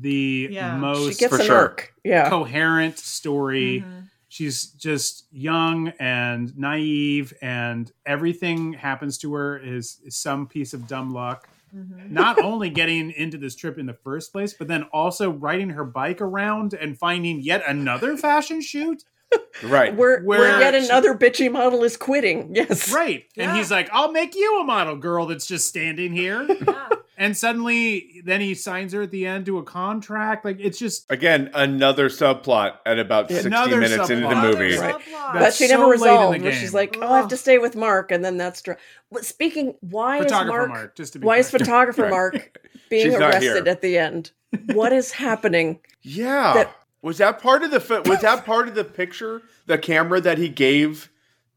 the 0.00 0.48
Yeah. 0.50 0.76
most 0.76 1.18
she 1.20 1.28
For 1.28 1.42
sure. 1.42 1.76
Yeah. 2.04 2.28
coherent 2.28 2.98
story. 2.98 3.84
Mhm. 3.86 4.08
She's 4.28 4.66
just 4.66 5.26
young 5.32 5.92
and 6.00 6.56
naive, 6.58 7.32
and 7.40 7.90
everything 8.04 8.72
happens 8.72 9.16
to 9.18 9.32
her 9.34 9.56
is, 9.58 9.98
is 10.04 10.16
some 10.16 10.46
piece 10.48 10.74
of 10.74 10.88
dumb 10.88 11.12
luck. 11.14 11.48
Mhm. 11.74 12.10
Not 12.10 12.38
only 12.42 12.68
getting 12.70 13.10
into 13.12 13.38
this 13.38 13.54
trip 13.54 13.78
in 13.78 13.86
the 13.86 13.94
first 13.94 14.32
place, 14.32 14.52
but 14.52 14.66
then 14.68 14.84
also 14.92 15.30
riding 15.30 15.70
her 15.70 15.84
bike 15.84 16.20
around 16.20 16.74
and 16.74 16.98
finding 16.98 17.40
yet 17.40 17.62
another 17.66 18.16
fashion 18.26 18.60
shoot. 18.60 19.04
Right. 19.64 19.94
Where, 19.96 20.22
where, 20.22 20.38
Where 20.40 20.60
yet 20.60 20.74
she- 20.80 20.86
another 20.88 21.14
bitchy 21.14 21.50
model 21.50 21.82
is 21.82 21.96
quitting. 21.96 22.54
Yes. 22.54 22.92
Right. 22.92 23.24
And 23.36 23.50
Yeah. 23.50 23.56
he's 23.56 23.70
like, 23.70 23.88
I'll 23.92 24.12
make 24.12 24.34
you 24.36 24.60
a 24.60 24.64
model 24.64 24.96
girl 24.96 25.26
that's 25.26 25.46
just 25.46 25.68
standing 25.68 26.12
here. 26.12 26.46
Yeah. 26.66 26.88
And 27.16 27.36
suddenly, 27.36 28.22
then 28.24 28.40
he 28.40 28.54
signs 28.54 28.92
her 28.92 29.02
at 29.02 29.10
the 29.10 29.26
end 29.26 29.46
to 29.46 29.58
a 29.58 29.62
contract. 29.62 30.44
Like, 30.44 30.58
it's 30.60 30.78
just. 30.78 31.10
Again, 31.10 31.50
another 31.54 32.08
subplot 32.08 32.78
at 32.86 32.98
about 32.98 33.28
sixty 33.28 33.46
Another 33.46 33.78
minutes 33.78 34.10
into 34.10 34.28
the 34.28 34.34
movie. 34.34 34.76
Right. 34.76 34.94
Subplot. 34.94 35.32
But 35.34 35.54
she 35.54 35.68
never 35.68 35.84
late 35.86 35.94
in 35.94 36.00
resolved. 36.00 36.42
where. 36.42 36.52
She's 36.52 36.74
like, 36.74 36.96
"Oh, 37.00 37.12
I 37.12 37.16
have 37.18 37.28
to 37.28 37.36
stay 37.36 37.58
with 37.58 37.76
Mark," 37.76 38.10
and 38.10 38.24
then 38.24 38.36
that's. 38.36 38.62
Dr- 38.62 38.78
but 39.12 39.24
speaking, 39.24 39.74
why 39.80 40.18
is 40.24 40.30
Mark? 40.32 40.68
Mark, 40.68 40.96
just 40.96 41.12
to 41.14 41.18
be 41.18 41.26
why 41.26 41.38
is 41.38 41.50
photographer 41.50 42.02
Right. 42.04 42.10
Mark 42.10 42.58
being 42.90 43.04
She's 43.04 43.12
here. 43.14 43.22
arrested 43.22 43.68
at 43.68 43.80
the 43.80 43.96
end? 43.98 44.32
What 44.72 44.92
is 44.92 45.12
happening? 45.12 45.80
Yeah. 46.06 46.52
That- 46.54 46.76
was 47.00 47.18
that 47.18 47.40
part 47.40 47.62
of 47.62 47.70
the 47.70 47.80
fi- 47.80 48.00
was 48.00 48.20
that 48.20 48.44
part 48.46 48.66
of 48.68 48.74
the 48.74 48.84
picture? 48.84 49.40
The 49.66 49.78
camera 49.78 50.20
that 50.22 50.36
he 50.38 50.48
gave 50.48 51.10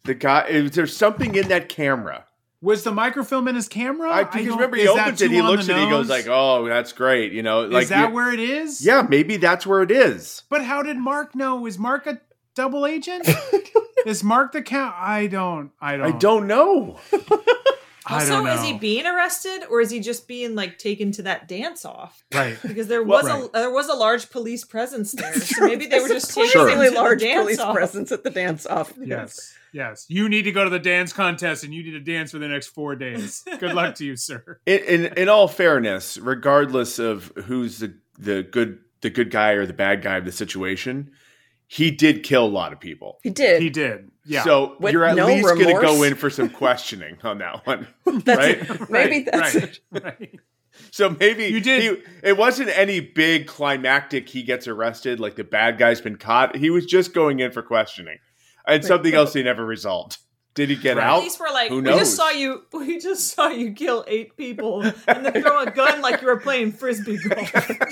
the 0.04 0.14
guy. 0.14 0.46
Is 0.48 0.72
there 0.72 0.88
something 0.88 1.36
in 1.36 1.48
that 1.50 1.68
camera? 1.70 2.26
Was 2.60 2.84
the 2.84 2.92
microfilm 2.92 3.48
in 3.48 3.54
his 3.56 3.68
camera? 3.68 4.10
I 4.10 4.24
don't- 4.24 4.48
remember 4.48 4.78
he 4.78 4.88
opens 4.88 5.22
it, 5.22 5.30
he 5.30 5.42
looks 5.42 5.70
at 5.70 5.78
it, 5.78 5.84
he 5.84 5.90
goes 5.90 6.10
like, 6.10 6.26
"Oh, 6.28 6.68
that's 6.68 6.92
great," 6.92 7.32
you 7.32 7.44
know. 7.44 7.62
Like 7.62 7.84
is 7.84 7.90
that 7.90 8.12
where 8.12 8.34
it 8.34 8.40
is? 8.40 8.84
Yeah, 8.84 9.04
maybe 9.08 9.38
that's 9.38 9.68
where 9.68 9.84
it 9.84 9.92
is. 9.92 10.42
But 10.50 10.64
how 10.64 10.82
did 10.82 10.98
Mark 10.98 11.36
know? 11.36 11.66
Is 11.68 11.78
Mark 11.78 12.08
a 12.08 12.20
double 12.56 12.88
agent? 12.88 13.30
is 14.08 14.24
Mark 14.24 14.54
the 14.54 14.64
count? 14.64 14.96
I 14.98 15.28
don't. 15.28 15.72
I 15.80 15.98
don't. 15.98 16.16
I 16.16 16.18
don't 16.18 16.48
know. 16.48 16.98
I 18.10 18.16
Also, 18.22 18.28
don't 18.36 18.46
know. 18.46 18.54
is 18.54 18.64
he 18.64 18.74
being 18.78 19.06
arrested 19.06 19.64
or 19.70 19.82
is 19.82 19.92
he 19.92 20.00
just 20.00 20.28
being 20.28 20.56
like 20.56 20.78
taken 20.78 21.12
to 21.14 21.24
that 21.24 21.48
dance 21.48 21.84
off? 21.86 22.24
right? 22.34 22.58
Because 22.68 22.88
there 22.88 23.04
Well, 23.04 23.22
was 23.24 23.30
right. 23.32 23.44
a 23.54 23.60
there 23.60 23.70
was 23.72 23.90
a 23.90 23.94
large 23.96 24.30
police 24.30 24.64
presence 24.64 25.12
there, 25.12 25.34
so 25.40 25.66
maybe 25.66 25.88
they 25.88 26.00
were 26.00 26.08
just 26.08 26.34
taking 26.34 26.52
Sure. 26.52 26.70
him 26.70 26.78
really 26.80 26.90
to 26.90 26.96
the 26.96 27.02
large 27.02 27.22
police 27.22 27.60
off. 27.60 27.76
presence 27.76 28.12
at 28.12 28.24
the 28.24 28.30
dance 28.30 28.66
off. 28.66 28.94
Yes. 29.04 29.54
Yes. 29.74 30.06
You 30.08 30.30
need 30.30 30.44
to 30.44 30.52
go 30.54 30.64
to 30.64 30.70
the 30.70 30.80
dance 30.80 31.12
contest, 31.14 31.64
and 31.66 31.74
you 31.74 31.84
need 31.84 31.92
to 31.92 32.00
dance 32.00 32.32
for 32.32 32.40
the 32.40 32.48
next 32.48 32.68
four 32.68 32.96
days. 32.96 33.44
Good 33.60 33.74
luck 33.74 33.96
to 33.96 34.06
you, 34.06 34.16
sir. 34.16 34.60
In, 34.66 34.80
in 34.80 35.06
in 35.18 35.30
all 35.30 35.48
fairness, 35.50 36.18
regardless 36.18 37.00
of 37.00 37.32
who's 37.46 37.80
the 37.80 37.94
the 38.18 38.44
good 38.44 38.80
the 39.02 39.10
good 39.10 39.30
guy 39.30 39.52
or 39.52 39.66
the 39.66 39.74
bad 39.74 40.02
guy 40.02 40.16
of 40.18 40.26
the 40.26 40.32
situation, 40.32 41.12
he 41.68 41.92
did 41.92 42.24
kill 42.24 42.46
a 42.46 42.48
lot 42.48 42.72
of 42.74 42.80
people. 42.80 43.20
He 43.24 43.30
did. 43.30 43.62
He 43.62 43.70
did. 43.70 44.10
Yeah. 44.28 44.44
So 44.44 44.76
With 44.80 44.94
you're 44.94 45.06
at 45.06 45.16
no 45.16 45.28
least 45.28 45.46
going 45.48 45.60
to 45.76 45.82
go 45.82 46.04
in 46.04 46.16
for 46.16 46.30
some 46.30 46.50
questioning 46.50 47.18
on 47.24 47.38
that 47.40 47.66
one, 47.66 47.88
That's 48.06 48.28
right? 48.38 48.58
it. 48.82 48.90
Maybe 48.90 49.22
that's 49.24 49.56
right, 49.56 49.64
it. 49.64 50.04
right. 50.04 50.40
So 50.92 51.10
maybe 51.10 51.46
You 51.46 51.60
did- 51.62 51.82
He, 51.98 52.04
it 52.30 52.38
wasn't 52.38 52.70
any 52.70 53.00
big 53.00 53.48
climactic. 53.48 54.30
He 54.30 54.44
gets 54.44 54.68
arrested, 54.68 55.20
like 55.20 55.36
the 55.36 55.44
bad 55.44 55.78
guy's 55.78 56.02
been 56.02 56.18
caught. 56.18 56.56
He 56.56 56.70
was 56.70 56.86
just 56.86 57.14
going 57.14 57.40
in 57.40 57.52
for 57.52 57.62
questioning, 57.64 58.20
and 58.68 58.84
something 58.86 59.14
else 59.14 59.34
he 59.34 59.42
never 59.44 59.66
resolved. 59.66 60.18
Did 60.54 60.70
he 60.70 60.76
get 60.76 60.98
Right. 60.98 61.06
out? 61.06 61.20
Police 61.20 61.40
were 61.40 61.50
like, 61.54 61.70
Who 61.70 61.82
knows? 61.84 61.94
"We 61.94 62.00
just 62.00 62.16
saw 62.16 62.30
you. 62.32 62.64
We 62.74 63.00
just 63.00 63.28
saw 63.34 63.48
you 63.50 63.74
kill 63.74 64.04
eight 64.08 64.36
people, 64.38 64.82
and 65.08 65.24
then 65.26 65.42
throw 65.44 65.62
a 65.62 65.70
gun 65.72 66.02
like 66.02 66.20
you 66.22 66.28
were 66.28 66.40
playing 66.40 66.72
frisbee 66.72 67.18
golf. 67.18 67.52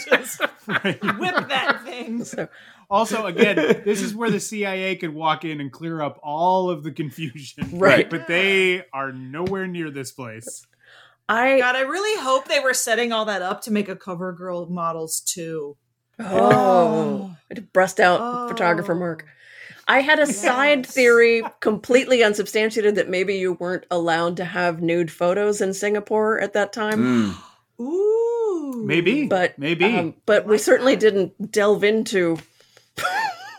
just 0.10 0.42
whip 0.42 1.48
that 1.50 1.82
thing." 1.86 2.24
So, 2.24 2.48
Also, 2.90 3.26
again, 3.26 3.56
this 3.84 4.02
is 4.02 4.14
where 4.16 4.30
the 4.30 4.40
CIA 4.52 4.96
could 4.96 5.14
walk 5.14 5.44
in 5.46 5.60
and 5.62 5.72
clear 5.72 6.02
up 6.02 6.20
all 6.24 6.70
of 6.70 6.84
the 6.84 6.92
confusion. 6.92 7.70
Right. 7.74 8.10
But 8.10 8.28
they 8.28 8.84
are 8.94 9.12
nowhere 9.12 9.68
near 9.68 9.90
this 9.90 10.12
place. 10.12 10.66
I 11.28 11.58
God, 11.60 11.76
I 11.76 11.82
really 11.82 12.22
hope 12.22 12.48
they 12.48 12.60
were 12.60 12.74
setting 12.76 13.12
all 13.12 13.26
that 13.26 13.42
up 13.42 13.62
to 13.62 13.72
make 13.72 13.90
a 13.90 13.96
cover 13.96 14.32
girl 14.32 14.68
models 14.68 15.20
too. 15.22 15.76
oh, 16.20 17.32
I 17.34 17.38
had 17.50 17.56
to 17.58 17.62
bust 17.74 18.00
out 18.00 18.20
Oh. 18.22 18.48
photographer 18.48 18.94
Mark. 18.96 19.26
I 19.88 20.02
had 20.02 20.18
a 20.20 20.26
side 20.26 20.86
theory, 20.86 21.44
completely 21.60 22.24
unsubstantiated, 22.24 22.96
that 22.96 23.08
maybe 23.10 23.36
you 23.36 23.54
weren't 23.54 23.86
allowed 23.92 24.38
to 24.38 24.46
have 24.46 24.82
nude 24.82 25.12
photos 25.12 25.62
in 25.62 25.74
Singapore 25.76 26.40
at 26.42 26.54
that 26.54 26.74
time. 26.74 27.36
Mm. 27.80 27.84
Ooh, 27.84 28.84
Maybe. 28.88 29.28
But 29.28 29.60
Maybe. 29.60 29.86
um, 29.86 30.16
but 30.26 30.48
we 30.48 30.58
certainly 30.58 30.96
didn't 30.96 31.52
delve 31.52 31.84
into 31.84 32.38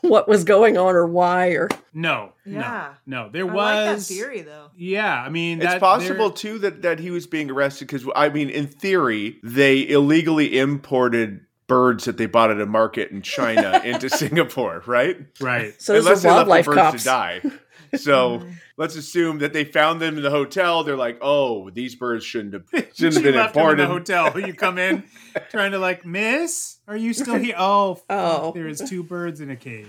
what 0.09 0.28
was 0.28 0.44
going 0.44 0.76
on 0.78 0.94
or 0.94 1.07
why 1.07 1.48
or 1.50 1.68
No, 1.94 2.32
Yeah. 2.44 2.94
no, 3.07 3.24
no. 3.24 3.28
There 3.30 3.42
I 3.50 3.52
was 3.52 3.54
like 3.54 3.96
that 3.96 4.02
theory 4.02 4.40
though. 4.42 4.70
Yeah, 4.76 5.22
I 5.22 5.28
mean, 5.28 5.61
It's 5.61 5.72
that- 5.72 5.80
possible 5.80 6.28
there- 6.30 6.36
too 6.36 6.59
that 6.61 6.82
that 6.82 6.98
he 7.00 7.11
was 7.11 7.26
being 7.26 7.50
arrested 7.50 7.88
because 7.88 8.07
I 8.14 8.28
mean, 8.28 8.48
in 8.50 8.66
theory, 8.66 9.38
they 9.42 9.86
illegally 9.88 10.59
imported 10.59 11.40
birds 11.68 12.04
that 12.04 12.16
they 12.16 12.26
bought 12.26 12.50
at 12.52 12.61
a 12.61 12.66
market 12.66 13.11
in 13.11 13.22
China 13.22 13.80
into 13.84 14.09
Singapore, 14.09 14.82
right? 14.86 15.18
Right. 15.40 15.74
So 15.82 15.94
those 15.94 16.07
Unless 16.07 16.18
are 16.24 16.28
they 16.28 16.28
left 16.28 16.46
the 16.46 16.50
wildlife 16.50 16.66
birds 16.66 16.76
cops. 16.78 17.02
to 17.02 17.09
die. 17.09 17.40
So 17.95 18.43
let's 18.76 18.97
assume 18.97 19.39
that 19.39 19.53
they 19.53 19.64
found 19.64 20.01
them 20.01 20.16
in 20.16 20.22
the 20.22 20.30
hotel. 20.30 20.84
They're 20.84 20.97
like, 20.97 21.18
"Oh, 21.20 21.70
these 21.70 21.95
birds 21.95 22.24
shouldn't 22.24 22.55
have 22.55 22.64
shouldn't 22.95 23.14
have 23.14 23.22
been 23.22 23.34
left 23.37 23.57
him 23.57 23.68
in 23.70 23.76
the 23.78 23.87
hotel. 23.87 24.39
You 24.41 24.53
come 24.66 24.78
in 24.78 25.05
trying 25.51 25.72
to 25.72 25.78
like, 25.78 26.05
Miss, 26.05 26.78
are 26.89 26.97
you 26.97 27.12
still 27.12 27.37
here? 27.37 27.55
Oh, 27.59 27.95
fuck, 27.95 28.05
Oh. 28.09 28.53
there 28.53 28.68
is 28.68 28.80
two 28.89 29.03
birds 29.03 29.41
in 29.41 29.51
a 29.51 29.57
cage. 29.57 29.87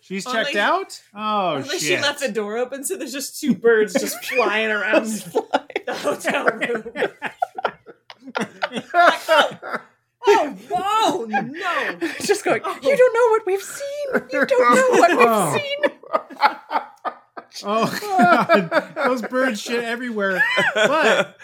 She's 0.00 0.26
Only- 0.26 0.44
checked 0.44 0.56
out. 0.56 1.02
Oh 1.14 1.56
Only 1.56 1.68
shit! 1.70 1.80
she 1.80 1.96
left 1.96 2.20
the 2.20 2.30
door 2.30 2.56
open, 2.58 2.84
so 2.84 2.96
there's 2.96 3.12
just 3.12 3.40
two 3.40 3.54
birds 3.54 3.92
just 3.92 4.24
flying 4.24 4.70
around 4.70 5.06
the 5.06 5.94
hotel 5.94 6.44
room. 6.46 6.84
Oh, 8.94 9.80
oh, 10.28 10.56
oh 10.72 11.26
no! 11.28 12.08
just 12.22 12.44
going, 12.44 12.62
you 12.82 12.96
don't 12.96 13.14
know 13.14 13.30
what 13.30 13.46
we've 13.46 13.62
seen. 13.62 14.22
You 14.32 14.46
don't 14.46 14.74
know 14.76 14.98
what 14.98 15.10
we've 15.10 15.26
Oh. 15.28 15.58
seen. 15.58 15.92
Oh 17.64 17.98
god, 18.00 18.92
those 18.94 19.22
birds 19.22 19.60
shit 19.60 19.82
everywhere. 19.84 20.42
But 20.74 21.36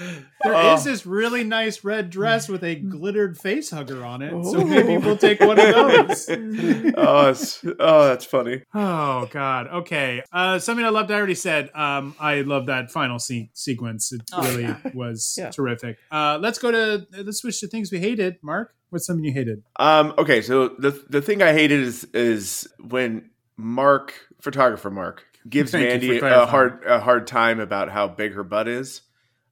there 0.42 0.74
is 0.74 0.80
Oh. 0.86 0.90
this 0.90 1.06
really 1.06 1.44
nice 1.44 1.84
red 1.84 2.10
dress 2.10 2.48
with 2.48 2.62
a 2.64 2.74
glittered 2.74 3.38
face 3.38 3.70
hugger 3.70 4.04
on 4.04 4.22
it. 4.22 4.30
So 4.44 4.64
maybe 4.64 4.96
we'll 4.98 5.16
take 5.16 5.40
one 5.40 5.58
of 5.58 5.74
those. 5.74 6.28
oh, 6.96 7.28
it's, 7.30 7.64
oh, 7.78 8.08
that's 8.08 8.24
funny. 8.24 8.62
Oh 8.74 9.26
God. 9.30 9.68
Okay. 9.68 10.22
Uh, 10.32 10.58
something 10.58 10.84
I 10.84 10.90
loved. 10.90 11.10
I 11.10 11.14
already 11.14 11.34
said. 11.34 11.70
Um, 11.74 12.14
I 12.20 12.42
love 12.42 12.66
that 12.66 12.90
final 12.90 13.18
se- 13.18 13.50
sequence. 13.54 14.12
It 14.12 14.22
Oh, 14.32 14.42
really 14.42 14.62
yeah. 14.64 14.78
was 14.94 15.36
Yeah. 15.38 15.50
terrific. 15.50 15.98
Uh, 16.10 16.38
let's 16.40 16.58
go 16.58 16.70
to 16.70 17.06
let's 17.24 17.38
switch 17.38 17.60
to 17.60 17.68
things 17.68 17.90
we 17.92 17.98
hated. 17.98 18.36
Mark, 18.42 18.74
what's 18.90 19.06
something 19.06 19.24
you 19.24 19.32
hated? 19.32 19.62
Um, 19.76 20.14
okay, 20.18 20.42
so 20.42 20.68
the 20.68 20.90
the 21.08 21.22
thing 21.22 21.42
I 21.42 21.52
hated 21.52 21.80
is 21.80 22.04
is 22.14 22.66
when 22.80 23.30
Mark, 23.56 24.14
photographer 24.40 24.90
Mark, 24.90 25.24
gives 25.48 25.72
Thank 25.72 25.88
Mandy 25.88 26.18
a 26.18 26.46
hard 26.46 26.84
a 26.86 27.00
hard 27.00 27.26
time 27.26 27.60
about 27.60 27.90
how 27.90 28.08
big 28.08 28.32
her 28.34 28.44
butt 28.44 28.68
is. 28.68 29.02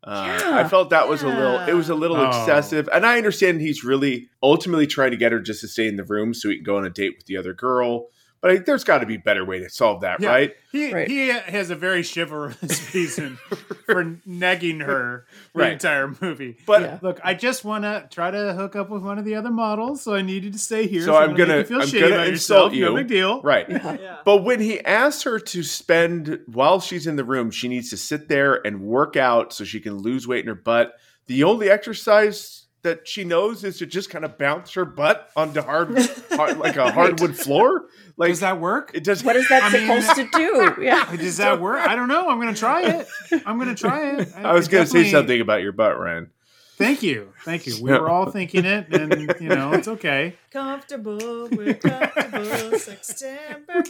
Uh, 0.02 0.38
Yeah. 0.40 0.56
I 0.58 0.64
felt 0.68 0.90
that 0.90 1.08
was 1.08 1.22
a 1.22 1.28
little 1.28 1.58
it 1.60 1.74
was 1.74 1.88
a 1.90 1.94
little 1.94 2.16
Oh. 2.16 2.26
excessive, 2.28 2.88
and 2.92 3.04
I 3.04 3.18
understand 3.18 3.60
he's 3.60 3.84
really 3.84 4.28
ultimately 4.42 4.86
trying 4.86 5.10
to 5.10 5.16
get 5.16 5.32
her 5.32 5.40
just 5.40 5.60
to 5.60 5.68
stay 5.68 5.86
in 5.88 5.96
the 5.96 6.04
room 6.04 6.32
so 6.34 6.48
he 6.48 6.56
can 6.56 6.64
go 6.64 6.76
on 6.78 6.86
a 6.86 6.90
date 6.90 7.14
with 7.16 7.26
the 7.26 7.36
other 7.36 7.52
girl. 7.52 8.06
But 8.42 8.50
I, 8.50 8.56
there's 8.58 8.84
got 8.84 8.98
to 8.98 9.06
be 9.06 9.16
a 9.16 9.18
better 9.18 9.44
way 9.44 9.58
to 9.58 9.68
solve 9.68 10.00
that, 10.00 10.20
Yeah. 10.20 10.28
right? 10.30 10.54
He 10.72 10.92
Right. 10.94 11.08
he 11.08 11.28
has 11.28 11.68
a 11.68 11.74
very 11.74 12.02
chivalrous 12.02 12.94
reason 12.94 13.36
for 13.84 14.02
negging 14.26 14.82
her 14.82 15.26
the 15.52 15.60
Right. 15.60 15.72
entire 15.72 16.14
movie. 16.22 16.56
But 16.66 16.80
Yeah. 16.82 16.98
Look, 17.02 17.20
I 17.22 17.34
just 17.34 17.64
want 17.66 17.84
to 17.84 18.06
try 18.10 18.30
to 18.30 18.54
hook 18.54 18.76
up 18.76 18.88
with 18.88 19.02
one 19.02 19.18
of 19.18 19.26
the 19.26 19.34
other 19.34 19.50
models, 19.50 20.02
so 20.02 20.14
I 20.14 20.22
needed 20.22 20.54
to 20.54 20.58
stay 20.58 20.86
here. 20.86 21.02
So 21.02 21.16
I'm 21.16 21.34
gonna- 21.34 21.58
you 21.58 21.64
feel 21.64 21.82
I'm 21.82 21.88
shitty 21.88 22.00
gonna 22.00 22.14
about 22.14 22.28
insult 22.28 22.72
yourself. 22.72 22.74
you. 22.74 22.84
No 22.86 22.94
big 22.94 23.08
deal. 23.08 23.42
Right. 23.42 23.66
Yeah. 23.68 24.16
But 24.24 24.38
when 24.44 24.60
he 24.60 24.80
asks 24.84 25.22
her 25.24 25.38
to 25.38 25.62
spend 25.62 26.40
while 26.46 26.80
she's 26.80 27.06
in 27.06 27.16
the 27.16 27.24
room, 27.24 27.50
she 27.50 27.68
needs 27.68 27.90
to 27.90 27.96
sit 27.98 28.28
there 28.28 28.64
and 28.66 28.80
work 28.80 29.16
out 29.16 29.52
so 29.52 29.64
she 29.64 29.80
can 29.80 29.98
lose 29.98 30.26
weight 30.26 30.40
in 30.44 30.48
her 30.48 30.54
butt. 30.54 30.94
The 31.26 31.44
only 31.44 31.68
exercise 31.68 32.66
that 32.82 33.06
she 33.06 33.24
knows 33.24 33.62
is 33.64 33.78
to 33.78 33.86
just 33.86 34.08
kind 34.10 34.24
of 34.24 34.38
bounce 34.38 34.72
her 34.74 34.84
butt 34.84 35.30
onto 35.36 35.60
hard, 35.62 35.98
hard 36.32 36.58
like 36.58 36.76
a 36.76 36.90
hardwood 36.90 37.36
floor. 37.36 37.86
Like 38.16 38.30
Does 38.30 38.40
that 38.40 38.60
work? 38.60 38.90
it 38.94 39.04
does. 39.04 39.22
What 39.24 39.36
is 39.36 39.48
that 39.48 39.62
I 39.62 39.70
mean- 39.72 40.02
supposed 40.02 40.16
to 40.32 40.38
do? 40.38 40.74
Yeah. 40.82 41.14
Does 41.16 41.36
that 41.38 41.60
work? 41.60 41.86
I 41.86 41.94
don't 41.94 42.08
know. 42.08 42.28
I'm 42.28 42.38
gonna 42.40 42.54
try 42.54 42.82
it. 42.82 43.06
I'm 43.46 43.58
gonna 43.58 43.74
try 43.74 44.12
it. 44.18 44.28
I 44.36 44.52
was 44.52 44.68
going 44.68 44.84
to 44.84 44.90
say 44.90 45.10
something 45.10 45.40
about 45.40 45.62
your 45.62 45.72
butt, 45.72 45.98
Ryan. 45.98 46.30
Thank 46.78 47.02
you, 47.02 47.34
thank 47.44 47.66
you. 47.66 47.74
We 47.82 47.90
were 47.92 48.08
all 48.08 48.30
thinking 48.30 48.64
it, 48.64 48.88
and 48.94 49.34
you 49.38 49.48
know 49.50 49.72
it's 49.74 49.86
okay. 49.88 50.36
Comfortable, 50.50 51.46
we're 51.52 51.74
comfortable. 51.74 52.78
September, 52.78 53.82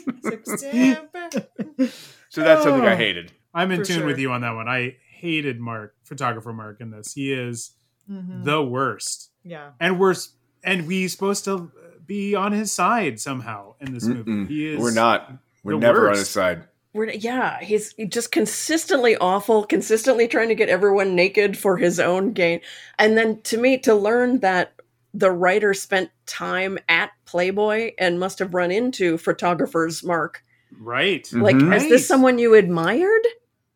September. 0.44 1.30
So 2.30 2.42
that's 2.42 2.64
something 2.64 2.84
I 2.84 2.94
Oh. 2.94 2.96
hated. 2.96 3.30
I'm 3.54 3.70
in 3.70 3.84
tune 3.84 3.98
sure. 3.98 4.06
with 4.06 4.18
you 4.18 4.32
on 4.32 4.40
that 4.40 4.56
one. 4.56 4.68
I 4.68 4.96
hated 5.12 5.60
Mark, 5.60 5.94
photographer 6.04 6.52
Mark, 6.52 6.80
in 6.80 6.90
this. 6.90 7.12
He 7.14 7.32
is 7.32 7.70
Mhm. 8.10 8.44
the 8.44 8.62
worst, 8.62 9.30
Yeah. 9.44 9.70
and 9.80 9.98
we're 10.00 10.14
and 10.64 10.86
we 10.86 11.08
supposed 11.08 11.44
to 11.46 11.70
be 12.06 12.34
on 12.34 12.52
his 12.52 12.72
side 12.72 13.20
somehow 13.20 13.74
in 13.80 13.94
this 13.94 14.04
movie. 14.04 14.30
Mm-mm. 14.30 14.48
He 14.48 14.74
is. 14.74 14.80
We're 14.80 14.92
not. 14.92 15.32
We're 15.62 15.74
the 15.74 15.78
never 15.78 16.08
on 16.10 16.16
his 16.16 16.28
side. 16.28 16.64
We're, 16.92 17.10
yeah, 17.10 17.60
he's 17.60 17.94
just 18.08 18.32
consistently 18.32 19.16
awful, 19.16 19.64
consistently 19.64 20.26
trying 20.26 20.48
to 20.48 20.56
get 20.56 20.68
everyone 20.68 21.14
naked 21.14 21.56
for 21.56 21.76
his 21.76 22.00
own 22.00 22.32
gain. 22.32 22.60
And 22.98 23.16
then 23.16 23.40
to 23.42 23.58
me, 23.58 23.78
to 23.78 23.94
learn 23.94 24.40
that 24.40 24.72
the 25.14 25.30
writer 25.30 25.72
spent 25.72 26.10
time 26.26 26.78
at 26.88 27.10
Playboy 27.26 27.92
and 27.96 28.18
must 28.18 28.38
have 28.40 28.54
run 28.54 28.70
into 28.72 29.16
photographers, 29.18 30.02
Mark. 30.04 30.42
right. 30.80 31.28
Like, 31.32 31.56
Mhm. 31.56 31.74
is 31.76 31.88
this 31.88 32.06
someone 32.08 32.38
you 32.38 32.54
admired? 32.54 33.26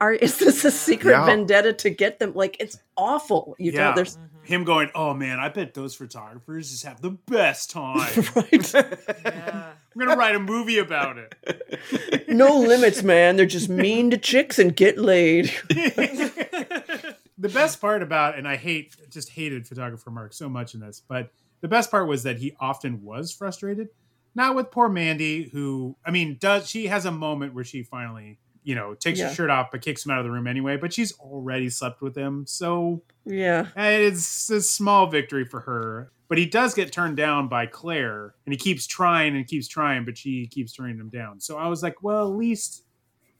Are 0.04 0.12
is 0.12 0.38
this 0.38 0.66
a 0.66 0.70
secret 0.70 1.12
Yeah. 1.12 1.24
vendetta 1.24 1.72
to 1.72 1.88
get 1.88 2.18
them? 2.18 2.34
Like, 2.34 2.58
it's 2.60 2.78
awful. 2.94 3.56
You 3.58 3.72
Yeah. 3.72 3.88
know, 3.90 3.94
there's 3.96 4.16
mm-hmm. 4.18 4.26
Him 4.44 4.64
going, 4.64 4.90
oh 4.94 5.14
man, 5.14 5.40
I 5.40 5.48
bet 5.48 5.72
those 5.72 5.94
photographers 5.94 6.70
just 6.70 6.84
have 6.84 7.00
the 7.00 7.12
best 7.12 7.70
time. 7.70 8.24
right. 8.36 8.74
Yeah. 9.24 9.72
I'm 9.72 9.98
gonna 9.98 10.16
write 10.16 10.34
a 10.34 10.40
movie 10.40 10.76
about 10.76 11.16
it. 11.16 12.28
no 12.28 12.58
limits, 12.58 13.02
man. 13.02 13.36
They're 13.36 13.46
just 13.46 13.70
mean 13.70 14.10
to 14.10 14.18
chicks 14.18 14.58
and 14.58 14.76
get 14.76 14.98
laid. 14.98 15.46
the 15.68 17.14
best 17.38 17.80
part 17.80 18.02
about 18.02 18.36
and 18.36 18.46
I 18.46 18.56
hate 18.56 18.94
just 19.08 19.30
hated 19.30 19.66
photographer 19.66 20.10
Mark 20.10 20.34
so 20.34 20.50
much 20.50 20.74
in 20.74 20.80
this, 20.80 21.00
but 21.08 21.30
the 21.62 21.68
best 21.68 21.90
part 21.90 22.06
was 22.06 22.24
that 22.24 22.36
he 22.36 22.54
often 22.60 23.02
was 23.02 23.32
frustrated. 23.32 23.88
Not 24.34 24.54
with 24.54 24.70
poor 24.70 24.90
Mandy, 24.90 25.44
who 25.44 25.96
I 26.04 26.10
mean, 26.10 26.36
does 26.38 26.68
she 26.68 26.88
has 26.88 27.06
a 27.06 27.12
moment 27.12 27.54
where 27.54 27.64
she 27.64 27.82
finally, 27.82 28.38
you 28.64 28.74
know, 28.74 28.94
takes 28.94 29.18
Yeah. 29.20 29.28
her 29.28 29.34
shirt 29.34 29.50
off 29.50 29.70
but 29.70 29.80
kicks 29.82 30.04
him 30.04 30.10
out 30.10 30.18
of 30.18 30.24
the 30.24 30.30
room 30.32 30.46
anyway, 30.46 30.76
but 30.76 30.92
she's 30.92 31.12
already 31.20 31.68
slept 31.70 32.00
with 32.02 32.16
him. 32.16 32.44
So 32.46 33.02
Yeah. 33.24 33.68
eh, 33.76 33.98
it's 33.98 34.50
a 34.50 34.60
small 34.62 35.06
victory 35.06 35.44
for 35.44 35.60
her. 35.60 36.10
But 36.28 36.38
he 36.38 36.46
does 36.46 36.72
get 36.74 36.90
turned 36.90 37.16
down 37.18 37.48
by 37.48 37.66
Claire, 37.66 38.34
and 38.46 38.52
he 38.52 38.56
keeps 38.58 38.86
trying 38.86 39.36
and 39.36 39.46
keeps 39.46 39.68
trying, 39.68 40.04
but 40.06 40.16
she 40.16 40.46
keeps 40.46 40.72
turning 40.72 40.98
him 40.98 41.10
down. 41.10 41.38
So 41.40 41.58
I 41.58 41.68
was 41.68 41.82
like, 41.82 42.02
well, 42.02 42.26
at 42.26 42.36
least 42.36 42.82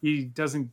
he 0.03 0.25
doesn't 0.27 0.71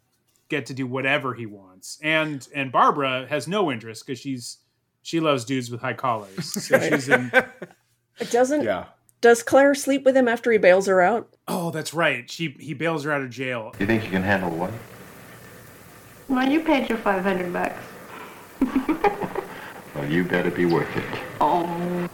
get 0.50 0.66
to 0.66 0.74
do 0.74 0.86
whatever 0.86 1.34
he 1.34 1.46
wants. 1.46 1.98
And 2.04 2.46
and 2.54 2.72
Barbara 2.72 3.26
has 3.30 3.48
no 3.48 3.72
interest 3.72 4.06
because 4.06 4.20
she's 4.20 4.58
she 5.02 5.22
loves 5.22 5.46
dudes 5.46 5.72
with 5.72 5.80
high 5.82 5.94
collars. 5.94 6.46
So 6.66 6.78
she's 6.90 7.08
in. 7.10 7.32
It 8.20 8.30
doesn't. 8.30 8.64
Yeah. 8.64 8.86
Does 9.22 9.44
Claire 9.44 9.76
sleep 9.76 10.04
with 10.04 10.18
him 10.18 10.28
after 10.28 10.52
he 10.52 10.58
bails 10.58 10.88
her 10.88 11.00
out? 11.02 11.30
Oh, 11.48 11.70
that's 11.72 11.94
right. 11.94 12.30
She 12.30 12.56
he 12.60 12.74
bails 12.74 13.04
her 13.04 13.12
out 13.12 13.22
of 13.22 13.30
jail. 13.30 13.74
You 13.80 13.86
think 13.86 14.04
you 14.04 14.10
can 14.10 14.24
handle 14.24 14.50
what? 14.50 14.72
Well, 16.28 16.50
you 16.50 16.62
paid 16.62 16.90
your 16.90 16.98
500 16.98 17.54
bucks. 17.54 17.84
Well, 19.94 20.10
you 20.10 20.24
better 20.24 20.50
be 20.50 20.66
worth 20.66 20.96
it. 20.96 21.04
Oh. 21.42 22.08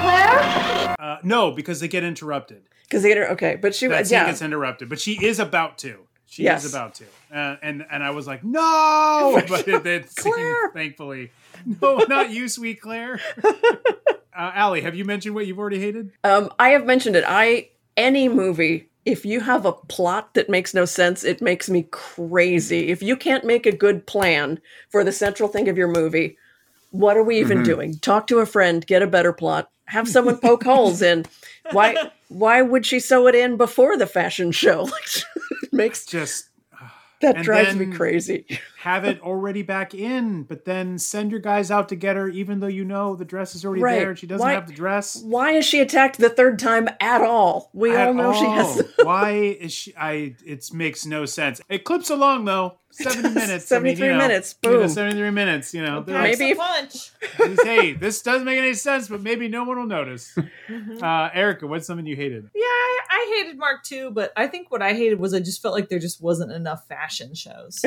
Claire? 0.00 0.96
Uh, 0.98 1.18
no, 1.22 1.50
because 1.50 1.80
they 1.80 1.88
get 1.88 2.04
interrupted. 2.04 2.62
Because 2.84 3.02
they 3.02 3.14
get 3.14 3.30
okay, 3.30 3.56
but 3.60 3.74
she 3.74 3.86
That 3.86 4.00
was 4.00 4.08
scene 4.08 4.16
yeah. 4.18 4.26
gets 4.26 4.42
interrupted, 4.42 4.88
but 4.88 5.00
she 5.00 5.12
is 5.24 5.38
about 5.38 5.78
to. 5.78 6.00
She 6.26 6.44
Yes. 6.44 6.64
is 6.64 6.72
about 6.72 6.94
to, 6.94 7.04
uh, 7.34 7.56
and 7.62 7.84
and 7.90 8.02
I 8.02 8.10
was 8.10 8.26
like, 8.26 8.42
no, 8.42 9.38
but 9.48 9.68
it, 9.68 9.84
it 9.86 10.10
seemed, 10.10 10.34
Claire. 10.34 10.70
thankfully, 10.72 11.30
no, 11.82 11.98
not 12.08 12.30
you, 12.30 12.48
sweet 12.48 12.80
Claire. 12.80 13.20
uh, 13.44 14.52
Ali, 14.56 14.80
have 14.82 14.94
you 14.94 15.04
mentioned 15.04 15.34
what 15.34 15.46
you've 15.46 15.58
already 15.58 15.80
hated? 15.80 16.10
Um, 16.24 16.50
I 16.58 16.70
have 16.70 16.84
mentioned 16.86 17.16
it. 17.16 17.24
I 17.26 17.68
any 17.96 18.28
movie, 18.28 18.88
if 19.04 19.24
you 19.26 19.40
have 19.40 19.66
a 19.66 19.72
plot 19.72 20.34
that 20.34 20.48
makes 20.48 20.74
no 20.74 20.84
sense, 20.84 21.24
it 21.24 21.42
makes 21.42 21.68
me 21.68 21.86
crazy. 21.90 22.88
If 22.88 23.02
you 23.02 23.16
can't 23.16 23.44
make 23.44 23.66
a 23.66 23.76
good 23.76 24.06
plan 24.06 24.60
for 24.90 25.04
the 25.04 25.12
central 25.12 25.48
thing 25.48 25.68
of 25.68 25.76
your 25.76 25.88
movie, 25.88 26.36
what 26.90 27.16
are 27.16 27.22
we 27.24 27.38
even 27.38 27.58
Mhm. 27.60 27.64
doing? 27.64 27.98
Talk 27.98 28.26
to 28.28 28.38
a 28.40 28.46
friend, 28.46 28.86
get 28.86 29.02
a 29.02 29.06
better 29.06 29.32
plot, 29.32 29.70
have 29.86 30.08
someone 30.08 30.38
poke 30.38 30.64
holes 30.64 31.02
in. 31.02 31.24
Why 31.72 31.96
why 32.28 32.62
would 32.62 32.86
she 32.86 32.98
sew 33.00 33.26
it 33.26 33.34
in 33.34 33.56
before 33.56 33.96
the 33.96 34.06
fashion 34.06 34.52
show? 34.52 34.82
Like 34.84 35.22
it 35.62 35.72
makes 35.72 36.06
Just 36.06 36.48
That 37.22 37.36
And 37.36 37.44
drives 37.44 37.74
me 37.76 37.86
crazy. 37.86 38.46
Have 38.80 39.04
it 39.04 39.20
already 39.22 39.62
back 39.62 39.94
in, 39.94 40.42
but 40.42 40.64
then 40.64 40.98
send 40.98 41.30
your 41.30 41.40
guys 41.40 41.70
out 41.70 41.88
to 41.90 41.96
get 41.96 42.16
her, 42.16 42.28
even 42.28 42.60
though 42.60 42.66
you 42.66 42.84
know 42.84 43.14
the 43.16 43.24
dress 43.24 43.54
is 43.54 43.64
already 43.64 43.80
Right. 43.82 44.00
there 44.00 44.10
and 44.10 44.18
she 44.18 44.26
doesn't 44.26 44.44
Why- 44.44 44.54
have 44.54 44.66
the 44.66 44.72
dress. 44.74 45.22
Why 45.22 45.52
is 45.52 45.64
she 45.64 45.80
attacked 45.80 46.18
the 46.18 46.28
third 46.28 46.58
time 46.58 46.88
at 47.00 47.22
all? 47.22 47.70
We 47.72 47.94
At 47.94 48.08
all 48.08 48.14
know 48.14 48.32
she 48.34 48.44
has. 48.44 48.82
Why 49.02 49.30
is 49.30 49.72
she? 49.72 49.94
I. 49.96 50.34
It 50.44 50.68
makes 50.72 51.06
no 51.06 51.24
sense. 51.24 51.60
It 51.68 51.84
clips 51.84 52.10
along 52.10 52.44
though. 52.44 52.78
Seventy 52.92 53.28
minutes. 53.34 53.72
I 53.72 53.78
mean, 53.78 53.90
you 53.92 53.96
73 53.96 54.08
know, 54.08 54.18
minutes, 54.18 54.56
you 54.62 54.70
know, 54.70 54.78
boom. 54.80 54.88
Seventy-three 54.88 55.30
minutes. 55.30 55.74
You 55.74 55.82
know, 55.82 56.02
they're 56.02 56.14
like, 56.20 56.38
Maybe 56.38 56.50
if- 56.52 56.58
punch. 56.58 57.10
hey, 57.64 57.92
this 57.94 58.22
doesn't 58.22 58.44
make 58.44 58.58
any 58.58 58.74
sense, 58.74 59.08
but 59.08 59.20
maybe 59.22 59.48
no 59.48 59.64
one 59.64 59.78
will 59.78 59.86
notice. 59.86 60.36
Uh, 61.02 61.28
Erica, 61.34 61.66
what's 61.66 61.86
something 61.86 62.06
you 62.06 62.16
hated? 62.16 62.48
Yeah, 62.54 62.62
I, 62.64 63.00
I 63.10 63.42
hated 63.42 63.58
Mark 63.58 63.82
too, 63.82 64.10
but 64.10 64.32
I 64.36 64.46
think 64.46 64.70
what 64.70 64.80
I 64.80 64.94
hated 64.94 65.18
was 65.18 65.34
I 65.34 65.40
just 65.40 65.60
felt 65.60 65.74
like 65.74 65.88
there 65.88 65.98
just 65.98 66.22
wasn't 66.22 66.52
enough 66.52 66.86
fashion 66.88 67.34
shows. 67.34 67.84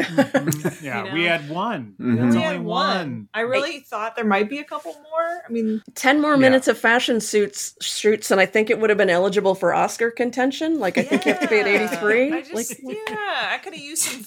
Yeah, 0.82 1.06
You 1.06 1.14
we 1.14 1.24
had 1.24 1.50
one. 1.50 1.96
Mhm. 2.00 2.16
There's 2.18 2.36
We 2.36 2.42
only 2.44 2.56
had 2.58 2.64
one. 2.64 3.28
I 3.34 3.42
really 3.42 3.80
thought 3.80 4.16
there 4.16 4.26
might 4.26 4.50
be 4.50 4.60
a 4.60 4.64
couple 4.64 4.94
more. 4.94 5.42
I 5.48 5.52
mean, 5.52 5.82
10 5.96 6.22
more 6.22 6.38
minutes 6.38 6.68
of 6.68 6.78
fashion 6.78 7.22
suits 7.22 7.76
shoots 7.82 8.30
and 8.32 8.40
I 8.40 8.46
think 8.46 8.70
it 8.70 8.80
would 8.80 8.90
have 8.90 8.98
been 8.98 9.10
eligible 9.10 9.56
for 9.56 9.74
Oscar 9.74 10.12
contention. 10.12 10.80
Like 10.80 10.98
I 10.98 11.04
think 11.04 11.26
you 11.26 11.34
have 11.34 11.42
to 11.42 11.48
be 11.48 11.60
at 11.60 11.68
83. 11.68 12.34
I 12.34 12.42
just, 12.42 12.54
like 12.54 12.80
yeah, 12.84 13.50
I 13.52 13.60
could 13.64 13.74
have 13.74 13.82
used 13.84 14.04
some 14.04 14.24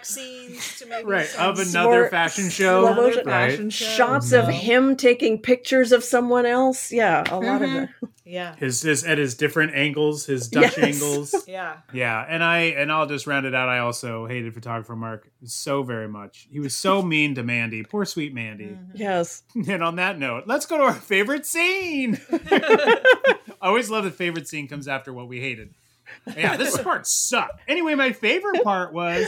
flashback 0.00 0.04
scenes 0.06 0.78
to 0.78 0.86
maybe 0.86 1.04
Right, 1.04 1.26
some 1.26 1.50
of 1.50 1.58
another 1.58 1.88
More 2.02 2.08
fashion 2.10 2.48
show. 2.50 2.82
slow 2.84 2.94
motion 2.94 3.22
Right. 3.26 3.50
fashion 3.50 3.70
show. 3.70 3.84
shots 3.86 4.32
of 4.32 4.48
him 4.48 4.96
taking 4.96 5.38
pictures 5.40 5.92
of 5.92 6.04
someone 6.04 6.46
else. 6.46 6.90
Yeah, 6.92 7.24
a 7.30 7.36
lot 7.38 7.62
of 7.62 7.68
Mhm. 7.68 7.74
that. 8.00 8.08
Yeah. 8.30 8.56
His, 8.56 8.82
his 8.82 9.04
at 9.04 9.16
his 9.16 9.34
different 9.34 9.74
angles, 9.74 10.26
his 10.26 10.48
Dutch 10.48 10.76
Yes. 10.76 10.78
angles. 10.78 11.34
Yeah. 11.48 11.76
Yeah, 11.94 12.22
and 12.28 12.44
I 12.44 12.58
and 12.76 12.92
I'll 12.92 13.06
just 13.06 13.26
round 13.26 13.46
it 13.46 13.54
out. 13.54 13.70
I 13.70 13.78
also 13.78 14.26
hated 14.26 14.52
photographer 14.52 14.94
Mark 14.94 15.30
so 15.44 15.82
very 15.82 16.08
much. 16.08 16.46
He 16.50 16.60
was 16.60 16.74
so 16.74 17.00
mean 17.14 17.34
to 17.36 17.42
Mandy. 17.42 17.82
Poor 17.84 18.04
sweet 18.04 18.34
Mandy. 18.34 18.76
Yes. 18.92 19.44
And 19.54 19.82
on 19.82 19.96
that 19.96 20.18
note, 20.18 20.44
let's 20.46 20.66
go 20.66 20.76
to 20.76 20.82
our 20.84 20.92
favorite 20.92 21.46
scene. 21.46 22.20
I 22.30 23.36
always 23.62 23.88
love 23.90 24.04
that 24.04 24.14
favorite 24.14 24.46
scene 24.46 24.68
comes 24.68 24.86
after 24.88 25.10
what 25.12 25.26
we 25.26 25.40
hated. 25.40 25.70
Yeah, 26.36 26.56
this 26.56 26.76
part 26.82 27.06
sucked. 27.06 27.60
Anyway, 27.68 27.94
my 27.94 28.12
favorite 28.12 28.62
part 28.64 28.92
was 28.92 29.26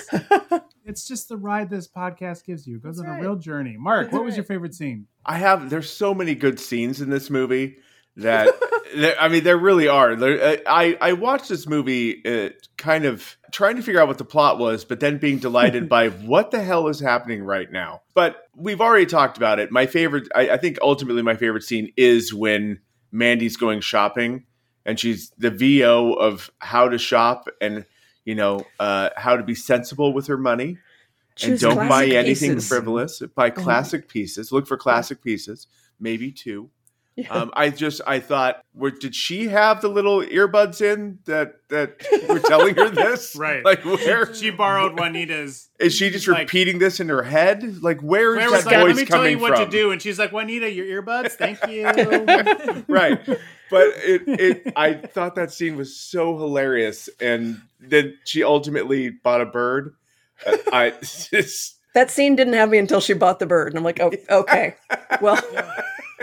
it's 0.84 1.06
just 1.06 1.28
the 1.28 1.36
ride 1.36 1.70
this 1.70 1.88
podcast 1.88 2.44
gives 2.44 2.66
you. 2.66 2.76
It 2.76 2.82
goes 2.82 2.98
on 3.00 3.06
a 3.06 3.20
real 3.20 3.36
journey. 3.36 3.76
Mark, 3.78 4.12
what 4.12 4.24
was 4.24 4.36
your 4.36 4.44
favorite 4.44 4.74
scene? 4.74 5.06
I 5.24 5.38
have. 5.38 5.70
There's 5.70 5.90
so 5.90 6.14
many 6.14 6.34
good 6.34 6.58
scenes 6.60 7.00
in 7.00 7.10
this 7.10 7.30
movie 7.30 7.76
that 8.16 8.48
there- 8.96 9.18
I 9.20 9.28
mean, 9.28 9.44
there 9.44 9.56
really 9.56 9.88
are. 9.88 10.16
There, 10.16 10.42
uh, 10.42 10.56
I 10.66 10.96
I 11.00 11.12
watched 11.14 11.48
this 11.48 11.66
movie, 11.66 12.22
uh, 12.24 12.50
kind 12.76 13.04
of 13.04 13.36
trying 13.52 13.76
to 13.76 13.82
figure 13.82 14.00
out 14.00 14.08
what 14.08 14.18
the 14.18 14.24
plot 14.24 14.58
was, 14.58 14.84
but 14.84 15.00
then 15.00 15.18
being 15.18 15.38
delighted 15.38 15.88
by 15.88 16.08
what 16.08 16.50
the 16.50 16.62
hell 16.62 16.88
is 16.88 17.00
happening 17.00 17.42
right 17.42 17.70
now. 17.70 18.02
But 18.14 18.36
we've 18.56 18.80
already 18.80 19.06
talked 19.06 19.36
about 19.36 19.58
it. 19.58 19.70
My 19.70 19.86
favorite, 19.86 20.28
I, 20.34 20.50
I 20.50 20.56
think, 20.56 20.78
ultimately, 20.82 21.22
my 21.22 21.36
favorite 21.36 21.62
scene 21.62 21.92
is 21.96 22.32
when 22.34 22.80
Mandy's 23.12 23.56
going 23.56 23.80
shopping 23.80 24.44
and 24.84 24.98
she's 24.98 25.30
the 25.38 25.50
VO 25.50 26.12
of 26.12 26.50
how 26.58 26.88
to 26.88 26.98
shop 26.98 27.48
and 27.60 27.84
you 28.24 28.34
know 28.34 28.64
uh, 28.78 29.10
how 29.16 29.36
to 29.36 29.42
be 29.42 29.54
sensible 29.54 30.12
with 30.12 30.26
her 30.26 30.38
money 30.38 30.78
and 31.42 31.52
Choose 31.52 31.60
don't 31.60 31.88
buy 31.88 32.06
anything 32.06 32.54
pieces. 32.54 32.68
frivolous. 32.68 33.22
Buy 33.34 33.50
classic 33.50 34.08
pieces. 34.08 34.52
Look 34.52 34.66
for 34.66 34.76
classic 34.76 35.22
pieces. 35.22 35.66
Maybe 35.98 36.32
two. 36.32 36.70
Um, 37.28 37.50
I 37.54 37.70
just 37.70 38.00
I 38.06 38.20
thought, 38.20 38.62
where 38.72 38.90
did 38.90 39.14
she 39.14 39.48
have 39.48 39.80
the 39.80 39.88
little 39.88 40.20
earbuds 40.22 40.80
in 40.80 41.18
that 41.26 41.54
that 41.68 42.02
were 42.28 42.38
telling 42.40 42.74
her 42.76 42.88
this? 42.88 43.34
Right. 43.40 43.64
Like 43.64 43.84
where 43.84 44.32
She 44.34 44.50
borrowed 44.50 44.98
Juanita's. 44.98 45.68
is 45.78 45.94
she 45.94 46.10
just 46.10 46.26
like- 46.28 46.38
repeating 46.40 46.78
this 46.78 47.00
in 47.00 47.08
her 47.08 47.22
head? 47.22 47.82
Like 47.82 48.00
where 48.00 48.32
is 48.36 48.38
Claire 48.38 48.50
was 48.50 48.64
that 48.64 48.70
like, 48.70 48.80
voice 48.80 48.88
let 48.88 48.96
me 48.96 49.04
tell 49.06 49.18
coming 49.18 49.32
you 49.32 49.38
what 49.38 49.56
from? 49.56 49.64
to 49.66 49.70
do. 49.70 49.90
And 49.92 50.00
she's 50.00 50.18
like, 50.18 50.32
Juanita, 50.32 50.70
your 50.70 51.02
earbuds? 51.02 51.32
Thank 51.32 51.58
you. 51.68 52.84
right. 52.88 53.20
But 53.70 53.86
it, 53.98 54.22
it 54.26 54.72
I 54.76 54.94
thought 54.94 55.36
that 55.36 55.52
scene 55.52 55.76
was 55.76 55.96
so 55.96 56.36
hilarious, 56.36 57.08
and 57.20 57.60
then 57.78 58.18
she 58.24 58.42
ultimately 58.42 59.10
bought 59.10 59.40
a 59.40 59.46
bird. 59.46 59.94
Uh, 60.44 60.56
I 60.72 60.90
just 61.00 61.76
That 61.94 62.10
scene 62.10 62.34
didn't 62.34 62.54
have 62.54 62.68
me 62.68 62.78
until 62.78 63.00
she 63.00 63.12
bought 63.12 63.38
the 63.38 63.46
bird. 63.46 63.68
And 63.68 63.78
I'm 63.78 63.84
like, 63.84 64.00
oh, 64.00 64.10
okay. 64.28 64.74
Well, 65.20 65.40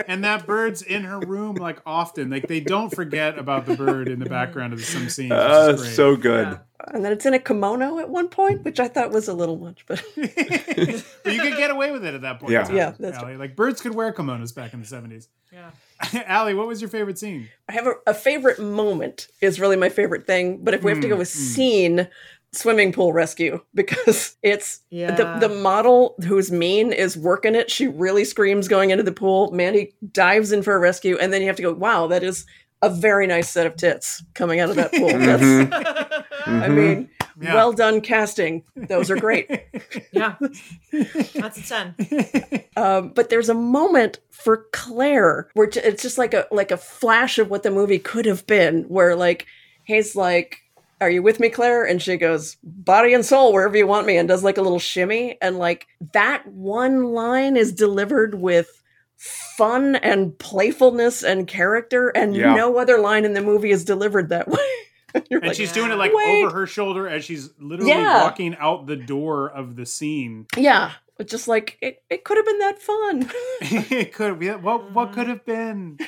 and 0.06 0.24
that 0.24 0.46
bird's 0.46 0.82
in 0.82 1.04
her 1.04 1.18
room 1.20 1.56
like 1.56 1.80
often. 1.86 2.30
Like 2.30 2.46
they 2.48 2.60
don't 2.60 2.94
forget 2.94 3.38
about 3.38 3.66
the 3.66 3.76
bird 3.76 4.08
in 4.08 4.18
the 4.18 4.28
background 4.28 4.72
of 4.72 4.84
some 4.84 5.08
scenes. 5.08 5.30
which 5.32 5.40
is 5.40 5.82
uh, 5.82 5.84
so 5.94 6.16
good. 6.16 6.60
and 6.92 7.04
then 7.04 7.12
it's 7.12 7.26
in 7.26 7.34
a 7.34 7.38
kimono 7.38 7.98
at 7.98 8.08
one 8.08 8.28
point, 8.28 8.64
which 8.64 8.78
I 8.80 8.88
thought 8.88 9.10
was 9.10 9.28
a 9.28 9.34
little 9.34 9.56
much, 9.56 9.84
but 9.86 10.02
But 10.16 10.36
you 11.34 11.40
could 11.42 11.56
get 11.56 11.70
away 11.70 11.90
with 11.90 12.04
it 12.04 12.14
at 12.14 12.22
that 12.22 12.40
point. 12.40 12.52
Yeah. 12.52 12.64
time, 12.64 12.76
Yeah, 12.76 12.94
that's 12.98 13.18
Ali. 13.18 13.36
Like 13.36 13.56
birds 13.56 13.80
could 13.80 13.94
wear 13.94 14.12
kimonos 14.12 14.54
back 14.54 14.72
in 14.74 14.80
the 14.80 14.86
70s. 14.86 15.28
Yeah. 15.52 15.70
Ali, 16.28 16.54
what 16.54 16.66
was 16.68 16.80
your 16.80 16.90
favorite 16.90 17.18
scene? 17.18 17.48
I 17.68 17.72
have 17.72 17.86
a, 17.86 17.94
a 18.06 18.14
favorite 18.14 18.58
moment 18.60 19.28
is 19.40 19.58
really 19.58 19.76
my 19.76 19.88
favorite 19.88 20.26
thing. 20.26 20.62
But 20.62 20.74
if 20.74 20.84
we 20.84 20.92
have 20.92 21.00
to 21.00 21.08
go 21.08 21.16
Mm, 21.16 21.18
with 21.18 21.28
mm. 21.28 21.32
scene, 21.32 22.08
swimming 22.52 22.92
pool 22.92 23.12
rescue 23.12 23.60
because 23.74 24.36
it's 24.42 24.80
Yeah. 24.90 25.14
the 25.14 25.48
the 25.48 25.54
model 25.54 26.14
who's 26.26 26.50
mean 26.50 26.92
is 26.92 27.16
working 27.16 27.54
it. 27.54 27.70
She 27.70 27.86
really 27.86 28.24
screams 28.24 28.68
going 28.68 28.90
into 28.90 29.04
the 29.04 29.12
pool. 29.12 29.50
Mandy 29.52 29.94
dives 30.12 30.52
in 30.52 30.62
for 30.62 30.74
a 30.74 30.78
rescue, 30.78 31.16
and 31.18 31.32
then 31.32 31.40
you 31.42 31.46
have 31.48 31.56
to 31.56 31.62
go, 31.62 31.72
wow, 31.72 32.06
that 32.08 32.22
is 32.22 32.46
a 32.80 32.88
very 32.90 33.26
nice 33.26 33.50
set 33.50 33.66
of 33.66 33.74
tits 33.76 34.22
coming 34.34 34.60
out 34.60 34.70
of 34.70 34.76
that 34.76 34.92
pool. 34.92 35.08
That's, 35.18 35.42
Mhm. 35.42 36.24
I 36.46 36.68
mean, 36.68 37.10
Yeah. 37.40 37.54
well 37.54 37.72
done 37.72 38.00
casting. 38.00 38.62
Those 38.76 39.10
are 39.10 39.16
great. 39.16 39.50
Yeah. 40.12 40.36
That's 41.34 41.58
a 41.58 41.62
10. 41.96 42.64
Um, 42.76 43.10
but 43.14 43.28
there's 43.30 43.48
a 43.48 43.54
moment 43.54 44.20
for 44.30 44.66
Claire 44.72 45.48
where 45.54 45.68
it's 45.74 46.02
just 46.02 46.18
like 46.18 46.34
a 46.34 46.46
like 46.52 46.70
a 46.70 46.76
flash 46.76 47.38
of 47.38 47.50
what 47.50 47.62
the 47.64 47.70
movie 47.70 47.98
could 47.98 48.24
have 48.26 48.46
been, 48.46 48.84
where 48.84 49.16
like 49.16 49.46
he's 49.84 50.14
like, 50.16 50.58
"Are 51.00 51.10
you 51.10 51.22
with 51.22 51.40
me, 51.40 51.48
Claire?" 51.48 51.84
And 51.84 52.00
she 52.02 52.16
goes, 52.16 52.56
"Body 52.62 53.14
and 53.14 53.24
soul, 53.24 53.52
wherever 53.52 53.76
you 53.76 53.86
want 53.86 54.06
me," 54.06 54.16
and 54.16 54.28
does 54.28 54.42
like 54.44 54.58
a 54.58 54.62
little 54.62 54.78
shimmy, 54.78 55.36
and 55.42 55.58
like 55.58 55.86
that 56.12 56.46
one 56.46 57.12
line 57.12 57.56
is 57.56 57.72
delivered 57.72 58.34
with 58.36 58.82
fun 59.16 59.96
and 59.96 60.38
playfulness 60.38 61.22
and 61.24 61.46
character, 61.48 62.08
and 62.08 62.36
Yeah. 62.36 62.54
no 62.54 62.78
other 62.78 62.98
line 62.98 63.24
in 63.24 63.32
the 63.34 63.42
movie 63.42 63.70
is 63.70 63.84
delivered 63.84 64.28
that 64.28 64.48
way. 64.48 64.58
And 65.14 65.42
like, 65.42 65.54
she's 65.54 65.72
doing 65.72 65.90
it 65.90 65.94
like 65.96 66.12
Wait. 66.14 66.44
over 66.44 66.54
her 66.54 66.66
shoulder 66.66 67.08
as 67.08 67.24
she's 67.24 67.50
literally 67.58 67.90
Yeah. 67.90 68.22
walking 68.22 68.54
out 68.60 68.86
the 68.86 68.94
door 68.94 69.48
of 69.50 69.74
the 69.74 69.86
scene. 69.86 70.46
yeah, 70.56 70.92
but 71.16 71.26
just 71.26 71.48
like 71.48 71.78
it, 71.80 72.02
it 72.10 72.24
could 72.24 72.36
have 72.36 72.44
been 72.46 72.58
that 72.58 72.80
fun. 72.80 73.30
it 73.90 74.12
could 74.12 74.38
be 74.38 74.50
what 74.50 74.92
what 74.92 75.12
could 75.14 75.26
have 75.28 75.44
been. 75.46 75.98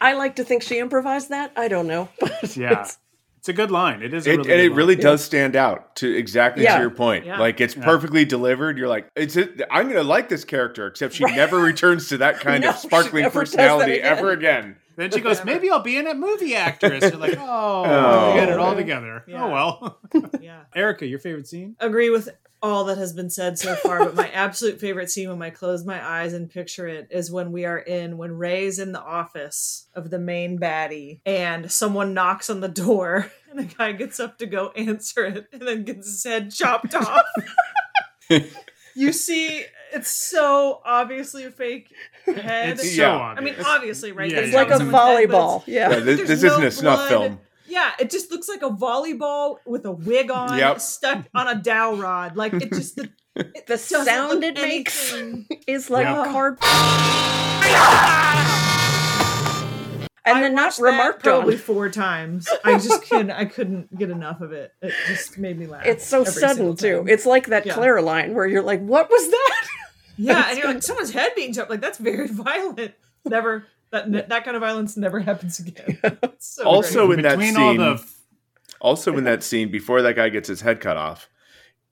I 0.00 0.12
like 0.14 0.36
to 0.36 0.44
think 0.44 0.62
she 0.62 0.78
improvised 0.78 1.30
that. 1.30 1.52
I 1.56 1.68
don't 1.68 1.86
know. 1.88 2.08
But 2.20 2.56
Yeah. 2.56 2.70
it's- 2.70 2.98
It's 3.46 3.50
a 3.50 3.52
good 3.52 3.70
line. 3.70 4.02
It 4.02 4.12
is 4.12 4.26
a 4.26 4.30
It, 4.30 4.36
really 4.38 4.40
and 4.40 4.46
good 4.60 4.72
it 4.72 4.74
really 4.74 4.94
line. 4.96 5.02
does 5.04 5.24
stand 5.24 5.54
out 5.54 5.94
to 5.96 6.12
exactly 6.12 6.64
Yeah. 6.64 6.74
to 6.74 6.80
your 6.80 6.90
point. 6.90 7.26
Yeah. 7.26 7.38
Like 7.38 7.60
it's 7.60 7.76
Yeah. 7.76 7.84
perfectly 7.84 8.24
delivered. 8.24 8.76
You're 8.76 8.88
like, 8.88 9.06
it's 9.14 9.36
it, 9.36 9.62
I'm 9.70 9.84
going 9.84 9.94
to 9.94 10.02
like 10.02 10.28
this 10.28 10.44
character, 10.44 10.88
except 10.88 11.14
she 11.14 11.22
never 11.26 11.56
returns 11.58 12.08
to 12.08 12.18
that 12.18 12.40
kind 12.40 12.64
No, 12.64 12.70
of 12.70 12.76
sparkling 12.76 13.22
never 13.22 13.44
does 13.44 13.52
that 13.52 13.58
personality 13.58 13.98
again. 14.00 14.18
ever 14.18 14.30
again. 14.32 14.76
Then 14.96 15.12
she 15.12 15.20
goes, 15.20 15.44
maybe 15.44 15.70
I'll 15.70 15.78
be 15.78 15.96
in 15.96 16.08
a 16.08 16.14
movie 16.14 16.56
actress. 16.56 17.02
You're 17.04 17.20
like, 17.20 17.36
oh, 17.40 17.84
Oh. 17.86 18.34
get 18.34 18.48
it 18.48 18.58
all 18.58 18.74
together. 18.74 19.22
Yeah. 19.28 19.44
Oh 19.44 19.50
well. 19.50 20.00
Yeah. 20.40 20.62
Erica, 20.74 21.06
your 21.06 21.20
favorite 21.20 21.46
scene? 21.46 21.76
agree 21.78 22.10
with 22.10 22.28
all 22.66 22.84
that 22.84 22.98
has 22.98 23.12
been 23.12 23.30
said 23.30 23.58
so 23.58 23.74
far, 23.76 24.04
but 24.04 24.14
my 24.14 24.28
absolute 24.30 24.80
favorite 24.80 25.10
scene 25.10 25.28
when 25.30 25.42
I 25.42 25.50
close 25.50 25.84
my 25.84 26.04
eyes 26.04 26.32
and 26.32 26.50
picture 26.50 26.86
it 26.86 27.08
is 27.10 27.30
when 27.30 27.52
we 27.52 27.64
are 27.64 27.78
in 27.78 28.16
when 28.18 28.32
Ray's 28.32 28.78
in 28.78 28.92
the 28.92 29.00
office 29.02 29.86
of 29.94 30.10
the 30.10 30.18
main 30.18 30.58
baddie 30.58 31.20
and 31.24 31.70
someone 31.70 32.14
knocks 32.14 32.50
on 32.50 32.60
the 32.60 32.68
door 32.68 33.30
and 33.50 33.60
a 33.60 33.64
guy 33.64 33.92
gets 33.92 34.20
up 34.20 34.38
to 34.38 34.46
go 34.46 34.70
answer 34.76 35.24
it 35.26 35.46
and 35.52 35.62
then 35.62 35.84
gets 35.84 36.06
his 36.06 36.24
head 36.24 36.50
chopped 36.52 36.94
off. 36.94 37.24
you 38.94 39.12
see, 39.12 39.64
it's 39.92 40.10
so 40.10 40.80
obviously 40.84 41.44
a 41.44 41.50
fake 41.50 41.92
head. 42.24 42.70
It's 42.80 42.94
so 42.96 43.02
Yeah. 43.02 43.10
obvious. 43.16 43.38
I 43.38 43.56
mean, 43.58 43.66
obviously, 43.66 44.12
right? 44.12 44.30
Yeah, 44.30 44.38
It's 44.40 44.52
yeah. 44.52 44.58
like 44.58 44.70
a 44.70 44.78
someone's 44.78 44.96
head, 44.96 45.28
volleyball. 45.30 45.62
Yeah. 45.66 45.90
Yeah, 45.90 46.00
this, 46.00 46.28
this 46.28 46.42
no 46.42 46.48
isn't 46.52 46.64
a 46.64 46.70
snuff 46.70 47.08
blood. 47.08 47.08
film. 47.08 47.40
Yeah, 47.68 47.92
it 47.98 48.10
just 48.10 48.30
looks 48.30 48.48
like 48.48 48.62
a 48.62 48.70
volleyball 48.70 49.56
with 49.66 49.84
a 49.86 49.92
wig 49.92 50.30
on, 50.30 50.56
Yep. 50.58 50.80
stuck 50.80 51.26
on 51.34 51.48
a 51.48 51.54
dowel 51.56 51.96
rod. 51.96 52.36
Like 52.36 52.52
it 52.54 52.70
just 52.72 52.96
the, 52.96 53.10
it 53.36 53.66
The 53.66 53.76
sound 53.78 54.44
it 54.44 54.54
makes 54.54 55.12
anything- 55.12 55.46
is 55.66 55.90
like 55.90 56.04
Yeah. 56.04 56.24
card. 56.32 56.58
And 60.28 60.38
I 60.38 60.40
then 60.40 60.54
not 60.56 60.64
watched 60.66 60.78
that 60.78 60.82
remarked 60.84 61.22
probably 61.22 61.54
on. 61.54 61.60
four 61.60 61.88
times. 61.88 62.48
I 62.64 62.72
just 62.78 63.02
couldn't. 63.08 63.30
I 63.30 63.44
couldn't 63.44 63.96
get 63.96 64.10
enough 64.10 64.40
of 64.40 64.50
it. 64.52 64.72
It 64.82 64.92
just 65.06 65.38
made 65.38 65.56
me 65.56 65.66
laugh. 65.68 65.86
It's 65.86 66.04
so 66.04 66.22
every 66.22 66.32
sudden 66.32 66.74
too. 66.76 67.04
It's 67.08 67.26
like 67.26 67.46
that 67.46 67.64
Yeah. 67.64 67.74
Claire 67.74 68.02
line 68.02 68.34
where 68.34 68.44
you're 68.46 68.62
like, 68.62 68.80
"What 68.80 69.08
was 69.08 69.30
that?" 69.30 69.66
yeah, 70.16 70.46
and 70.48 70.58
you're 70.58 70.66
like 70.66 70.82
someone's 70.82 71.12
head 71.12 71.30
being 71.36 71.52
chopped. 71.52 71.70
Like 71.70 71.80
that's 71.80 71.98
very 71.98 72.26
violent. 72.26 72.94
Never 73.24 73.66
that 73.90 74.28
that 74.28 74.44
kind 74.44 74.56
of 74.56 74.60
violence 74.62 74.96
never 74.96 75.20
happens 75.20 75.58
again. 75.60 75.98
So 76.38 76.64
Also 76.64 77.06
great. 77.06 77.18
in 77.20 77.22
that 77.24 77.30
Between 77.38 77.54
scene, 77.54 77.80
all 77.80 77.94
the 77.96 78.04
also 78.80 79.16
in 79.16 79.24
that 79.24 79.42
scene 79.42 79.70
before 79.70 80.02
that 80.02 80.14
guy 80.16 80.28
gets 80.28 80.48
his 80.48 80.60
head 80.60 80.80
cut 80.80 80.96
off, 80.96 81.28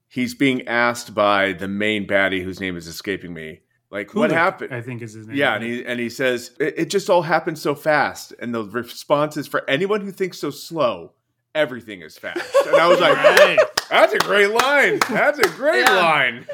he's 0.08 0.34
being 0.34 0.66
asked 0.68 1.14
by 1.14 1.52
the 1.52 1.66
main 1.68 2.06
baddie, 2.06 2.42
whose 2.42 2.60
name 2.60 2.76
is 2.76 2.86
escaping 2.86 3.32
me. 3.34 3.60
Like, 3.90 4.12
what 4.14 4.30
happened? 4.32 4.74
I 4.74 4.80
think 4.82 5.02
is 5.02 5.12
his 5.14 5.28
name. 5.28 5.36
Yeah, 5.36 5.54
and 5.54 5.62
he 5.64 5.84
and 5.84 6.00
he 6.00 6.10
says 6.10 6.50
it, 6.58 6.74
it 6.76 6.90
just 6.90 7.08
all 7.08 7.22
happened 7.22 7.58
so 7.58 7.74
fast, 7.74 8.32
and 8.40 8.54
the 8.54 8.64
response 8.64 9.36
is 9.36 9.46
for 9.46 9.68
anyone 9.70 10.00
who 10.00 10.10
thinks 10.10 10.38
so 10.38 10.50
slow, 10.50 11.12
everything 11.54 12.00
is 12.02 12.18
fast. 12.18 12.40
And 12.66 12.76
I 12.76 12.86
was 12.88 12.98
like, 13.00 13.16
Right. 13.38 13.58
that's 13.88 14.12
a 14.12 14.18
great 14.18 14.50
line. 14.50 14.98
That's 15.10 15.38
a 15.38 15.48
great 15.50 15.84
Yeah. 15.86 15.94
line. 15.96 16.46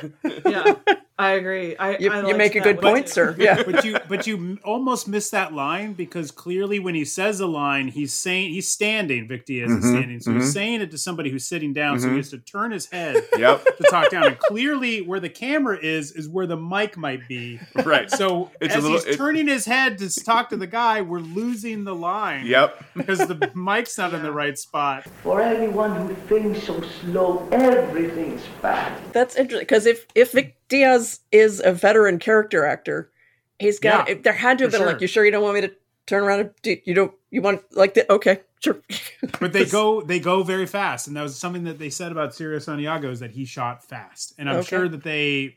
yeah, 0.46 0.74
I 1.20 1.30
agree. 1.32 1.76
I 1.76 1.96
You- 1.98 2.10
I 2.10 2.26
you 2.28 2.36
make 2.36 2.54
a 2.54 2.60
good 2.60 2.82
one 2.82 2.92
point, 2.94 3.06
too. 3.06 3.12
sir. 3.12 3.36
Yeah. 3.38 3.62
but 3.62 3.84
you 3.84 3.98
but 4.08 4.26
you 4.26 4.58
almost 4.64 5.06
missed 5.06 5.32
that 5.32 5.52
line 5.52 5.92
because 5.92 6.30
clearly 6.30 6.78
when 6.78 6.94
he 6.94 7.04
says 7.04 7.40
a 7.40 7.46
line 7.46 7.88
he's 7.88 8.12
saying 8.12 8.52
he's 8.52 8.68
standing 8.70 9.28
Vic 9.28 9.44
Diaz 9.46 9.70
is 9.70 9.84
Mhm, 9.84 9.90
standing 9.90 10.20
so 10.20 10.30
mhm. 10.30 10.36
he's 10.36 10.52
saying 10.52 10.80
it 10.80 10.90
to 10.92 10.98
somebody 10.98 11.30
who's 11.30 11.46
sitting 11.46 11.72
down 11.72 11.98
so 12.00 12.08
he 12.08 12.14
Mhm. 12.14 12.16
has 12.16 12.30
to 12.30 12.38
turn 12.38 12.70
his 12.72 12.86
head 12.86 13.22
Yep. 13.38 13.64
to 13.78 13.82
talk 13.90 14.10
down 14.10 14.24
and 14.28 14.38
clearly 14.38 15.02
where 15.02 15.20
the 15.20 15.28
camera 15.28 15.78
is 15.80 16.12
is 16.12 16.28
where 16.28 16.46
the 16.46 16.56
mic 16.56 16.96
might 16.96 17.28
be 17.28 17.60
Right. 17.84 18.10
so 18.10 18.50
It's 18.60 18.74
a 18.74 18.78
as 18.78 18.82
little- 18.82 18.98
he's 18.98 19.06
it- 19.14 19.16
turning 19.16 19.46
his 19.46 19.66
head 19.66 19.98
to 19.98 20.24
talk 20.24 20.48
to 20.50 20.56
the 20.56 20.66
guy 20.66 21.02
we're 21.02 21.18
losing 21.20 21.84
the 21.84 21.94
line 21.94 22.46
Yep. 22.46 22.82
because 22.96 23.18
the 23.18 23.50
mic's 23.54 23.96
not 23.98 24.14
in 24.14 24.22
the 24.22 24.32
right 24.32 24.58
spot 24.58 25.04
For 25.22 25.40
anyone 25.42 25.94
who 25.96 26.14
thinks 26.28 26.62
so 26.64 26.80
slow, 27.00 27.46
everything's 27.52 28.42
fast. 28.62 29.00
That's 29.12 29.36
interesting 29.36 29.60
because 29.66 29.86
if 29.86 30.06
if 30.14 30.32
Vic 30.32 30.56
Diaz 30.70 31.20
is 31.30 31.60
a 31.62 31.72
veteran 31.72 32.18
character 32.18 32.64
actor, 32.64 33.10
he's 33.58 33.78
got. 33.78 34.08
Yeah, 34.08 34.14
if 34.14 34.22
there 34.22 34.32
had 34.32 34.56
to 34.58 34.64
have 34.64 34.72
been 34.72 34.80
sure. 34.80 34.86
like, 34.86 35.00
you 35.02 35.06
sure 35.06 35.24
you 35.26 35.30
don't 35.30 35.42
want 35.42 35.56
me 35.56 35.60
to 35.62 35.72
turn 36.06 36.22
around? 36.22 36.40
And 36.40 36.50
do, 36.62 36.76
you 36.84 36.94
don't. 36.94 37.12
You 37.30 37.42
want 37.42 37.60
like 37.76 37.92
the 37.94 38.10
okay, 38.10 38.40
sure. 38.64 38.80
but 39.40 39.52
they 39.52 39.64
go 39.66 40.00
they 40.00 40.18
go 40.18 40.42
very 40.42 40.66
fast 40.66 41.06
and 41.06 41.16
that 41.16 41.22
was 41.22 41.38
something 41.38 41.64
that 41.64 41.78
they 41.78 41.90
said 41.90 42.10
about 42.10 42.30
Cirio 42.30 42.60
Santiago 42.62 43.10
is 43.10 43.20
that 43.20 43.30
he 43.32 43.44
shot 43.44 43.84
fast 43.84 44.34
and 44.38 44.48
I'm 44.48 44.56
Okay. 44.56 44.66
sure 44.68 44.88
that 44.88 45.04
they 45.04 45.56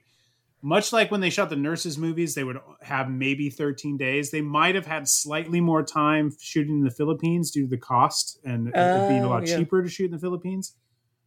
much 0.61 0.94
like 0.94 1.10
when 1.10 1.19
they 1.19 1.31
shot 1.31 1.49
the 1.49 1.56
nurses 1.56 1.98
movies 1.98 2.35
they 2.35 2.44
would 2.44 2.60
have 2.84 3.10
maybe 3.10 3.49
13 3.49 3.98
days 3.98 4.30
they 4.30 4.41
might 4.41 4.76
have 4.76 4.85
had 4.85 5.07
slightly 5.07 5.60
more 5.60 5.81
time 5.81 6.31
shooting 6.40 6.76
in 6.77 6.84
the 6.84 6.91
Philippines 6.91 7.49
due 7.49 7.64
to 7.64 7.69
the 7.69 7.77
cost 7.77 8.38
and 8.45 8.68
it 8.68 9.07
being 9.07 9.23
a 9.23 9.27
Oh, 9.27 9.31
lot 9.31 9.48
yeah. 9.48 9.57
cheaper 9.57 9.81
to 9.81 9.90
shoot 9.90 10.06
in 10.06 10.11
the 10.11 10.19
Philippines 10.19 10.76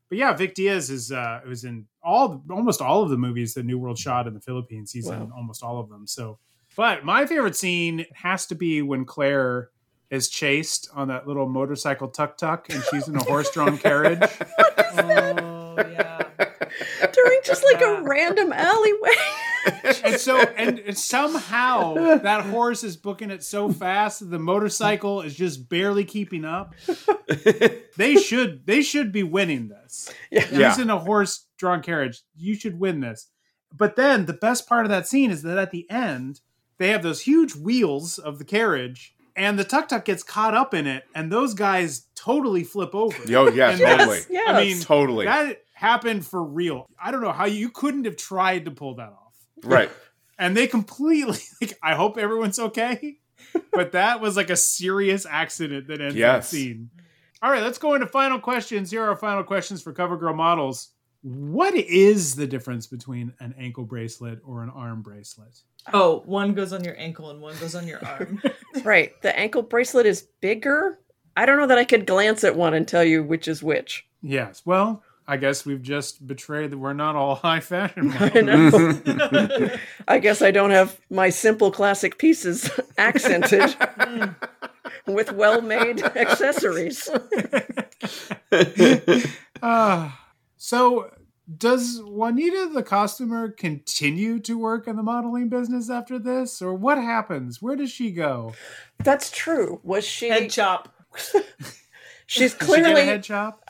but 0.09 0.19
yeah 0.19 0.33
Vic 0.33 0.55
Diaz 0.55 0.91
is 0.91 1.13
uh 1.13 1.41
it 1.45 1.49
was 1.49 1.65
in 1.65 1.87
all 2.03 2.43
almost 2.51 2.81
all 2.81 3.03
of 3.03 3.11
the 3.11 3.17
movies 3.19 3.55
that 3.55 3.65
New 3.65 3.79
World 3.79 3.99
shot 3.99 4.27
in 4.27 4.35
the 4.35 4.41
Philippines 4.41 4.93
he's 4.93 5.09
in 5.09 5.31
almost 5.33 5.63
all 5.63 5.79
of 5.79 5.89
them 5.89 6.07
so 6.07 6.39
but 6.77 7.05
my 7.05 7.25
favorite 7.27 7.57
scene 7.57 8.05
has 8.13 8.47
to 8.47 8.55
be 8.55 8.83
when 8.83 9.05
Claire 9.05 9.71
is 10.11 10.29
chased 10.29 10.89
on 10.95 11.09
that 11.09 11.27
little 11.27 11.49
motorcycle 11.49 12.09
tuk 12.09 12.37
tuk 12.37 12.69
and 12.71 12.83
she's 12.91 13.09
in 13.09 13.17
a 13.17 13.23
horse 13.25 13.51
drawn 13.51 13.77
carriage. 13.87 14.21
Oh 14.99 15.75
yeah. 15.79 16.23
during 17.13 17.41
just 17.45 17.65
like 17.65 17.81
a 17.83 18.03
random 18.03 18.53
alleyway. 18.53 19.11
And 20.05 20.21
so, 20.21 20.39
and 20.41 20.97
somehow 20.97 21.95
that 22.19 22.45
horse 22.47 22.85
is 22.85 22.97
booking 22.97 23.31
it 23.31 23.43
so 23.43 23.73
fast 23.73 24.21
that 24.21 24.27
the 24.27 24.39
motorcycle 24.39 25.23
is 25.23 25.35
just 25.35 25.69
barely 25.69 26.05
keeping 26.05 26.45
up. 26.45 26.75
They 27.97 28.17
should, 28.17 28.67
they 28.67 28.83
should 28.83 29.13
be 29.13 29.23
winning 29.23 29.69
this. 29.69 30.13
He's 30.31 30.51
Yeah. 30.53 30.81
in 30.81 30.91
a 30.91 30.99
horse 30.99 31.47
drawn 31.59 31.83
carriage. 31.83 32.21
You 32.37 32.55
should 32.55 32.79
win 32.79 33.01
this. 33.01 33.29
But 33.77 33.97
then 33.97 34.27
the 34.27 34.33
best 34.33 34.69
part 34.69 34.85
of 34.87 34.91
that 34.91 35.07
scene 35.09 35.31
is 35.31 35.43
that 35.43 35.59
at 35.59 35.71
the 35.71 35.91
end, 35.91 36.41
they 36.79 36.89
have 36.89 37.03
those 37.03 37.23
huge 37.23 37.55
wheels 37.57 38.19
of 38.19 38.39
the 38.39 38.45
carriage 38.45 39.15
and 39.35 39.59
the 39.59 39.65
tuk 39.65 39.89
tuk 39.89 40.05
gets 40.07 40.23
caught 40.23 40.55
up 40.55 40.73
in 40.73 40.87
it, 40.87 41.05
and 41.15 41.31
those 41.31 41.53
guys 41.53 42.07
totally 42.15 42.65
flip 42.65 42.95
over. 42.95 43.17
Yo, 43.31 43.49
yeah, 43.49 43.71
And 43.73 43.81
that's- 43.81 43.99
totally. 44.07 44.21
Yes. 44.31 44.49
I 44.49 44.65
mean, 44.65 44.81
Totally. 44.81 45.25
that 45.27 45.63
happened 45.75 46.25
for 46.27 46.43
real. 46.43 46.87
I 47.03 47.11
don't 47.11 47.21
know 47.21 47.33
how 47.33 47.45
you 47.45 47.69
couldn't 47.69 48.05
have 48.07 48.17
tried 48.17 48.65
to 48.65 48.71
pull 48.71 48.95
that 48.95 49.11
off. 49.11 49.26
Right. 49.63 49.91
And 50.39 50.55
they 50.55 50.67
completely 50.67 51.39
like 51.63 51.79
I 51.83 51.95
hope 51.95 52.19
everyone's 52.19 52.59
okay. 52.59 53.17
But 53.73 53.93
that 53.93 54.21
was 54.21 54.37
like 54.37 54.51
a 54.51 54.57
serious 54.57 55.25
accident 55.25 55.87
that 55.89 55.99
ends 56.03 56.13
that 56.15 56.19
Yes. 56.21 56.49
scene. 56.51 56.91
All 57.41 57.51
right, 57.51 57.63
let's 57.63 57.79
go 57.79 57.95
into 57.95 58.07
final 58.07 58.39
questions. 58.39 58.91
Here 58.91 59.03
are 59.03 59.09
our 59.09 59.17
final 59.17 59.45
questions 59.45 59.81
for 59.81 59.95
Cover 59.95 60.19
Girl 60.19 60.35
models. 60.35 60.91
What 61.23 61.75
is 61.75 62.35
the 62.37 62.47
difference 62.47 62.87
between 62.87 63.33
an 63.41 63.55
ankle 63.59 63.85
bracelet 63.85 64.41
or 64.45 64.63
an 64.63 64.69
arm 64.69 65.01
bracelet? 65.01 65.59
Oh, 65.95 66.23
one 66.27 66.53
goes 66.53 66.75
on 66.75 66.85
your 66.85 66.99
ankle 66.99 67.31
and 67.31 67.41
one 67.41 67.57
goes 67.57 67.75
on 67.75 67.89
your 67.89 68.05
arm. 68.05 68.43
right. 68.85 69.13
The 69.23 69.35
ankle 69.39 69.63
bracelet 69.63 70.05
is 70.05 70.29
bigger. 70.43 70.99
I 71.35 71.47
don't 71.47 71.57
know 71.59 71.67
that 71.69 71.79
I 71.79 71.85
could 71.85 72.07
glance 72.07 72.45
at 72.45 72.57
one 72.57 72.75
and 72.75 72.87
tell 72.87 73.05
you 73.05 73.23
which 73.23 73.49
is 73.49 73.63
which. 73.63 74.07
Yes. 74.21 74.61
Well, 74.67 75.03
I 75.29 75.37
guess 75.37 75.67
we've 75.67 75.83
just 75.83 76.27
betrayed 76.27 76.71
that 76.71 76.79
we're 76.79 76.93
not 76.93 77.17
all 77.17 77.35
high 77.47 77.61
fashion. 77.61 78.13
I 78.19 78.41
know. 78.41 79.77
I 80.09 80.19
guess 80.19 80.43
I 80.43 80.51
don't 80.51 80.71
have 80.71 81.01
my 81.11 81.31
simple 81.31 81.71
classic 81.71 82.19
pieces 82.19 82.71
accented 82.99 83.77
with 85.07 85.33
well 85.33 85.61
made 85.63 86.03
accessories. 86.03 87.09
Ah, 89.63 90.27
so 90.57 91.11
does 91.59 92.03
Juanita 92.05 92.71
the 92.73 92.83
costumer 92.83 93.51
continue 93.51 94.41
to 94.41 94.59
work 94.59 94.89
in 94.89 94.97
the 94.97 95.03
modeling 95.03 95.49
business 95.49 95.89
after 95.89 96.19
this, 96.19 96.61
or 96.61 96.75
what 96.75 96.99
happens? 96.99 97.63
Where 97.63 97.77
does 97.77 97.91
she 97.91 98.11
go? 98.11 98.55
That's 98.99 99.31
true. 99.31 99.81
Was 99.83 100.05
she 100.05 100.29
Head 100.29 100.51
chop. 100.51 100.93
She's 102.27 102.53
Did 102.55 102.61
she 102.61 102.65
a 102.65 102.67
clearly 102.67 103.23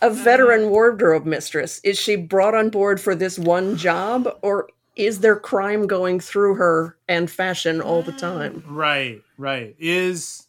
a 0.02 0.10
veteran 0.10 0.70
wardrobe 0.70 1.26
mistress. 1.26 1.80
Is 1.84 1.98
she 1.98 2.16
brought 2.16 2.54
on 2.54 2.70
board 2.70 3.00
for 3.00 3.14
this 3.14 3.38
one 3.38 3.76
job, 3.76 4.28
or 4.42 4.68
is 4.96 5.20
there 5.20 5.36
crime 5.36 5.86
going 5.86 6.20
through 6.20 6.54
her 6.54 6.96
and 7.06 7.30
fashion 7.30 7.82
all 7.82 8.02
the 8.02 8.12
time? 8.12 8.64
Right, 8.66 9.22
right. 9.36 9.76
Is 9.78 10.46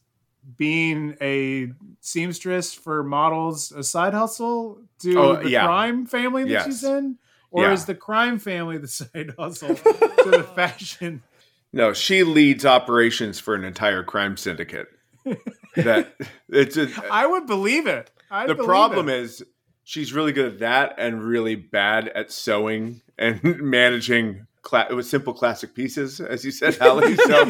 being 0.56 1.18
a 1.20 1.72
seamstress 2.00 2.74
for 2.74 3.04
models 3.04 3.74
a 3.74 3.84
side 3.84 4.14
hustle 4.14 4.82
to 5.00 5.20
Oh, 5.20 5.36
the 5.44 5.50
yeah. 5.50 5.66
crime 5.66 6.06
family 6.06 6.44
that 6.46 6.50
Yes. 6.50 6.66
she's 6.66 6.84
in? 6.86 7.18
Or 7.52 7.64
Yeah. 7.64 7.74
is 7.74 7.86
the 7.86 7.96
crime 7.96 8.40
family 8.40 8.78
the 8.78 8.88
side 8.88 9.34
hustle 9.38 9.76
to 10.24 10.32
the 10.32 10.44
fashion? 10.56 11.24
No, 11.74 11.92
she 11.92 12.24
leads 12.24 12.66
operations 12.66 13.40
for 13.40 13.54
an 13.54 13.66
entire 13.66 14.04
crime 14.04 14.38
syndicate. 14.38 14.88
that 15.76 16.16
it's 16.50 16.78
a, 16.78 16.90
I 17.12 17.26
would 17.28 17.46
believe 17.48 17.88
it. 17.88 18.10
I 18.32 18.48
the 18.48 18.56
problem 18.56 19.10
is 19.10 19.44
she's 19.84 20.14
really 20.14 20.32
good 20.34 20.54
at 20.54 20.60
that 20.60 20.96
and 20.98 21.24
really 21.24 21.56
bad 21.56 22.08
at 22.10 22.32
sewing 22.32 23.02
and 23.18 23.42
managing 23.62 24.48
cla- 24.62 24.88
it 24.90 24.94
with 24.96 25.06
simple 25.06 25.34
classic 25.34 25.74
pieces, 25.74 26.20
as 26.20 26.44
you 26.46 26.52
said, 26.52 26.76
Hallie. 26.78 27.16
So, 27.28 27.46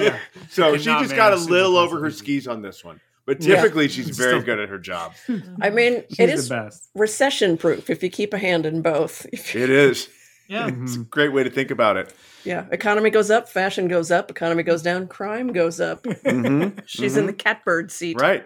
Yeah. 0.00 0.18
so 0.50 0.76
she 0.78 0.84
just 0.84 1.14
got 1.14 1.32
a 1.32 1.36
little 1.36 1.76
over 1.76 1.98
her 2.00 2.06
pieces. 2.06 2.18
skis 2.20 2.48
on 2.48 2.62
this 2.62 2.82
one. 2.84 3.00
But 3.26 3.42
Yeah. 3.42 3.56
typically, 3.56 3.88
she's 3.88 4.16
very 4.16 4.42
good 4.42 4.58
at 4.58 4.68
her 4.68 4.78
job. 4.78 5.12
I 5.60 5.70
mean, 5.70 6.02
She's 6.08 6.18
it 6.18 6.48
the 6.48 6.54
best. 6.64 6.88
recession 6.94 7.56
proof 7.58 7.88
if 7.90 8.02
you 8.02 8.10
keep 8.10 8.32
a 8.34 8.38
hand 8.38 8.66
in 8.66 8.82
both. 8.82 9.26
It 9.32 9.70
is. 9.70 10.08
Yeah. 10.52 10.70
It's 10.82 10.96
a 10.96 11.00
great 11.00 11.32
way 11.32 11.42
to 11.44 11.50
think 11.50 11.70
about 11.70 11.96
it. 11.96 12.12
yeah, 12.44 12.66
economy 12.70 13.08
goes 13.10 13.30
up, 13.30 13.48
fashion 13.48 13.88
goes 13.88 14.10
up, 14.10 14.30
economy 14.30 14.62
goes 14.62 14.82
down, 14.82 15.06
crime 15.08 15.52
goes 15.52 15.80
up. 15.80 16.02
Mhm. 16.02 16.82
She's 16.86 17.16
in 17.16 17.26
the 17.26 17.32
catbird 17.32 17.90
seat. 17.90 18.20
Right. 18.20 18.44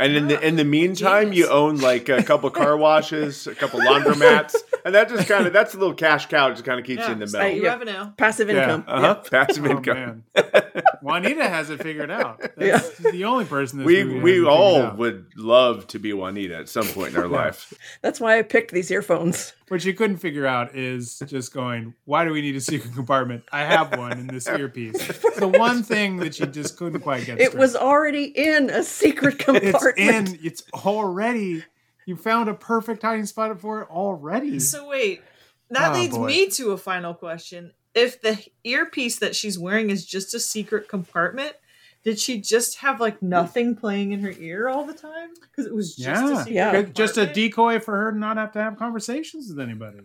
And 0.00 0.16
in 0.16 0.28
the 0.28 0.40
in 0.40 0.56
the 0.56 0.64
meantime, 0.64 1.32
you 1.32 1.48
own 1.48 1.76
like 1.76 2.08
a 2.08 2.22
couple 2.22 2.48
car 2.60 2.76
washes, 2.76 3.46
a 3.46 3.54
couple 3.54 3.80
laundromats, 3.80 4.54
and 4.84 4.94
that 4.94 5.08
just 5.10 5.28
kind 5.28 5.46
of 5.46 5.52
that's 5.52 5.74
a 5.74 5.78
little 5.78 5.94
cash 5.94 6.26
cow. 6.26 6.48
Just 6.50 6.64
kind 6.64 6.80
of 6.80 6.86
keeps 6.86 7.06
you 7.06 7.12
in 7.12 7.18
the 7.20 7.28
steady 7.28 7.60
middle. 7.60 7.64
yeah. 7.64 7.70
revenue. 7.94 8.12
Passive 8.16 8.48
Yeah. 8.48 8.62
income. 8.62 8.84
Uh 8.88 9.00
huh. 9.00 9.14
Passive 9.30 9.64
Oh, 9.66 9.70
income. 9.70 10.24
man. 10.34 10.52
Juanita 11.02 11.48
has 11.48 11.70
it 11.70 11.82
figured 11.82 12.10
out. 12.10 12.40
That's 12.56 12.96
she's 12.96 13.12
the 13.12 13.24
only 13.24 13.44
person. 13.44 13.78
This 13.80 13.86
We 13.86 14.04
we 14.20 14.44
all 14.44 14.90
would 14.96 15.26
love 15.36 15.86
to 15.88 15.98
be 15.98 16.12
Juanita 16.12 16.56
at 16.56 16.68
some 16.68 16.86
point 16.86 17.14
in 17.14 17.20
our 17.20 17.28
life. 17.40 17.72
That's 18.02 18.20
why 18.20 18.38
I 18.38 18.42
picked 18.42 18.72
these 18.72 18.90
earphones. 18.90 19.52
What 19.68 19.84
you 19.84 19.94
couldn't 19.94 20.16
figure 20.16 20.46
out 20.48 20.74
is 20.74 21.20
just 21.26 21.54
going, 21.54 21.94
why 22.04 22.24
do 22.24 22.32
we 22.32 22.40
need 22.40 22.56
a 22.56 22.60
secret 22.60 22.92
compartment? 22.92 23.44
I 23.52 23.60
have 23.64 23.96
one 23.96 24.18
in 24.18 24.26
this 24.26 24.48
earpiece. 24.48 24.96
the 25.38 25.46
one 25.46 25.84
thing 25.84 26.16
that 26.16 26.40
you 26.40 26.46
just 26.46 26.76
couldn't 26.76 27.02
quite 27.02 27.24
get. 27.24 27.40
It 27.40 27.50
straight. 27.50 27.60
was 27.60 27.76
already 27.76 28.24
in 28.24 28.68
a 28.68 28.82
secret 28.82 29.36
It's 29.36 29.44
compartment. 29.44 29.89
In. 29.96 30.38
It's 30.42 30.62
already. 30.74 31.64
You 32.06 32.16
found 32.16 32.48
a 32.48 32.54
perfect 32.54 33.02
hiding 33.02 33.26
spot 33.26 33.60
for 33.60 33.82
it 33.82 33.88
already. 33.90 34.58
So 34.58 34.88
wait, 34.88 35.22
that 35.70 35.92
Oh, 35.92 35.94
leads 35.94 36.16
boy. 36.16 36.26
me 36.26 36.48
to 36.50 36.72
a 36.72 36.78
final 36.78 37.14
question. 37.14 37.72
If 37.94 38.20
the 38.22 38.38
earpiece 38.64 39.18
that 39.18 39.34
she's 39.36 39.58
wearing 39.58 39.90
is 39.90 40.06
just 40.06 40.32
a 40.34 40.40
secret 40.40 40.88
compartment, 40.88 41.54
did 42.02 42.18
she 42.18 42.40
just 42.40 42.78
have 42.78 43.00
like 43.00 43.20
nothing 43.20 43.76
playing 43.76 44.12
in 44.12 44.20
her 44.20 44.32
ear 44.38 44.68
all 44.68 44.84
the 44.86 44.94
time? 44.94 45.30
Because 45.40 45.66
it 45.66 45.74
was 45.74 45.94
just 45.96 46.22
a 46.24 46.28
yeah, 46.28 46.38
secret 46.38 46.54
Yeah. 46.54 46.72
Good- 46.72 46.94
just 46.96 47.16
a 47.18 47.26
decoy 47.26 47.78
for 47.80 47.96
her 47.96 48.12
to 48.12 48.18
not 48.18 48.36
have 48.38 48.52
to 48.52 48.62
have 48.62 48.76
conversations 48.78 49.48
with 49.50 49.60
anybody. 49.60 49.98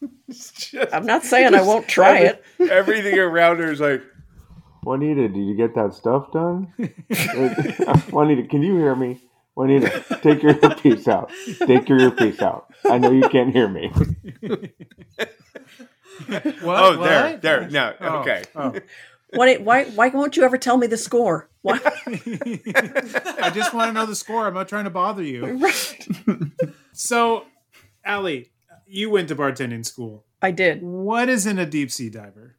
I'm 0.92 1.06
not 1.06 1.24
saying 1.24 1.54
I 1.54 1.62
won't 1.62 1.88
try 1.88 2.18
it. 2.18 2.44
Everything 2.60 3.18
around 3.18 3.58
her 3.58 3.72
is 3.72 3.80
like, 3.80 4.02
Juanita, 4.84 5.28
did 5.28 5.36
you 5.44 5.56
get 5.56 5.74
that 5.74 5.92
stuff 5.94 6.30
done? 6.32 6.72
Juanita, 8.12 8.46
can 8.48 8.62
you 8.62 8.76
hear 8.76 8.94
me? 8.94 9.20
Juanita, 9.58 10.04
take 10.22 10.40
your 10.44 10.56
earpiece 10.62 11.08
out. 11.08 11.32
Take 11.66 11.88
your 11.88 11.98
earpiece 11.98 12.40
out. 12.40 12.72
I 12.88 12.98
know 12.98 13.10
you 13.10 13.28
can't 13.28 13.52
hear 13.52 13.68
me. 13.68 13.90
What? 16.60 16.82
oh, 16.82 16.96
there, 17.02 17.30
What? 17.32 17.42
there. 17.42 17.70
No, 17.70 17.94
Oh, 18.00 18.08
oh. 18.08 18.18
okay. 18.20 18.42
oh. 18.56 18.74
Why, 19.34 19.56
why, 19.56 19.84
why 19.84 20.08
won't 20.08 20.36
you 20.36 20.42
ever 20.42 20.58
tell 20.58 20.76
me 20.76 20.86
the 20.88 20.96
score? 20.96 21.48
Why? 21.62 21.78
I 23.40 23.50
just 23.54 23.72
want 23.72 23.88
to 23.90 23.92
know 23.92 24.04
the 24.06 24.16
score. 24.16 24.46
I'm 24.46 24.54
not 24.54 24.68
trying 24.68 24.84
to 24.84 24.90
bother 24.90 25.22
you. 25.22 25.70
so, 26.92 27.44
Ali, 28.04 28.50
you 28.86 29.10
went 29.10 29.28
to 29.28 29.36
bartending 29.36 29.86
school. 29.86 30.24
I 30.42 30.50
did. 30.50 30.82
What 30.82 31.28
is 31.28 31.46
in 31.46 31.58
a 31.58 31.66
deep 31.66 31.90
sea 31.92 32.10
diver? 32.10 32.56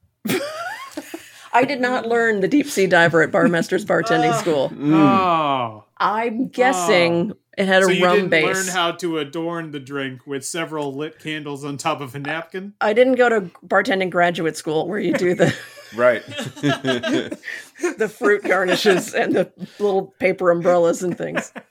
I 1.53 1.65
did 1.65 1.81
not 1.81 2.07
learn 2.07 2.41
the 2.41 2.47
deep 2.47 2.67
sea 2.67 2.87
diver 2.87 3.21
at 3.21 3.31
Barmester's 3.31 3.85
bartending 3.85 4.33
oh. 4.33 4.37
school. 4.37 4.69
Mm. 4.69 4.93
Oh. 4.93 5.83
I'm 5.97 6.47
guessing 6.47 7.31
oh. 7.31 7.37
it 7.57 7.67
had 7.67 7.81
a 7.81 7.85
so 7.85 7.91
you 7.91 8.05
rum 8.05 8.15
didn't 8.15 8.29
base. 8.29 8.45
learn 8.45 8.67
how 8.67 8.91
to 8.93 9.17
adorn 9.17 9.71
the 9.71 9.79
drink 9.79 10.25
with 10.25 10.45
several 10.45 10.93
lit 10.93 11.19
candles 11.19 11.65
on 11.65 11.77
top 11.77 12.01
of 12.01 12.15
a 12.15 12.19
napkin? 12.19 12.73
I 12.79 12.93
didn't 12.93 13.15
go 13.15 13.29
to 13.29 13.41
bartending 13.65 14.09
graduate 14.09 14.55
school 14.55 14.87
where 14.87 14.99
you 14.99 15.13
do 15.13 15.35
the 15.35 15.55
Right. 15.95 16.25
the 16.61 18.13
fruit 18.15 18.43
garnishes 18.43 19.13
and 19.13 19.35
the 19.35 19.51
little 19.79 20.13
paper 20.19 20.51
umbrellas 20.51 21.03
and 21.03 21.17
things. 21.17 21.53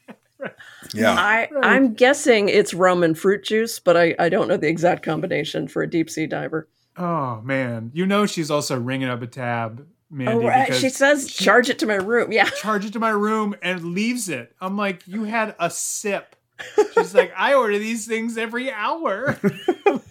Yeah. 0.94 1.12
I 1.12 1.48
I'm 1.62 1.94
guessing 1.94 2.48
it's 2.48 2.72
rum 2.72 3.02
and 3.02 3.18
fruit 3.18 3.42
juice, 3.42 3.78
but 3.80 3.96
I 3.96 4.14
I 4.20 4.28
don't 4.28 4.46
know 4.46 4.56
the 4.56 4.68
exact 4.68 5.02
combination 5.02 5.66
for 5.66 5.82
a 5.82 5.90
deep 5.90 6.08
sea 6.08 6.26
diver. 6.26 6.68
Oh, 6.98 7.40
man. 7.42 7.90
You 7.94 8.06
know 8.06 8.26
she's 8.26 8.50
also 8.50 8.78
ringing 8.78 9.08
up 9.08 9.22
a 9.22 9.26
tab, 9.26 9.86
Mandy. 10.10 10.44
oh, 10.44 10.48
right. 10.48 10.74
she 10.74 10.88
says 10.88 11.32
charge 11.32 11.70
it 11.70 11.78
to 11.80 11.86
my 11.86 11.94
room. 11.96 12.32
Yeah. 12.32 12.44
charge 12.50 12.84
it 12.84 12.92
to 12.94 12.98
my 12.98 13.10
room 13.10 13.54
and 13.62 13.94
leaves 13.94 14.28
it. 14.28 14.54
I'm 14.60 14.76
like, 14.76 15.06
you 15.06 15.24
had 15.24 15.54
a 15.60 15.70
sip. 15.70 16.34
She's 16.94 17.14
like, 17.14 17.32
I 17.36 17.54
order 17.54 17.78
these 17.78 18.06
things 18.06 18.36
every 18.38 18.70
hour. 18.72 19.38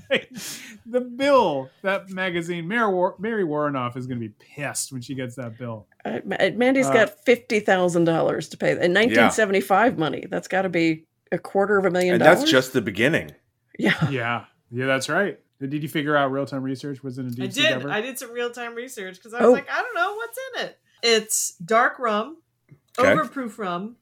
Like, 0.10 0.32
the 0.86 1.02
bill, 1.02 1.70
that 1.82 2.10
magazine, 2.10 2.66
Mary, 2.66 2.88
War- 2.94 3.16
Mary 3.20 3.44
Woronov 3.44 3.98
is 3.98 4.08
going 4.08 4.22
to 4.22 4.26
be 4.26 4.34
pissed 4.40 4.94
when 4.94 5.02
she 5.02 5.16
gets 5.16 5.36
that 5.36 5.58
bill. 5.58 5.86
Uh, 6.06 6.20
Ma- 6.24 6.38
Mandy's 6.56 6.88
Uh, 6.88 6.94
got 6.94 7.26
fifty 7.26 7.60
thousand 7.60 8.06
dollars 8.06 8.48
to 8.48 8.58
pay 8.58 8.70
in 8.72 8.94
1975 8.94 9.98
money. 9.98 10.24
That's 10.30 10.48
got 10.48 10.62
to 10.62 10.70
be 10.70 11.04
a 11.34 11.38
quarter 11.38 11.78
of 11.78 11.84
a 11.84 11.92
million 11.92 12.14
and 12.16 12.24
dollars. 12.24 12.40
that's 12.40 12.50
just 12.50 12.72
the 12.72 12.80
beginning. 12.80 13.32
yeah. 13.78 14.10
Yeah, 14.10 14.46
yeah, 14.72 14.86
that's 14.86 15.10
right. 15.10 15.38
Did 15.60 15.82
you 15.82 15.90
figure 15.90 16.16
out 16.16 16.32
real 16.32 16.46
time 16.46 16.62
research 16.64 17.04
was 17.04 17.18
in 17.18 17.26
a 17.28 17.30
deep 17.32 17.46
I 17.46 17.48
did. 17.48 17.70
diver? 17.70 17.92
I 17.92 18.02
did 18.02 18.20
some 18.20 18.32
real 18.32 18.52
time 18.52 18.76
research 18.76 19.16
because 19.16 19.34
I 19.34 19.40
was 19.40 19.48
Oh. 19.48 19.52
like, 19.54 19.68
I 19.70 19.82
don't 19.82 19.96
know 19.96 20.14
what's 20.16 20.38
in 20.56 20.66
it. 20.66 20.80
It's 21.04 21.56
dark 21.58 21.98
rum, 22.00 22.38
Okay. 23.00 23.10
overproof 23.14 23.58
rum, 23.58 23.98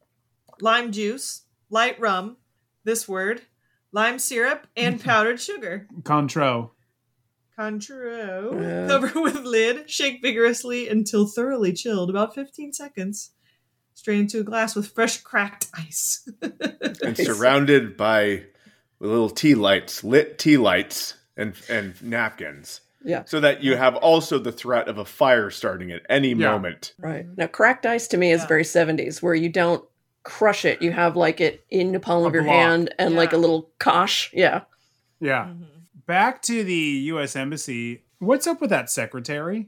lime 0.62 0.92
juice, 0.92 1.44
light 1.70 2.00
rum, 2.00 2.38
this 2.84 3.08
word, 3.08 3.42
lime 3.92 4.20
syrup, 4.20 4.68
and 4.76 5.02
powdered 5.04 5.40
sugar. 5.40 5.88
Contro. 6.04 6.74
Contro. 7.56 8.60
Yeah. 8.62 8.88
Cover 8.88 9.20
with 9.22 9.38
lid. 9.44 9.90
Shake 9.90 10.22
vigorously 10.22 10.90
until 10.90 11.26
thoroughly 11.26 11.72
chilled, 11.74 12.10
about 12.10 12.36
15 12.36 12.74
seconds. 12.74 13.32
Strain 13.94 14.22
into 14.22 14.42
a 14.42 14.44
glass 14.44 14.76
with 14.76 14.90
fresh 14.90 15.22
cracked 15.22 15.68
ice. 15.74 16.28
and 16.42 17.16
surrounded 17.18 17.96
by 17.96 18.44
little 19.00 19.30
tea 19.30 19.56
lights, 19.56 20.04
lit 20.04 20.38
tea 20.38 20.58
lights, 20.58 21.14
and 21.38 21.54
and 21.70 22.02
napkins, 22.02 22.82
Yeah. 23.04 23.24
so 23.26 23.40
that 23.40 23.64
you 23.64 23.76
have 23.76 23.96
also 23.96 24.40
the 24.40 24.52
threat 24.52 24.88
of 24.88 24.98
a 24.98 25.06
fire 25.06 25.50
starting 25.50 25.92
at 25.92 26.02
any 26.10 26.30
Yeah. 26.30 26.52
moment. 26.52 26.94
Right. 27.00 27.26
Now, 27.38 27.48
cracked 27.48 27.86
ice 27.86 28.08
to 28.10 28.18
me 28.18 28.32
is 28.32 28.42
Yeah. 28.42 28.48
very 28.48 28.64
70s, 28.64 29.22
where 29.22 29.36
you 29.36 29.50
don't 29.50 29.84
crush 30.24 30.66
it. 30.66 30.82
You 30.82 30.92
have 30.92 31.16
like 31.16 31.40
it 31.42 31.66
in 31.70 31.92
the 31.92 32.00
palm 32.00 32.24
A 32.24 32.28
of 32.28 32.34
your 32.34 32.44
block. 32.44 32.56
hand 32.56 32.94
and 32.98 33.16
like 33.16 33.32
a 33.34 33.38
little 33.38 33.70
kosh. 33.80 34.32
Yeah. 34.34 34.62
Yeah. 35.20 35.46
Mm-hmm. 35.46 35.64
Back 36.08 36.42
to 36.44 36.64
the 36.64 36.74
U.S. 37.14 37.36
Embassy. 37.36 38.04
What's 38.20 38.48
up 38.48 38.62
with 38.62 38.70
that 38.70 38.90
secretary? 38.90 39.68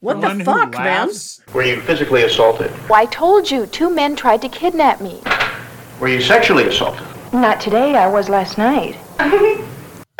What 0.00 0.20
The 0.22 0.32
the, 0.34 0.44
fuck, 0.44 0.72
man? 0.72 1.10
Were 1.52 1.62
you 1.62 1.80
physically 1.82 2.22
assaulted? 2.22 2.70
Well, 2.88 2.98
I 3.00 3.04
told 3.06 3.50
you, 3.50 3.66
two 3.66 3.90
men 3.90 4.16
tried 4.16 4.40
to 4.42 4.48
kidnap 4.48 5.00
me. 5.02 5.20
Were 6.00 6.08
you 6.08 6.22
sexually 6.22 6.64
assaulted? 6.64 7.06
Not 7.34 7.60
today, 7.60 7.94
I 7.94 8.06
was 8.06 8.28
last 8.30 8.56
night. 8.58 8.96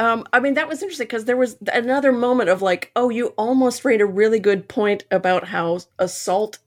Um, 0.01 0.25
I 0.33 0.41
mean, 0.41 0.55
that 0.55 0.67
was 0.69 0.83
interesting 0.83 1.07
because 1.07 1.27
there 1.27 1.37
was 1.37 1.57
another 1.73 2.11
moment 2.11 2.49
of 2.49 2.63
like, 2.63 2.91
oh, 2.97 3.11
you 3.11 3.29
almost 3.37 3.85
made 3.85 4.01
a 4.01 4.07
really 4.07 4.39
good 4.41 4.67
point 4.69 5.05
about 5.11 5.49
how 5.49 5.81
assault 5.99 6.59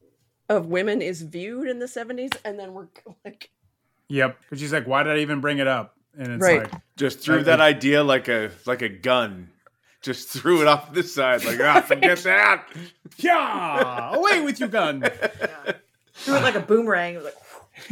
of 0.49 0.67
women 0.67 1.01
is 1.01 1.23
viewed 1.23 1.67
in 1.67 1.79
the 1.79 1.87
70s. 1.87 2.31
And 2.45 2.59
then 2.59 2.73
we're 2.73 2.87
like, 3.25 3.49
Yep. 4.09 4.37
Because 4.41 4.59
she's 4.59 4.71
like, 4.73 4.85
why 4.85 5.01
did 5.03 5.13
I 5.13 5.19
even 5.19 5.41
bring 5.41 5.57
it 5.57 5.67
up? 5.67 5.95
And 6.17 6.31
it's 6.33 6.43
Right. 6.43 6.71
like, 6.71 6.81
Just 6.95 7.19
threw 7.21 7.37
Right. 7.37 7.45
that 7.45 7.59
idea 7.59 8.03
like 8.03 8.27
a 8.27 8.51
like 8.67 8.81
a 8.83 8.89
gun. 8.89 9.49
Just 10.03 10.29
threw 10.29 10.61
it 10.61 10.67
off 10.67 10.89
to 10.89 10.93
the 11.01 11.03
side, 11.07 11.43
like 11.45 11.59
ah, 11.61 11.81
forget 11.87 12.19
that. 12.19 12.65
yeah, 13.17 14.13
away 14.15 14.41
with 14.41 14.59
you, 14.59 14.67
gun. 14.67 15.01
Threw 16.15 16.35
it 16.35 16.43
like 16.43 16.55
a 16.55 16.59
boomerang. 16.59 17.15
It 17.15 17.17
was 17.17 17.25
Like, 17.25 17.35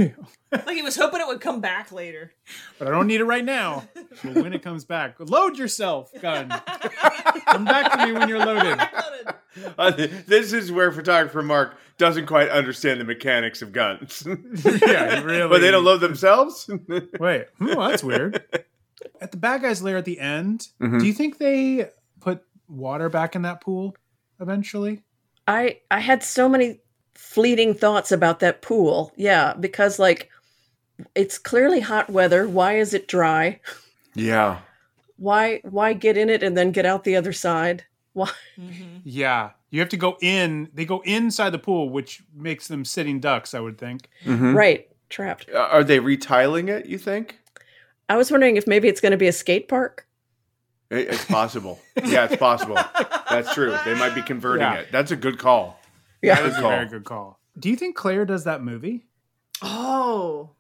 like 0.52 0.70
he 0.70 0.82
was 0.82 0.96
hoping 0.96 1.22
it 1.22 1.28
would 1.28 1.42
come 1.42 1.60
back 1.62 1.92
later. 1.92 2.32
But 2.78 2.88
I 2.88 2.92
don't 2.92 3.08
need 3.08 3.22
it 3.22 3.26
right 3.26 3.44
now. 3.46 3.88
But 4.24 4.36
when 4.36 4.54
it 4.54 4.62
comes 4.62 4.86
back, 4.86 5.16
load 5.20 5.58
yourself, 5.58 6.12
gun. 6.22 6.50
Come 7.48 7.66
back 7.66 7.92
to 7.92 8.06
me 8.06 8.12
when 8.14 8.30
you're 8.30 8.40
loaded. 8.46 8.80
Uh, 9.78 9.92
this 9.92 10.54
is 10.54 10.72
where 10.72 10.94
photographer 10.94 11.42
Mark 11.44 11.76
doesn't 11.98 12.26
quite 12.26 12.48
understand 12.48 13.02
the 13.02 13.04
mechanics 13.04 13.62
of 13.62 13.74
guns. 13.74 14.26
Yeah, 14.64 15.22
really. 15.24 15.50
but 15.50 15.60
they 15.60 15.72
don't 15.72 15.84
load 15.84 15.98
themselves. 16.00 16.70
Wait, 17.20 17.48
hmm, 17.58 17.66
that's 17.78 18.02
weird. 18.02 18.42
At 19.20 19.32
the 19.32 19.38
bad 19.38 19.62
guys 19.62 19.84
lair 19.84 19.98
at 19.98 20.06
the 20.06 20.22
end, 20.22 20.70
Mhm. 20.80 21.02
do 21.02 21.06
you 21.06 21.12
think 21.12 21.38
they 21.38 21.90
put 22.22 22.44
water 22.70 23.10
back 23.10 23.36
in 23.36 23.42
that 23.42 23.60
pool 23.60 23.94
eventually? 24.40 25.02
I 25.46 25.80
I 25.92 26.00
had 26.00 26.24
so 26.24 26.48
many 26.48 26.80
fleeting 27.32 27.74
thoughts 27.76 28.12
about 28.12 28.40
that 28.40 28.62
pool. 28.62 29.14
Yeah, 29.16 29.54
because 29.54 30.00
like 30.00 30.30
it's 31.16 31.38
clearly 31.38 31.80
hot 31.80 32.10
weather. 32.10 32.48
Why 32.48 32.78
is 32.78 32.94
it 32.94 33.08
dry? 33.08 33.60
yeah. 34.16 34.60
Why 35.18 35.62
why 35.64 35.94
get 35.94 36.18
in 36.18 36.30
it 36.32 36.42
and 36.42 36.58
then 36.58 36.72
get 36.72 36.86
out 36.86 37.04
the 37.04 37.16
other 37.16 37.32
side? 37.32 37.84
Why? 38.14 38.32
Yeah, 39.04 39.52
you 39.70 39.80
have 39.80 39.90
to 39.90 39.98
go 39.98 40.18
in. 40.20 40.70
They 40.74 40.84
go 40.84 41.02
inside 41.02 41.52
the 41.52 41.60
pool, 41.60 41.90
which 41.92 42.24
makes 42.36 42.68
them 42.68 42.84
sitting 42.84 43.20
ducks. 43.20 43.54
I 43.54 43.60
would 43.60 43.78
think. 43.78 44.10
Mhm. 44.26 44.56
Right, 44.56 44.90
trapped. 45.10 45.48
Uh, 45.54 45.60
Are 45.72 45.84
they 45.84 46.00
retiling 46.00 46.70
it? 46.70 46.88
You 46.88 46.98
think? 46.98 47.38
I 48.10 48.18
was 48.18 48.32
wondering 48.32 48.58
if 48.58 48.66
maybe 48.68 48.88
it's 48.88 49.00
going 49.00 49.12
to 49.12 49.18
be 49.18 49.28
a 49.28 49.32
skate 49.32 49.68
park. 49.70 50.08
It- 50.90 51.08
It's 51.10 51.24
possible. 51.26 51.80
yeah, 52.04 52.26
it's 52.26 52.36
possible. 52.36 52.76
That's 53.30 53.54
true. 53.54 53.78
They 53.86 53.94
might 53.94 54.14
be 54.16 54.22
converting 54.24 54.64
Yeah. 54.68 54.80
it. 54.80 54.92
That's 54.92 55.12
a 55.12 55.16
good 55.16 55.38
call. 55.38 55.80
Yeah. 56.22 56.36
That 56.36 56.46
is 56.46 56.56
Good 56.56 56.66
a 56.66 56.68
very 56.68 56.88
good 56.88 57.04
call. 57.04 57.40
Do 57.60 57.70
you 57.70 57.76
think 57.76 57.96
Claire 57.96 58.26
does 58.26 58.44
that 58.46 58.64
movie? 58.64 59.06
Oh, 59.62 60.52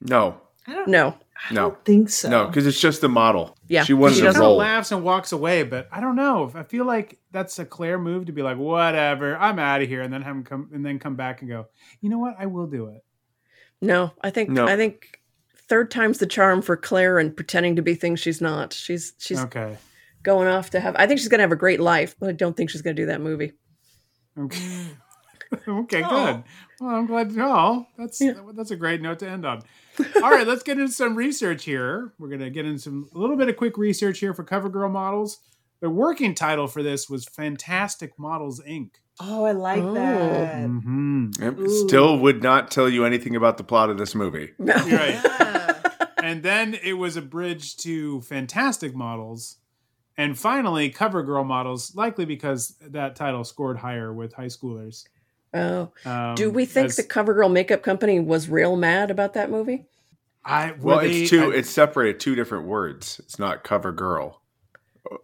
No, 0.00 0.40
I 0.66 0.74
don't 0.74 0.88
know. 0.88 1.16
No. 1.50 1.70
no, 1.70 1.76
think 1.84 2.08
so. 2.10 2.28
no, 2.28 2.46
because 2.46 2.66
it's 2.66 2.78
just 2.80 3.02
a 3.02 3.08
model. 3.08 3.56
Yeah, 3.66 3.82
she 3.84 3.94
wanted 3.94 4.14
she 4.14 4.20
to 4.20 4.26
doesn't 4.26 4.40
Kind 4.40 4.52
of 4.52 4.58
laughs 4.58 4.92
and 4.92 5.02
walks 5.02 5.32
away, 5.32 5.64
but 5.64 5.88
I 5.90 6.00
don't 6.00 6.14
know. 6.14 6.50
I 6.54 6.62
feel 6.62 6.84
like 6.84 7.18
that's 7.32 7.58
a 7.58 7.64
Claire 7.64 7.98
move 7.98 8.26
to 8.26 8.32
be 8.32 8.42
like, 8.42 8.58
whatever, 8.58 9.36
I'm 9.36 9.58
out 9.58 9.82
of 9.82 9.88
here, 9.88 10.02
and 10.02 10.12
then 10.12 10.22
have 10.22 10.36
him 10.36 10.44
come 10.44 10.68
and 10.72 10.84
then 10.86 10.98
come 11.00 11.16
back 11.16 11.40
and 11.40 11.50
go. 11.50 11.66
You 12.00 12.10
know 12.10 12.18
what? 12.18 12.36
I 12.38 12.46
will 12.46 12.66
do 12.66 12.88
it. 12.88 13.04
No, 13.80 14.12
I 14.22 14.30
think 14.30 14.50
No. 14.50 14.66
I 14.68 14.76
think 14.76 15.20
third 15.68 15.90
time's 15.90 16.18
the 16.18 16.26
charm 16.26 16.62
for 16.62 16.76
Claire 16.76 17.18
and 17.18 17.34
pretending 17.34 17.74
to 17.76 17.82
be 17.82 17.94
things 17.96 18.20
she's 18.20 18.40
not. 18.40 18.72
She's 18.72 19.14
she's 19.18 19.40
Okay. 19.40 19.76
going 20.22 20.46
off 20.46 20.70
to 20.70 20.80
have 20.80 20.94
I 20.96 21.06
think 21.08 21.18
she's 21.18 21.28
going 21.28 21.38
to 21.38 21.42
have 21.44 21.52
a 21.52 21.56
great 21.56 21.80
life, 21.80 22.14
but 22.20 22.28
I 22.28 22.32
don't 22.32 22.56
think 22.56 22.70
she's 22.70 22.82
going 22.82 22.94
to 22.94 23.02
do 23.02 23.06
that 23.06 23.20
movie. 23.20 23.52
Okay. 24.38 24.86
okay, 25.68 26.02
Oh. 26.04 26.08
good. 26.32 26.44
Well, 26.80 26.90
I'm 26.96 27.06
glad. 27.06 27.32
Oh, 27.38 27.86
that's 27.98 28.20
that's 28.54 28.70
a 28.70 28.76
great 28.76 29.00
note 29.02 29.18
to 29.20 29.28
end 29.28 29.44
on. 29.46 29.62
All 30.16 30.30
right, 30.30 30.46
let's 30.46 30.62
get 30.62 30.78
into 30.78 30.92
some 30.92 31.14
research 31.14 31.64
here. 31.64 32.12
We're 32.18 32.28
gonna 32.28 32.50
get 32.50 32.64
into 32.66 32.78
some 32.80 33.08
a 33.14 33.18
little 33.18 33.36
bit 33.36 33.48
of 33.48 33.56
quick 33.56 33.76
research 33.76 34.18
here 34.20 34.34
for 34.34 34.44
Cover 34.44 34.68
Girl 34.68 34.88
models. 34.90 35.38
The 35.80 35.90
working 35.90 36.34
title 36.34 36.68
for 36.68 36.82
this 36.82 37.10
was 37.10 37.24
Fantastic 37.24 38.18
Models 38.18 38.60
Inc. 38.66 38.90
Oh, 39.20 39.44
I 39.44 39.52
like 39.52 39.82
Oh. 39.82 39.94
that. 39.94 40.54
Mm-hmm. 40.66 41.30
Yep, 41.40 41.58
Still 41.86 42.18
would 42.20 42.42
not 42.42 42.70
tell 42.70 42.88
you 42.88 43.04
anything 43.04 43.36
about 43.36 43.58
the 43.58 43.64
plot 43.64 43.90
of 43.90 43.98
this 43.98 44.14
movie. 44.14 44.52
Right. 44.58 45.20
Yeah. 45.22 45.80
and 46.22 46.42
then 46.42 46.74
it 46.82 46.94
was 46.94 47.16
a 47.16 47.22
bridge 47.22 47.76
to 47.78 48.20
Fantastic 48.22 48.94
Models, 48.94 49.56
and 50.16 50.38
finally 50.38 50.88
Cover 50.88 51.22
Girl 51.24 51.44
Models, 51.44 51.94
likely 51.96 52.24
because 52.24 52.76
that 52.80 53.16
title 53.16 53.44
scored 53.44 53.78
higher 53.78 54.12
with 54.12 54.32
high 54.32 54.46
schoolers. 54.46 55.04
Oh. 55.54 55.90
Um, 56.04 56.34
do 56.34 56.50
we 56.50 56.64
think 56.64 56.86
as- 56.86 56.96
the 56.96 57.02
CoverGirl 57.02 57.52
makeup 57.52 57.82
company 57.82 58.18
was 58.20 58.48
real 58.48 58.76
mad 58.76 59.10
about 59.10 59.34
that 59.34 59.50
movie? 59.50 59.86
I 60.44 60.72
Well, 60.80 60.96
were 60.96 61.02
they- 61.02 61.20
it's 61.22 61.30
two. 61.30 61.52
I- 61.52 61.56
it's 61.56 61.70
separated 61.70 62.18
two 62.20 62.34
different 62.34 62.66
words. 62.66 63.20
It's 63.24 63.38
not 63.38 63.62
CoverGirl, 63.64 64.34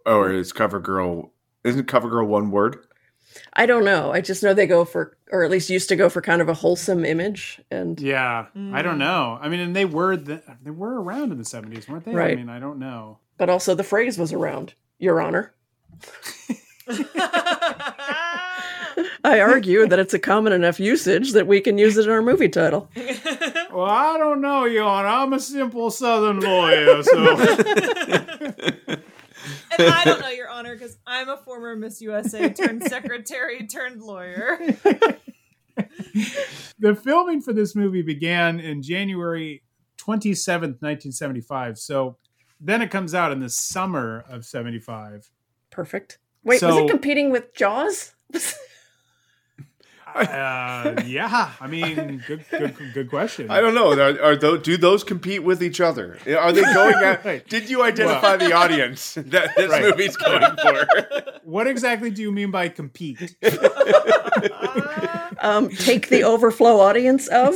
or 0.05 0.31
is 0.31 0.53
cover 0.53 0.79
girl? 0.79 1.31
Isn't 1.63 1.87
CoverGirl 1.87 2.27
one 2.27 2.51
word? 2.51 2.77
I 3.53 3.65
don't 3.65 3.83
know. 3.85 4.11
I 4.11 4.21
just 4.21 4.41
know 4.43 4.53
they 4.53 4.65
go 4.65 4.85
for, 4.85 5.15
or 5.31 5.43
at 5.43 5.51
least 5.51 5.69
used 5.69 5.89
to 5.89 5.95
go 5.95 6.09
for 6.09 6.21
kind 6.21 6.41
of 6.41 6.49
a 6.49 6.53
wholesome 6.53 7.05
image. 7.05 7.61
And 7.69 7.99
Yeah, 7.99 8.45
I 8.73 8.81
don't 8.81 8.97
know. 8.97 9.37
I 9.41 9.49
mean, 9.49 9.59
and 9.59 9.75
they 9.75 9.85
were 9.85 10.15
the, 10.17 10.41
they 10.63 10.71
were 10.71 11.01
around 11.01 11.31
in 11.31 11.37
the 11.37 11.45
seventies, 11.45 11.87
weren't 11.87 12.05
they? 12.05 12.13
Right. 12.15 12.31
I 12.33 12.35
mean, 12.35 12.49
I 12.49 12.59
don't 12.59 12.79
know. 12.79 13.19
but 13.37 13.49
also 13.49 13.75
the 13.75 13.83
phrase 13.83 14.17
was 14.17 14.31
around, 14.33 14.73
Your 14.99 15.21
Honor. 15.21 15.53
I 19.23 19.39
argue 19.39 19.87
that 19.87 19.99
it's 19.99 20.13
a 20.13 20.19
common 20.19 20.53
enough 20.53 20.79
usage 20.79 21.33
that 21.33 21.47
we 21.47 21.61
can 21.61 21.77
use 21.77 21.97
it 21.97 22.05
in 22.05 22.11
our 22.11 22.21
movie 22.21 22.49
title. 22.49 22.89
Well, 23.71 23.85
I 23.85 24.17
don't 24.17 24.41
know, 24.41 24.65
Your 24.65 24.85
Honor. 24.85 25.09
I'm 25.09 25.31
a 25.31 25.39
simple 25.39 25.91
Southern 25.91 26.39
lawyer, 26.39 27.03
so 27.03 27.37
And 29.77 29.87
I 29.87 30.03
don't 30.03 30.21
know, 30.21 30.29
Your 30.29 30.49
Honor, 30.49 30.73
because 30.73 30.97
I'm 31.05 31.29
a 31.29 31.37
former 31.37 31.75
Miss 31.75 32.01
USA 32.01 32.49
turned 32.49 32.83
secretary 32.83 33.67
turned 33.67 34.01
lawyer. 34.01 34.57
the 36.79 36.95
filming 36.95 37.41
for 37.41 37.53
this 37.53 37.75
movie 37.75 38.01
began 38.01 38.59
in 38.59 38.81
January 38.81 39.63
27th, 39.97 40.81
1975. 40.81 41.77
So 41.77 42.17
then 42.59 42.81
it 42.81 42.89
comes 42.89 43.13
out 43.13 43.31
in 43.31 43.39
the 43.39 43.49
summer 43.49 44.25
of 44.29 44.45
75. 44.45 45.29
Perfect. 45.69 46.17
Wait, 46.43 46.61
was 46.61 46.75
it 46.75 46.89
competing 46.89 47.29
with 47.29 47.53
Jaws? 47.53 48.15
Uh, 50.15 51.01
yeah, 51.05 51.51
I 51.59 51.67
mean, 51.67 52.23
good, 52.27 52.45
good, 52.49 52.75
good 52.93 53.09
question. 53.09 53.49
I 53.49 53.61
don't 53.61 53.73
know. 53.75 53.91
Are, 53.93 54.21
are 54.21 54.35
those, 54.35 54.61
do 54.63 54.77
those 54.77 55.03
compete 55.03 55.43
with 55.43 55.61
each 55.63 55.79
other? 55.81 56.17
Are 56.37 56.51
they 56.51 56.61
going 56.61 56.95
at? 56.95 57.47
Did 57.49 57.69
you 57.69 57.83
identify 57.83 58.37
the 58.37 58.53
audience 58.53 59.13
that 59.15 59.55
this 59.55 59.69
Right. 59.71 59.83
movie's 59.83 60.15
going 60.17 60.55
for? 60.57 60.87
What 61.49 61.65
exactly 61.65 62.11
do 62.11 62.21
you 62.21 62.31
mean 62.31 62.51
by 62.51 62.69
compete? 62.69 63.35
Um, 65.41 65.69
take 65.69 66.09
the 66.09 66.23
overflow 66.25 66.81
audience 66.81 67.27
of? 67.29 67.55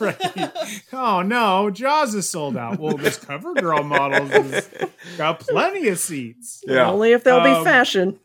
right. 0.00 0.50
Oh 0.92 1.22
no, 1.22 1.70
Jaws 1.70 2.14
is 2.14 2.28
sold 2.28 2.56
out. 2.56 2.78
Well, 2.78 2.96
this 2.96 3.18
cover 3.18 3.52
girl 3.54 3.82
models 3.82 4.30
has 4.30 4.68
got 5.18 5.40
plenty 5.40 5.88
of 5.88 5.98
seats. 5.98 6.62
Yeah. 6.66 6.90
Only 6.90 7.12
if 7.12 7.24
they'll 7.24 7.36
Um, 7.40 7.58
be 7.60 7.64
fashion. 7.64 8.18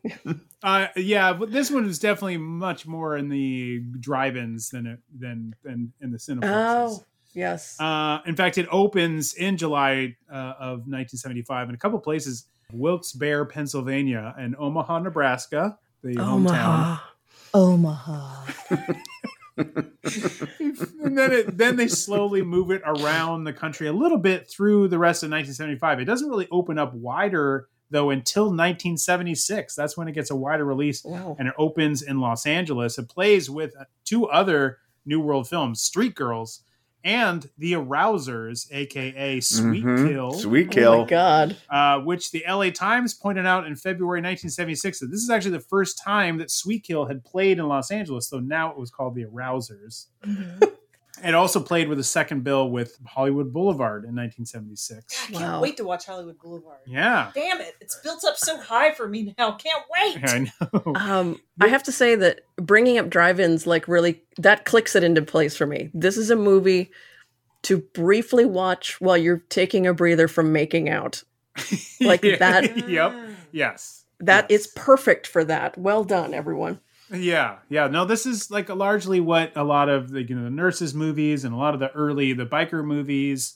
Uh, 0.63 0.87
yeah, 0.95 1.33
but 1.33 1.51
this 1.51 1.69
one 1.69 1.85
is 1.85 1.99
definitely 1.99 2.37
much 2.37 2.87
more 2.87 3.15
in 3.15 3.29
the 3.29 3.79
drive-ins 3.99 4.69
than 4.69 4.87
it 4.87 4.99
than 5.17 5.53
than 5.63 5.93
in 6.01 6.11
the 6.11 6.17
cinemas. 6.17 6.49
Oh, 6.51 7.03
yes. 7.33 7.79
Uh, 7.79 8.19
in 8.25 8.35
fact, 8.35 8.57
it 8.57 8.67
opens 8.71 9.33
in 9.35 9.57
July 9.57 10.15
uh, 10.31 10.53
of 10.59 10.79
1975 10.87 11.69
in 11.69 11.75
a 11.75 11.77
couple 11.77 11.99
places: 11.99 12.47
Wilkes-Barre, 12.73 13.45
Pennsylvania, 13.45 14.33
and 14.37 14.55
Omaha, 14.57 14.99
Nebraska, 14.99 15.77
the 16.01 16.15
hometown. 16.15 16.99
Omaha. 17.53 18.45
and 19.57 21.17
then 21.17 21.31
it, 21.31 21.57
then 21.57 21.75
they 21.75 21.87
slowly 21.87 22.41
move 22.41 22.71
it 22.71 22.81
around 22.85 23.43
the 23.43 23.53
country 23.53 23.87
a 23.87 23.93
little 23.93 24.17
bit 24.17 24.49
through 24.49 24.87
the 24.87 24.99
rest 24.99 25.23
of 25.23 25.31
1975. 25.31 25.99
It 25.99 26.05
doesn't 26.05 26.29
really 26.29 26.47
open 26.51 26.77
up 26.77 26.93
wider 26.93 27.67
though 27.89 28.09
until 28.09 28.45
1976. 28.45 29.75
That's 29.75 29.95
when 29.97 30.07
it 30.07 30.13
gets 30.13 30.31
a 30.31 30.35
wider 30.35 30.65
release, 30.65 31.03
and 31.05 31.47
it 31.47 31.53
opens 31.57 32.01
in 32.01 32.19
Los 32.19 32.45
Angeles. 32.45 32.97
It 32.97 33.09
plays 33.09 33.49
with 33.49 33.73
two 34.05 34.27
other 34.27 34.77
New 35.05 35.19
World 35.21 35.47
films, 35.47 35.81
Street 35.81 36.15
Girls 36.15 36.63
and 37.03 37.49
The 37.57 37.73
Arousers, 37.73 38.67
aka 38.71 39.39
Sweet 39.39 39.85
Mhm. 39.85 40.07
Kill. 40.09 40.31
Sweet 40.33 40.71
Kill. 40.71 40.93
Oh 40.93 41.01
my 41.03 41.07
God. 41.07 41.55
Uh, 41.69 41.99
which 41.99 42.31
the 42.31 42.43
LA 42.45 42.69
Times 42.71 43.13
pointed 43.13 43.45
out 43.45 43.65
in 43.65 43.75
February 43.77 44.19
1976 44.19 44.99
that 44.99 45.07
this 45.07 45.21
is 45.21 45.29
actually 45.29 45.51
the 45.51 45.59
first 45.61 46.01
time 46.03 46.37
that 46.39 46.51
Sweet 46.51 46.83
Kill 46.83 47.05
had 47.05 47.23
played 47.23 47.59
in 47.59 47.67
Los 47.67 47.91
Angeles, 47.91 48.27
so 48.27 48.39
now 48.39 48.71
it 48.71 48.77
was 48.77 48.89
called 48.91 49.15
The 49.15 49.23
Arousers. 49.25 50.07
It 51.23 51.33
also 51.35 51.59
played 51.59 51.87
with 51.89 51.99
a 51.99 52.03
second 52.03 52.43
bill 52.43 52.69
with 52.69 52.97
Hollywood 53.05 53.51
Boulevard 53.51 54.03
in 54.03 54.15
1976. 54.15 55.29
I 55.29 55.31
can't 55.33 55.61
wait 55.61 55.77
to 55.77 55.83
watch 55.83 56.05
Hollywood 56.05 56.37
Boulevard. 56.39 56.79
Yeah. 56.85 57.31
Damn 57.33 57.59
it. 57.61 57.75
It's 57.81 57.99
built 58.01 58.23
up 58.25 58.37
so 58.37 58.59
high 58.59 58.91
for 58.93 59.07
me 59.07 59.33
now. 59.37 59.53
Can't 59.53 59.83
wait. 59.91 60.19
I 60.23 60.39
know. 60.39 60.93
Um, 60.95 61.39
I 61.59 61.67
have 61.67 61.83
to 61.83 61.91
say 61.91 62.15
that 62.15 62.41
bringing 62.57 62.97
up 62.97 63.09
drive-ins 63.09 63.65
like 63.65 63.87
really 63.87 64.21
that 64.37 64.65
clicks 64.65 64.95
it 64.95 65.03
into 65.03 65.21
place 65.21 65.55
for 65.57 65.65
me. 65.65 65.89
This 65.93 66.17
is 66.17 66.29
a 66.29 66.35
movie 66.35 66.91
to 67.63 67.79
briefly 67.79 68.45
watch 68.45 69.01
while 69.01 69.17
you're 69.17 69.43
taking 69.49 69.87
a 69.87 69.93
breather 69.93 70.27
from 70.27 70.51
making 70.51 70.89
out. 70.89 71.23
Like 71.99 72.23
Yeah. 72.23 72.37
that. 72.37 72.87
yep. 72.89 73.15
Yes. 73.51 74.05
That 74.19 74.49
is 74.51 74.67
perfect 74.67 75.25
for 75.27 75.43
that. 75.45 75.77
Well 75.77 76.03
done, 76.03 76.33
everyone. 76.33 76.79
Yeah, 77.11 77.59
yeah. 77.69 77.87
No, 77.87 78.05
this 78.05 78.25
is 78.25 78.51
like 78.51 78.69
largely 78.69 79.19
what 79.19 79.55
a 79.55 79.63
lot 79.63 79.87
of 79.89 80.11
the 80.11 80.23
you 80.23 80.35
know 80.35 80.43
the 80.43 80.49
nurses 80.49 80.93
movies 80.93 81.45
and 81.45 81.53
a 81.53 81.57
lot 81.57 81.73
of 81.73 81.79
the 81.79 81.91
early 81.91 82.33
the 82.33 82.45
biker 82.45 82.83
movies, 82.83 83.55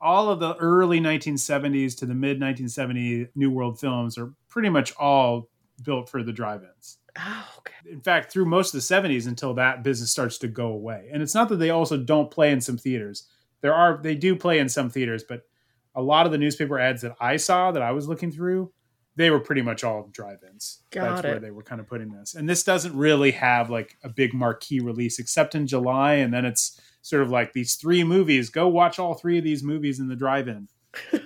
all 0.00 0.30
of 0.30 0.40
the 0.40 0.56
early 0.56 1.00
1970s 1.00 1.96
to 1.98 2.06
the 2.06 2.14
mid 2.14 2.40
1970 2.40 3.28
New 3.34 3.50
World 3.50 3.78
films 3.78 4.16
are 4.16 4.32
pretty 4.48 4.70
much 4.70 4.94
all 4.98 5.48
built 5.82 6.08
for 6.08 6.22
the 6.22 6.32
drive-ins. 6.32 6.98
Oh, 7.18 7.46
okay. 7.58 7.74
In 7.90 8.00
fact, 8.00 8.32
through 8.32 8.46
most 8.46 8.74
of 8.74 8.80
the 8.80 8.94
70s 8.94 9.26
until 9.26 9.54
that 9.54 9.82
business 9.82 10.10
starts 10.10 10.38
to 10.38 10.48
go 10.48 10.68
away. 10.68 11.08
And 11.12 11.22
it's 11.22 11.34
not 11.34 11.48
that 11.50 11.56
they 11.56 11.70
also 11.70 11.96
don't 11.96 12.30
play 12.30 12.50
in 12.52 12.60
some 12.60 12.78
theaters. 12.78 13.24
There 13.60 13.74
are 13.74 14.00
they 14.02 14.14
do 14.14 14.36
play 14.36 14.60
in 14.60 14.68
some 14.68 14.88
theaters, 14.88 15.24
but 15.28 15.42
a 15.94 16.02
lot 16.02 16.26
of 16.26 16.32
the 16.32 16.38
newspaper 16.38 16.78
ads 16.78 17.02
that 17.02 17.16
I 17.20 17.36
saw 17.36 17.72
that 17.72 17.82
I 17.82 17.90
was 17.90 18.08
looking 18.08 18.30
through, 18.30 18.72
they 19.18 19.30
were 19.30 19.40
pretty 19.40 19.62
much 19.62 19.82
all 19.82 20.08
drive-ins. 20.12 20.84
Got 20.92 21.16
That's 21.16 21.24
where 21.24 21.40
they 21.40 21.50
were 21.50 21.64
kind 21.64 21.80
of 21.80 21.88
putting 21.88 22.12
this. 22.12 22.36
And 22.36 22.48
this 22.48 22.62
doesn't 22.62 22.96
really 22.96 23.32
have 23.32 23.68
like 23.68 23.98
a 24.04 24.08
big 24.08 24.32
marquee 24.32 24.78
release 24.78 25.18
except 25.18 25.56
in 25.56 25.66
July 25.66 26.14
and 26.14 26.32
then 26.32 26.44
it's 26.44 26.80
sort 27.02 27.22
of 27.22 27.30
like 27.30 27.52
these 27.52 27.74
three 27.74 28.04
movies. 28.04 28.48
Go 28.48 28.68
watch 28.68 29.00
all 29.00 29.14
three 29.14 29.36
of 29.36 29.42
these 29.42 29.64
movies 29.64 29.98
in 29.98 30.08
the 30.08 30.16
drive-in. 30.16 30.68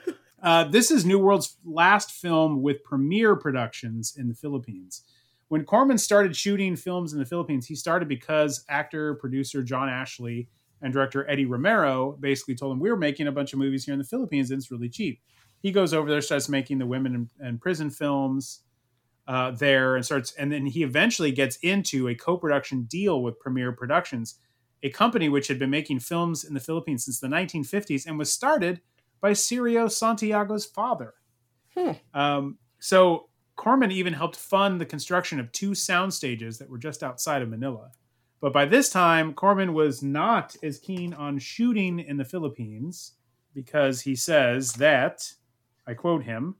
Uh, 0.42 0.64
this 0.64 0.90
is 0.90 1.04
New 1.04 1.20
World's 1.20 1.56
last 1.64 2.10
film 2.10 2.62
with 2.62 2.82
Premiere 2.82 3.36
Productions 3.36 4.16
in 4.18 4.26
the 4.26 4.34
Philippines. 4.34 5.04
When 5.46 5.64
Corman 5.64 5.98
started 5.98 6.34
shooting 6.34 6.74
films 6.74 7.12
in 7.12 7.20
the 7.20 7.24
Philippines, 7.24 7.64
he 7.64 7.76
started 7.76 8.08
because 8.08 8.64
actor, 8.68 9.14
producer 9.14 9.62
John 9.62 9.88
Ashley 9.88 10.48
and 10.80 10.92
director 10.92 11.30
Eddie 11.30 11.46
Romero 11.46 12.16
basically 12.18 12.56
told 12.56 12.72
him, 12.72 12.80
We 12.80 12.90
were 12.90 12.96
making 12.96 13.28
a 13.28 13.32
bunch 13.32 13.52
of 13.52 13.60
movies 13.60 13.84
here 13.84 13.92
in 13.92 14.00
the 14.00 14.04
Philippines 14.04 14.50
and 14.50 14.58
it's 14.58 14.72
really 14.72 14.88
cheap. 14.88 15.20
He 15.62 15.72
goes 15.72 15.94
over 15.94 16.10
there, 16.10 16.20
starts 16.20 16.48
making 16.48 16.78
the 16.78 16.86
women 16.86 17.30
in, 17.40 17.46
in 17.46 17.58
prison 17.58 17.88
films 17.88 18.60
uh, 19.28 19.52
there, 19.52 19.96
and 19.96 20.04
starts, 20.04 20.32
and 20.32 20.52
then 20.52 20.66
he 20.66 20.82
eventually 20.82 21.30
gets 21.30 21.56
into 21.56 22.08
a 22.08 22.14
co 22.14 22.36
production 22.36 22.82
deal 22.82 23.22
with 23.22 23.38
Premiere 23.38 23.72
Productions, 23.72 24.40
a 24.82 24.90
company 24.90 25.28
which 25.28 25.48
had 25.48 25.58
been 25.58 25.70
making 25.70 26.00
films 26.00 26.44
in 26.44 26.54
the 26.54 26.60
Philippines 26.60 27.04
since 27.04 27.20
the 27.20 27.28
1950s 27.28 28.06
and 28.06 28.18
was 28.18 28.32
started 28.32 28.80
by 29.20 29.30
Cirio 29.30 29.90
Santiago's 29.90 30.66
father. 30.66 31.14
Um, 32.12 32.58
so 32.80 33.28
Corman 33.56 33.92
even 33.92 34.12
helped 34.12 34.36
fund 34.36 34.80
the 34.80 34.86
construction 34.86 35.38
of 35.38 35.52
two 35.52 35.74
sound 35.74 36.12
stages 36.12 36.58
that 36.58 36.68
were 36.68 36.78
just 36.78 37.02
outside 37.02 37.42
of 37.42 37.48
Manila. 37.48 37.92
But 38.40 38.52
by 38.52 38.64
this 38.64 38.90
time, 38.90 39.34
Corman 39.34 39.72
was 39.72 40.02
not 40.02 40.56
as 40.64 40.80
keen 40.80 41.14
on 41.14 41.38
shooting 41.38 42.00
in 42.00 42.16
the 42.16 42.24
Philippines 42.24 43.12
because 43.54 44.00
he 44.00 44.16
says 44.16 44.72
that, 44.74 45.32
I 45.86 45.94
quote 45.94 46.24
him, 46.24 46.56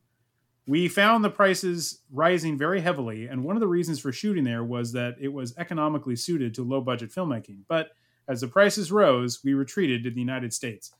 we 0.66 0.88
found 0.88 1.24
the 1.24 1.30
prices 1.30 2.00
rising 2.12 2.56
very 2.56 2.80
heavily, 2.80 3.26
and 3.26 3.44
one 3.44 3.56
of 3.56 3.60
the 3.60 3.68
reasons 3.68 3.98
for 3.98 4.12
shooting 4.12 4.44
there 4.44 4.62
was 4.64 4.92
that 4.92 5.16
it 5.20 5.32
was 5.32 5.56
economically 5.58 6.16
suited 6.16 6.54
to 6.54 6.64
low 6.64 6.80
budget 6.80 7.10
filmmaking. 7.10 7.60
But 7.68 7.90
as 8.28 8.40
the 8.40 8.48
prices 8.48 8.92
rose, 8.92 9.40
we 9.44 9.54
retreated 9.54 10.04
to 10.04 10.10
the 10.10 10.20
United 10.20 10.52
States. 10.52 10.92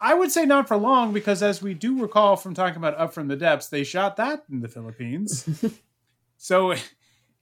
I 0.00 0.14
would 0.14 0.32
say 0.32 0.46
not 0.46 0.68
for 0.68 0.76
long 0.76 1.12
because, 1.12 1.42
as 1.42 1.62
we 1.62 1.74
do 1.74 2.00
recall 2.00 2.36
from 2.36 2.54
talking 2.54 2.76
about 2.76 2.98
Up 2.98 3.12
from 3.12 3.28
the 3.28 3.36
Depths, 3.36 3.68
they 3.68 3.84
shot 3.84 4.16
that 4.16 4.44
in 4.50 4.60
the 4.60 4.68
Philippines. 4.68 5.48
so 6.36 6.74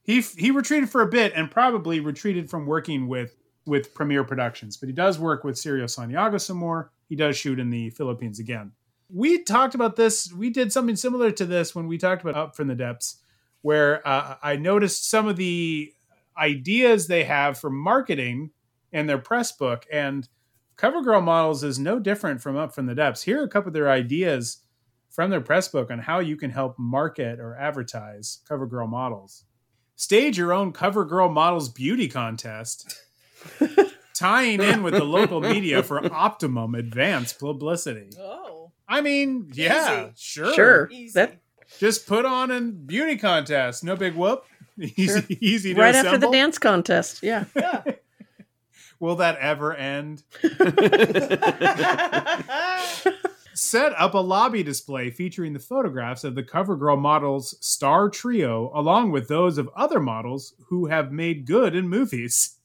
he 0.03 0.21
he 0.21 0.51
retreated 0.51 0.89
for 0.89 1.01
a 1.01 1.07
bit 1.07 1.33
and 1.35 1.49
probably 1.49 1.99
retreated 1.99 2.49
from 2.49 2.65
working 2.65 3.07
with 3.07 3.35
with 3.65 3.93
Premiere 3.93 4.23
Productions, 4.23 4.77
but 4.77 4.89
he 4.89 4.93
does 4.93 5.19
work 5.19 5.43
with 5.43 5.55
Cirio 5.55 5.89
Santiago 5.89 6.37
some 6.37 6.57
more. 6.57 6.91
He 7.09 7.15
does 7.15 7.37
shoot 7.37 7.59
in 7.59 7.69
the 7.69 7.91
Philippines 7.91 8.39
again. 8.39 8.71
We 9.13 9.43
talked 9.43 9.75
about 9.75 9.95
this. 9.95 10.31
We 10.31 10.49
did 10.49 10.71
something 10.71 10.95
similar 10.95 11.31
to 11.31 11.45
this 11.45 11.75
when 11.75 11.87
we 11.87 11.97
talked 11.97 12.21
about 12.21 12.35
Up 12.35 12.55
from 12.55 12.67
the 12.67 12.75
Depths, 12.75 13.17
where 13.61 14.07
uh, 14.07 14.35
I 14.41 14.55
noticed 14.55 15.09
some 15.09 15.27
of 15.27 15.35
the 15.35 15.93
ideas 16.37 17.07
they 17.07 17.25
have 17.25 17.57
for 17.57 17.69
marketing 17.69 18.51
in 18.91 19.07
their 19.07 19.17
press 19.17 19.51
book 19.51 19.85
and 19.91 20.27
Cover 20.81 21.03
Girl 21.03 21.21
Models 21.21 21.63
is 21.63 21.77
no 21.77 21.99
different 21.99 22.41
from 22.41 22.57
Up 22.57 22.73
from 22.73 22.87
the 22.87 22.95
Depths. 22.95 23.21
Here 23.21 23.39
are 23.39 23.43
a 23.43 23.47
couple 23.47 23.67
of 23.67 23.73
their 23.75 23.91
ideas 23.91 24.63
from 25.11 25.29
their 25.29 25.39
press 25.39 25.67
book 25.67 25.91
on 25.91 25.99
how 25.99 26.17
you 26.17 26.35
can 26.35 26.49
help 26.49 26.79
market 26.79 27.39
or 27.39 27.55
advertise 27.55 28.39
Cover 28.47 28.65
Girl 28.65 28.87
Models. 28.87 29.43
Stage 29.95 30.39
your 30.39 30.51
own 30.51 30.71
Cover 30.71 31.05
Girl 31.05 31.29
Models 31.29 31.69
beauty 31.69 32.07
contest, 32.07 32.99
tying 34.15 34.59
in 34.59 34.81
with 34.81 34.95
the 34.95 35.03
local 35.03 35.39
media 35.39 35.83
for 35.83 36.03
optimum 36.11 36.73
advanced 36.73 37.39
publicity. 37.39 38.09
Oh. 38.19 38.50
I 38.91 38.99
mean, 38.99 39.49
yeah, 39.53 40.07
Easy. 40.07 40.11
sure. 40.17 40.53
Sure. 40.53 40.89
Easy. 40.91 41.13
That 41.13 41.37
Just 41.79 42.07
put 42.07 42.25
on 42.25 42.51
a 42.51 42.59
beauty 42.59 43.15
contest. 43.15 43.85
No 43.85 43.95
big 43.95 44.15
whoop. 44.15 44.43
Easy, 44.77 45.37
easy 45.39 45.73
to 45.73 45.79
right 45.79 45.95
after 45.95 46.17
the 46.17 46.29
dance 46.29 46.57
contest. 46.57 47.23
Yeah. 47.31 47.45
Will 48.99 49.15
that 49.15 49.37
ever 49.37 49.73
end? 49.73 50.23
Set 53.53 53.93
up 53.97 54.13
a 54.13 54.19
lobby 54.19 54.63
display 54.63 55.09
featuring 55.09 55.53
the 55.53 55.59
photographs 55.59 56.23
of 56.23 56.35
the 56.35 56.43
Cover 56.43 56.75
Girl 56.75 56.97
models' 56.97 57.55
star 57.61 58.09
trio, 58.09 58.71
along 58.75 59.11
with 59.11 59.27
those 59.27 59.57
of 59.57 59.69
other 59.75 59.99
models 59.99 60.53
who 60.67 60.87
have 60.87 61.11
made 61.11 61.45
good 61.45 61.75
in 61.75 61.89
movies. 61.89 62.57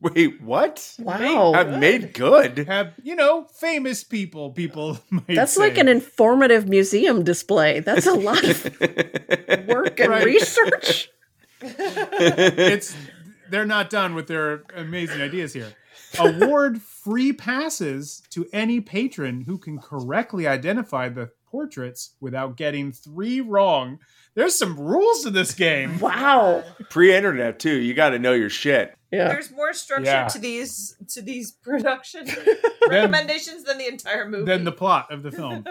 Wait, 0.00 0.40
what? 0.40 0.96
Wow. 0.98 1.52
Have 1.52 1.78
made 1.78 2.14
good. 2.14 2.58
Have 2.58 2.94
you 3.02 3.14
know 3.14 3.44
famous 3.52 4.02
people? 4.02 4.50
People 4.50 4.98
might 5.10 5.26
That's 5.28 5.54
say. 5.54 5.60
like 5.60 5.78
an 5.78 5.88
informative 5.88 6.68
museum 6.68 7.22
display. 7.22 7.80
That's 7.80 8.06
a 8.06 8.14
lot 8.14 8.42
of 8.42 8.64
work 9.68 10.00
and 10.00 10.24
research. 10.24 11.10
it's 11.60 12.96
they're 13.50 13.66
not 13.66 13.90
done 13.90 14.14
with 14.14 14.26
their 14.26 14.62
amazing 14.74 15.20
ideas 15.20 15.52
here. 15.52 15.74
Award 16.18 16.80
free 16.80 17.32
passes 17.32 18.22
to 18.30 18.46
any 18.52 18.80
patron 18.80 19.42
who 19.42 19.58
can 19.58 19.78
correctly 19.78 20.46
identify 20.46 21.08
the 21.08 21.30
portraits 21.50 22.14
without 22.20 22.56
getting 22.56 22.92
three 22.92 23.40
wrong. 23.40 23.98
There's 24.40 24.54
some 24.56 24.78
rules 24.80 25.22
to 25.24 25.30
this 25.30 25.52
game. 25.54 25.98
Wow. 26.00 26.64
Pre-internet 26.88 27.58
too. 27.60 27.76
You 27.78 27.92
got 27.94 28.10
to 28.10 28.18
know 28.18 28.32
your 28.32 28.48
shit. 28.48 28.96
Yeah. 29.12 29.28
There's 29.28 29.50
more 29.50 29.72
structure 29.74 30.06
Yeah. 30.06 30.28
to 30.28 30.38
these 30.38 30.96
to 31.08 31.20
these 31.20 31.52
production 31.62 32.26
recommendations 32.88 33.64
than 33.64 33.76
the 33.76 33.86
entire 33.86 34.26
movie. 34.28 34.44
Than 34.46 34.64
the 34.64 34.72
plot 34.72 35.12
of 35.12 35.22
the 35.22 35.30
film. 35.30 35.64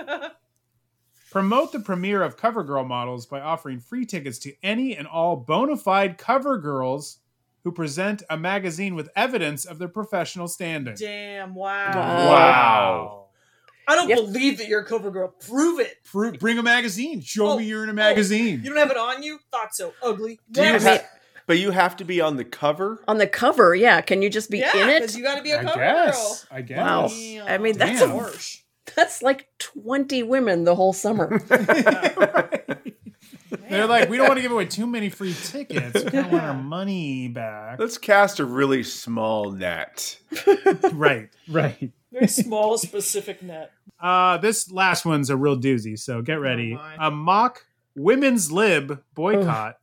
Promote 1.32 1.72
the 1.72 1.80
premiere 1.80 2.22
of 2.24 2.38
Cover 2.38 2.64
Girl 2.64 2.84
models 2.84 3.26
by 3.26 3.40
offering 3.40 3.80
free 3.80 4.06
tickets 4.06 4.40
to 4.40 4.54
any 4.64 4.96
and 4.96 5.08
all 5.08 5.36
bona 5.36 5.78
fide 5.78 6.18
cover 6.18 6.58
girls 6.58 7.20
who 7.64 7.72
present 7.72 8.24
a 8.30 8.38
magazine 8.38 8.96
with 8.96 9.10
evidence 9.16 9.66
of 9.66 9.80
their 9.80 9.88
professional 9.90 10.48
standing. 10.48 10.96
Damn! 10.96 11.54
Wow. 11.56 11.91
Wow. 11.96 13.26
I 13.90 13.95
don't 13.95 14.07
believe 14.07 14.60
that 14.60 14.68
you're 14.68 14.82
a 14.82 14.86
cover 14.86 15.10
girl. 15.10 15.34
Prove 15.48 15.80
it. 15.80 15.98
Pro- 16.03 16.32
bring 16.32 16.57
a 16.60 16.64
magazine. 16.64 17.22
Show 17.22 17.52
oh, 17.52 17.57
me 17.57 17.66
you're 17.66 17.84
in 17.84 17.90
a 17.90 17.91
oh, 17.91 17.95
magazine. 17.95 18.61
You 18.64 18.70
don't 18.70 18.78
have 18.78 18.91
it 18.91 18.98
on 18.98 19.24
you? 19.24 19.40
Thought 19.52 19.74
so. 19.74 19.94
Ugly. 20.03 20.40
Do 20.52 20.64
you 20.64 20.80
ha- 20.80 21.03
but 21.48 21.57
you 21.57 21.72
have 21.72 21.98
to 21.98 22.03
be 22.03 22.22
on 22.22 22.38
the 22.38 22.45
cover. 22.45 23.03
On 23.07 23.18
the 23.18 23.26
cover, 23.26 23.74
yeah. 23.74 24.02
Can 24.02 24.22
you 24.22 24.30
just 24.30 24.52
be 24.52 24.60
yeah, 24.60 24.78
in 24.78 24.90
it? 24.90 24.99
because 24.99 25.18
you 25.18 25.24
got 25.24 25.38
to 25.38 25.41
be 25.41 25.49
a 25.49 25.60
I 25.60 25.64
cover 25.64 25.80
guess. 25.80 26.44
girl. 26.44 26.57
I 26.57 26.61
guess. 26.61 26.78
Wow. 26.78 27.10
I 27.48 27.57
mean, 27.57 27.76
that's 27.76 27.99
Damn. 28.02 28.11
a, 28.11 28.32
that's 28.95 29.24
like 29.24 29.48
20 29.57 30.22
women 30.22 30.66
the 30.66 30.76
whole 30.76 30.94
summer. 30.94 31.40
They're 33.68 33.88
like, 33.88 34.10
we 34.10 34.18
don't 34.18 34.28
want 34.28 34.38
to 34.38 34.41
give 34.44 34.52
away 34.52 34.66
too 34.66 34.86
many 34.86 35.10
free 35.10 35.34
tickets. 35.34 36.03
We 36.03 36.11
don't 36.11 36.32
want 36.32 36.44
our 36.44 36.53
money 36.53 37.28
back. 37.30 37.80
Let's 37.80 37.98
cast 37.98 38.40
a 38.40 38.45
really 38.45 38.84
small 38.84 39.52
net. 39.52 40.20
right, 40.94 41.30
right. 41.48 41.91
Very 42.11 42.28
small, 42.28 42.78
specific 42.78 43.44
net. 43.44 43.72
Uh, 43.99 44.38
this 44.38 44.71
last 44.71 45.05
one's 45.05 45.30
a 45.30 45.35
real 45.38 45.59
doozy, 45.59 45.97
so 45.99 46.21
get 46.21 46.39
ready. 46.39 46.80
a 46.99 47.11
mock 47.11 47.65
women's 47.95 48.51
lib 48.51 49.01
boycott 49.13 49.77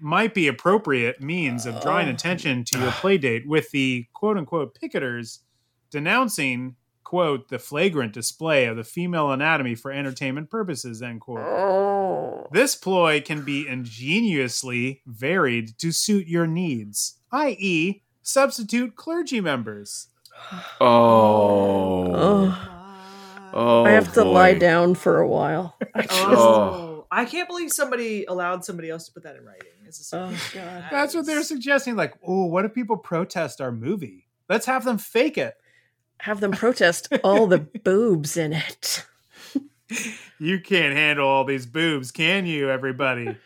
might 0.00 0.32
be 0.34 0.48
appropriate 0.48 1.20
means 1.20 1.66
of 1.66 1.80
drawing 1.82 2.08
attention 2.08 2.64
to 2.64 2.78
your 2.78 2.90
play 2.92 3.18
date 3.18 3.46
with 3.46 3.70
the 3.70 4.06
quote 4.14 4.36
unquote 4.38 4.76
picketers 4.80 5.40
denouncing 5.90 6.74
quote 7.04 7.48
the 7.48 7.58
flagrant 7.58 8.12
display 8.12 8.64
of 8.66 8.76
the 8.76 8.84
female 8.84 9.30
anatomy 9.30 9.74
for 9.74 9.90
entertainment 9.92 10.48
purposes 10.48 11.02
end 11.02 11.20
quote. 11.20 12.48
This 12.52 12.74
ploy 12.74 13.20
can 13.20 13.44
be 13.44 13.68
ingeniously 13.68 15.02
varied 15.06 15.76
to 15.78 15.92
suit 15.92 16.26
your 16.26 16.46
needs 16.46 17.18
i.e 17.32 18.02
substitute 18.22 18.96
clergy 18.96 19.40
members. 19.40 20.08
Oh. 20.80 22.12
Oh. 22.14 22.79
I 23.52 23.56
oh, 23.58 23.84
have 23.84 24.12
to 24.14 24.24
boy. 24.24 24.30
lie 24.30 24.54
down 24.54 24.94
for 24.94 25.20
a 25.20 25.28
while. 25.28 25.76
Oh, 26.10 27.06
I 27.10 27.24
can't 27.24 27.48
believe 27.48 27.72
somebody 27.72 28.24
allowed 28.24 28.64
somebody 28.64 28.88
else 28.90 29.06
to 29.06 29.12
put 29.12 29.24
that 29.24 29.36
in 29.36 29.44
writing. 29.44 29.68
It's 29.86 30.12
Oh, 30.14 30.32
God. 30.54 30.84
That's 30.90 31.14
what 31.14 31.26
they're 31.26 31.42
suggesting. 31.42 31.96
Like, 31.96 32.14
oh, 32.24 32.44
what 32.44 32.64
if 32.64 32.72
people 32.72 32.96
protest 32.96 33.60
our 33.60 33.72
movie? 33.72 34.28
Let's 34.48 34.66
have 34.66 34.84
them 34.84 34.98
fake 34.98 35.36
it. 35.36 35.54
Have 36.20 36.40
them 36.40 36.52
protest 36.52 37.08
all 37.24 37.46
the 37.48 37.58
boobs 37.84 38.36
in 38.36 38.52
it. 38.52 39.04
You 40.38 40.60
can't 40.60 40.94
handle 40.94 41.26
all 41.28 41.44
these 41.44 41.66
boobs, 41.66 42.12
can 42.12 42.46
you, 42.46 42.70
everybody? 42.70 43.36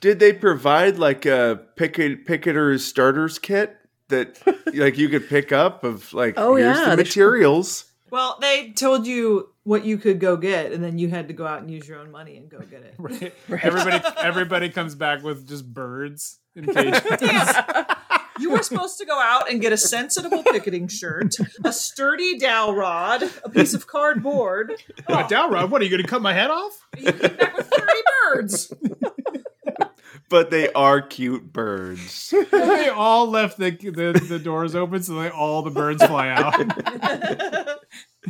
Did 0.00 0.20
they 0.20 0.32
provide 0.32 0.96
like 0.98 1.26
a 1.26 1.60
picket 1.74 2.24
picketer's 2.24 2.84
starters 2.84 3.38
kit 3.40 3.76
that 4.08 4.40
like 4.72 4.96
you 4.96 5.08
could 5.08 5.28
pick 5.28 5.50
up 5.50 5.82
of 5.82 6.12
like 6.12 6.34
Oh, 6.36 6.54
here's 6.54 6.76
yeah, 6.78 6.84
the 6.90 6.96
they- 6.96 7.02
materials? 7.02 7.84
Well, 8.10 8.38
they 8.40 8.70
told 8.72 9.06
you 9.06 9.50
what 9.64 9.84
you 9.84 9.98
could 9.98 10.18
go 10.20 10.36
get, 10.36 10.72
and 10.72 10.82
then 10.82 10.98
you 10.98 11.08
had 11.08 11.28
to 11.28 11.34
go 11.34 11.46
out 11.46 11.60
and 11.60 11.70
use 11.70 11.86
your 11.86 11.98
own 11.98 12.10
money 12.10 12.36
and 12.36 12.48
go 12.48 12.58
get 12.60 12.82
it. 12.82 12.94
Right. 12.98 13.34
Everybody, 13.62 14.04
everybody 14.18 14.68
comes 14.70 14.94
back 14.94 15.22
with 15.22 15.46
just 15.46 15.72
birds 15.72 16.38
in 16.56 16.66
cages. 16.74 17.02
You 18.40 18.50
were 18.52 18.62
supposed 18.62 18.98
to 18.98 19.04
go 19.04 19.18
out 19.20 19.50
and 19.50 19.60
get 19.60 19.72
a 19.72 19.76
sensible 19.76 20.44
picketing 20.44 20.86
shirt, 20.88 21.34
a 21.64 21.72
sturdy 21.72 22.38
dowel 22.38 22.74
rod, 22.74 23.24
a 23.44 23.50
piece 23.50 23.74
of 23.74 23.86
cardboard, 23.88 24.74
A 25.08 25.26
dowel 25.28 25.50
rod? 25.50 25.70
What 25.70 25.82
are 25.82 25.84
you 25.84 25.90
going 25.90 26.02
to 26.02 26.08
cut 26.08 26.22
my 26.22 26.32
head 26.32 26.50
off? 26.50 26.86
You 26.96 27.12
came 27.12 27.36
back 27.36 27.56
with 27.56 27.66
thirty 27.66 28.00
birds. 28.32 28.72
But 30.28 30.50
they 30.50 30.70
are 30.72 31.00
cute 31.00 31.52
birds. 31.52 32.34
they 32.50 32.88
all 32.88 33.28
left 33.28 33.58
the, 33.58 33.70
the 33.70 34.12
the 34.28 34.38
doors 34.38 34.74
open, 34.74 35.02
so 35.02 35.14
they 35.14 35.30
all 35.30 35.62
the 35.62 35.70
birds 35.70 36.04
fly 36.04 36.28
out. 36.28 36.54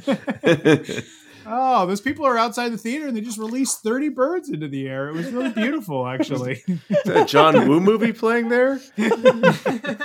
oh, 1.46 1.86
those 1.86 2.00
people 2.00 2.24
are 2.24 2.38
outside 2.38 2.68
the 2.70 2.78
theater, 2.78 3.08
and 3.08 3.16
they 3.16 3.20
just 3.20 3.38
released 3.38 3.82
thirty 3.82 4.08
birds 4.10 4.48
into 4.48 4.68
the 4.68 4.86
air. 4.86 5.08
It 5.08 5.14
was 5.14 5.32
really 5.32 5.50
beautiful, 5.50 6.06
actually. 6.06 6.62
Is 6.68 7.02
that 7.04 7.16
a 7.16 7.24
John 7.24 7.68
Woo 7.68 7.80
movie 7.80 8.12
playing 8.12 8.48
there? 8.48 8.80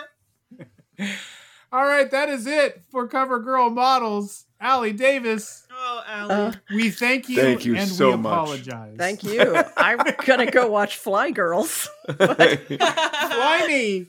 All 1.72 1.86
right, 1.86 2.10
that 2.12 2.30
is 2.30 2.48
it 2.48 2.84
for 2.92 3.08
Cover 3.08 3.40
Girl 3.40 3.70
Models. 3.70 4.46
Ali 4.62 4.94
Davis, 4.94 5.63
Oh, 5.86 6.04
Ali. 6.08 6.32
Uh, 6.34 6.52
we 6.74 6.90
thank 6.92 7.28
you, 7.28 7.42
Thank 7.42 7.66
you 7.66 7.76
and 7.76 7.90
so 7.90 8.12
we 8.12 8.18
much. 8.18 8.32
apologize. 8.32 8.96
Thank 8.98 9.24
you. 9.24 9.62
I'm 9.76 10.00
gonna 10.26 10.50
go 10.50 10.70
watch 10.70 10.96
Fly 10.98 11.32
Girls, 11.32 11.90
Fly 12.18 13.66
me. 13.68 14.08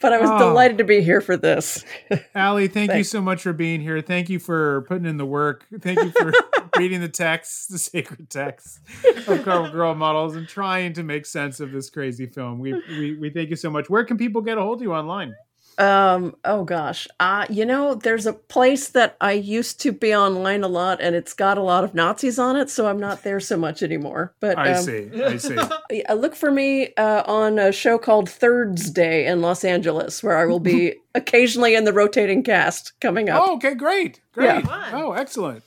but 0.00 0.12
I 0.14 0.18
was 0.18 0.30
Oh. 0.30 0.38
delighted 0.38 0.78
to 0.78 0.84
be 0.84 1.02
here 1.02 1.20
for 1.20 1.36
this. 1.36 1.84
Ali, 2.34 2.68
thank 2.68 2.94
you 2.94 3.04
so 3.04 3.20
much 3.20 3.42
for 3.42 3.52
being 3.52 3.80
here. 3.80 4.00
Thank 4.00 4.30
you 4.30 4.38
for 4.38 4.82
putting 4.88 5.06
in 5.06 5.16
the 5.18 5.26
work. 5.26 5.66
Thank 5.80 6.00
you 6.00 6.10
for 6.12 6.32
reading 6.78 7.00
the 7.00 7.08
text, 7.08 7.70
the 7.70 7.78
sacred 7.78 8.30
text 8.30 8.80
of 9.28 9.42
Cover 9.44 9.68
Girl 9.72 9.94
Models, 9.94 10.36
and 10.36 10.48
trying 10.48 10.94
to 10.94 11.02
make 11.02 11.26
sense 11.26 11.60
of 11.60 11.72
this 11.72 11.90
crazy 11.90 12.26
film. 12.26 12.58
We, 12.58 12.72
we 12.88 13.18
we 13.18 13.30
thank 13.30 13.50
you 13.50 13.56
so 13.56 13.68
much. 13.70 13.90
Where 13.90 14.04
can 14.04 14.16
people 14.16 14.40
get 14.40 14.56
a 14.58 14.62
hold 14.62 14.78
of 14.78 14.82
you 14.82 14.94
online? 14.94 15.34
Um, 15.80 16.36
oh 16.44 16.64
gosh. 16.64 17.08
Uh, 17.18 17.46
you 17.48 17.64
know, 17.64 17.94
there's 17.94 18.26
a 18.26 18.34
place 18.34 18.90
that 18.90 19.16
I 19.20 19.32
used 19.32 19.80
to 19.80 19.92
be 19.92 20.14
online 20.14 20.62
a 20.62 20.68
lot 20.68 21.00
and 21.00 21.16
it's 21.16 21.32
got 21.32 21.56
a 21.56 21.62
lot 21.62 21.84
of 21.84 21.94
Nazis 21.94 22.38
on 22.38 22.56
it, 22.56 22.68
so 22.68 22.86
I'm 22.86 23.00
not 23.00 23.22
there 23.22 23.40
so 23.40 23.56
much 23.56 23.82
anymore. 23.82 24.34
But 24.40 24.58
I 24.58 24.72
um, 24.72 24.84
see. 24.84 25.10
I 25.22 25.36
see. 25.38 25.56
look 26.14 26.34
for 26.34 26.50
me 26.50 26.92
uh, 26.96 27.22
on 27.26 27.58
a 27.58 27.72
show 27.72 27.96
called 27.96 28.28
Thirds 28.28 28.90
Day 28.90 29.26
in 29.26 29.40
Los 29.40 29.64
Angeles, 29.64 30.22
where 30.22 30.36
I 30.36 30.44
will 30.44 30.60
be 30.60 30.96
occasionally 31.14 31.74
in 31.74 31.84
the 31.84 31.94
rotating 31.94 32.42
cast 32.42 32.92
coming 33.00 33.30
up. 33.30 33.42
Oh, 33.42 33.54
okay, 33.56 33.74
great, 33.74 34.20
great. 34.32 34.64
Yeah. 34.64 34.90
Oh, 34.92 35.12
excellent. 35.12 35.64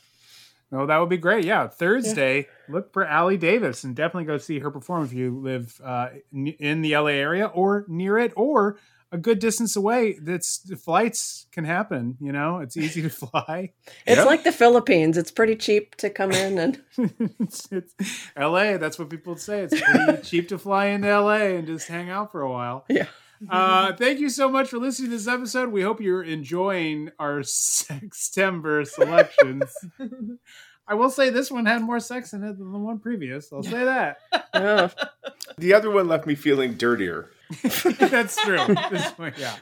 No, 0.71 0.87
that 0.87 0.97
would 0.97 1.09
be 1.09 1.17
great. 1.17 1.45
Yeah, 1.45 1.67
Thursday. 1.67 2.47
Look 2.67 2.93
for 2.93 3.07
Ali 3.07 3.37
Davis 3.37 3.83
and 3.83 3.95
definitely 3.95 4.25
go 4.25 4.39
see 4.39 4.57
her 4.57 4.71
perform 4.71 5.05
if 5.05 5.13
you 5.13 5.39
live 5.39 5.79
uh, 5.83 6.09
in 6.33 6.81
the 6.81 6.97
LA 6.97 7.11
area 7.11 7.45
or 7.45 7.85
near 7.87 8.17
it 8.17 8.33
or 8.35 8.77
a 9.13 9.17
good 9.17 9.37
distance 9.39 9.75
away. 9.75 10.17
That's 10.19 10.57
the 10.57 10.75
flights 10.75 11.45
can 11.51 11.63
happen. 11.65 12.17
You 12.19 12.31
know, 12.31 12.57
it's 12.59 12.75
easy 12.75 13.03
to 13.03 13.09
fly. 13.11 13.71
It's 14.07 14.25
like 14.25 14.43
the 14.43 14.51
Philippines. 14.51 15.17
It's 15.17 15.31
pretty 15.31 15.55
cheap 15.55 15.95
to 15.97 16.09
come 16.09 16.31
in 16.31 16.57
and 16.57 16.81
it's, 17.39 17.71
it's 17.71 17.93
LA. 18.35 18.77
That's 18.77 18.97
what 18.97 19.09
people 19.09 19.37
say. 19.37 19.61
It's 19.61 19.79
pretty 19.79 20.21
cheap 20.23 20.49
to 20.49 20.57
fly 20.57 20.87
into 20.87 21.07
LA 21.07 21.55
and 21.57 21.67
just 21.67 21.87
hang 21.87 22.09
out 22.09 22.31
for 22.31 22.41
a 22.41 22.51
while. 22.51 22.85
Yeah. 22.89 23.05
Uh, 23.49 23.93
thank 23.93 24.19
you 24.19 24.29
so 24.29 24.49
much 24.49 24.69
for 24.69 24.77
listening 24.79 25.11
to 25.11 25.17
this 25.17 25.27
episode. 25.27 25.69
We 25.69 25.81
hope 25.83 26.01
you're 26.01 26.23
enjoying 26.23 27.09
our 27.19 27.39
Sextember 27.41 28.87
selections. 28.87 29.63
I 30.87 30.95
will 30.95 31.09
say 31.09 31.29
this 31.29 31.51
one 31.51 31.65
had 31.65 31.81
more 31.81 31.99
sex 31.99 32.33
in 32.33 32.43
it 32.43 32.57
than 32.57 32.71
the 32.71 32.79
one 32.79 32.99
previous. 32.99 33.51
I'll 33.53 33.63
say 33.63 33.83
that. 33.83 34.17
oh, 34.53 34.89
The 35.57 35.73
other 35.73 35.89
one 35.91 36.07
left 36.07 36.25
me 36.25 36.35
feeling 36.35 36.73
dirtier. 36.75 37.31
That's 37.99 38.41
true. 38.41 38.57
One, 38.57 39.33
yeah. 39.37 39.57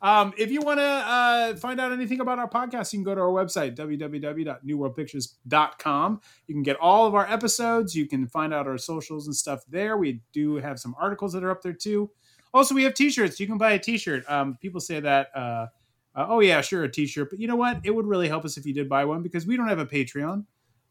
Um, 0.00 0.32
if 0.36 0.50
you 0.50 0.60
want 0.60 0.80
to 0.80 0.84
uh, 0.84 1.54
find 1.56 1.80
out 1.80 1.92
anything 1.92 2.20
about 2.20 2.38
our 2.38 2.48
podcast, 2.48 2.92
you 2.92 2.98
can 2.98 3.04
go 3.04 3.14
to 3.14 3.20
our 3.20 3.28
website, 3.28 3.76
www.newworldpictures.com. 3.76 6.20
You 6.46 6.54
can 6.54 6.62
get 6.62 6.76
all 6.76 7.06
of 7.06 7.14
our 7.14 7.26
episodes. 7.26 7.94
You 7.94 8.06
can 8.06 8.26
find 8.26 8.52
out 8.52 8.66
our 8.66 8.76
socials 8.78 9.26
and 9.26 9.36
stuff 9.36 9.62
there. 9.68 9.96
We 9.96 10.20
do 10.32 10.56
have 10.56 10.78
some 10.78 10.94
articles 10.98 11.32
that 11.32 11.42
are 11.44 11.50
up 11.50 11.62
there 11.62 11.72
too. 11.72 12.10
Also, 12.54 12.74
we 12.74 12.82
have 12.84 12.94
t-shirts. 12.94 13.40
You 13.40 13.46
can 13.46 13.58
buy 13.58 13.72
a 13.72 13.78
t-shirt. 13.78 14.24
Um, 14.28 14.56
people 14.60 14.80
say 14.80 15.00
that, 15.00 15.28
uh, 15.34 15.66
uh, 16.14 16.26
oh 16.28 16.40
yeah, 16.40 16.60
sure, 16.60 16.84
a 16.84 16.90
t-shirt. 16.90 17.30
But 17.30 17.38
you 17.38 17.48
know 17.48 17.56
what? 17.56 17.80
It 17.84 17.94
would 17.94 18.06
really 18.06 18.28
help 18.28 18.44
us 18.44 18.58
if 18.58 18.66
you 18.66 18.74
did 18.74 18.88
buy 18.88 19.04
one 19.04 19.22
because 19.22 19.46
we 19.46 19.56
don't 19.56 19.68
have 19.68 19.78
a 19.78 19.86
Patreon. 19.86 20.44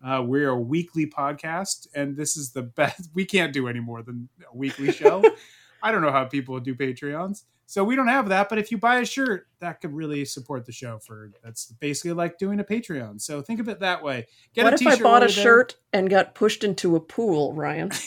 Uh, 0.03 0.23
we're 0.25 0.49
a 0.49 0.59
weekly 0.59 1.05
podcast, 1.05 1.87
and 1.93 2.17
this 2.17 2.35
is 2.35 2.51
the 2.51 2.63
best. 2.63 3.09
We 3.13 3.25
can't 3.25 3.53
do 3.53 3.67
any 3.67 3.79
more 3.79 4.01
than 4.01 4.29
a 4.51 4.57
weekly 4.57 4.91
show. 4.91 5.23
I 5.81 5.91
don't 5.91 6.01
know 6.01 6.11
how 6.11 6.25
people 6.25 6.59
do 6.59 6.75
Patreons, 6.75 7.43
so 7.65 7.83
we 7.83 7.95
don't 7.95 8.07
have 8.07 8.29
that. 8.29 8.49
But 8.49 8.57
if 8.57 8.71
you 8.71 8.77
buy 8.77 8.99
a 8.99 9.05
shirt, 9.05 9.47
that 9.59 9.81
could 9.81 9.93
really 9.93 10.25
support 10.25 10.65
the 10.65 10.71
show. 10.71 10.99
For 10.99 11.31
that's 11.43 11.71
basically 11.79 12.13
like 12.13 12.37
doing 12.37 12.59
a 12.59 12.63
Patreon. 12.63 13.21
So 13.21 13.41
think 13.41 13.59
of 13.59 13.69
it 13.69 13.79
that 13.79 14.03
way. 14.03 14.27
Get 14.53 14.63
what 14.63 14.73
a 14.73 14.75
if 14.75 14.81
I 14.81 14.91
t-shirt 14.91 15.03
bought 15.03 15.23
a 15.23 15.25
while 15.25 15.29
shirt 15.29 15.75
and 15.93 16.09
got 16.09 16.35
pushed 16.35 16.63
into 16.63 16.95
a 16.95 16.99
pool, 16.99 17.53
Ryan? 17.53 17.91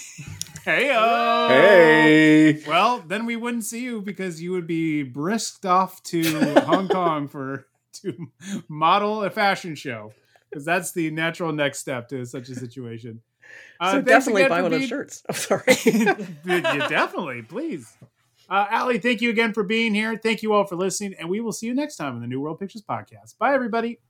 Hey, 0.64 0.86
Hey. 0.88 2.64
Well, 2.66 3.04
then 3.06 3.26
we 3.26 3.36
wouldn't 3.36 3.64
see 3.64 3.84
you 3.84 4.00
because 4.00 4.40
you 4.40 4.52
would 4.52 4.66
be 4.66 5.02
brisked 5.02 5.66
off 5.66 6.02
to 6.04 6.54
Hong 6.60 6.88
Kong 6.88 7.28
for 7.28 7.66
to 8.00 8.28
model 8.66 9.24
a 9.24 9.30
fashion 9.30 9.74
show 9.74 10.14
because 10.48 10.64
that's 10.64 10.92
the 10.92 11.10
natural 11.10 11.52
next 11.52 11.80
step 11.80 12.08
to 12.08 12.24
such 12.24 12.48
a 12.48 12.54
situation. 12.54 13.20
Uh, 13.80 13.92
so 13.92 14.00
definitely 14.02 14.48
buy 14.48 14.62
one 14.62 14.72
of 14.72 14.80
those 14.80 14.88
shirts. 14.88 15.22
I'm 15.28 15.34
sorry. 15.34 15.74
definitely, 16.44 17.42
please. 17.42 17.96
Uh, 18.48 18.66
Ali, 18.70 18.98
thank 18.98 19.20
you 19.20 19.30
again 19.30 19.52
for 19.52 19.62
being 19.64 19.94
here. 19.94 20.16
Thank 20.16 20.42
you 20.42 20.52
all 20.52 20.64
for 20.64 20.76
listening, 20.76 21.14
and 21.18 21.28
we 21.28 21.40
will 21.40 21.52
see 21.52 21.66
you 21.66 21.74
next 21.74 21.96
time 21.96 22.14
on 22.14 22.20
the 22.20 22.26
New 22.26 22.40
World 22.40 22.60
Pictures 22.60 22.82
podcast. 22.82 23.38
Bye, 23.38 23.54
everybody. 23.54 24.00